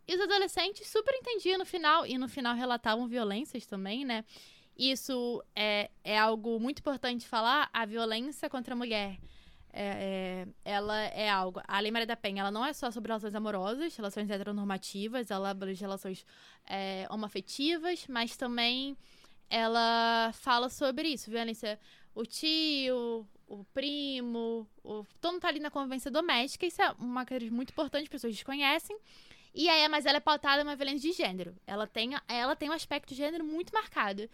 E 0.08 0.16
os 0.16 0.22
adolescentes 0.22 0.88
super 0.88 1.14
entendiam 1.14 1.58
no 1.60 1.66
final, 1.66 2.06
e 2.06 2.18
no 2.18 2.28
final 2.28 2.56
relatavam 2.56 3.08
violências 3.08 3.66
também, 3.66 4.04
né? 4.04 4.26
Isso 4.78 5.44
é, 5.56 5.92
é 6.04 6.18
algo 6.18 6.60
muito 6.60 6.80
importante 6.80 7.28
falar, 7.28 7.70
a 7.72 7.86
violência 7.86 8.50
contra 8.50 8.74
a 8.74 8.78
mulher. 8.78 9.20
É, 9.76 10.46
é- 10.46 10.48
ela 10.64 11.02
é 11.02 11.28
algo. 11.30 11.60
A 11.68 11.80
Lei 11.80 11.92
Maria 11.92 12.06
da 12.06 12.16
Penha, 12.16 12.42
ela 12.42 12.52
não 12.52 12.64
é 12.64 12.72
só 12.74 12.92
sobre 12.92 13.10
relações 13.10 13.34
amorosas, 13.34 13.96
relações 13.96 14.30
heteronormativas, 14.30 15.32
ela 15.32 15.50
abrange 15.50 15.82
relações 15.82 16.26
é, 16.68 17.08
homoafetivas, 17.10 18.06
mas 18.08 18.38
também 18.38 18.96
ela 19.50 20.32
fala 20.34 20.70
sobre 20.70 21.10
isso, 21.10 21.30
violência, 21.30 21.80
o 22.14 22.26
tio, 22.26 23.28
o 23.48 23.64
primo, 23.74 24.68
o, 24.84 25.06
todo 25.20 25.34
mundo 25.34 25.42
tá 25.42 25.48
ali 25.48 25.60
na 25.60 25.72
convivência 25.72 26.10
doméstica, 26.10 26.66
isso 26.66 26.82
é 26.82 26.92
uma 27.00 27.26
coisa 27.26 27.50
muito 27.52 27.72
importante, 27.72 28.04
as 28.04 28.10
pessoas 28.10 28.34
desconhecem. 28.34 28.98
E 29.56 29.70
aí, 29.70 29.88
mas 29.88 30.06
ela 30.06 30.18
é 30.18 30.20
pautada 30.20 30.64
numa 30.64 30.76
violência 30.76 31.12
de 31.12 31.16
gênero. 31.16 31.56
Ela 31.68 31.86
tem, 31.86 32.12
ela 32.28 32.56
tem 32.56 32.70
um 32.70 32.74
aspecto 32.74 33.10
de 33.10 33.16
gênero 33.16 33.44
muito 33.44 33.72
marcado. 33.72 34.28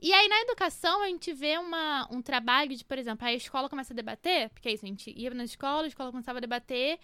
E 0.00 0.12
aí, 0.12 0.28
na 0.28 0.40
educação, 0.42 1.02
a 1.02 1.06
gente 1.06 1.32
vê 1.32 1.56
uma, 1.56 2.08
um 2.12 2.20
trabalho 2.20 2.76
de, 2.76 2.84
por 2.84 2.98
exemplo, 2.98 3.26
a 3.26 3.32
escola 3.32 3.68
começa 3.68 3.94
a 3.94 3.96
debater, 3.96 4.50
porque 4.50 4.68
é 4.68 4.72
isso, 4.72 4.84
a 4.84 4.88
gente 4.88 5.10
ia 5.16 5.30
na 5.30 5.44
escola, 5.44 5.84
a 5.84 5.88
escola 5.88 6.10
começava 6.10 6.38
a 6.38 6.40
debater, 6.40 6.98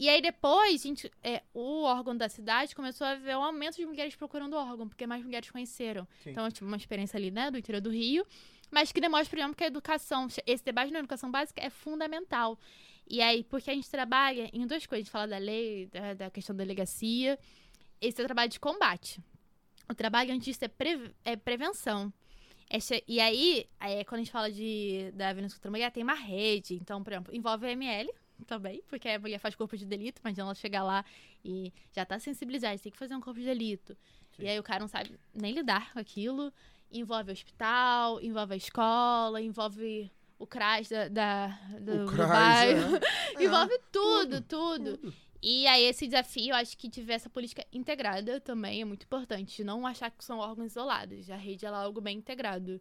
e 0.00 0.08
aí 0.08 0.22
depois, 0.22 0.80
a 0.80 0.88
gente, 0.88 1.12
é, 1.22 1.42
o 1.52 1.82
órgão 1.82 2.16
da 2.16 2.26
cidade 2.26 2.74
começou 2.74 3.06
a 3.06 3.16
ver 3.16 3.36
um 3.36 3.42
aumento 3.42 3.76
de 3.76 3.84
mulheres 3.84 4.16
procurando 4.16 4.54
o 4.54 4.56
órgão, 4.56 4.88
porque 4.88 5.06
mais 5.06 5.22
mulheres 5.22 5.50
conheceram. 5.50 6.08
Sim. 6.22 6.30
Então, 6.30 6.50
tive 6.50 6.64
uma 6.64 6.76
experiência 6.78 7.18
ali, 7.18 7.30
né, 7.30 7.50
do 7.50 7.58
interior 7.58 7.82
do 7.82 7.90
Rio, 7.90 8.26
mas 8.70 8.92
que 8.92 8.98
demonstra, 8.98 9.28
por 9.28 9.38
exemplo, 9.38 9.56
que 9.56 9.64
a 9.64 9.66
educação, 9.66 10.26
esse 10.46 10.64
debate 10.64 10.90
na 10.90 11.00
educação 11.00 11.30
básica 11.30 11.62
é 11.62 11.68
fundamental. 11.68 12.58
E 13.06 13.20
aí, 13.20 13.44
porque 13.44 13.70
a 13.70 13.74
gente 13.74 13.90
trabalha 13.90 14.48
em 14.54 14.66
duas 14.66 14.86
coisas, 14.86 15.02
a 15.02 15.04
gente 15.04 15.10
fala 15.10 15.28
da 15.28 15.36
lei, 15.36 15.86
da, 15.86 16.14
da 16.14 16.30
questão 16.30 16.56
da 16.56 16.64
delegacia, 16.64 17.38
esse 18.00 18.18
é 18.18 18.24
o 18.24 18.26
trabalho 18.26 18.48
de 18.48 18.58
combate. 18.58 19.20
O 19.90 19.94
trabalho 19.94 20.32
antes 20.32 20.44
disso 20.44 20.64
é, 20.64 20.68
pre- 20.68 21.12
é 21.24 21.36
prevenção. 21.36 22.12
É 22.70 22.78
e 23.08 23.18
aí, 23.20 23.66
aí, 23.80 24.04
quando 24.04 24.20
a 24.20 24.24
gente 24.24 24.30
fala 24.32 24.50
de, 24.50 25.10
da 25.14 25.32
violência 25.32 25.56
contra 25.58 25.68
a 25.68 25.72
mulher, 25.72 25.90
tem 25.90 26.04
uma 26.04 26.14
rede. 26.14 26.74
Então, 26.74 27.02
por 27.02 27.12
exemplo, 27.12 27.34
envolve 27.34 27.66
a 27.66 27.72
ML 27.72 28.08
também, 28.46 28.80
porque 28.86 29.08
a 29.08 29.18
mulher 29.18 29.38
faz 29.40 29.54
corpo 29.56 29.76
de 29.76 29.84
delito, 29.84 30.20
imagina 30.24 30.44
ela 30.44 30.54
chegar 30.54 30.82
lá 30.84 31.04
e 31.44 31.72
já 31.92 32.04
tá 32.06 32.18
sensibilizada, 32.18 32.78
tem 32.78 32.92
que 32.92 32.96
fazer 32.98 33.14
um 33.14 33.20
corpo 33.20 33.40
de 33.40 33.46
delito. 33.46 33.96
E 34.38 34.48
aí 34.48 34.58
o 34.58 34.62
cara 34.62 34.80
não 34.80 34.88
sabe 34.88 35.18
nem 35.34 35.52
lidar 35.52 35.92
com 35.92 35.98
aquilo. 35.98 36.52
Envolve 36.92 37.30
o 37.30 37.32
hospital, 37.32 38.20
envolve 38.22 38.54
a 38.54 38.56
escola, 38.56 39.42
envolve 39.42 40.10
o 40.38 40.46
CRAS 40.46 40.88
da, 40.88 41.08
da- 41.08 41.48
do, 41.80 41.92
O 41.92 42.06
do 42.06 42.12
CRAS, 42.12 42.28
bairro. 42.30 42.96
é. 42.96 43.00
envolve 43.44 43.78
tudo, 43.92 44.40
tudo. 44.42 45.14
E 45.42 45.66
aí, 45.66 45.84
esse 45.84 46.06
desafio, 46.06 46.54
acho 46.54 46.76
que 46.76 46.90
tiver 46.90 47.14
essa 47.14 47.30
política 47.30 47.64
integrada 47.72 48.40
também 48.40 48.82
é 48.82 48.84
muito 48.84 49.04
importante. 49.04 49.64
Não 49.64 49.86
achar 49.86 50.10
que 50.10 50.24
são 50.24 50.38
órgãos 50.38 50.72
isolados. 50.72 51.30
A 51.30 51.36
rede 51.36 51.64
ela 51.64 51.80
é 51.80 51.84
algo 51.84 52.00
bem 52.00 52.18
integrado. 52.18 52.80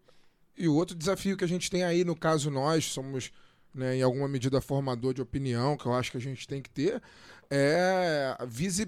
E 0.57 0.68
o 0.68 0.76
outro 0.76 0.95
desafio 0.95 1.38
que 1.38 1.44
a 1.44 1.48
gente 1.48 1.69
tem 1.69 1.84
aí, 1.84 2.03
no 2.03 2.15
caso 2.15 2.52
nós, 2.52 2.86
somos, 2.86 3.31
né, 3.73 3.95
em 3.95 4.02
alguma 4.02 4.27
medida, 4.27 4.60
formador 4.60 5.14
de 5.14 5.22
opinião, 5.22 5.77
que 5.77 5.86
eu 5.86 5.94
acho 5.94 6.11
que 6.11 6.18
a 6.18 6.22
gente 6.22 6.45
tem 6.45 6.61
que 6.61 6.69
ter, 6.69 7.02
é 7.49 8.36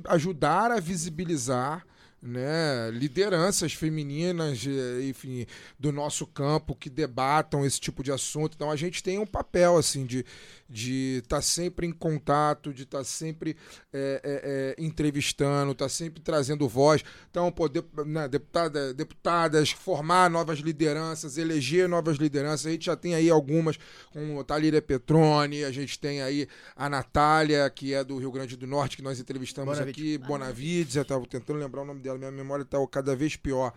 ajudar 0.09 0.69
a 0.69 0.79
visibilizar 0.81 1.85
né, 2.21 2.91
lideranças 2.91 3.73
femininas, 3.73 4.63
enfim, 5.07 5.47
do 5.79 5.91
nosso 5.91 6.27
campo 6.27 6.75
que 6.75 6.89
debatam 6.89 7.65
esse 7.65 7.79
tipo 7.79 8.03
de 8.03 8.11
assunto. 8.11 8.53
Então 8.53 8.69
a 8.69 8.75
gente 8.75 9.01
tem 9.01 9.17
um 9.17 9.25
papel 9.25 9.75
assim 9.75 10.05
de 10.05 10.23
de 10.71 11.17
estar 11.21 11.41
sempre 11.41 11.85
em 11.85 11.91
contato, 11.91 12.73
de 12.73 12.83
estar 12.83 13.03
sempre 13.03 13.57
eh, 13.91 14.21
eh, 14.23 14.41
eh, 14.43 14.75
entrevistando, 14.81 15.73
estar 15.73 15.89
sempre 15.89 16.21
trazendo 16.21 16.67
voz. 16.67 17.03
Então 17.29 17.51
poder, 17.51 17.83
né, 18.05 18.27
deputada, 18.29 18.93
deputadas 18.93 19.71
formar 19.71 20.29
novas 20.29 20.59
lideranças, 20.59 21.37
eleger 21.37 21.89
novas 21.89 22.17
lideranças. 22.17 22.67
A 22.67 22.71
gente 22.71 22.85
já 22.85 22.95
tem 22.95 23.13
aí 23.13 23.29
algumas 23.29 23.77
com 24.13 24.41
Talíria 24.43 24.81
Petrone, 24.81 25.65
a 25.65 25.71
gente 25.71 25.99
tem 25.99 26.21
aí 26.21 26.47
a 26.75 26.89
Natália, 26.89 27.69
que 27.69 27.93
é 27.93 28.01
do 28.03 28.17
Rio 28.17 28.31
Grande 28.31 28.55
do 28.55 28.65
Norte, 28.65 28.95
que 28.95 29.03
nós 29.03 29.19
entrevistamos 29.19 29.77
Bonavides. 29.77 30.01
aqui, 30.01 30.17
Bonavides, 30.17 30.95
eu 30.95 31.01
estava 31.01 31.25
tentando 31.25 31.59
lembrar 31.59 31.81
o 31.81 31.85
nome 31.85 31.99
dela, 31.99 32.17
minha 32.17 32.31
memória 32.31 32.63
está 32.63 32.77
cada 32.87 33.13
vez 33.13 33.35
pior. 33.35 33.73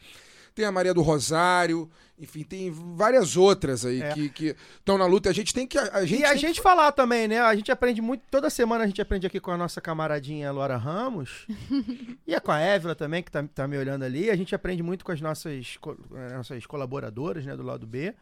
Tem 0.55 0.65
a 0.65 0.71
Maria 0.73 0.95
do 0.95 1.03
Rosário, 1.03 1.91
enfim, 2.17 2.45
tem 2.45 2.71
várias 2.71 3.37
outras 3.37 3.85
aí 3.85 4.01
É. 4.01 4.13
que 4.29 4.55
estão 4.79 4.97
na 4.97 5.05
luta. 5.05 5.29
A 5.29 5.33
gente 5.33 5.53
tem 5.53 5.67
que. 5.67 5.77
A, 5.77 5.97
a 5.99 6.07
gente 6.07 6.21
e 6.21 6.25
a 6.25 6.29
tem 6.31 6.39
gente 6.39 6.57
que... 6.57 6.63
falar 6.63 6.93
também, 6.93 7.27
né? 7.27 7.41
A 7.41 7.55
gente 7.57 7.73
aprende 7.73 8.01
muito, 8.01 8.23
toda 8.31 8.49
semana 8.49 8.85
a 8.85 8.87
gente 8.87 9.03
aprende 9.03 9.27
aqui 9.27 9.41
com 9.41 9.51
a 9.51 9.57
nossa 9.57 9.81
camaradinha 9.81 10.53
Laura 10.53 10.77
Ramos. 10.77 11.47
e 12.27 12.33
é 12.35 12.39
com 12.39 12.53
a 12.53 12.61
Évila 12.61 12.95
também, 12.95 13.21
que 13.23 13.33
tá, 13.33 13.43
tá 13.53 13.67
me 13.67 13.77
olhando 13.77 14.05
ali. 14.05 14.31
A 14.31 14.37
gente 14.37 14.55
aprende 14.55 14.83
muito 14.83 15.05
com 15.05 15.11
as 15.11 15.21
nossas, 15.21 15.77
co- 15.81 15.97
eh, 16.15 16.37
nossas 16.37 16.65
colaboradoras, 16.67 17.45
né, 17.45 17.57
do 17.57 17.63
lado 17.65 17.85
B. 17.87 18.15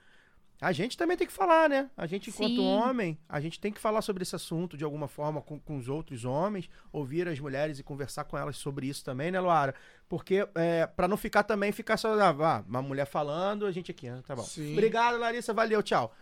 A 0.62 0.70
gente 0.70 0.96
também 0.96 1.16
tem 1.16 1.26
que 1.26 1.32
falar, 1.32 1.68
né? 1.68 1.90
A 1.96 2.06
gente, 2.06 2.30
enquanto 2.30 2.54
Sim. 2.54 2.60
homem, 2.64 3.18
a 3.28 3.40
gente 3.40 3.58
tem 3.58 3.72
que 3.72 3.80
falar 3.80 4.00
sobre 4.00 4.22
esse 4.22 4.36
assunto 4.36 4.76
de 4.76 4.84
alguma 4.84 5.08
forma 5.08 5.42
com, 5.42 5.58
com 5.58 5.76
os 5.76 5.88
outros 5.88 6.24
homens, 6.24 6.70
ouvir 6.92 7.26
as 7.26 7.40
mulheres 7.40 7.80
e 7.80 7.82
conversar 7.82 8.22
com 8.22 8.38
elas 8.38 8.56
sobre 8.58 8.86
isso 8.86 9.04
também, 9.04 9.32
né, 9.32 9.40
Luara? 9.40 9.74
Porque, 10.08 10.46
é, 10.54 10.86
para 10.86 11.08
não 11.08 11.16
ficar 11.16 11.42
também, 11.42 11.72
ficar 11.72 11.96
só, 11.96 12.14
ah, 12.16 12.30
ah, 12.30 12.64
uma 12.68 12.80
mulher 12.80 13.06
falando, 13.06 13.66
a 13.66 13.72
gente 13.72 13.90
aqui, 13.90 14.08
né? 14.08 14.22
tá 14.24 14.36
bom. 14.36 14.42
Sim. 14.42 14.72
Obrigado, 14.74 15.18
Larissa, 15.18 15.52
valeu, 15.52 15.82
tchau. 15.82 16.14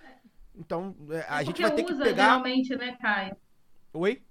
Então, 0.56 0.96
é, 1.10 1.26
a 1.28 1.42
É 1.42 1.44
gente 1.44 1.60
vai 1.60 1.74
ter 1.74 1.84
que 1.84 1.92
usa, 1.92 2.02
pegar. 2.02 2.24
geralmente, 2.24 2.74
né, 2.76 2.96
Caio? 2.98 3.36
Oi? 3.92 4.22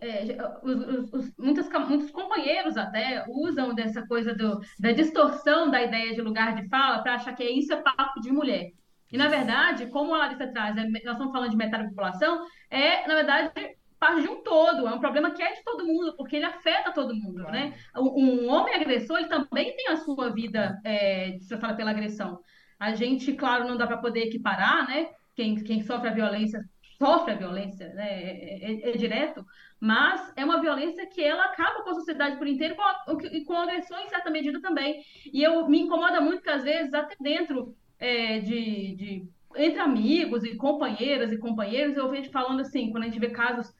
É, 0.00 0.24
os, 0.62 0.80
os- 0.80 1.12
os- 1.12 1.32
muitas 1.36 1.68
cam- 1.68 1.86
muitos 1.86 2.10
companheiros 2.10 2.76
até 2.78 3.26
usam 3.28 3.74
dessa 3.74 4.06
coisa 4.06 4.34
do, 4.34 4.60
da 4.78 4.92
distorção 4.92 5.70
da 5.70 5.82
ideia 5.82 6.14
de 6.14 6.22
lugar 6.22 6.54
de 6.54 6.66
fala 6.68 7.02
para 7.02 7.16
achar 7.16 7.34
que 7.34 7.44
isso 7.44 7.70
é 7.72 7.82
papo 7.82 8.18
de 8.20 8.30
mulher. 8.32 8.72
E, 9.10 9.16
na 9.16 9.28
verdade, 9.28 9.86
como 9.88 10.14
a 10.14 10.18
Larissa 10.18 10.48
traz, 10.52 10.76
é, 10.76 10.84
nós 10.84 11.02
estamos 11.02 11.32
falando 11.32 11.50
de 11.50 11.56
metade 11.56 11.84
da 11.84 11.88
população, 11.88 12.46
é, 12.70 13.06
na 13.06 13.14
verdade, 13.14 13.52
parte 13.98 14.22
de 14.22 14.28
um 14.28 14.42
todo. 14.42 14.86
É 14.86 14.94
um 14.94 15.00
problema 15.00 15.30
que 15.32 15.42
é 15.42 15.54
de 15.54 15.62
todo 15.64 15.86
mundo, 15.86 16.14
porque 16.16 16.36
ele 16.36 16.44
afeta 16.44 16.92
todo 16.92 17.14
mundo, 17.14 17.42
né? 17.44 17.74
Um, 17.96 18.46
um 18.46 18.48
homem 18.48 18.74
agressor, 18.74 19.18
ele 19.18 19.28
também 19.28 19.74
tem 19.76 19.88
a 19.88 19.96
sua 19.96 20.30
vida 20.32 20.78
é, 20.84 21.32
distorcida 21.32 21.74
pela 21.74 21.90
agressão. 21.90 22.40
A 22.78 22.94
gente, 22.94 23.32
claro, 23.32 23.66
não 23.66 23.76
dá 23.76 23.86
para 23.86 23.98
poder 23.98 24.20
equiparar, 24.26 24.86
né? 24.88 25.08
Quem, 25.34 25.56
quem 25.62 25.82
sofre 25.82 26.08
a 26.08 26.12
violência 26.14 26.60
sofre 26.98 27.32
a 27.32 27.36
violência, 27.36 27.92
né? 27.94 28.08
É, 28.10 28.72
é- 28.72 28.90
é 28.90 28.96
direto, 28.96 29.44
mas 29.80 30.32
é 30.36 30.44
uma 30.44 30.60
violência 30.60 31.06
que 31.06 31.22
ela 31.22 31.44
acaba 31.44 31.82
com 31.82 31.90
a 31.90 31.94
sociedade 31.94 32.36
por 32.36 32.46
inteiro 32.46 32.74
com 32.76 33.20
e 33.22 33.44
com 33.44 33.52
a 33.54 33.62
agressão 33.62 34.00
em 34.00 34.08
certa 34.08 34.30
medida 34.30 34.60
também. 34.60 35.00
E 35.32 35.42
eu 35.42 35.68
me 35.68 35.80
incomoda 35.80 36.20
muito 36.20 36.42
que 36.42 36.50
às 36.50 36.64
vezes 36.64 36.92
até 36.92 37.14
dentro 37.20 37.76
é, 37.98 38.38
de, 38.40 38.94
de 38.94 39.28
entre 39.56 39.80
amigos 39.80 40.44
e 40.44 40.56
companheiras 40.56 41.32
e 41.32 41.38
companheiros 41.38 41.96
eu 41.96 42.08
vejo 42.08 42.30
falando 42.30 42.60
assim 42.60 42.90
quando 42.90 43.04
a 43.04 43.06
gente 43.06 43.18
vê 43.18 43.30
casos 43.30 43.72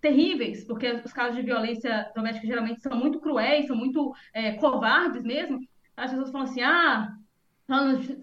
terríveis, 0.00 0.64
porque 0.64 0.86
os 0.92 1.12
casos 1.14 1.34
de 1.34 1.42
violência 1.42 2.10
doméstica 2.14 2.46
geralmente 2.46 2.82
são 2.82 2.94
muito 2.94 3.18
cruéis, 3.20 3.66
são 3.66 3.74
muito 3.74 4.14
é, 4.34 4.52
covardes 4.52 5.22
mesmo. 5.22 5.58
As 5.96 6.10
pessoas 6.10 6.30
falam 6.30 6.46
assim, 6.46 6.60
ah, 6.60 7.08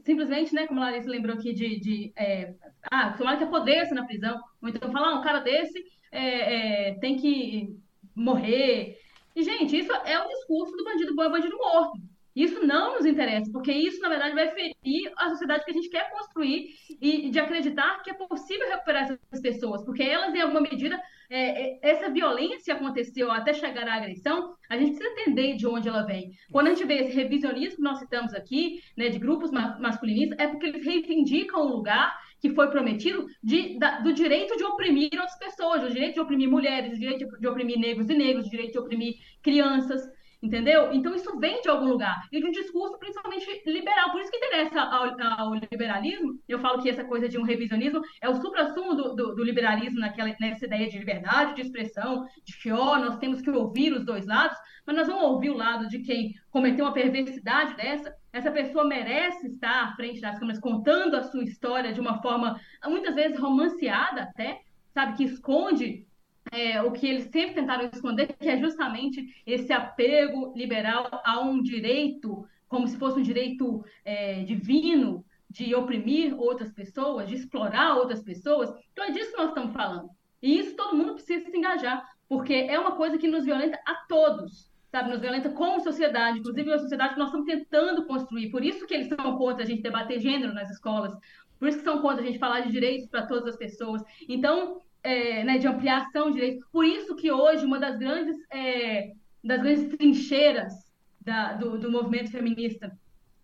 simplesmente, 0.03 0.53
né, 0.53 0.67
como 0.67 0.79
a 0.79 0.83
Larissa 0.83 1.09
lembrou 1.09 1.35
aqui 1.35 1.53
de, 1.53 1.79
de 1.79 2.13
é, 2.15 2.53
ah, 2.91 3.13
tomara 3.13 3.37
que 3.37 3.45
apodreça 3.45 3.95
na 3.95 4.05
prisão, 4.05 4.39
ou 4.61 4.69
então 4.69 4.91
falar, 4.91 5.07
ah, 5.09 5.19
um 5.19 5.23
cara 5.23 5.39
desse 5.39 5.83
é, 6.11 6.89
é, 6.89 6.93
tem 6.99 7.17
que 7.17 7.75
morrer. 8.15 8.99
E, 9.35 9.43
gente, 9.43 9.75
isso 9.75 9.91
é 9.91 10.19
o 10.19 10.27
discurso 10.27 10.75
do 10.77 10.83
bandido 10.83 11.15
bom 11.15 11.23
e 11.23 11.31
bandido 11.31 11.57
morto. 11.57 11.99
Isso 12.35 12.65
não 12.65 12.95
nos 12.95 13.05
interessa, 13.05 13.51
porque 13.51 13.71
isso, 13.71 14.01
na 14.01 14.09
verdade, 14.09 14.33
vai 14.33 14.49
ferir 14.51 15.11
a 15.17 15.29
sociedade 15.29 15.65
que 15.65 15.71
a 15.71 15.73
gente 15.73 15.89
quer 15.89 16.09
construir 16.11 16.69
e 17.01 17.29
de 17.29 17.39
acreditar 17.39 18.01
que 18.03 18.09
é 18.09 18.13
possível 18.13 18.67
recuperar 18.69 19.03
essas 19.03 19.41
pessoas, 19.41 19.83
porque 19.83 20.03
elas, 20.03 20.33
em 20.33 20.41
alguma 20.41 20.61
medida, 20.61 20.99
é, 21.29 21.63
é, 21.63 21.79
essa 21.81 22.09
violência 22.09 22.73
aconteceu 22.73 23.31
até 23.31 23.53
chegar 23.53 23.87
à 23.87 23.95
agressão, 23.95 24.53
a 24.69 24.77
gente 24.77 24.97
precisa 24.97 25.21
entender 25.21 25.55
de 25.55 25.65
onde 25.65 25.87
ela 25.87 26.03
vem. 26.03 26.31
Quando 26.51 26.67
a 26.67 26.69
gente 26.73 26.85
vê 26.85 26.95
esse 26.95 27.15
revisionismo 27.15 27.77
que 27.77 27.81
nós 27.81 27.99
citamos 27.99 28.33
aqui, 28.33 28.81
né, 28.97 29.07
de 29.07 29.17
grupos 29.17 29.49
ma 29.49 29.79
masculinistas, 29.79 30.37
é 30.39 30.47
porque 30.47 30.65
eles 30.65 30.85
reivindicam 30.85 31.65
um 31.65 31.69
lugar 31.69 32.17
que 32.41 32.49
foi 32.49 32.69
prometido 32.69 33.25
de, 33.41 33.77
da, 33.79 33.99
do 33.99 34.11
direito 34.11 34.57
de 34.57 34.63
oprimir 34.63 35.09
outras 35.13 35.37
pessoas, 35.37 35.81
do 35.81 35.89
direito 35.89 36.15
de 36.15 36.19
oprimir 36.19 36.49
mulheres, 36.49 36.91
do 36.91 36.99
direito 36.99 37.39
de, 37.39 37.47
oprimir 37.47 37.79
negros 37.79 38.09
e 38.09 38.13
negros, 38.13 38.45
do 38.45 38.51
direito 38.51 38.73
de 38.73 38.79
oprimir 38.79 39.15
crianças 39.41 40.01
entendeu? 40.41 40.91
Então 40.91 41.13
isso 41.13 41.37
vem 41.39 41.61
de 41.61 41.69
algum 41.69 41.87
lugar 41.87 42.27
e 42.31 42.39
de 42.39 42.47
um 42.47 42.51
discurso 42.51 42.97
principalmente 42.97 43.45
liberal. 43.65 44.11
Por 44.11 44.21
isso 44.21 44.31
que 44.31 44.37
interessa 44.37 44.81
ao, 44.81 45.09
ao 45.39 45.53
liberalismo. 45.53 46.39
Eu 46.47 46.59
falo 46.59 46.81
que 46.81 46.89
essa 46.89 47.03
coisa 47.03 47.29
de 47.29 47.37
um 47.37 47.43
revisionismo 47.43 48.01
é 48.21 48.27
o 48.27 48.35
supra-sumo 48.35 48.95
do, 48.95 49.15
do, 49.15 49.35
do, 49.35 49.43
liberalismo 49.43 49.99
naquela, 49.99 50.35
nessa 50.39 50.65
ideia 50.65 50.89
de 50.89 50.97
liberdade 50.97 51.55
de 51.55 51.61
expressão, 51.61 52.25
de 52.43 52.57
que 52.57 52.71
ó, 52.71 52.97
nós 52.97 53.17
temos 53.17 53.41
que 53.41 53.51
ouvir 53.51 53.93
os 53.93 54.03
dois 54.03 54.25
lados, 54.25 54.57
mas 54.85 54.95
nós 54.95 55.07
vamos 55.07 55.23
ouvir 55.23 55.51
o 55.51 55.57
lado 55.57 55.87
de 55.87 55.99
quem 55.99 56.33
cometeu 56.49 56.85
uma 56.85 56.93
perversidade 56.93 57.75
dessa. 57.75 58.13
Essa 58.33 58.51
pessoa 58.51 58.85
merece 58.85 59.47
estar 59.47 59.83
à 59.83 59.95
frente 59.95 60.19
das 60.19 60.39
câmeras 60.39 60.59
contando 60.59 61.15
a 61.15 61.23
sua 61.23 61.43
história 61.43 61.93
de 61.93 61.99
uma 61.99 62.21
forma 62.21 62.59
muitas 62.85 63.13
vezes 63.13 63.39
romanceada 63.39 64.23
até, 64.23 64.59
sabe, 64.93 65.17
que 65.17 65.23
esconde 65.23 66.05
é, 66.51 66.81
o 66.81 66.91
que 66.91 67.07
eles 67.07 67.23
sempre 67.31 67.55
tentaram 67.55 67.89
esconder, 67.91 68.35
que 68.37 68.49
é 68.49 68.57
justamente 68.57 69.41
esse 69.45 69.71
apego 69.71 70.53
liberal 70.55 71.09
a 71.23 71.39
um 71.39 71.61
direito, 71.61 72.45
como 72.67 72.87
se 72.87 72.97
fosse 72.97 73.19
um 73.19 73.23
direito 73.23 73.83
é, 74.03 74.43
divino, 74.43 75.25
de 75.49 75.73
oprimir 75.75 76.33
outras 76.39 76.71
pessoas, 76.71 77.27
de 77.27 77.35
explorar 77.35 77.95
outras 77.95 78.21
pessoas. 78.21 78.73
Então 78.91 79.05
é 79.05 79.11
disso 79.11 79.31
que 79.31 79.37
nós 79.37 79.49
estamos 79.49 79.73
falando. 79.73 80.09
E 80.41 80.59
isso 80.59 80.75
todo 80.75 80.95
mundo 80.95 81.13
precisa 81.13 81.49
se 81.49 81.57
engajar, 81.57 82.05
porque 82.27 82.53
é 82.53 82.79
uma 82.79 82.93
coisa 82.93 83.17
que 83.17 83.27
nos 83.27 83.45
violenta 83.45 83.79
a 83.85 83.95
todos, 84.07 84.71
sabe? 84.89 85.09
Nos 85.09 85.19
violenta 85.19 85.49
como 85.49 85.81
sociedade, 85.81 86.39
inclusive 86.39 86.71
a 86.71 86.79
sociedade 86.79 87.13
que 87.13 87.19
nós 87.19 87.27
estamos 87.27 87.47
tentando 87.47 88.05
construir. 88.05 88.49
Por 88.49 88.63
isso 88.63 88.87
que 88.87 88.93
eles 88.93 89.07
são 89.07 89.37
contra 89.37 89.63
a 89.63 89.65
gente 89.65 89.81
debater 89.81 90.19
gênero 90.19 90.53
nas 90.53 90.69
escolas, 90.69 91.13
por 91.59 91.67
isso 91.67 91.77
que 91.77 91.83
são 91.83 92.01
contra 92.01 92.23
a 92.23 92.25
gente 92.25 92.39
falar 92.39 92.61
de 92.61 92.71
direitos 92.71 93.07
para 93.07 93.27
todas 93.27 93.45
as 93.49 93.55
pessoas. 93.55 94.01
Então, 94.27 94.81
é, 95.03 95.43
né, 95.43 95.57
de 95.57 95.67
ampliação 95.67 96.29
de 96.29 96.35
direitos. 96.35 96.67
Por 96.71 96.85
isso 96.85 97.15
que 97.15 97.31
hoje 97.31 97.65
uma 97.65 97.79
das 97.79 97.97
grandes, 97.97 98.37
é, 98.51 99.11
das 99.43 99.61
grandes 99.61 99.95
trincheiras 99.95 100.73
da, 101.19 101.53
do, 101.53 101.77
do 101.77 101.91
movimento 101.91 102.31
feminista 102.31 102.91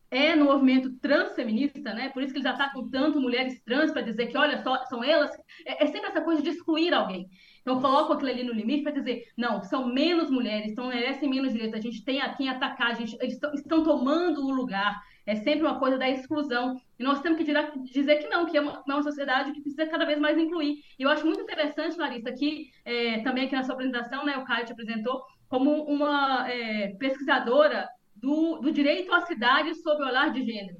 é 0.10 0.36
no 0.36 0.46
movimento 0.46 0.90
transfeminista, 1.00 1.94
né? 1.94 2.10
Por 2.10 2.24
isso 2.24 2.32
que 2.32 2.40
eles 2.40 2.50
atacam 2.50 2.90
tanto 2.90 3.20
mulheres 3.20 3.62
trans 3.64 3.92
para 3.92 4.02
dizer 4.02 4.28
que, 4.28 4.38
olha 4.38 4.58
só, 4.64 4.86
são 4.86 5.04
elas. 5.04 5.32
É, 5.66 5.84
é, 5.84 5.88
sempre 5.88 6.10
essa 6.10 6.22
coisa 6.22 6.42
de 6.42 6.50
excluir 6.50 6.94
alguém. 6.94 7.30
Então, 7.62 7.82
coloco 7.82 8.14
aquilo 8.14 8.30
ali 8.30 8.44
no 8.44 8.54
limite 8.54 8.84
para 8.84 8.94
dizer, 8.94 9.26
não, 9.36 9.62
são 9.62 9.86
menos 9.86 10.30
mulheres, 10.30 10.72
então 10.72 10.88
merecem 10.88 11.30
menos 11.30 11.52
direitos. 11.52 11.78
A 11.78 11.82
gente 11.82 12.06
tem 12.06 12.22
a 12.22 12.34
quem 12.34 12.48
atacar, 12.48 12.92
a 12.92 12.94
gente, 12.94 13.18
eles 13.20 13.38
estão 13.56 13.84
tomando 13.84 14.46
o 14.46 14.52
lugar. 14.52 14.98
É 15.28 15.36
sempre 15.36 15.62
uma 15.62 15.78
coisa 15.78 15.98
da 15.98 16.10
exclusão. 16.10 16.80
E 16.98 17.04
nós 17.04 17.20
temos 17.20 17.38
que 17.38 17.44
dizer 17.92 18.16
que 18.16 18.30
não, 18.30 18.46
que 18.46 18.58
é 18.58 18.62
uma, 18.62 18.82
é 18.88 18.94
uma 18.94 19.04
sociedade 19.04 19.52
que 19.52 19.62
precisa 19.62 19.86
cada 19.86 20.06
vez 20.06 20.18
mais 20.18 20.38
incluir. 20.38 20.82
E 20.98 21.04
eu 21.04 21.10
acho 21.10 21.26
muito 21.26 21.42
interessante, 21.42 21.98
Larissa, 21.98 22.32
que 22.32 22.72
é, 22.86 23.20
também 23.20 23.46
aqui 23.46 23.54
na 23.54 23.64
sua 23.64 23.74
apresentação, 23.74 24.26
né, 24.26 24.38
o 24.38 24.46
Caio 24.46 24.66
te 24.66 24.72
apresentou 24.72 25.22
como 25.50 25.84
uma 25.84 26.50
é, 26.50 26.96
pesquisadora 26.98 27.90
do, 28.16 28.60
do, 28.60 28.72
direito 28.72 29.14
à 29.14 29.20
cidade 29.22 29.76
sob 29.76 30.02
o 30.02 30.08
olhar 30.08 30.32
de 30.32 30.44
gênero. 30.44 30.78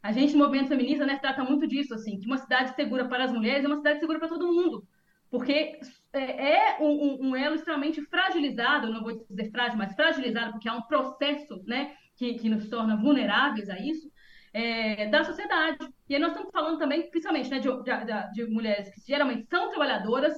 A 0.00 0.12
gente, 0.12 0.32
no 0.32 0.44
movimento 0.44 0.68
feminista, 0.68 1.04
né, 1.04 1.18
trata 1.18 1.42
muito 1.42 1.66
disso, 1.66 1.92
assim, 1.92 2.20
que 2.20 2.26
uma 2.26 2.38
cidade 2.38 2.76
segura 2.76 3.08
para 3.08 3.24
as 3.24 3.32
mulheres 3.32 3.64
é 3.64 3.66
uma 3.66 3.78
cidade 3.78 3.98
segura 3.98 4.20
para 4.20 4.28
todo 4.28 4.46
mundo. 4.46 4.86
Porque 5.28 5.80
é, 6.12 6.52
é 6.52 6.76
um, 6.80 7.28
um, 7.28 7.36
elo 7.36 7.56
extremamente 7.56 8.00
fragilizado, 8.02 8.92
não 8.92 9.02
vou 9.02 9.26
dizer 9.28 9.50
frágil, 9.50 9.76
mas 9.76 9.94
fragilizado, 9.94 10.52
porque 10.52 10.68
há 10.68 10.74
um 10.74 10.82
processo 10.82 11.60
né, 11.66 11.96
que, 12.18 12.34
que 12.34 12.48
nos 12.48 12.68
torna 12.68 12.96
vulneráveis 12.96 13.70
a 13.70 13.78
isso, 13.78 14.10
é, 14.52 15.06
da 15.06 15.24
sociedade. 15.24 15.78
E 16.08 16.14
aí 16.14 16.20
nós 16.20 16.32
estamos 16.32 16.50
falando 16.52 16.78
também, 16.78 17.08
principalmente, 17.10 17.48
né, 17.48 17.60
de, 17.60 17.68
de, 17.68 18.32
de, 18.34 18.50
mulheres 18.50 18.90
que 18.90 19.00
geralmente 19.06 19.46
são 19.48 19.70
trabalhadoras, 19.70 20.34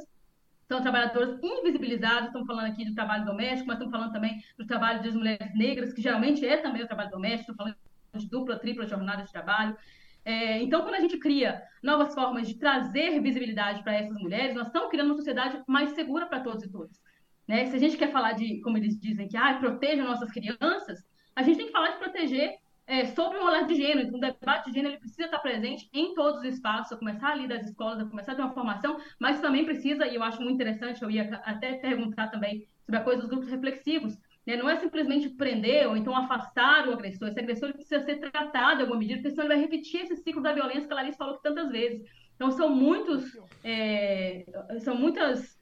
são 0.69 0.82
trabalhadoras 0.82 1.40
invisibilizadas, 1.43 2.27
estamos 2.27 2.47
falando 2.47 2.66
aqui 2.66 2.85
do 2.85 2.94
trabalho 2.94 3.24
doméstico, 3.24 3.66
mas 3.66 3.77
estamos 3.77 3.90
falando 3.90 4.12
também 4.12 4.40
do 4.59 4.66
trabalho 4.66 5.02
das 5.02 5.15
mulheres 5.15 5.57
negras, 5.57 5.93
que 5.93 6.02
geralmente 6.02 6.47
é 6.47 6.59
também 6.59 6.82
o 6.82 6.86
trabalho 6.86 7.11
doméstico, 7.11 7.52
estamos 7.52 7.73
falando 7.73 8.23
de 8.23 8.28
dupla, 8.28 8.59
tripla 8.59 8.86
jornada 8.86 9.23
de 9.23 9.32
trabalho. 9.32 9.77
É, 10.23 10.62
então, 10.62 10.82
quando 10.82 10.97
a 10.97 11.01
gente 11.01 11.19
cria 11.19 11.62
novas 11.82 12.12
formas 12.12 12.47
de 12.47 12.59
trazer 12.59 13.20
visibilidade 13.20 13.82
para 13.82 13.94
essas 13.94 14.16
mulheres, 14.19 14.55
nós 14.55 14.66
estamos 14.66 14.90
criando 14.90 15.09
uma 15.09 15.16
sociedade 15.16 15.62
mais 15.66 15.93
segura 15.93 16.27
para 16.27 16.40
todos 16.40 16.62
e 16.62 16.70
todas. 16.70 17.01
Né? 17.48 17.66
Se 17.66 17.77
a 17.77 17.78
gente 17.78 17.97
quer 17.97 18.12
falar 18.12 18.32
de, 18.32 18.61
como 18.61 18.77
eles 18.77 19.01
dizem, 19.01 19.27
que 19.27 19.36
ah, 19.36 19.55
protejam 19.59 20.07
nossas 20.07 20.31
crianças, 20.31 21.05
a 21.35 21.43
gente 21.43 21.57
tem 21.57 21.66
que 21.66 21.73
falar 21.73 21.90
de 21.90 21.98
proteger 21.98 22.59
é, 22.86 23.05
sobre 23.07 23.39
o 23.39 23.47
olhar 23.47 23.66
de 23.66 23.74
gênero. 23.77 24.09
Então, 24.09 24.19
o 24.19 24.20
debate 24.20 24.66
de 24.66 24.73
gênero 24.73 24.94
ele 24.94 25.01
precisa 25.01 25.27
estar 25.27 25.39
presente 25.39 25.89
em 25.93 26.12
todos 26.12 26.40
os 26.40 26.47
espaços, 26.47 26.93
a 26.93 26.97
começar 26.97 27.28
ali 27.28 27.47
das 27.47 27.65
escolas, 27.66 28.01
a 28.01 28.05
começar 28.05 28.35
de 28.35 28.40
uma 28.40 28.52
formação, 28.52 28.98
mas 29.19 29.40
também 29.40 29.65
precisa, 29.65 30.09
e 30.09 30.16
eu 30.16 30.23
acho 30.24 30.43
muito 30.43 30.55
interessante, 30.55 31.01
eu 31.01 31.11
ia 31.11 31.40
até 31.44 31.74
perguntar 31.74 32.28
também 32.28 32.66
sobre 32.85 33.01
a 33.01 33.05
coisa 33.05 33.20
dos 33.20 33.31
grupos 33.31 33.48
reflexivos, 33.48 34.19
né? 34.44 34.57
não 34.57 34.69
é 34.69 34.77
simplesmente 34.77 35.28
prender 35.28 35.89
ou 35.89 35.97
então 35.97 36.16
afastar 36.16 36.89
o 36.89 36.93
agressor, 36.93 37.28
esse 37.28 37.39
agressor 37.39 37.73
precisa 37.73 38.05
ser 38.05 38.16
tratado 38.16 38.81
em 38.81 38.82
alguma 38.82 38.98
medida, 38.98 39.20
porque 39.20 39.31
senão 39.31 39.44
ele 39.44 39.55
vai 39.55 39.62
repetir 39.62 40.01
esse 40.01 40.16
ciclo 40.16 40.43
da 40.43 40.52
violência 40.52 40.89
que 40.89 40.93
a 40.93 40.97
Larissa 40.97 41.19
falou 41.19 41.39
tantas 41.39 41.70
vezes. 41.70 42.05
Então, 42.35 42.51
são 42.51 42.70
muitos, 42.70 43.39
é, 43.62 44.47
são 44.81 44.97
muitas 44.97 45.61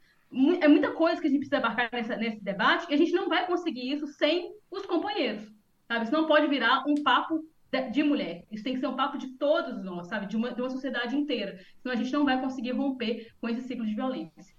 é 0.60 0.68
muita 0.68 0.92
coisa 0.92 1.20
que 1.20 1.26
a 1.26 1.30
gente 1.30 1.40
precisa 1.40 1.56
abarcar 1.58 1.88
nessa, 1.90 2.16
nesse 2.16 2.42
debate 2.44 2.86
e 2.88 2.94
a 2.94 2.96
gente 2.96 3.12
não 3.12 3.28
vai 3.28 3.46
conseguir 3.46 3.90
isso 3.90 4.06
sem 4.06 4.52
os 4.70 4.84
companheiros. 4.84 5.57
Sabe? 5.88 6.04
Isso 6.04 6.12
não 6.12 6.26
pode 6.26 6.46
virar 6.46 6.84
um 6.86 7.02
papo 7.02 7.42
de, 7.90 8.02
mulher. 8.02 8.44
Isso 8.50 8.62
tem 8.62 8.74
que 8.74 8.80
ser 8.80 8.86
um 8.86 8.96
papo 8.96 9.18
de 9.18 9.28
todos 9.38 9.82
nós, 9.82 10.08
sabe? 10.08 10.26
De 10.26 10.36
uma, 10.36 10.52
de 10.52 10.60
uma 10.60 10.70
sociedade 10.70 11.16
inteira. 11.16 11.58
Senão 11.82 11.94
a 11.94 11.96
gente 11.96 12.12
não 12.12 12.24
vai 12.24 12.40
conseguir 12.40 12.72
romper 12.72 13.32
com 13.40 13.48
esse 13.48 13.62
ciclo 13.62 13.86
de 13.86 13.94
violência. 13.94 14.56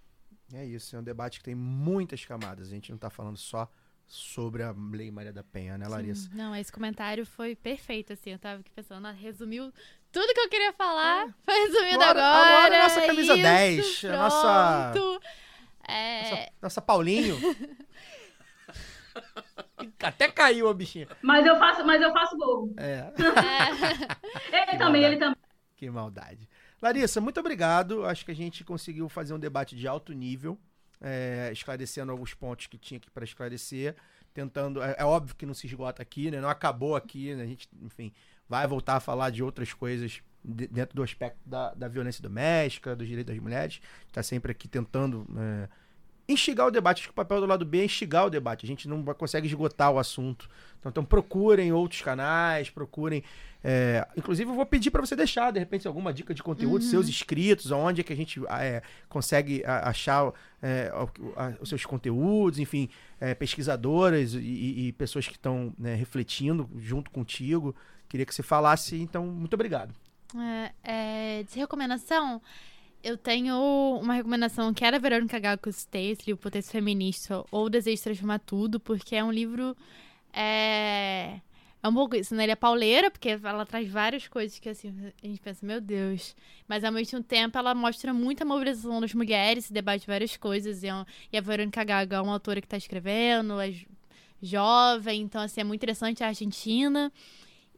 É 0.53 0.65
isso, 0.65 0.95
é 0.95 0.99
um 0.99 1.03
debate 1.03 1.39
que 1.39 1.45
tem 1.45 1.55
muitas 1.55 2.25
camadas. 2.25 2.67
A 2.67 2.71
gente 2.71 2.89
não 2.89 2.95
está 2.95 3.09
falando 3.09 3.37
só 3.37 3.71
sobre 4.07 4.63
a 4.63 4.73
Lei 4.91 5.11
Maria 5.11 5.31
da 5.31 5.43
Penha, 5.43 5.77
né, 5.77 5.87
Larissa? 5.87 6.29
Sim. 6.29 6.35
Não, 6.35 6.55
esse 6.55 6.71
comentário 6.71 7.25
foi 7.25 7.55
perfeito, 7.55 8.13
assim. 8.13 8.31
Eu 8.31 8.39
tava 8.39 8.61
aqui 8.61 8.71
pensando, 8.71 9.07
resumiu 9.11 9.71
tudo 10.11 10.33
que 10.33 10.39
eu 10.39 10.49
queria 10.49 10.73
falar. 10.73 11.27
É. 11.27 11.33
Foi 11.45 11.67
resumido 11.67 12.03
agora. 12.03 12.19
Agora, 12.19 12.57
agora 12.57 12.79
a 12.79 12.83
nossa 12.83 13.05
camisa 13.05 13.33
isso, 13.33 13.43
10. 13.43 13.99
Pronto. 13.99 14.13
A 14.13 14.17
nossa. 14.17 14.93
É... 15.91 16.21
Nossa, 16.21 16.51
nossa 16.61 16.81
Paulinho. 16.83 17.35
Até 20.01 20.29
caiu 20.29 20.67
a 20.67 20.73
bichinha. 20.73 21.07
Mas 21.21 21.45
eu 21.45 21.57
faço, 21.57 21.85
mas 21.85 22.01
eu 22.01 22.11
faço 22.11 22.37
gol. 22.37 22.73
É. 22.77 23.11
é. 24.51 24.57
ele 24.71 24.77
também, 24.77 25.03
ele 25.03 25.17
também. 25.17 25.37
Que 25.75 25.89
maldade. 25.89 26.47
Larissa, 26.81 27.19
muito 27.19 27.39
obrigado. 27.39 28.05
Acho 28.05 28.25
que 28.25 28.31
a 28.31 28.35
gente 28.35 28.63
conseguiu 28.63 29.07
fazer 29.09 29.33
um 29.33 29.39
debate 29.39 29.75
de 29.75 29.87
alto 29.87 30.13
nível, 30.13 30.57
é, 31.01 31.49
esclarecendo 31.51 32.11
alguns 32.11 32.33
pontos 32.33 32.67
que 32.67 32.77
tinha 32.77 32.97
aqui 32.97 33.09
para 33.09 33.23
esclarecer. 33.23 33.95
Tentando. 34.33 34.81
É, 34.81 34.95
é, 34.99 35.05
óbvio 35.05 35.35
que 35.35 35.45
não 35.45 35.53
se 35.53 35.67
esgota 35.67 36.01
aqui, 36.01 36.29
né? 36.29 36.39
Não 36.39 36.49
acabou 36.49 36.95
aqui, 36.95 37.33
né? 37.33 37.43
A 37.43 37.47
gente, 37.47 37.67
enfim, 37.81 38.13
vai 38.47 38.65
voltar 38.67 38.95
a 38.95 38.99
falar 38.99 39.31
de 39.31 39.43
outras 39.43 39.73
coisas 39.73 40.21
de, 40.43 40.67
dentro 40.67 40.95
do 40.95 41.03
aspecto 41.03 41.39
da, 41.45 41.73
da 41.73 41.87
violência 41.87 42.21
doméstica, 42.21 42.95
dos 42.95 43.07
direitos 43.07 43.33
das 43.33 43.43
mulheres. 43.43 43.81
Está 44.07 44.21
sempre 44.21 44.51
aqui 44.51 44.67
tentando. 44.67 45.25
É, 45.37 45.69
instigar 46.29 46.67
o 46.67 46.71
debate. 46.71 46.99
Acho 46.99 47.07
que 47.07 47.11
o 47.11 47.15
papel 47.15 47.41
do 47.41 47.45
lado 47.45 47.65
B 47.65 47.79
é 47.79 47.85
instigar 47.85 48.25
o 48.25 48.29
debate. 48.29 48.65
A 48.65 48.67
gente 48.67 48.87
não 48.87 49.03
consegue 49.03 49.47
esgotar 49.47 49.91
o 49.91 49.99
assunto. 49.99 50.49
Então, 50.79 50.89
então 50.89 51.03
procurem 51.03 51.73
outros 51.73 52.01
canais, 52.01 52.69
procurem. 52.69 53.23
É, 53.61 54.07
inclusive, 54.15 54.49
eu 54.49 54.55
vou 54.55 54.65
pedir 54.65 54.89
para 54.91 55.01
você 55.01 55.15
deixar, 55.15 55.51
de 55.51 55.59
repente, 55.59 55.87
alguma 55.87 56.13
dica 56.13 56.33
de 56.33 56.41
conteúdo, 56.41 56.81
uhum. 56.83 56.89
seus 56.89 57.09
inscritos, 57.09 57.71
onde 57.71 58.01
é 58.01 58.03
que 58.03 58.13
a 58.13 58.15
gente 58.15 58.41
é, 58.49 58.81
consegue 59.09 59.63
achar 59.65 60.31
é, 60.61 60.91
os 61.59 61.67
seus 61.67 61.85
conteúdos, 61.85 62.59
enfim, 62.59 62.89
é, 63.19 63.33
pesquisadoras 63.33 64.33
e, 64.33 64.87
e, 64.87 64.93
pessoas 64.93 65.27
que 65.27 65.33
estão 65.33 65.73
né, 65.77 65.95
refletindo 65.95 66.69
junto 66.77 67.11
contigo. 67.11 67.75
Queria 68.07 68.25
que 68.25 68.33
você 68.33 68.43
falasse, 68.43 68.95
então, 69.01 69.25
muito 69.25 69.55
obrigado. 69.55 69.93
É, 70.37 70.71
é, 70.83 71.43
de 71.43 71.59
recomendação, 71.59 72.41
eu 73.03 73.17
tenho 73.17 73.55
uma 74.01 74.13
recomendação 74.13 74.73
que 74.73 74.83
era 74.83 74.99
Verônica 74.99 75.39
citei, 75.71 76.11
esse 76.11 76.25
livro 76.27 76.41
Potência 76.41 76.71
Feminista, 76.71 77.43
ou 77.51 77.65
o 77.65 77.69
Desejo 77.69 77.97
de 77.97 78.03
Transformar 78.03 78.39
Tudo, 78.39 78.79
porque 78.79 79.15
é 79.15 79.23
um 79.23 79.31
livro. 79.31 79.75
É, 80.33 81.39
é 81.81 81.87
um 81.87 81.93
pouco 81.93 82.15
isso, 82.15 82.35
né? 82.35 82.43
Ele 82.43 82.51
é 82.51 82.55
pauleira, 82.55 83.09
porque 83.09 83.29
ela 83.41 83.65
traz 83.65 83.89
várias 83.89 84.27
coisas 84.27 84.59
que 84.59 84.69
assim, 84.69 84.93
a 85.23 85.27
gente 85.27 85.39
pensa, 85.41 85.65
meu 85.65 85.79
Deus. 85.79 86.35
Mas 86.67 86.83
ao 86.83 86.91
mesmo 86.91 87.23
tempo 87.23 87.57
ela 87.57 87.73
mostra 87.73 88.13
muita 88.13 88.43
mobilização 88.43 88.99
das 88.99 89.13
mulheres, 89.13 89.65
se 89.65 89.73
debate 89.73 90.05
várias 90.05 90.35
coisas. 90.35 90.83
E, 90.83 90.87
é 90.87 91.05
e 91.31 91.37
a 91.37 91.41
Verônica 91.41 91.83
Gaga 91.83 92.17
é 92.17 92.21
uma 92.21 92.33
autora 92.33 92.59
que 92.59 92.67
está 92.67 92.77
escrevendo, 92.77 93.59
as 93.59 93.75
jovem. 94.41 95.21
Então, 95.21 95.41
assim, 95.41 95.61
é 95.61 95.63
muito 95.63 95.79
interessante 95.79 96.23
a 96.23 96.27
Argentina. 96.27 97.11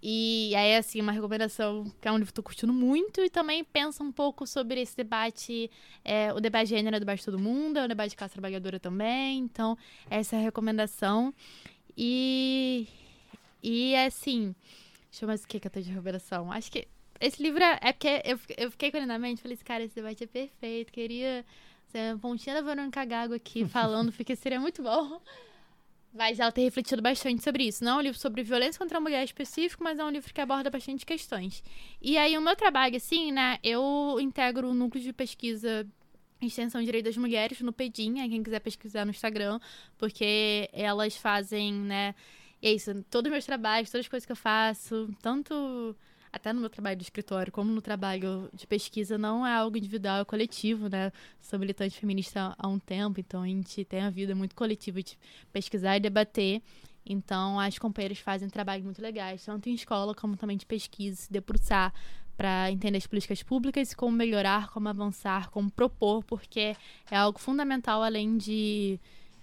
E 0.03 0.55
aí, 0.55 0.75
assim, 0.75 0.99
uma 0.99 1.11
recomendação 1.11 1.83
que 2.01 2.07
é 2.07 2.11
um 2.11 2.17
livro 2.17 2.33
que 2.33 2.39
eu 2.39 2.43
tô 2.43 2.47
curtindo 2.47 2.73
muito 2.73 3.21
e 3.21 3.29
também 3.29 3.63
pensa 3.63 4.03
um 4.03 4.11
pouco 4.11 4.47
sobre 4.47 4.81
esse 4.81 4.97
debate, 4.97 5.69
é, 6.03 6.33
o 6.33 6.39
debate 6.39 6.69
de 6.69 6.75
gênero 6.75 6.95
é 6.95 6.99
debate 6.99 7.19
de 7.19 7.25
todo 7.25 7.37
mundo, 7.37 7.77
é 7.77 7.85
o 7.85 7.87
debate 7.87 8.11
de 8.11 8.15
classe 8.15 8.33
trabalhadora 8.33 8.79
também. 8.79 9.39
Então, 9.39 9.77
essa 10.09 10.35
é 10.35 10.39
a 10.39 10.41
recomendação. 10.41 11.31
E, 11.95 12.87
e 13.61 13.95
assim, 13.95 14.55
deixa 15.11 15.23
eu 15.23 15.27
ver 15.27 15.27
mais 15.27 15.43
o 15.43 15.47
que 15.47 15.59
que 15.59 15.67
eu 15.67 15.71
tenho 15.71 15.85
de 15.85 15.91
recomendação. 15.91 16.51
Acho 16.51 16.71
que 16.71 16.87
esse 17.19 17.41
livro 17.43 17.63
é, 17.63 17.77
é 17.81 17.93
porque 17.93 18.21
eu, 18.25 18.39
eu 18.57 18.71
fiquei 18.71 18.89
com 18.89 18.97
ele 18.97 19.05
na 19.05 19.19
mente, 19.19 19.43
falei 19.43 19.53
assim, 19.53 19.63
cara, 19.63 19.83
esse 19.83 19.93
debate 19.93 20.23
é 20.23 20.27
perfeito, 20.27 20.91
queria 20.91 21.45
ser 21.91 22.13
a 22.13 22.17
pontinha 22.17 22.55
da 22.55 22.61
Verônica 22.61 23.05
Gago 23.05 23.35
aqui 23.35 23.67
falando, 23.67 24.11
porque 24.17 24.35
seria 24.35 24.59
muito 24.59 24.81
bom. 24.81 25.21
Mas 26.13 26.39
ela 26.39 26.51
tem 26.51 26.65
refletido 26.65 27.01
bastante 27.01 27.41
sobre 27.41 27.63
isso. 27.63 27.83
Não 27.83 27.93
é 27.93 27.95
um 27.95 28.01
livro 28.01 28.19
sobre 28.19 28.43
violência 28.43 28.77
contra 28.77 28.97
a 28.97 29.01
mulher 29.01 29.23
específico, 29.23 29.83
mas 29.83 29.97
é 29.97 30.03
um 30.03 30.09
livro 30.09 30.33
que 30.33 30.41
aborda 30.41 30.69
bastante 30.69 31.05
questões. 31.05 31.63
E 32.01 32.17
aí, 32.17 32.37
o 32.37 32.41
meu 32.41 32.55
trabalho, 32.55 32.97
assim, 32.97 33.31
né, 33.31 33.57
eu 33.63 34.17
integro 34.19 34.69
o 34.69 34.73
núcleo 34.73 35.01
de 35.01 35.13
pesquisa 35.13 35.87
Extensão 36.41 36.83
Direito 36.83 37.05
das 37.05 37.17
Mulheres 37.17 37.61
no 37.61 37.71
Pedinha, 37.71 38.27
quem 38.27 38.43
quiser 38.43 38.59
pesquisar 38.59 39.05
no 39.05 39.11
Instagram, 39.11 39.59
porque 39.97 40.69
elas 40.73 41.15
fazem, 41.15 41.73
né, 41.73 42.15
é 42.61 42.73
isso, 42.73 43.03
todos 43.09 43.29
os 43.29 43.31
meus 43.31 43.45
trabalhos, 43.45 43.89
todas 43.89 44.05
as 44.05 44.09
coisas 44.09 44.25
que 44.25 44.31
eu 44.31 44.35
faço, 44.35 45.09
tanto 45.21 45.95
até 46.31 46.53
no 46.53 46.61
meu 46.61 46.69
trabalho 46.69 46.95
de 46.95 47.03
escritório, 47.03 47.51
como 47.51 47.71
no 47.71 47.81
trabalho 47.81 48.49
de 48.53 48.65
pesquisa, 48.65 49.17
não 49.17 49.45
é 49.45 49.53
algo 49.53 49.77
individual, 49.77 50.21
é 50.21 50.25
coletivo, 50.25 50.87
né? 50.87 51.11
Sou 51.41 51.59
militante 51.59 51.99
feminista 51.99 52.55
há 52.57 52.67
um 52.67 52.79
tempo, 52.79 53.19
então 53.19 53.43
a 53.43 53.47
gente 53.47 53.83
tem 53.83 54.01
a 54.01 54.09
vida 54.09 54.33
muito 54.33 54.55
coletiva 54.55 55.01
de 55.03 55.17
pesquisar 55.51 55.97
e 55.97 55.99
debater. 55.99 56.61
Então, 57.05 57.59
as 57.59 57.77
companheiras 57.77 58.19
fazem 58.19 58.49
trabalhos 58.49 58.85
muito 58.85 59.01
legais, 59.01 59.43
tanto 59.43 59.67
em 59.67 59.73
escola 59.73 60.13
como 60.15 60.37
também 60.37 60.55
de 60.55 60.65
pesquisa, 60.65 61.23
se 61.23 61.31
debruçar 61.31 61.93
para 62.37 62.71
entender 62.71 62.97
as 62.97 63.07
políticas 63.07 63.43
públicas, 63.43 63.93
como 63.93 64.15
melhorar, 64.15 64.71
como 64.71 64.87
avançar, 64.87 65.49
como 65.49 65.69
propor, 65.69 66.23
porque 66.23 66.75
é 67.09 67.15
algo 67.15 67.39
fundamental 67.39 68.01
além 68.01 68.37
de 68.37 68.99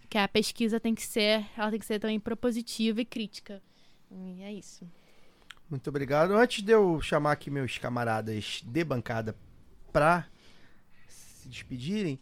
que 0.08 0.16
a 0.16 0.26
pesquisa 0.26 0.80
tem 0.80 0.94
que 0.94 1.02
ser, 1.02 1.44
ela 1.56 1.70
tem 1.70 1.78
que 1.78 1.86
ser 1.86 2.00
também 2.00 2.18
propositiva 2.18 3.00
e 3.00 3.04
crítica. 3.04 3.62
E 4.10 4.42
é 4.42 4.52
isso. 4.52 4.86
Muito 5.70 5.88
obrigado. 5.88 6.32
Antes 6.34 6.62
de 6.62 6.72
eu 6.72 7.00
chamar 7.00 7.32
aqui 7.32 7.50
meus 7.50 7.76
camaradas 7.78 8.62
de 8.64 8.84
bancada 8.84 9.36
pra 9.92 10.26
se 11.06 11.48
despedirem, 11.48 12.18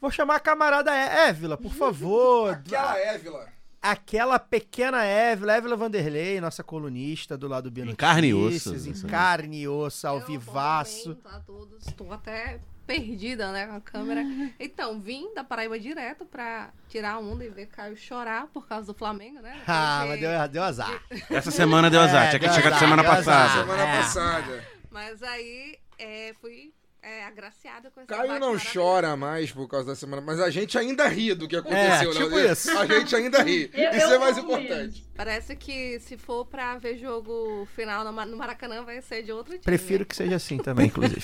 vou 0.00 0.10
chamar 0.10 0.36
a 0.36 0.40
camarada 0.40 0.94
É- 0.94 1.28
Évila, 1.28 1.56
por 1.56 1.72
favor. 1.74 2.50
Aquela 2.54 2.98
Évila. 2.98 3.48
Aquela 3.80 4.38
pequena 4.38 5.02
Évila, 5.04 5.54
Évila 5.54 5.76
Vanderlei, 5.76 6.40
nossa 6.40 6.62
colunista 6.62 7.36
do 7.36 7.48
lado 7.48 7.64
do 7.68 7.72
Bia 7.72 7.84
Em 7.84 7.96
carne 7.96 8.28
e 8.28 8.34
osso, 8.34 8.76
Em 8.76 8.92
aí. 8.92 9.02
carne 9.10 9.62
e 9.62 9.68
osso, 9.68 10.06
ao 10.06 10.20
Eu, 10.20 10.26
vivaço. 10.26 11.08
momento 11.08 11.26
a 11.28 11.40
todos. 11.40 11.86
Estou 11.88 12.12
até 12.12 12.60
perdida, 12.86 13.52
né, 13.52 13.66
com 13.66 13.76
a 13.76 13.80
câmera. 13.80 14.22
Então, 14.58 14.98
vim 15.00 15.32
da 15.34 15.42
Paraíba 15.44 15.78
direto 15.78 16.24
pra 16.24 16.70
tirar 16.88 17.18
onda 17.18 17.44
e 17.44 17.48
ver 17.48 17.66
Caio 17.66 17.96
chorar 17.96 18.46
por 18.48 18.66
causa 18.66 18.86
do 18.92 18.94
Flamengo, 18.94 19.40
né? 19.40 19.60
Ah, 19.66 20.04
Porque- 20.06 20.08
mas 20.26 20.40
deu, 20.40 20.48
deu 20.48 20.62
azar. 20.62 21.02
Essa 21.30 21.50
semana 21.50 21.88
deu 21.90 22.00
azar, 22.00 22.26
É, 22.26 22.28
tinha 22.30 22.40
que 22.40 22.48
chegar 22.48 22.70
de 22.70 22.76
azar, 22.76 22.78
semana 22.80 23.02
deu 23.02 23.12
azar. 23.12 23.48
passada. 23.48 23.60
Semana 23.62 23.82
É. 23.82 23.96
passada. 23.98 24.66
Mas 24.90 25.22
aí 25.22 25.78
é, 25.98 26.34
fui 26.40 26.72
é, 27.02 27.24
agraciada 27.24 27.90
com 27.90 28.00
essa 28.00 28.06
Caio 28.06 28.38
não 28.38 28.56
chora 28.56 29.16
mais 29.16 29.50
por 29.50 29.66
causa 29.66 29.86
da 29.88 29.96
semana, 29.96 30.22
mas 30.22 30.38
a 30.38 30.50
gente 30.50 30.78
ainda 30.78 31.08
ri 31.08 31.34
do 31.34 31.48
que 31.48 31.56
aconteceu, 31.56 32.10
É, 32.10 32.14
tipo 32.14 32.30
né? 32.30 32.52
isso. 32.52 32.70
A 32.78 32.86
gente 32.86 33.16
ainda 33.16 33.42
ri. 33.42 33.68
Eu- 33.74 33.90
isso 33.90 34.06
eu 34.06 34.14
é 34.14 34.18
mais 34.20 34.38
importante. 34.38 35.04
Parece 35.16 35.56
que 35.56 35.98
se 35.98 36.16
for 36.16 36.46
pra 36.46 36.78
ver 36.78 36.96
jogo 36.96 37.66
final 37.74 38.04
no 38.04 38.36
Maracanã 38.36 38.82
vai 38.84 39.02
ser 39.02 39.22
de 39.22 39.32
outro 39.32 39.52
time. 39.52 39.64
Prefiro 39.64 40.06
que 40.06 40.14
seja 40.14 40.36
assim 40.36 40.58
também, 40.58 40.86
inclusive. 40.86 41.20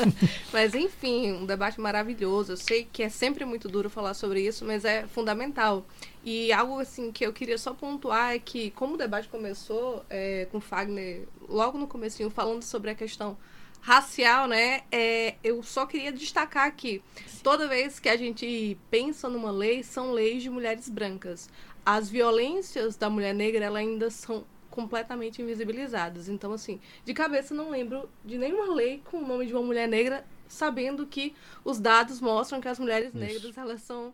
Mas 0.52 0.74
enfim, 0.74 1.32
um 1.32 1.44
debate 1.46 1.78
maravilhoso. 1.80 2.52
Eu 2.52 2.56
sei 2.56 2.88
que 2.90 3.02
é 3.02 3.08
sempre 3.08 3.44
muito 3.44 3.68
duro 3.68 3.90
falar 3.90 4.14
sobre 4.14 4.40
isso, 4.40 4.64
mas 4.64 4.84
é 4.84 5.06
fundamental. 5.06 5.86
E 6.24 6.52
algo 6.52 6.80
assim 6.80 7.12
que 7.12 7.24
eu 7.24 7.32
queria 7.32 7.58
só 7.58 7.72
pontuar 7.74 8.34
é 8.34 8.38
que 8.38 8.70
como 8.72 8.94
o 8.94 8.98
debate 8.98 9.28
começou 9.28 10.04
é, 10.10 10.46
com 10.50 10.58
o 10.58 10.60
Fagner 10.60 11.26
logo 11.48 11.78
no 11.78 11.86
comecinho 11.86 12.30
falando 12.30 12.62
sobre 12.62 12.90
a 12.90 12.94
questão 12.94 13.36
racial, 13.80 14.46
né? 14.46 14.82
é, 14.90 15.36
eu 15.42 15.62
só 15.62 15.86
queria 15.86 16.12
destacar 16.12 16.74
que 16.74 17.02
toda 17.42 17.68
vez 17.68 17.98
que 17.98 18.08
a 18.08 18.16
gente 18.16 18.76
pensa 18.90 19.28
numa 19.28 19.50
lei, 19.50 19.82
são 19.82 20.12
leis 20.12 20.42
de 20.42 20.50
mulheres 20.50 20.88
brancas. 20.88 21.48
As 21.84 22.10
violências 22.10 22.96
da 22.96 23.08
mulher 23.08 23.34
negra, 23.34 23.64
elas 23.64 23.80
ainda 23.80 24.10
são 24.10 24.44
completamente 24.70 25.40
invisibilizadas. 25.40 26.28
Então, 26.28 26.52
assim, 26.52 26.80
de 27.04 27.14
cabeça 27.14 27.54
não 27.54 27.70
lembro 27.70 28.08
de 28.24 28.38
nenhuma 28.38 28.74
lei 28.74 29.02
com 29.04 29.18
o 29.18 29.26
nome 29.26 29.46
de 29.46 29.54
uma 29.54 29.62
mulher 29.62 29.88
negra, 29.88 30.24
sabendo 30.46 31.06
que 31.06 31.34
os 31.64 31.80
dados 31.80 32.20
mostram 32.20 32.60
que 32.60 32.68
as 32.68 32.78
mulheres 32.78 33.12
negras 33.12 33.56
elas 33.56 33.82
são 33.82 34.12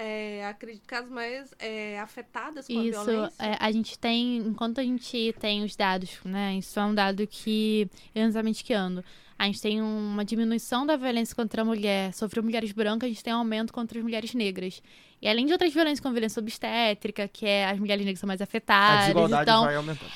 é, 0.00 0.46
acredito 0.46 0.86
que 0.86 0.94
as 0.94 1.08
mais 1.08 1.52
é, 1.58 1.98
afetadas 1.98 2.68
com 2.68 2.78
a 2.78 2.84
Isso, 2.84 3.04
violência. 3.04 3.34
é, 3.44 3.56
a 3.58 3.72
gente 3.72 3.98
tem, 3.98 4.36
enquanto 4.36 4.80
a 4.80 4.84
gente 4.84 5.34
tem 5.40 5.64
os 5.64 5.74
dados, 5.74 6.20
né? 6.24 6.54
Isso 6.56 6.78
é 6.78 6.84
um 6.84 6.94
dado 6.94 7.26
que, 7.26 7.90
exatamente 8.14 8.62
que 8.62 8.72
ano? 8.72 9.02
A 9.36 9.46
gente 9.46 9.60
tem 9.60 9.82
uma 9.82 10.24
diminuição 10.24 10.86
da 10.86 10.96
violência 10.96 11.34
contra 11.34 11.62
a 11.62 11.64
mulher, 11.64 12.14
sobre 12.14 12.40
mulheres 12.40 12.70
brancas, 12.70 13.08
a 13.08 13.12
gente 13.12 13.24
tem 13.24 13.34
um 13.34 13.38
aumento 13.38 13.72
contra 13.72 13.98
as 13.98 14.04
mulheres 14.04 14.34
negras. 14.34 14.80
E 15.20 15.28
além 15.28 15.46
de 15.46 15.52
outras 15.52 15.72
violências, 15.72 15.98
como 16.00 16.14
violência 16.14 16.38
obstétrica, 16.40 17.26
que 17.26 17.44
é 17.44 17.66
as 17.66 17.78
mulheres 17.78 18.04
negras 18.04 18.20
são 18.20 18.26
mais 18.28 18.40
A 18.40 18.44
afetadas. 18.44 19.00
desigualdade 19.00 19.50
então, 19.50 19.64
vai 19.64 19.74
aumentando. 19.74 20.10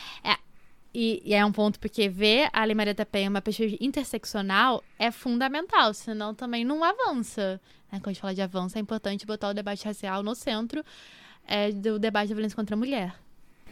e, 0.95 1.23
e 1.25 1.35
é 1.35 1.45
um 1.45 1.51
ponto 1.53 1.81
porque 1.81 2.09
ver 2.09 2.49
a 2.53 2.65
Lei 2.65 2.75
Maria 2.75 2.95
da 2.95 3.05
Penha 3.07 3.29
uma 3.31 3.41
perspectiva 3.43 3.83
interseccional 3.85 4.83
é 4.97 5.11
fundamental, 5.11 5.93
senão 5.93 6.35
também 6.35 6.65
não 6.65 6.85
avança. 6.85 7.61
Né? 7.93 7.99
Quando 8.01 8.09
a 8.09 8.13
gente 8.13 8.21
fala 8.23 8.35
de 8.35 8.41
avanço, 8.43 8.79
é 8.79 8.81
importante 8.81 9.27
botar 9.27 9.51
o 9.51 9.55
debate 9.55 9.85
racial 9.85 10.23
no 10.23 10.35
centro 10.35 10.83
é, 11.47 11.71
do 11.71 11.99
debate 11.99 12.29
da 12.29 12.35
violência 12.35 12.57
contra 12.57 12.75
a 12.75 12.79
mulher. 12.79 13.15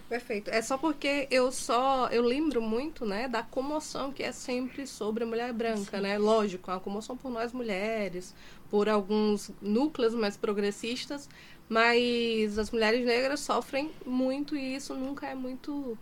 Perfeito. 0.09 0.51
É 0.51 0.61
só 0.61 0.77
porque 0.77 1.29
eu 1.31 1.53
só 1.53 2.09
eu 2.09 2.23
lembro 2.23 2.61
muito, 2.61 3.07
né, 3.07 3.29
da 3.29 3.45
comoção 3.45 4.13
que 4.13 4.25
é 4.25 4.33
sempre 4.33 4.85
sobre 4.87 5.23
a 5.23 5.27
mulher 5.27 5.53
branca, 5.53 6.01
né? 6.01 6.19
Lógico, 6.19 6.71
a 6.71 6.81
comoção 6.81 7.17
por 7.17 7.31
nós 7.31 7.53
mulheres, 7.53 8.35
por 8.69 8.89
alguns 8.89 9.53
núcleos 9.63 10.13
mais 10.13 10.37
progressistas, 10.37 11.29
mas 11.69 12.59
as 12.59 12.73
mulheres 12.73 13.07
negras 13.07 13.39
sofrem 13.39 13.93
muito 14.05 14.57
e 14.57 14.75
isso 14.75 14.95
nunca 14.95 15.29
é 15.29 15.35
muito 15.35 15.97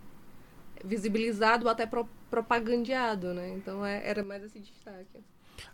visibilizado 0.83 1.65
ou 1.65 1.71
até 1.71 1.85
pro- 1.85 2.09
propagandeado, 2.31 3.31
né? 3.33 3.49
Então 3.49 3.85
é- 3.85 4.01
era 4.03 4.23
mais 4.23 4.43
esse 4.43 4.59
destaque. 4.59 5.23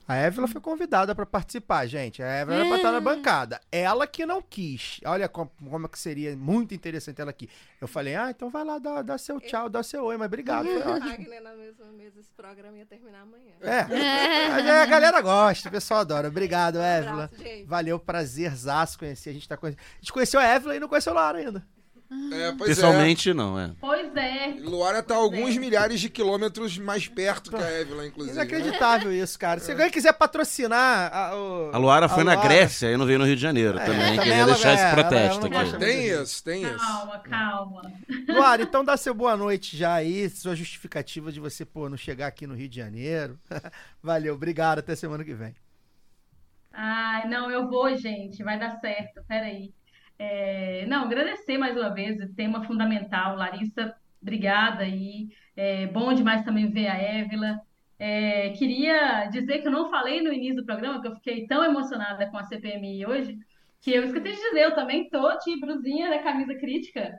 A 0.07 0.15
Évila 0.15 0.47
foi 0.47 0.61
convidada 0.61 1.15
pra 1.15 1.25
participar, 1.25 1.85
gente. 1.87 2.21
A 2.21 2.27
Évila 2.27 2.57
era 2.57 2.65
pra 2.67 2.77
estar 2.77 2.91
na 2.91 2.99
bancada. 2.99 3.59
Ela 3.71 4.05
que 4.07 4.25
não 4.25 4.41
quis. 4.41 4.99
Olha 5.05 5.27
como, 5.27 5.51
como 5.69 5.85
é 5.85 5.89
que 5.89 5.99
seria 5.99 6.35
muito 6.35 6.73
interessante 6.73 7.21
ela 7.21 7.31
aqui. 7.31 7.49
Eu 7.79 7.87
falei, 7.87 8.15
ah, 8.15 8.29
então 8.29 8.49
vai 8.49 8.63
lá 8.63 8.77
dar, 8.79 9.03
dar 9.03 9.17
seu 9.17 9.39
tchau, 9.39 9.69
dar 9.69 9.83
seu 9.83 10.03
oi, 10.03 10.17
mas 10.17 10.27
obrigado. 10.27 10.65
Wagner 10.65 11.41
na 11.41 11.53
mesma 11.53 11.85
mesa, 11.91 12.19
esse 12.19 12.31
programa 12.31 12.77
ia 12.77 12.85
terminar 12.85 13.21
amanhã. 13.21 13.53
É, 13.61 14.67
é, 14.69 14.81
a 14.81 14.85
galera 14.85 15.21
gosta, 15.21 15.69
o 15.69 15.71
pessoal 15.71 16.01
adora. 16.01 16.27
Obrigado, 16.27 16.79
Évila. 16.79 17.25
abraço, 17.25 17.37
gente. 17.37 17.65
Valeu, 17.65 17.99
prazerzaço 17.99 18.99
conhecer. 18.99 19.29
A 19.29 19.33
gente, 19.33 19.47
tá 19.47 19.57
conhecendo. 19.57 19.81
a 19.81 19.99
gente 19.99 20.13
conheceu 20.13 20.39
a 20.39 20.45
Évila 20.45 20.75
e 20.75 20.79
não 20.79 20.87
conheceu 20.87 21.13
a 21.13 21.15
Lara 21.15 21.37
ainda. 21.39 21.74
É, 22.31 22.51
pois 22.57 22.69
Pessoalmente, 22.69 23.33
não, 23.33 23.57
é. 23.59 23.71
Pois 23.79 24.13
é. 24.15 24.49
é. 24.49 24.55
Luara 24.59 25.01
tá 25.01 25.15
alguns 25.15 25.55
milhares 25.57 25.99
de 26.01 26.09
quilômetros 26.09 26.77
mais 26.77 27.07
perto 27.07 27.49
que 27.51 27.55
a 27.63 27.69
Évila, 27.69 28.05
inclusive. 28.05 28.35
né? 28.35 28.43
Inacreditável 28.43 29.13
isso, 29.13 29.37
cara. 29.39 29.59
Se 29.59 29.71
alguém 29.71 29.89
quiser 29.89 30.11
patrocinar 30.13 31.11
a, 31.13 31.35
o- 31.35 31.69
A 31.73 31.77
Luara 31.77 32.09
foi 32.09 32.23
na 32.23 32.33
Luara- 32.33 32.47
Grécia 32.49 32.91
e 32.91 32.97
não 32.97 33.05
veio 33.05 33.19
no 33.19 33.25
Rio 33.25 33.35
de 33.35 33.41
Janeiro 33.41 33.77
também. 33.79 33.95
também 33.95 34.17
Queria 34.19 34.33
ela- 34.35 34.53
deixar 34.53 34.69
é, 34.71 34.73
esse 34.73 34.83
ela- 34.83 34.93
protesto 34.93 35.47
ela 35.47 35.61
aqui. 35.61 35.77
Tem 35.77 36.07
isso, 36.07 36.43
tem 36.43 36.63
isso. 36.63 36.77
Calma, 36.77 37.19
calma. 37.19 37.81
Luara, 38.27 38.61
então 38.63 38.83
dá 38.83 38.97
seu 38.97 39.13
boa 39.13 39.37
noite 39.37 39.77
já 39.77 39.93
aí, 39.93 40.29
sua 40.29 40.55
justificativa 40.55 41.31
de 41.31 41.39
você, 41.39 41.63
pô, 41.63 41.87
não 41.89 41.97
chegar 41.97 42.27
aqui 42.27 42.45
no 42.45 42.53
Rio 42.55 42.67
de 42.67 42.75
Janeiro. 42.75 43.39
Valeu, 44.03 44.33
obrigado, 44.35 44.79
até 44.79 44.95
semana 44.95 45.23
que 45.23 45.33
vem. 45.33 45.55
Ai, 46.73 47.27
não, 47.29 47.49
eu 47.49 47.69
vou, 47.69 47.95
gente, 47.95 48.43
vai 48.43 48.59
dar 48.59 48.77
certo, 48.81 49.21
peraí. 49.27 49.71
É, 50.17 50.85
não, 50.87 51.03
agradecer 51.03 51.57
mais 51.57 51.75
uma 51.75 51.93
vez, 51.93 52.17
tema 52.35 52.63
fundamental, 52.63 53.35
Larissa, 53.35 53.95
obrigada 54.21 54.83
aí. 54.83 55.29
É 55.55 55.87
bom 55.87 56.13
demais 56.13 56.43
também 56.43 56.69
ver 56.69 56.87
a 56.87 56.97
Évila. 56.97 57.59
É, 57.97 58.49
queria 58.51 59.25
dizer 59.27 59.59
que 59.59 59.67
eu 59.67 59.71
não 59.71 59.89
falei 59.89 60.21
no 60.21 60.33
início 60.33 60.57
do 60.57 60.65
programa, 60.65 61.01
que 61.01 61.07
eu 61.07 61.15
fiquei 61.15 61.47
tão 61.47 61.63
emocionada 61.63 62.29
com 62.29 62.37
a 62.37 62.43
CPMI 62.43 63.05
hoje, 63.05 63.37
que 63.81 63.91
eu 63.91 64.03
esqueci 64.03 64.31
de 64.31 64.35
dizer, 64.35 64.63
eu 64.63 64.75
também 64.75 65.09
tô 65.09 65.37
de 65.39 65.59
brusinha 65.59 66.09
da 66.09 66.19
camisa 66.19 66.55
crítica. 66.55 67.17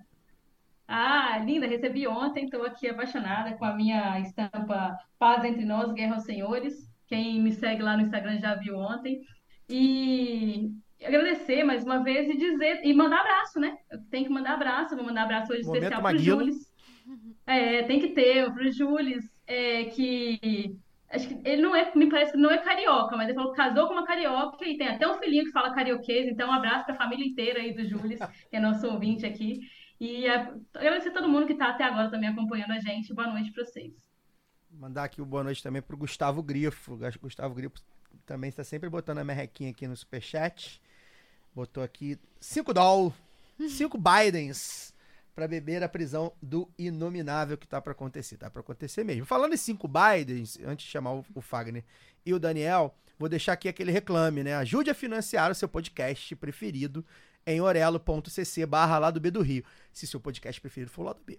Ah, 0.89 1.39
linda, 1.39 1.67
recebi 1.67 2.07
ontem, 2.07 2.45
estou 2.45 2.65
aqui 2.65 2.89
apaixonada 2.89 3.57
com 3.57 3.65
a 3.65 3.75
minha 3.75 4.21
estampa 4.21 4.97
Paz 5.19 5.45
Entre 5.45 5.65
Nós, 5.65 5.93
Guerra 5.93 6.15
aos 6.15 6.25
Senhores. 6.25 6.75
Quem 7.07 7.41
me 7.41 7.53
segue 7.53 7.83
lá 7.83 7.97
no 7.97 8.03
Instagram 8.03 8.39
já 8.39 8.55
viu 8.55 8.77
ontem. 8.77 9.21
E 9.69 10.71
agradecer 11.05 11.65
mais 11.65 11.85
uma 11.85 12.03
vez 12.03 12.29
e 12.29 12.37
dizer, 12.37 12.81
e 12.85 12.95
mandar 12.95 13.21
abraço, 13.21 13.61
né? 13.61 13.77
Eu 13.91 14.01
tenho 14.11 14.27
que 14.27 14.33
mandar 14.33 14.55
abraço, 14.55 14.97
vou 14.97 15.05
mandar 15.05 15.25
abraço 15.25 15.53
hoje 15.53 15.65
Momento 15.65 15.83
especial 15.83 16.03
pro 16.03 16.13
Maguila. 16.13 16.45
Jules. 16.45 16.77
É, 17.47 17.83
tem 17.85 18.01
que 18.01 18.09
ter, 18.09 18.53
pro 18.53 18.73
Jules, 18.73 19.25
é, 19.47 19.85
que 19.85 20.77
acho 21.09 21.29
que 21.29 21.49
ele 21.49 21.63
não 21.63 21.77
é, 21.77 21.93
me 21.95 22.09
parece 22.09 22.33
que 22.33 22.39
não 22.39 22.51
é 22.51 22.59
carioca, 22.59 23.17
mas 23.17 23.29
ele 23.29 23.37
falou 23.37 23.53
que 23.53 23.57
casou 23.57 23.87
com 23.87 23.93
uma 23.93 24.07
carioca 24.07 24.65
e 24.67 24.77
tem 24.77 24.89
até 24.89 25.07
um 25.07 25.19
filhinho 25.19 25.45
que 25.45 25.53
fala 25.53 25.75
carioquês, 25.75 26.27
então 26.27 26.49
um 26.49 26.53
abraço 26.53 26.87
pra 26.87 26.97
família 26.97 27.25
inteira 27.25 27.61
aí 27.61 27.73
do 27.73 27.87
Jules, 27.87 28.19
que 28.51 28.57
é 28.57 28.61
nosso 28.61 28.87
ouvinte 28.89 29.25
aqui. 29.25 29.61
E 30.01 30.27
é, 30.27 30.53
agradecer 30.75 31.09
a 31.09 31.13
todo 31.13 31.29
mundo 31.29 31.47
que 31.47 31.55
tá 31.55 31.69
até 31.71 31.85
agora 31.85 32.11
também 32.11 32.29
acompanhando 32.29 32.73
a 32.73 32.79
gente. 32.79 33.15
Boa 33.15 33.29
noite 33.29 33.51
pra 33.53 33.65
vocês. 33.65 33.95
Mandar 34.71 35.05
aqui 35.05 35.23
o 35.23 35.27
boa 35.27 35.43
noite 35.43 35.63
também 35.63 35.81
pro 35.81 35.97
Gustavo 35.97 36.43
Grifo. 36.43 36.95
O 36.95 37.21
Gustavo 37.23 37.55
Grifo 37.55 37.77
também 38.27 38.51
está 38.51 38.63
sempre 38.63 38.91
botando 38.91 39.19
a 39.19 39.25
merrequinha 39.25 39.71
aqui 39.71 39.87
no 39.87 39.97
superchat. 39.97 40.83
Botou 41.57 41.83
aqui 41.83 42.19
5 42.39 42.75
doll, 42.75 43.15
5 43.59 43.97
Bidens 43.97 44.93
pra 45.35 45.49
beber 45.49 45.83
a 45.83 45.89
prisão 45.89 46.31
do 46.43 46.69
inominável 46.79 47.57
que 47.57 47.67
tá 47.67 47.81
pra 47.81 47.93
acontecer. 47.93 48.37
Tá 48.37 48.51
pra 48.51 48.61
acontecer 48.61 49.03
mesmo. 49.05 49.25
Falando 49.25 49.55
em 49.55 49.57
5 49.57 49.89
Bidens, 49.89 50.59
antes 50.63 50.85
de 50.85 50.93
chamar 50.93 51.15
o, 51.15 51.25
o 51.35 51.41
Fagner 51.41 51.83
e 52.27 52.35
o 52.35 52.39
Daniel, 52.39 52.95
vou 53.19 53.27
deixar 53.27 53.55
aqui 53.55 53.71
aquele 53.71 53.91
reclame, 53.91 54.45
né? 54.45 54.55
Ajude 54.55 54.91
a 54.91 54.95
financiar 54.95 55.51
o 55.51 55.55
seu 55.55 55.67
podcast 55.67 56.37
preferido 56.37 57.03
em 57.47 57.59
orelo.cc 57.59 58.67
barra 58.67 58.99
lá 58.99 59.11
do 59.11 59.19
B 59.19 59.31
do 59.31 59.41
Rio, 59.41 59.65
se 59.95 60.07
seu 60.07 60.21
podcast 60.21 60.61
preferido 60.61 60.91
for 60.91 61.05
lá 61.05 61.15
do 61.15 61.23
B. 61.25 61.39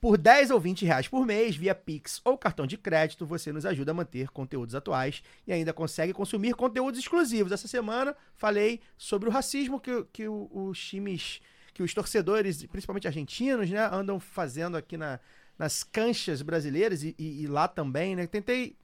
Por 0.00 0.16
10 0.16 0.52
ou 0.52 0.60
20 0.60 0.84
reais 0.84 1.08
por 1.08 1.26
mês, 1.26 1.56
via 1.56 1.74
Pix 1.74 2.20
ou 2.24 2.38
cartão 2.38 2.66
de 2.66 2.78
crédito, 2.78 3.26
você 3.26 3.52
nos 3.52 3.66
ajuda 3.66 3.90
a 3.90 3.94
manter 3.94 4.28
conteúdos 4.28 4.76
atuais 4.76 5.22
e 5.44 5.52
ainda 5.52 5.72
consegue 5.72 6.12
consumir 6.12 6.54
conteúdos 6.54 7.00
exclusivos. 7.00 7.50
Essa 7.50 7.66
semana 7.66 8.14
falei 8.36 8.80
sobre 8.96 9.28
o 9.28 9.32
racismo 9.32 9.80
que, 9.80 10.04
que 10.12 10.28
os 10.28 10.78
times, 10.78 11.40
que 11.74 11.82
os 11.82 11.92
torcedores, 11.92 12.64
principalmente 12.66 13.08
argentinos, 13.08 13.68
né, 13.68 13.88
andam 13.90 14.20
fazendo 14.20 14.76
aqui 14.76 14.96
na, 14.96 15.18
nas 15.58 15.82
canchas 15.82 16.42
brasileiras 16.42 17.02
e, 17.02 17.16
e- 17.18 17.42
e 17.42 17.46
lá 17.48 17.66
também, 17.66 18.14
né? 18.14 18.26
Tentei 18.28 18.76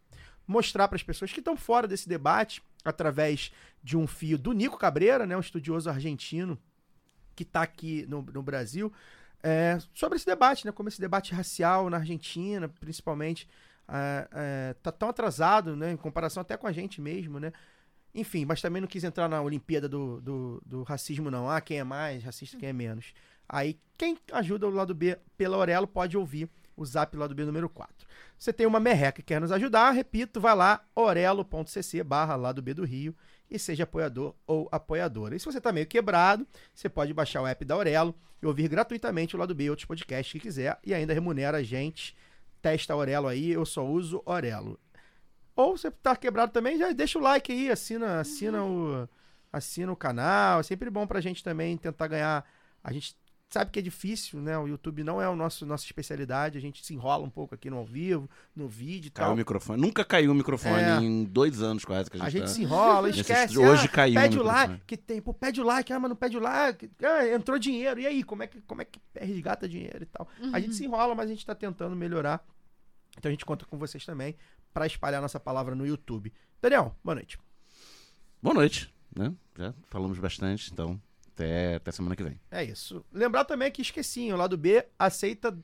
mostrar 0.49 0.89
para 0.89 0.97
as 0.97 1.03
pessoas 1.05 1.33
que 1.33 1.39
estão 1.39 1.57
fora 1.57 1.87
desse 1.87 2.09
debate 2.09 2.61
através 2.85 3.53
de 3.83 3.97
um 3.97 4.07
fio 4.07 4.37
do 4.37 4.53
Nico 4.53 4.77
Cabreira, 4.77 5.25
né, 5.27 5.37
um 5.37 5.41
estudioso 5.41 5.89
argentino 5.89 6.59
que 7.37 7.45
está 7.45 7.63
aqui 7.63 8.05
no, 8.09 8.21
no 8.21 8.43
Brasil, 8.43 8.93
é, 9.47 9.79
sobre 9.93 10.17
esse 10.17 10.25
debate, 10.25 10.65
né, 10.65 10.73
como 10.73 10.89
esse 10.89 10.99
debate 10.99 11.35
racial 11.35 11.91
na 11.91 11.99
Argentina, 11.99 12.67
principalmente, 12.67 13.47
é, 13.87 14.29
é, 14.33 14.75
tá 14.83 14.91
tão 14.91 15.11
atrasado, 15.11 15.77
né, 15.77 15.93
em 15.93 15.99
comparação 15.99 16.41
até 16.41 16.57
com 16.57 16.67
a 16.67 16.73
gente 16.73 16.99
mesmo, 16.99 17.39
né. 17.39 17.53
Enfim, 18.15 18.47
mas 18.47 18.63
também 18.63 18.81
não 18.81 18.89
quis 18.89 19.05
entrar 19.05 19.29
na 19.29 19.43
Olimpíada 19.43 19.87
do, 19.87 20.19
do, 20.23 20.63
do 20.65 20.83
racismo, 20.83 21.31
não. 21.31 21.51
Ah, 21.51 21.61
quem 21.61 21.79
é 21.79 21.85
mais 21.85 22.25
racista, 22.25 22.57
quem 22.57 22.71
é 22.71 22.73
menos. 22.73 23.13
Aí, 23.47 23.79
quem 23.99 24.17
ajuda 24.33 24.67
o 24.67 24.71
lado 24.71 24.95
B 24.95 25.19
pela 25.37 25.59
Aurelo 25.59 25.87
pode 25.87 26.17
ouvir 26.17 26.49
o 26.75 26.87
zap 26.87 27.15
lado 27.15 27.35
B 27.35 27.45
número 27.45 27.69
4. 27.69 28.07
Você 28.39 28.53
tem 28.53 28.67
uma 28.67 28.81
merreca 28.81 29.21
que 29.21 29.27
quer 29.27 29.41
nos 29.41 29.53
ajudar, 29.53 29.91
repito, 29.91 30.41
vai 30.41 30.55
lá, 30.55 30.83
orelo.cc 30.95 32.03
barra 32.03 32.35
lado 32.35 32.63
B 32.63 32.73
do 32.73 32.85
Rio 32.85 33.15
e 33.51 33.59
seja 33.59 33.85
apoiador 33.85 34.35
ou 34.47 34.69
apoiadora. 34.73 35.37
E 35.37 35.39
se 35.39 35.47
você 35.47 35.61
tá 35.61 35.73
meio 35.73 35.87
quebrado, 35.87 36.47
você 36.75 36.89
pode 36.89 37.13
baixar 37.13 37.43
o 37.43 37.47
app 37.47 37.65
da 37.65 37.75
Aurelo 37.75 38.15
e 38.43 38.47
ouvir 38.47 38.69
gratuitamente 38.69 39.37
o 39.37 39.39
lado 39.39 39.55
B 39.55 39.65
e 39.65 39.71
outros 39.71 39.87
podcasts 39.87 40.33
que 40.33 40.41
quiser 40.41 40.79
e 40.85 40.95
ainda 40.95 41.15
remunera 41.15 41.59
a 41.59 41.63
gente. 41.63 42.17
Testa 42.61 42.93
a 42.93 42.97
Aurelo 42.97 43.29
aí, 43.29 43.51
eu 43.51 43.65
só 43.65 43.87
uso 43.87 44.23
Aurelo. 44.25 44.79
Ou 45.55 45.77
você 45.77 45.91
tá 45.91 46.17
quebrado 46.17 46.53
também, 46.53 46.79
já 46.79 46.91
deixa 46.93 47.19
o 47.19 47.23
like 47.23 47.53
aí, 47.53 47.71
assina, 47.71 48.21
assina 48.21 48.65
o 48.65 49.09
assina 49.53 49.93
o 49.93 49.97
canal. 49.97 50.61
É 50.61 50.63
sempre 50.63 50.91
bom 50.91 51.07
pra 51.07 51.21
gente 51.21 51.43
também 51.45 51.77
tentar 51.77 52.09
ganhar. 52.09 52.45
A 52.83 52.93
gente 52.93 53.17
sabe 53.55 53.71
que 53.71 53.79
é 53.79 53.83
difícil, 53.83 54.41
né? 54.41 54.59
O 54.59 54.69
YouTube 54.69 55.03
não 55.03 55.21
é 55.21 55.29
o 55.29 55.35
nosso 55.35 55.65
nossa 55.65 55.85
especialidade, 55.85 56.59
a 56.59 56.61
gente 56.61 56.85
se 56.85 56.93
enrola 56.95 57.25
um 57.25 57.31
pouco 57.31 57.55
aqui 57.55 57.71
no 57.71 57.79
ao 57.79 57.85
vivo, 57.87 58.29
no 58.55 58.69
vídeo 58.69 59.09
e 59.09 59.11
Caiu 59.11 59.27
tal. 59.29 59.35
o 59.35 59.37
microfone. 59.37 59.81
Nunca 59.81 60.05
caiu 60.05 60.31
o 60.31 60.35
microfone 60.35 60.83
É. 60.83 60.97
em 61.01 61.25
dois 61.25 61.63
anos 61.63 61.85
quase 61.85 62.11
que 62.11 62.17
a 62.17 62.21
gente, 62.21 62.27
A 62.27 62.31
gente 62.31 62.43
tá 62.43 62.49
se 62.49 62.63
enrola, 62.63 63.09
esquece. 63.09 63.47
estúdio. 63.47 63.63
Hoje 63.71 63.87
ah, 63.87 63.89
caiu 63.89 64.21
Pede 64.21 64.39
o 64.39 64.43
o 64.43 64.45
like, 64.45 64.81
que 64.87 64.97
tem, 64.97 65.23
pô, 65.23 65.33
pede 65.33 65.61
o 65.61 65.65
like, 65.65 65.93
ah, 65.93 65.99
mas 65.99 66.09
não 66.11 66.17
pede 66.17 66.37
o 66.37 66.41
like. 66.41 66.91
Ah, 67.03 67.27
entrou 67.29 67.59
dinheiro. 67.59 67.99
E 68.01 68.07
aí, 68.07 68.23
como 68.23 68.43
é 68.43 68.47
que, 68.47 68.61
como 68.63 68.83
é 68.83 68.85
que 68.85 69.01
resgata 69.15 69.69
dinheiro 69.69 70.03
e 70.03 70.07
tal? 70.07 70.29
A 70.53 70.61
gente 70.61 70.75
se 70.75 70.85
enrola, 70.85 71.15
mas 71.15 71.27
a 71.27 71.29
gente 71.33 71.47
tá 71.47 71.55
tentando 71.55 71.97
melhorar. 71.97 72.45
Então 73.17 73.29
a 73.29 73.33
gente 73.33 73.45
conta 73.45 73.65
com 73.65 73.79
vocês 73.79 74.05
também 74.05 74.37
pra 74.73 74.87
espalhar 74.87 75.23
nossa 75.23 75.39
palavra 75.41 75.75
no 75.75 75.87
YouTube. 75.87 76.33
Daniel, 76.61 76.95
boa 77.05 77.15
noite. 77.15 77.39
Boa 78.43 78.55
noite, 78.55 78.93
né? 79.17 79.33
Já 79.57 79.73
falamos 79.89 80.19
bastante, 80.19 80.71
então 80.73 81.01
até, 81.35 81.75
até 81.77 81.93
semana 81.93 82.17
que 82.17 82.23
vem. 82.23 82.39
É 82.51 82.63
isso. 82.65 83.05
Lembrar 83.13 83.45
também 83.45 83.71
que 83.71 83.83
esqueci, 83.83 84.33
o 84.33 84.37
lado 84.37 84.57
B 84.57 84.87
aceita 84.99 85.57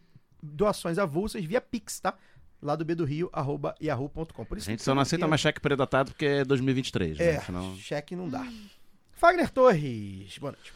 doações 0.42 0.98
avulsas 0.98 1.44
via 1.44 1.60
Pix, 1.60 2.00
tá? 2.00 2.14
Lado 2.60 2.84
B 2.84 2.94
do 2.94 3.04
Rio, 3.04 3.30
arroba 3.32 3.74
yahoo.com. 3.80 4.44
Por 4.44 4.58
A 4.58 4.60
gente 4.60 4.82
só 4.82 4.94
não 4.94 5.02
aceita 5.02 5.26
mais 5.26 5.40
cheque 5.40 5.60
predatado 5.60 6.10
porque 6.10 6.26
é 6.26 6.44
2023, 6.44 7.16
né? 7.18 7.24
É, 7.24 7.40
Senão- 7.40 7.76
cheque 7.76 8.14
não 8.14 8.28
dá. 8.28 8.46
Fagner 9.12 9.50
Torres, 9.50 10.36
boa 10.38 10.52
noite. 10.52 10.72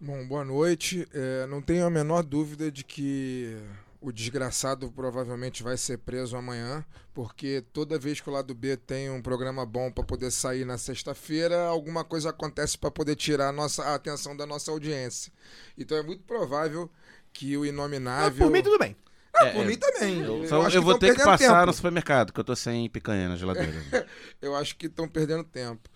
Bom, 0.00 0.26
boa 0.26 0.44
noite. 0.44 1.08
É, 1.12 1.46
não 1.46 1.62
tenho 1.62 1.86
a 1.86 1.90
menor 1.90 2.22
dúvida 2.22 2.70
de 2.70 2.82
que 2.84 3.56
o 4.02 4.12
desgraçado 4.12 4.90
provavelmente 4.90 5.62
vai 5.62 5.76
ser 5.76 5.98
preso 5.98 6.36
amanhã, 6.36 6.84
porque 7.14 7.64
toda 7.72 7.98
vez 7.98 8.20
que 8.20 8.28
o 8.28 8.32
lado 8.32 8.52
B 8.54 8.76
tem 8.76 9.08
um 9.10 9.22
programa 9.22 9.64
bom 9.64 9.90
para 9.92 10.02
poder 10.04 10.30
sair 10.32 10.64
na 10.64 10.76
sexta-feira, 10.76 11.66
alguma 11.66 12.04
coisa 12.04 12.30
acontece 12.30 12.76
para 12.76 12.90
poder 12.90 13.14
tirar 13.14 13.48
a, 13.48 13.52
nossa, 13.52 13.84
a 13.84 13.94
atenção 13.94 14.36
da 14.36 14.44
nossa 14.44 14.70
audiência. 14.72 15.32
Então 15.78 15.96
é 15.96 16.02
muito 16.02 16.24
provável 16.24 16.90
que 17.32 17.56
o 17.56 17.60
Mas 17.60 17.68
inominável. 17.70 18.46
por 18.46 18.50
mim, 18.52 18.62
tudo 18.62 18.78
bem. 18.78 18.96
Ah, 19.34 19.46
É, 19.46 19.52
por 19.52 19.62
é, 19.62 19.64
mim 19.64 19.76
também. 19.78 20.20
Eu, 20.20 20.44
Eu 20.44 20.62
eu 20.76 20.82
que 20.82 20.84
vou 20.84 20.98
ter 20.98 21.14
que 21.14 21.22
passar 21.24 21.54
tempo. 21.60 21.66
no 21.66 21.72
supermercado, 21.72 22.26
porque 22.26 22.40
eu 22.40 22.44
tô 22.44 22.56
sem 22.56 22.88
picanha 22.90 23.28
na 23.28 23.36
geladeira. 23.36 23.72
Eu 24.42 24.54
acho 24.56 24.76
que 24.76 24.86
estão 24.86 25.08
perdendo 25.08 25.44
tempo. 25.44 25.88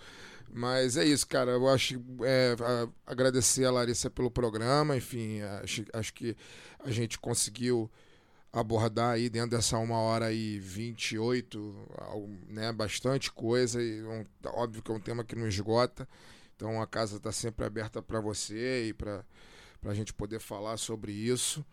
Mas 0.52 0.96
é 0.96 1.04
isso, 1.04 1.26
cara. 1.26 1.52
Eu 1.52 1.68
acho 1.68 2.00
é, 2.22 2.56
a- 2.60 2.88
agradecer 3.06 3.64
a 3.64 3.70
Larissa 3.70 4.08
pelo 4.10 4.30
programa. 4.30 4.96
Enfim, 4.96 5.40
acho, 5.62 5.84
acho 5.92 6.14
que 6.14 6.36
a 6.80 6.90
gente 6.90 7.18
conseguiu 7.18 7.90
abordar 8.52 9.12
aí 9.14 9.28
dentro 9.28 9.50
dessa 9.50 9.76
uma 9.78 9.98
hora 9.98 10.32
e 10.32 10.58
28, 10.58 11.74
algo, 11.98 12.34
né, 12.48 12.72
bastante 12.72 13.30
coisa. 13.30 13.82
E 13.82 14.02
um- 14.02 14.24
óbvio 14.46 14.82
que 14.82 14.90
é 14.90 14.94
um 14.94 15.00
tema 15.00 15.24
que 15.24 15.36
não 15.36 15.46
esgota. 15.46 16.08
Então 16.56 16.80
a 16.80 16.86
casa 16.86 17.16
está 17.18 17.30
sempre 17.30 17.66
aberta 17.66 18.00
para 18.00 18.20
você 18.20 18.86
e 18.88 18.92
para 18.94 19.22
a 19.84 19.94
gente 19.94 20.14
poder 20.14 20.40
falar 20.40 20.78
sobre 20.78 21.12
isso. 21.12 21.64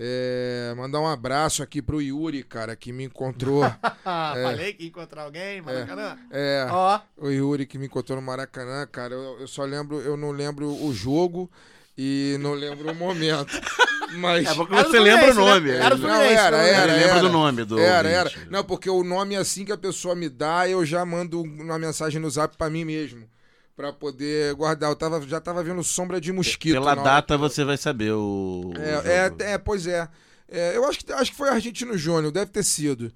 É, 0.00 0.72
mandar 0.76 1.00
um 1.00 1.08
abraço 1.08 1.60
aqui 1.60 1.82
pro 1.82 2.00
Yuri, 2.00 2.44
cara, 2.44 2.76
que 2.76 2.92
me 2.92 3.02
encontrou. 3.04 3.64
Ah, 4.04 4.34
É. 4.38 4.42
falei 4.44 4.72
que 4.72 4.84
ia 4.84 4.88
encontrar 4.90 5.22
alguém, 5.24 5.60
Maracanã. 5.60 6.16
É, 6.30 6.66
Ó, 6.70 7.00
o 7.16 7.28
Yuri 7.30 7.66
que 7.66 7.76
me 7.78 7.86
encontrou 7.86 8.14
no 8.20 8.24
Maracanã, 8.24 8.86
cara, 8.86 9.14
eu, 9.14 9.40
eu 9.40 9.48
só 9.48 9.64
lembro, 9.64 10.00
eu 10.00 10.16
não 10.16 10.30
lembro 10.30 10.68
o 10.68 10.94
jogo 10.94 11.50
e 11.96 12.36
não 12.40 12.52
lembro 12.54 12.92
o 12.92 12.94
momento. 12.94 13.60
Mas. 14.18 14.46
É 14.48 14.54
porque 14.54 14.74
você 14.74 15.00
lembra 15.00 15.32
o 15.32 15.34
nome. 15.34 15.68
né? 15.70 15.84
Era 15.84 15.96
do 15.96 16.02
Não, 16.06 16.14
era, 16.22 16.56
era. 16.56 16.92
Ele 16.92 17.00
lembra 17.00 17.18
era. 17.18 17.20
do 17.20 17.28
nome 17.28 17.64
do 17.64 17.78
Era, 17.78 18.08
era. 18.08 18.32
Não, 18.48 18.64
porque 18.64 18.88
o 18.88 19.02
nome 19.04 19.36
assim 19.36 19.64
que 19.66 19.72
a 19.72 19.76
pessoa 19.76 20.14
me 20.14 20.28
dá, 20.30 20.66
eu 20.68 20.82
já 20.86 21.04
mando 21.04 21.42
uma 21.42 21.78
mensagem 21.78 22.20
no 22.20 22.30
zap 22.30 22.56
pra 22.56 22.70
mim 22.70 22.84
mesmo. 22.84 23.28
Pra 23.78 23.92
poder 23.92 24.52
guardar. 24.56 24.90
Eu 24.90 24.96
tava, 24.96 25.20
já 25.24 25.40
tava 25.40 25.62
vendo 25.62 25.84
sombra 25.84 26.20
de 26.20 26.32
mosquito. 26.32 26.72
Pela 26.74 26.96
data 26.96 27.28
que 27.28 27.32
eu- 27.44 27.48
você 27.48 27.62
vai 27.64 27.76
saber 27.76 28.10
o. 28.12 28.72
o 28.76 28.76
É, 28.76 28.96
jogo. 29.28 29.42
é, 29.44 29.52
é, 29.52 29.58
pois 29.58 29.86
é. 29.86 30.08
É, 30.48 30.76
eu 30.76 30.84
acho 30.84 30.98
que, 31.04 31.12
acho 31.12 31.30
que 31.30 31.36
foi 31.36 31.48
Argentino 31.48 31.96
Júnior, 31.96 32.32
deve 32.32 32.50
ter 32.50 32.64
sido. 32.64 33.12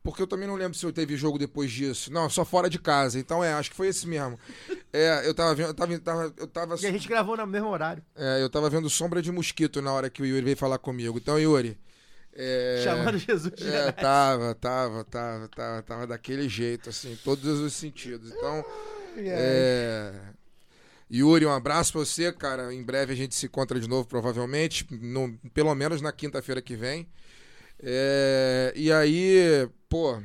Porque 0.00 0.22
eu 0.22 0.26
também 0.28 0.46
não 0.46 0.54
lembro 0.54 0.78
se 0.78 0.86
eu 0.86 0.92
teve 0.92 1.16
jogo 1.16 1.36
depois 1.36 1.72
disso. 1.72 2.12
Não, 2.12 2.30
só 2.30 2.44
fora 2.44 2.70
de 2.70 2.78
casa. 2.78 3.18
Então 3.18 3.42
é, 3.42 3.52
acho 3.54 3.70
que 3.70 3.76
foi 3.76 3.88
esse 3.88 4.06
mesmo. 4.06 4.38
É, 4.92 5.26
eu 5.26 5.34
tava 5.34 5.52
vendo, 5.56 5.66
eu 5.70 5.74
tava, 5.74 5.98
tava- 5.98 6.32
eu 6.36 6.46
tava, 6.46 6.76
E 6.80 6.86
a 6.86 6.92
gente 6.92 7.08
gravou 7.08 7.36
no 7.36 7.44
mesmo 7.44 7.68
horário. 7.68 8.00
é, 8.14 8.40
eu 8.40 8.48
tava 8.48 8.70
vendo 8.70 8.88
sombra 8.88 9.20
de 9.20 9.32
mosquito 9.32 9.82
na 9.82 9.92
hora 9.92 10.08
que 10.08 10.22
o 10.22 10.24
Yuri 10.26 10.42
veio 10.44 10.56
falar 10.56 10.78
comigo. 10.78 11.18
Então, 11.18 11.40
Yuri. 11.40 11.76
é, 12.32 12.82
Chamando 12.84 13.18
Jesus 13.18 13.52
de 13.52 13.68
é, 13.68 13.90
tava, 13.90 14.54
tava, 14.54 15.02
tava, 15.04 15.48
tava, 15.48 15.82
tava 15.82 16.06
daquele 16.06 16.48
jeito, 16.48 16.88
assim, 16.88 17.18
todos 17.24 17.58
os 17.58 17.72
sentidos. 17.72 18.30
Então, 18.30 18.64
é, 19.26 20.12
Yuri, 21.12 21.46
um 21.46 21.52
abraço 21.52 21.92
pra 21.92 22.00
você, 22.00 22.32
cara. 22.32 22.72
Em 22.74 22.82
breve 22.82 23.12
a 23.12 23.16
gente 23.16 23.34
se 23.34 23.46
encontra 23.46 23.80
de 23.80 23.88
novo, 23.88 24.06
provavelmente, 24.06 24.86
no- 24.90 25.38
pelo 25.54 25.74
menos 25.74 26.00
na 26.02 26.12
quinta-feira 26.12 26.60
que 26.60 26.76
vem. 26.76 27.08
É, 27.80 28.72
e 28.76 28.92
aí, 28.92 29.68
pô, 29.88 30.20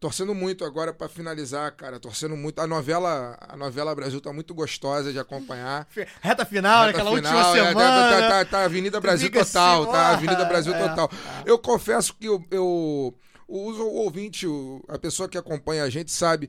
torcendo 0.00 0.34
muito 0.34 0.64
agora 0.64 0.92
pra 0.92 1.08
finalizar, 1.08 1.70
cara. 1.72 2.00
Torcendo 2.00 2.36
muito. 2.36 2.60
A 2.60 2.66
novela, 2.66 3.36
a 3.40 3.56
novela 3.56 3.94
Brasil 3.94 4.20
tá 4.20 4.32
muito 4.32 4.54
gostosa 4.54 5.12
de 5.12 5.18
acompanhar. 5.18 5.86
Reta 6.20 6.44
final, 6.44 6.86
Reta 6.86 6.98
naquela 6.98 7.16
final, 7.16 7.34
última 7.34 7.40
é, 7.40 7.42
tá- 7.42 7.68
semana. 7.68 8.10
Tá, 8.20 8.28
tá, 8.28 8.44
tá 8.44 8.64
Avenida 8.64 9.00
Brasil 9.00 9.26
fica 9.26 9.44
total, 9.44 9.82
assim, 9.82 9.92
tá? 9.92 10.08
Avenida 10.08 10.44
Brasil 10.46 10.74
é. 10.74 10.88
total. 10.88 11.10
Eu 11.46 11.58
confesso 11.58 12.14
que 12.18 12.26
eu, 12.26 12.44
eu 12.50 13.14
o 13.46 13.58
uso- 13.66 13.82
o 13.84 13.94
ouvinte, 13.96 14.46
o- 14.46 14.82
a 14.88 14.98
pessoa 14.98 15.28
que 15.28 15.38
acompanha 15.38 15.84
a 15.84 15.90
gente 15.90 16.10
sabe 16.10 16.48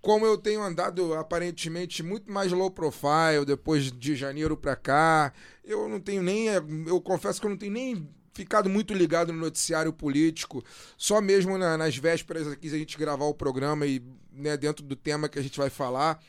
como 0.00 0.24
eu 0.24 0.38
tenho 0.38 0.62
andado 0.62 1.14
aparentemente 1.14 2.02
muito 2.02 2.30
mais 2.30 2.52
low 2.52 2.70
profile 2.70 3.44
depois 3.44 3.90
de 3.90 4.14
janeiro 4.14 4.56
pra 4.56 4.76
cá, 4.76 5.32
eu 5.64 5.88
não 5.88 6.00
tenho 6.00 6.22
nem. 6.22 6.46
Eu 6.86 7.00
confesso 7.00 7.40
que 7.40 7.46
eu 7.46 7.50
não 7.50 7.56
tenho 7.56 7.72
nem 7.72 8.08
ficado 8.32 8.68
muito 8.68 8.92
ligado 8.92 9.32
no 9.32 9.40
noticiário 9.40 9.92
político, 9.92 10.62
só 10.96 11.20
mesmo 11.20 11.56
na- 11.56 11.76
nas 11.78 11.96
vésperas 11.96 12.46
aqui 12.46 12.68
a 12.68 12.78
gente 12.78 12.98
gravar 12.98 13.24
o 13.24 13.34
programa 13.34 13.86
e 13.86 14.02
né, 14.30 14.56
dentro 14.56 14.84
do 14.84 14.94
tema 14.94 15.28
que 15.28 15.38
a 15.38 15.42
gente 15.42 15.58
vai 15.58 15.70
falar. 15.70 16.22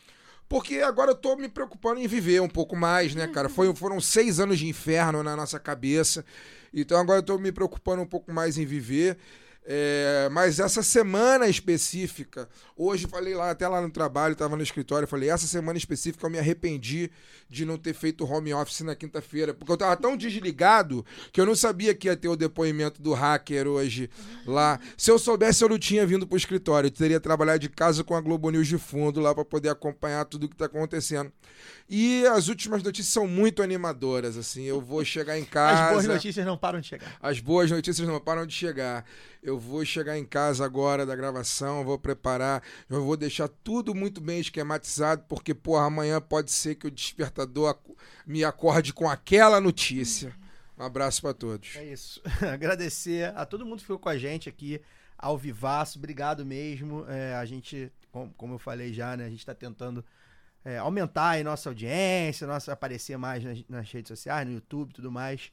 Porque 0.49 0.76
agora 0.80 1.11
eu 1.11 1.15
tô 1.15 1.35
me 1.35 1.49
preocupando 1.49 1.99
em 1.99 2.07
viver 2.07 2.41
um 2.41 2.48
pouco 2.48 2.73
mais, 2.73 3.14
né, 3.14 3.27
cara? 3.27 3.49
Foi, 3.49 3.76
foram 3.76 3.99
seis 3.99 4.39
anos 4.39 4.57
de 4.57 4.65
inferno 4.65 5.22
na 5.22 5.35
nossa 5.35 5.60
cabeça. 5.60 6.23
Então 6.73 6.98
agora 6.98 7.19
eu 7.19 7.23
tô 7.23 7.38
me 7.38 7.52
preocupando 7.52 8.02
um 8.02 8.06
pouco 8.07 8.31
mais 8.31 8.57
em 8.57 8.65
viver. 8.65 9.18
É, 9.69 10.30
mas 10.31 10.61
essa 10.61 10.81
semana 10.81 11.49
específica, 11.49 12.48
hoje 12.73 13.06
falei 13.06 13.35
lá, 13.35 13.52
até 13.52 13.68
lá 13.68 13.81
no 13.81 13.89
trabalho, 13.89 14.34
tava 14.34 14.56
no 14.56 14.64
escritório, 14.64 15.06
falei, 15.06 15.30
essa 15.30 15.45
semana 15.45 15.77
específica 15.77 16.26
eu 16.26 16.30
me 16.30 16.39
arrependi 16.39 17.11
de 17.49 17.65
não 17.65 17.77
ter 17.77 17.94
feito 17.94 18.23
home 18.23 18.53
office 18.53 18.80
na 18.80 18.95
quinta-feira, 18.95 19.53
porque 19.53 19.69
eu 19.69 19.76
tava 19.76 19.98
tão 19.98 20.15
desligado 20.15 21.06
que 21.34 21.41
eu 21.41 21.45
não 21.45 21.53
sabia 21.53 21.94
que 21.94 22.07
ia 22.07 22.15
ter 22.15 22.30
o 22.30 22.38
depoimento 22.38 23.02
do 23.02 23.14
hacker 23.14 23.68
hoje 23.68 24.10
lá. 24.45 24.80
Se 24.95 25.11
eu 25.11 25.19
soubesse, 25.19 25.65
eu 25.65 25.68
não 25.68 25.77
tinha 25.77 26.06
vindo 26.06 26.26
pro 26.26 26.38
escritório, 26.38 26.88
eu 26.88 26.91
teria 26.91 27.19
trabalhado 27.19 27.60
de 27.60 27.68
casa 27.68 28.06
com 28.06 28.15
a 28.15 28.22
Globo 28.22 28.49
News 28.49 28.68
de 28.68 28.77
fundo 28.77 29.19
lá 29.19 29.35
para 29.35 29.44
poder 29.44 29.68
acompanhar 29.68 30.23
tudo 30.23 30.48
que 30.48 30.56
tá 30.56 30.68
acontecendo. 30.68 31.30
E 31.89 32.26
as 32.27 32.49
últimas 32.49 32.84
notícias 32.84 33.14
são 33.14 33.26
muito 33.26 33.64
animadoras, 33.64 34.35
assim, 34.35 34.64
eu 34.64 34.81
vou 34.81 35.05
chegar 35.05 35.39
em 35.39 35.45
casa... 35.45 35.84
As 35.88 35.91
boas 35.91 36.05
notícias 36.05 36.45
não 36.45 36.57
param 36.57 36.81
de 36.81 36.88
chegar. 36.88 37.18
As 37.22 37.39
boas 37.39 37.72
notícias 37.72 38.05
não 38.07 38.19
param 38.19 38.45
de 38.45 38.53
chegar. 38.53 39.05
Eu 39.41 39.57
vou 39.57 39.85
chegar 39.85 40.18
em 40.18 40.26
casa 40.26 40.65
agora 40.65 41.05
da 41.05 41.15
gravação, 41.15 41.85
vou 41.85 41.97
preparar, 41.97 42.61
eu 42.89 43.05
vou 43.05 43.15
deixar 43.15 43.47
tudo 43.47 43.95
muito 43.95 44.19
bem 44.19 44.39
esquematizado, 44.41 45.23
porque, 45.30 45.53
porra, 45.53 45.85
amanhã 45.85 46.19
pode 46.19 46.51
ser 46.51 46.76
que 46.76 46.88
o 46.88 46.91
despertador 46.91 47.77
me 48.26 48.43
acorde 48.43 48.91
com 48.91 49.09
aquela 49.09 49.61
notícia. 49.61 50.35
Um 50.77 50.84
abraço 50.84 51.22
pra 51.22 51.34
todos. 51.34 51.76
É 51.77 51.85
isso. 51.85 52.22
Agradecer 52.53 53.34
a 53.35 53.45
todo 53.45 53.65
mundo 53.65 53.77
que 53.77 53.84
ficou 53.85 53.97
com 53.97 54.09
a 54.09 54.18
gente 54.18 54.49
aqui 54.49 54.81
ao 55.18 55.38
vivaço. 55.38 55.97
Obrigado 55.97 56.45
mesmo. 56.45 57.05
É, 57.07 57.34
a 57.35 57.45
gente, 57.45 57.89
com- 58.11 58.30
como 58.34 58.55
eu 58.55 58.59
falei 58.59 58.93
já, 58.93 59.15
né? 59.15 59.26
A 59.26 59.30
gente 59.30 59.45
tá 59.45 59.55
tentando 59.55 60.03
é, 60.68 60.77
aumentar 60.77 61.41
nossa 61.45 61.69
audiência, 61.69 62.45
nossa, 62.45 62.73
aparecer 62.73 63.18
mais 63.18 63.41
nas, 63.41 63.64
nas 63.69 63.89
redes 63.89 64.10
sociais, 64.10 64.45
no 64.45 64.53
YouTube 64.53 64.94
tudo 64.94 65.10
mais. 65.10 65.49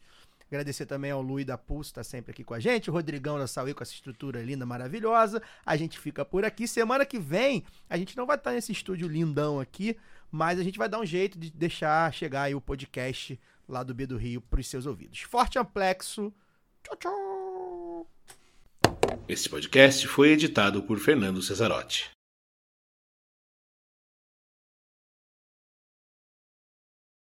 Agradecer 0.49 0.87
também 0.87 1.13
ao 1.13 1.23
Luiz 1.23 1.47
da 1.47 1.57
Pulse, 1.57 1.95
tá 1.95 2.03
sempre 2.03 2.33
aqui 2.33 2.43
com 2.43 2.53
a 2.53 2.59
gente. 2.59 2.91
O 2.91 2.93
Rodrigão 2.93 3.39
da 3.39 3.47
Saúde 3.47 3.75
com 3.75 3.83
essa 3.85 3.93
estrutura 3.93 4.43
linda, 4.43 4.67
maravilhosa. 4.67 5.41
A 5.65 5.77
gente 5.77 6.01
fica 6.01 6.25
por 6.25 6.45
aqui. 6.45 6.67
Semana 6.67 7.07
que 7.07 7.19
vem, 7.19 7.65
a 7.89 7.97
gente 7.97 8.17
não 8.17 8.27
vai 8.27 8.37
estar 8.37 8.51
nesse 8.51 8.73
estúdio 8.73 9.07
lindão 9.07 9.61
aqui, 9.61 9.97
mas 10.33 10.59
a 10.59 10.65
gente 10.65 10.79
vai 10.79 10.89
dar 10.89 10.99
um 10.99 11.07
jeito 11.07 11.39
de 11.39 11.49
deixar 11.49 12.13
chegar 12.13 12.43
aí 12.43 12.55
o 12.55 12.61
podcast 12.61 13.39
lá 13.69 13.85
do 13.85 13.95
B 13.95 14.07
do 14.07 14.17
Rio 14.17 14.41
pros 14.41 14.67
seus 14.67 14.85
ouvidos. 14.85 15.21
Forte 15.21 15.61
amplexo. 15.61 16.33
Tchau, 16.83 16.97
tchau. 16.97 18.07
Esse 19.29 19.49
podcast 19.49 20.09
foi 20.09 20.31
editado 20.31 20.83
por 20.83 20.99
Fernando 20.99 21.41
Cesarotti. 21.41 22.14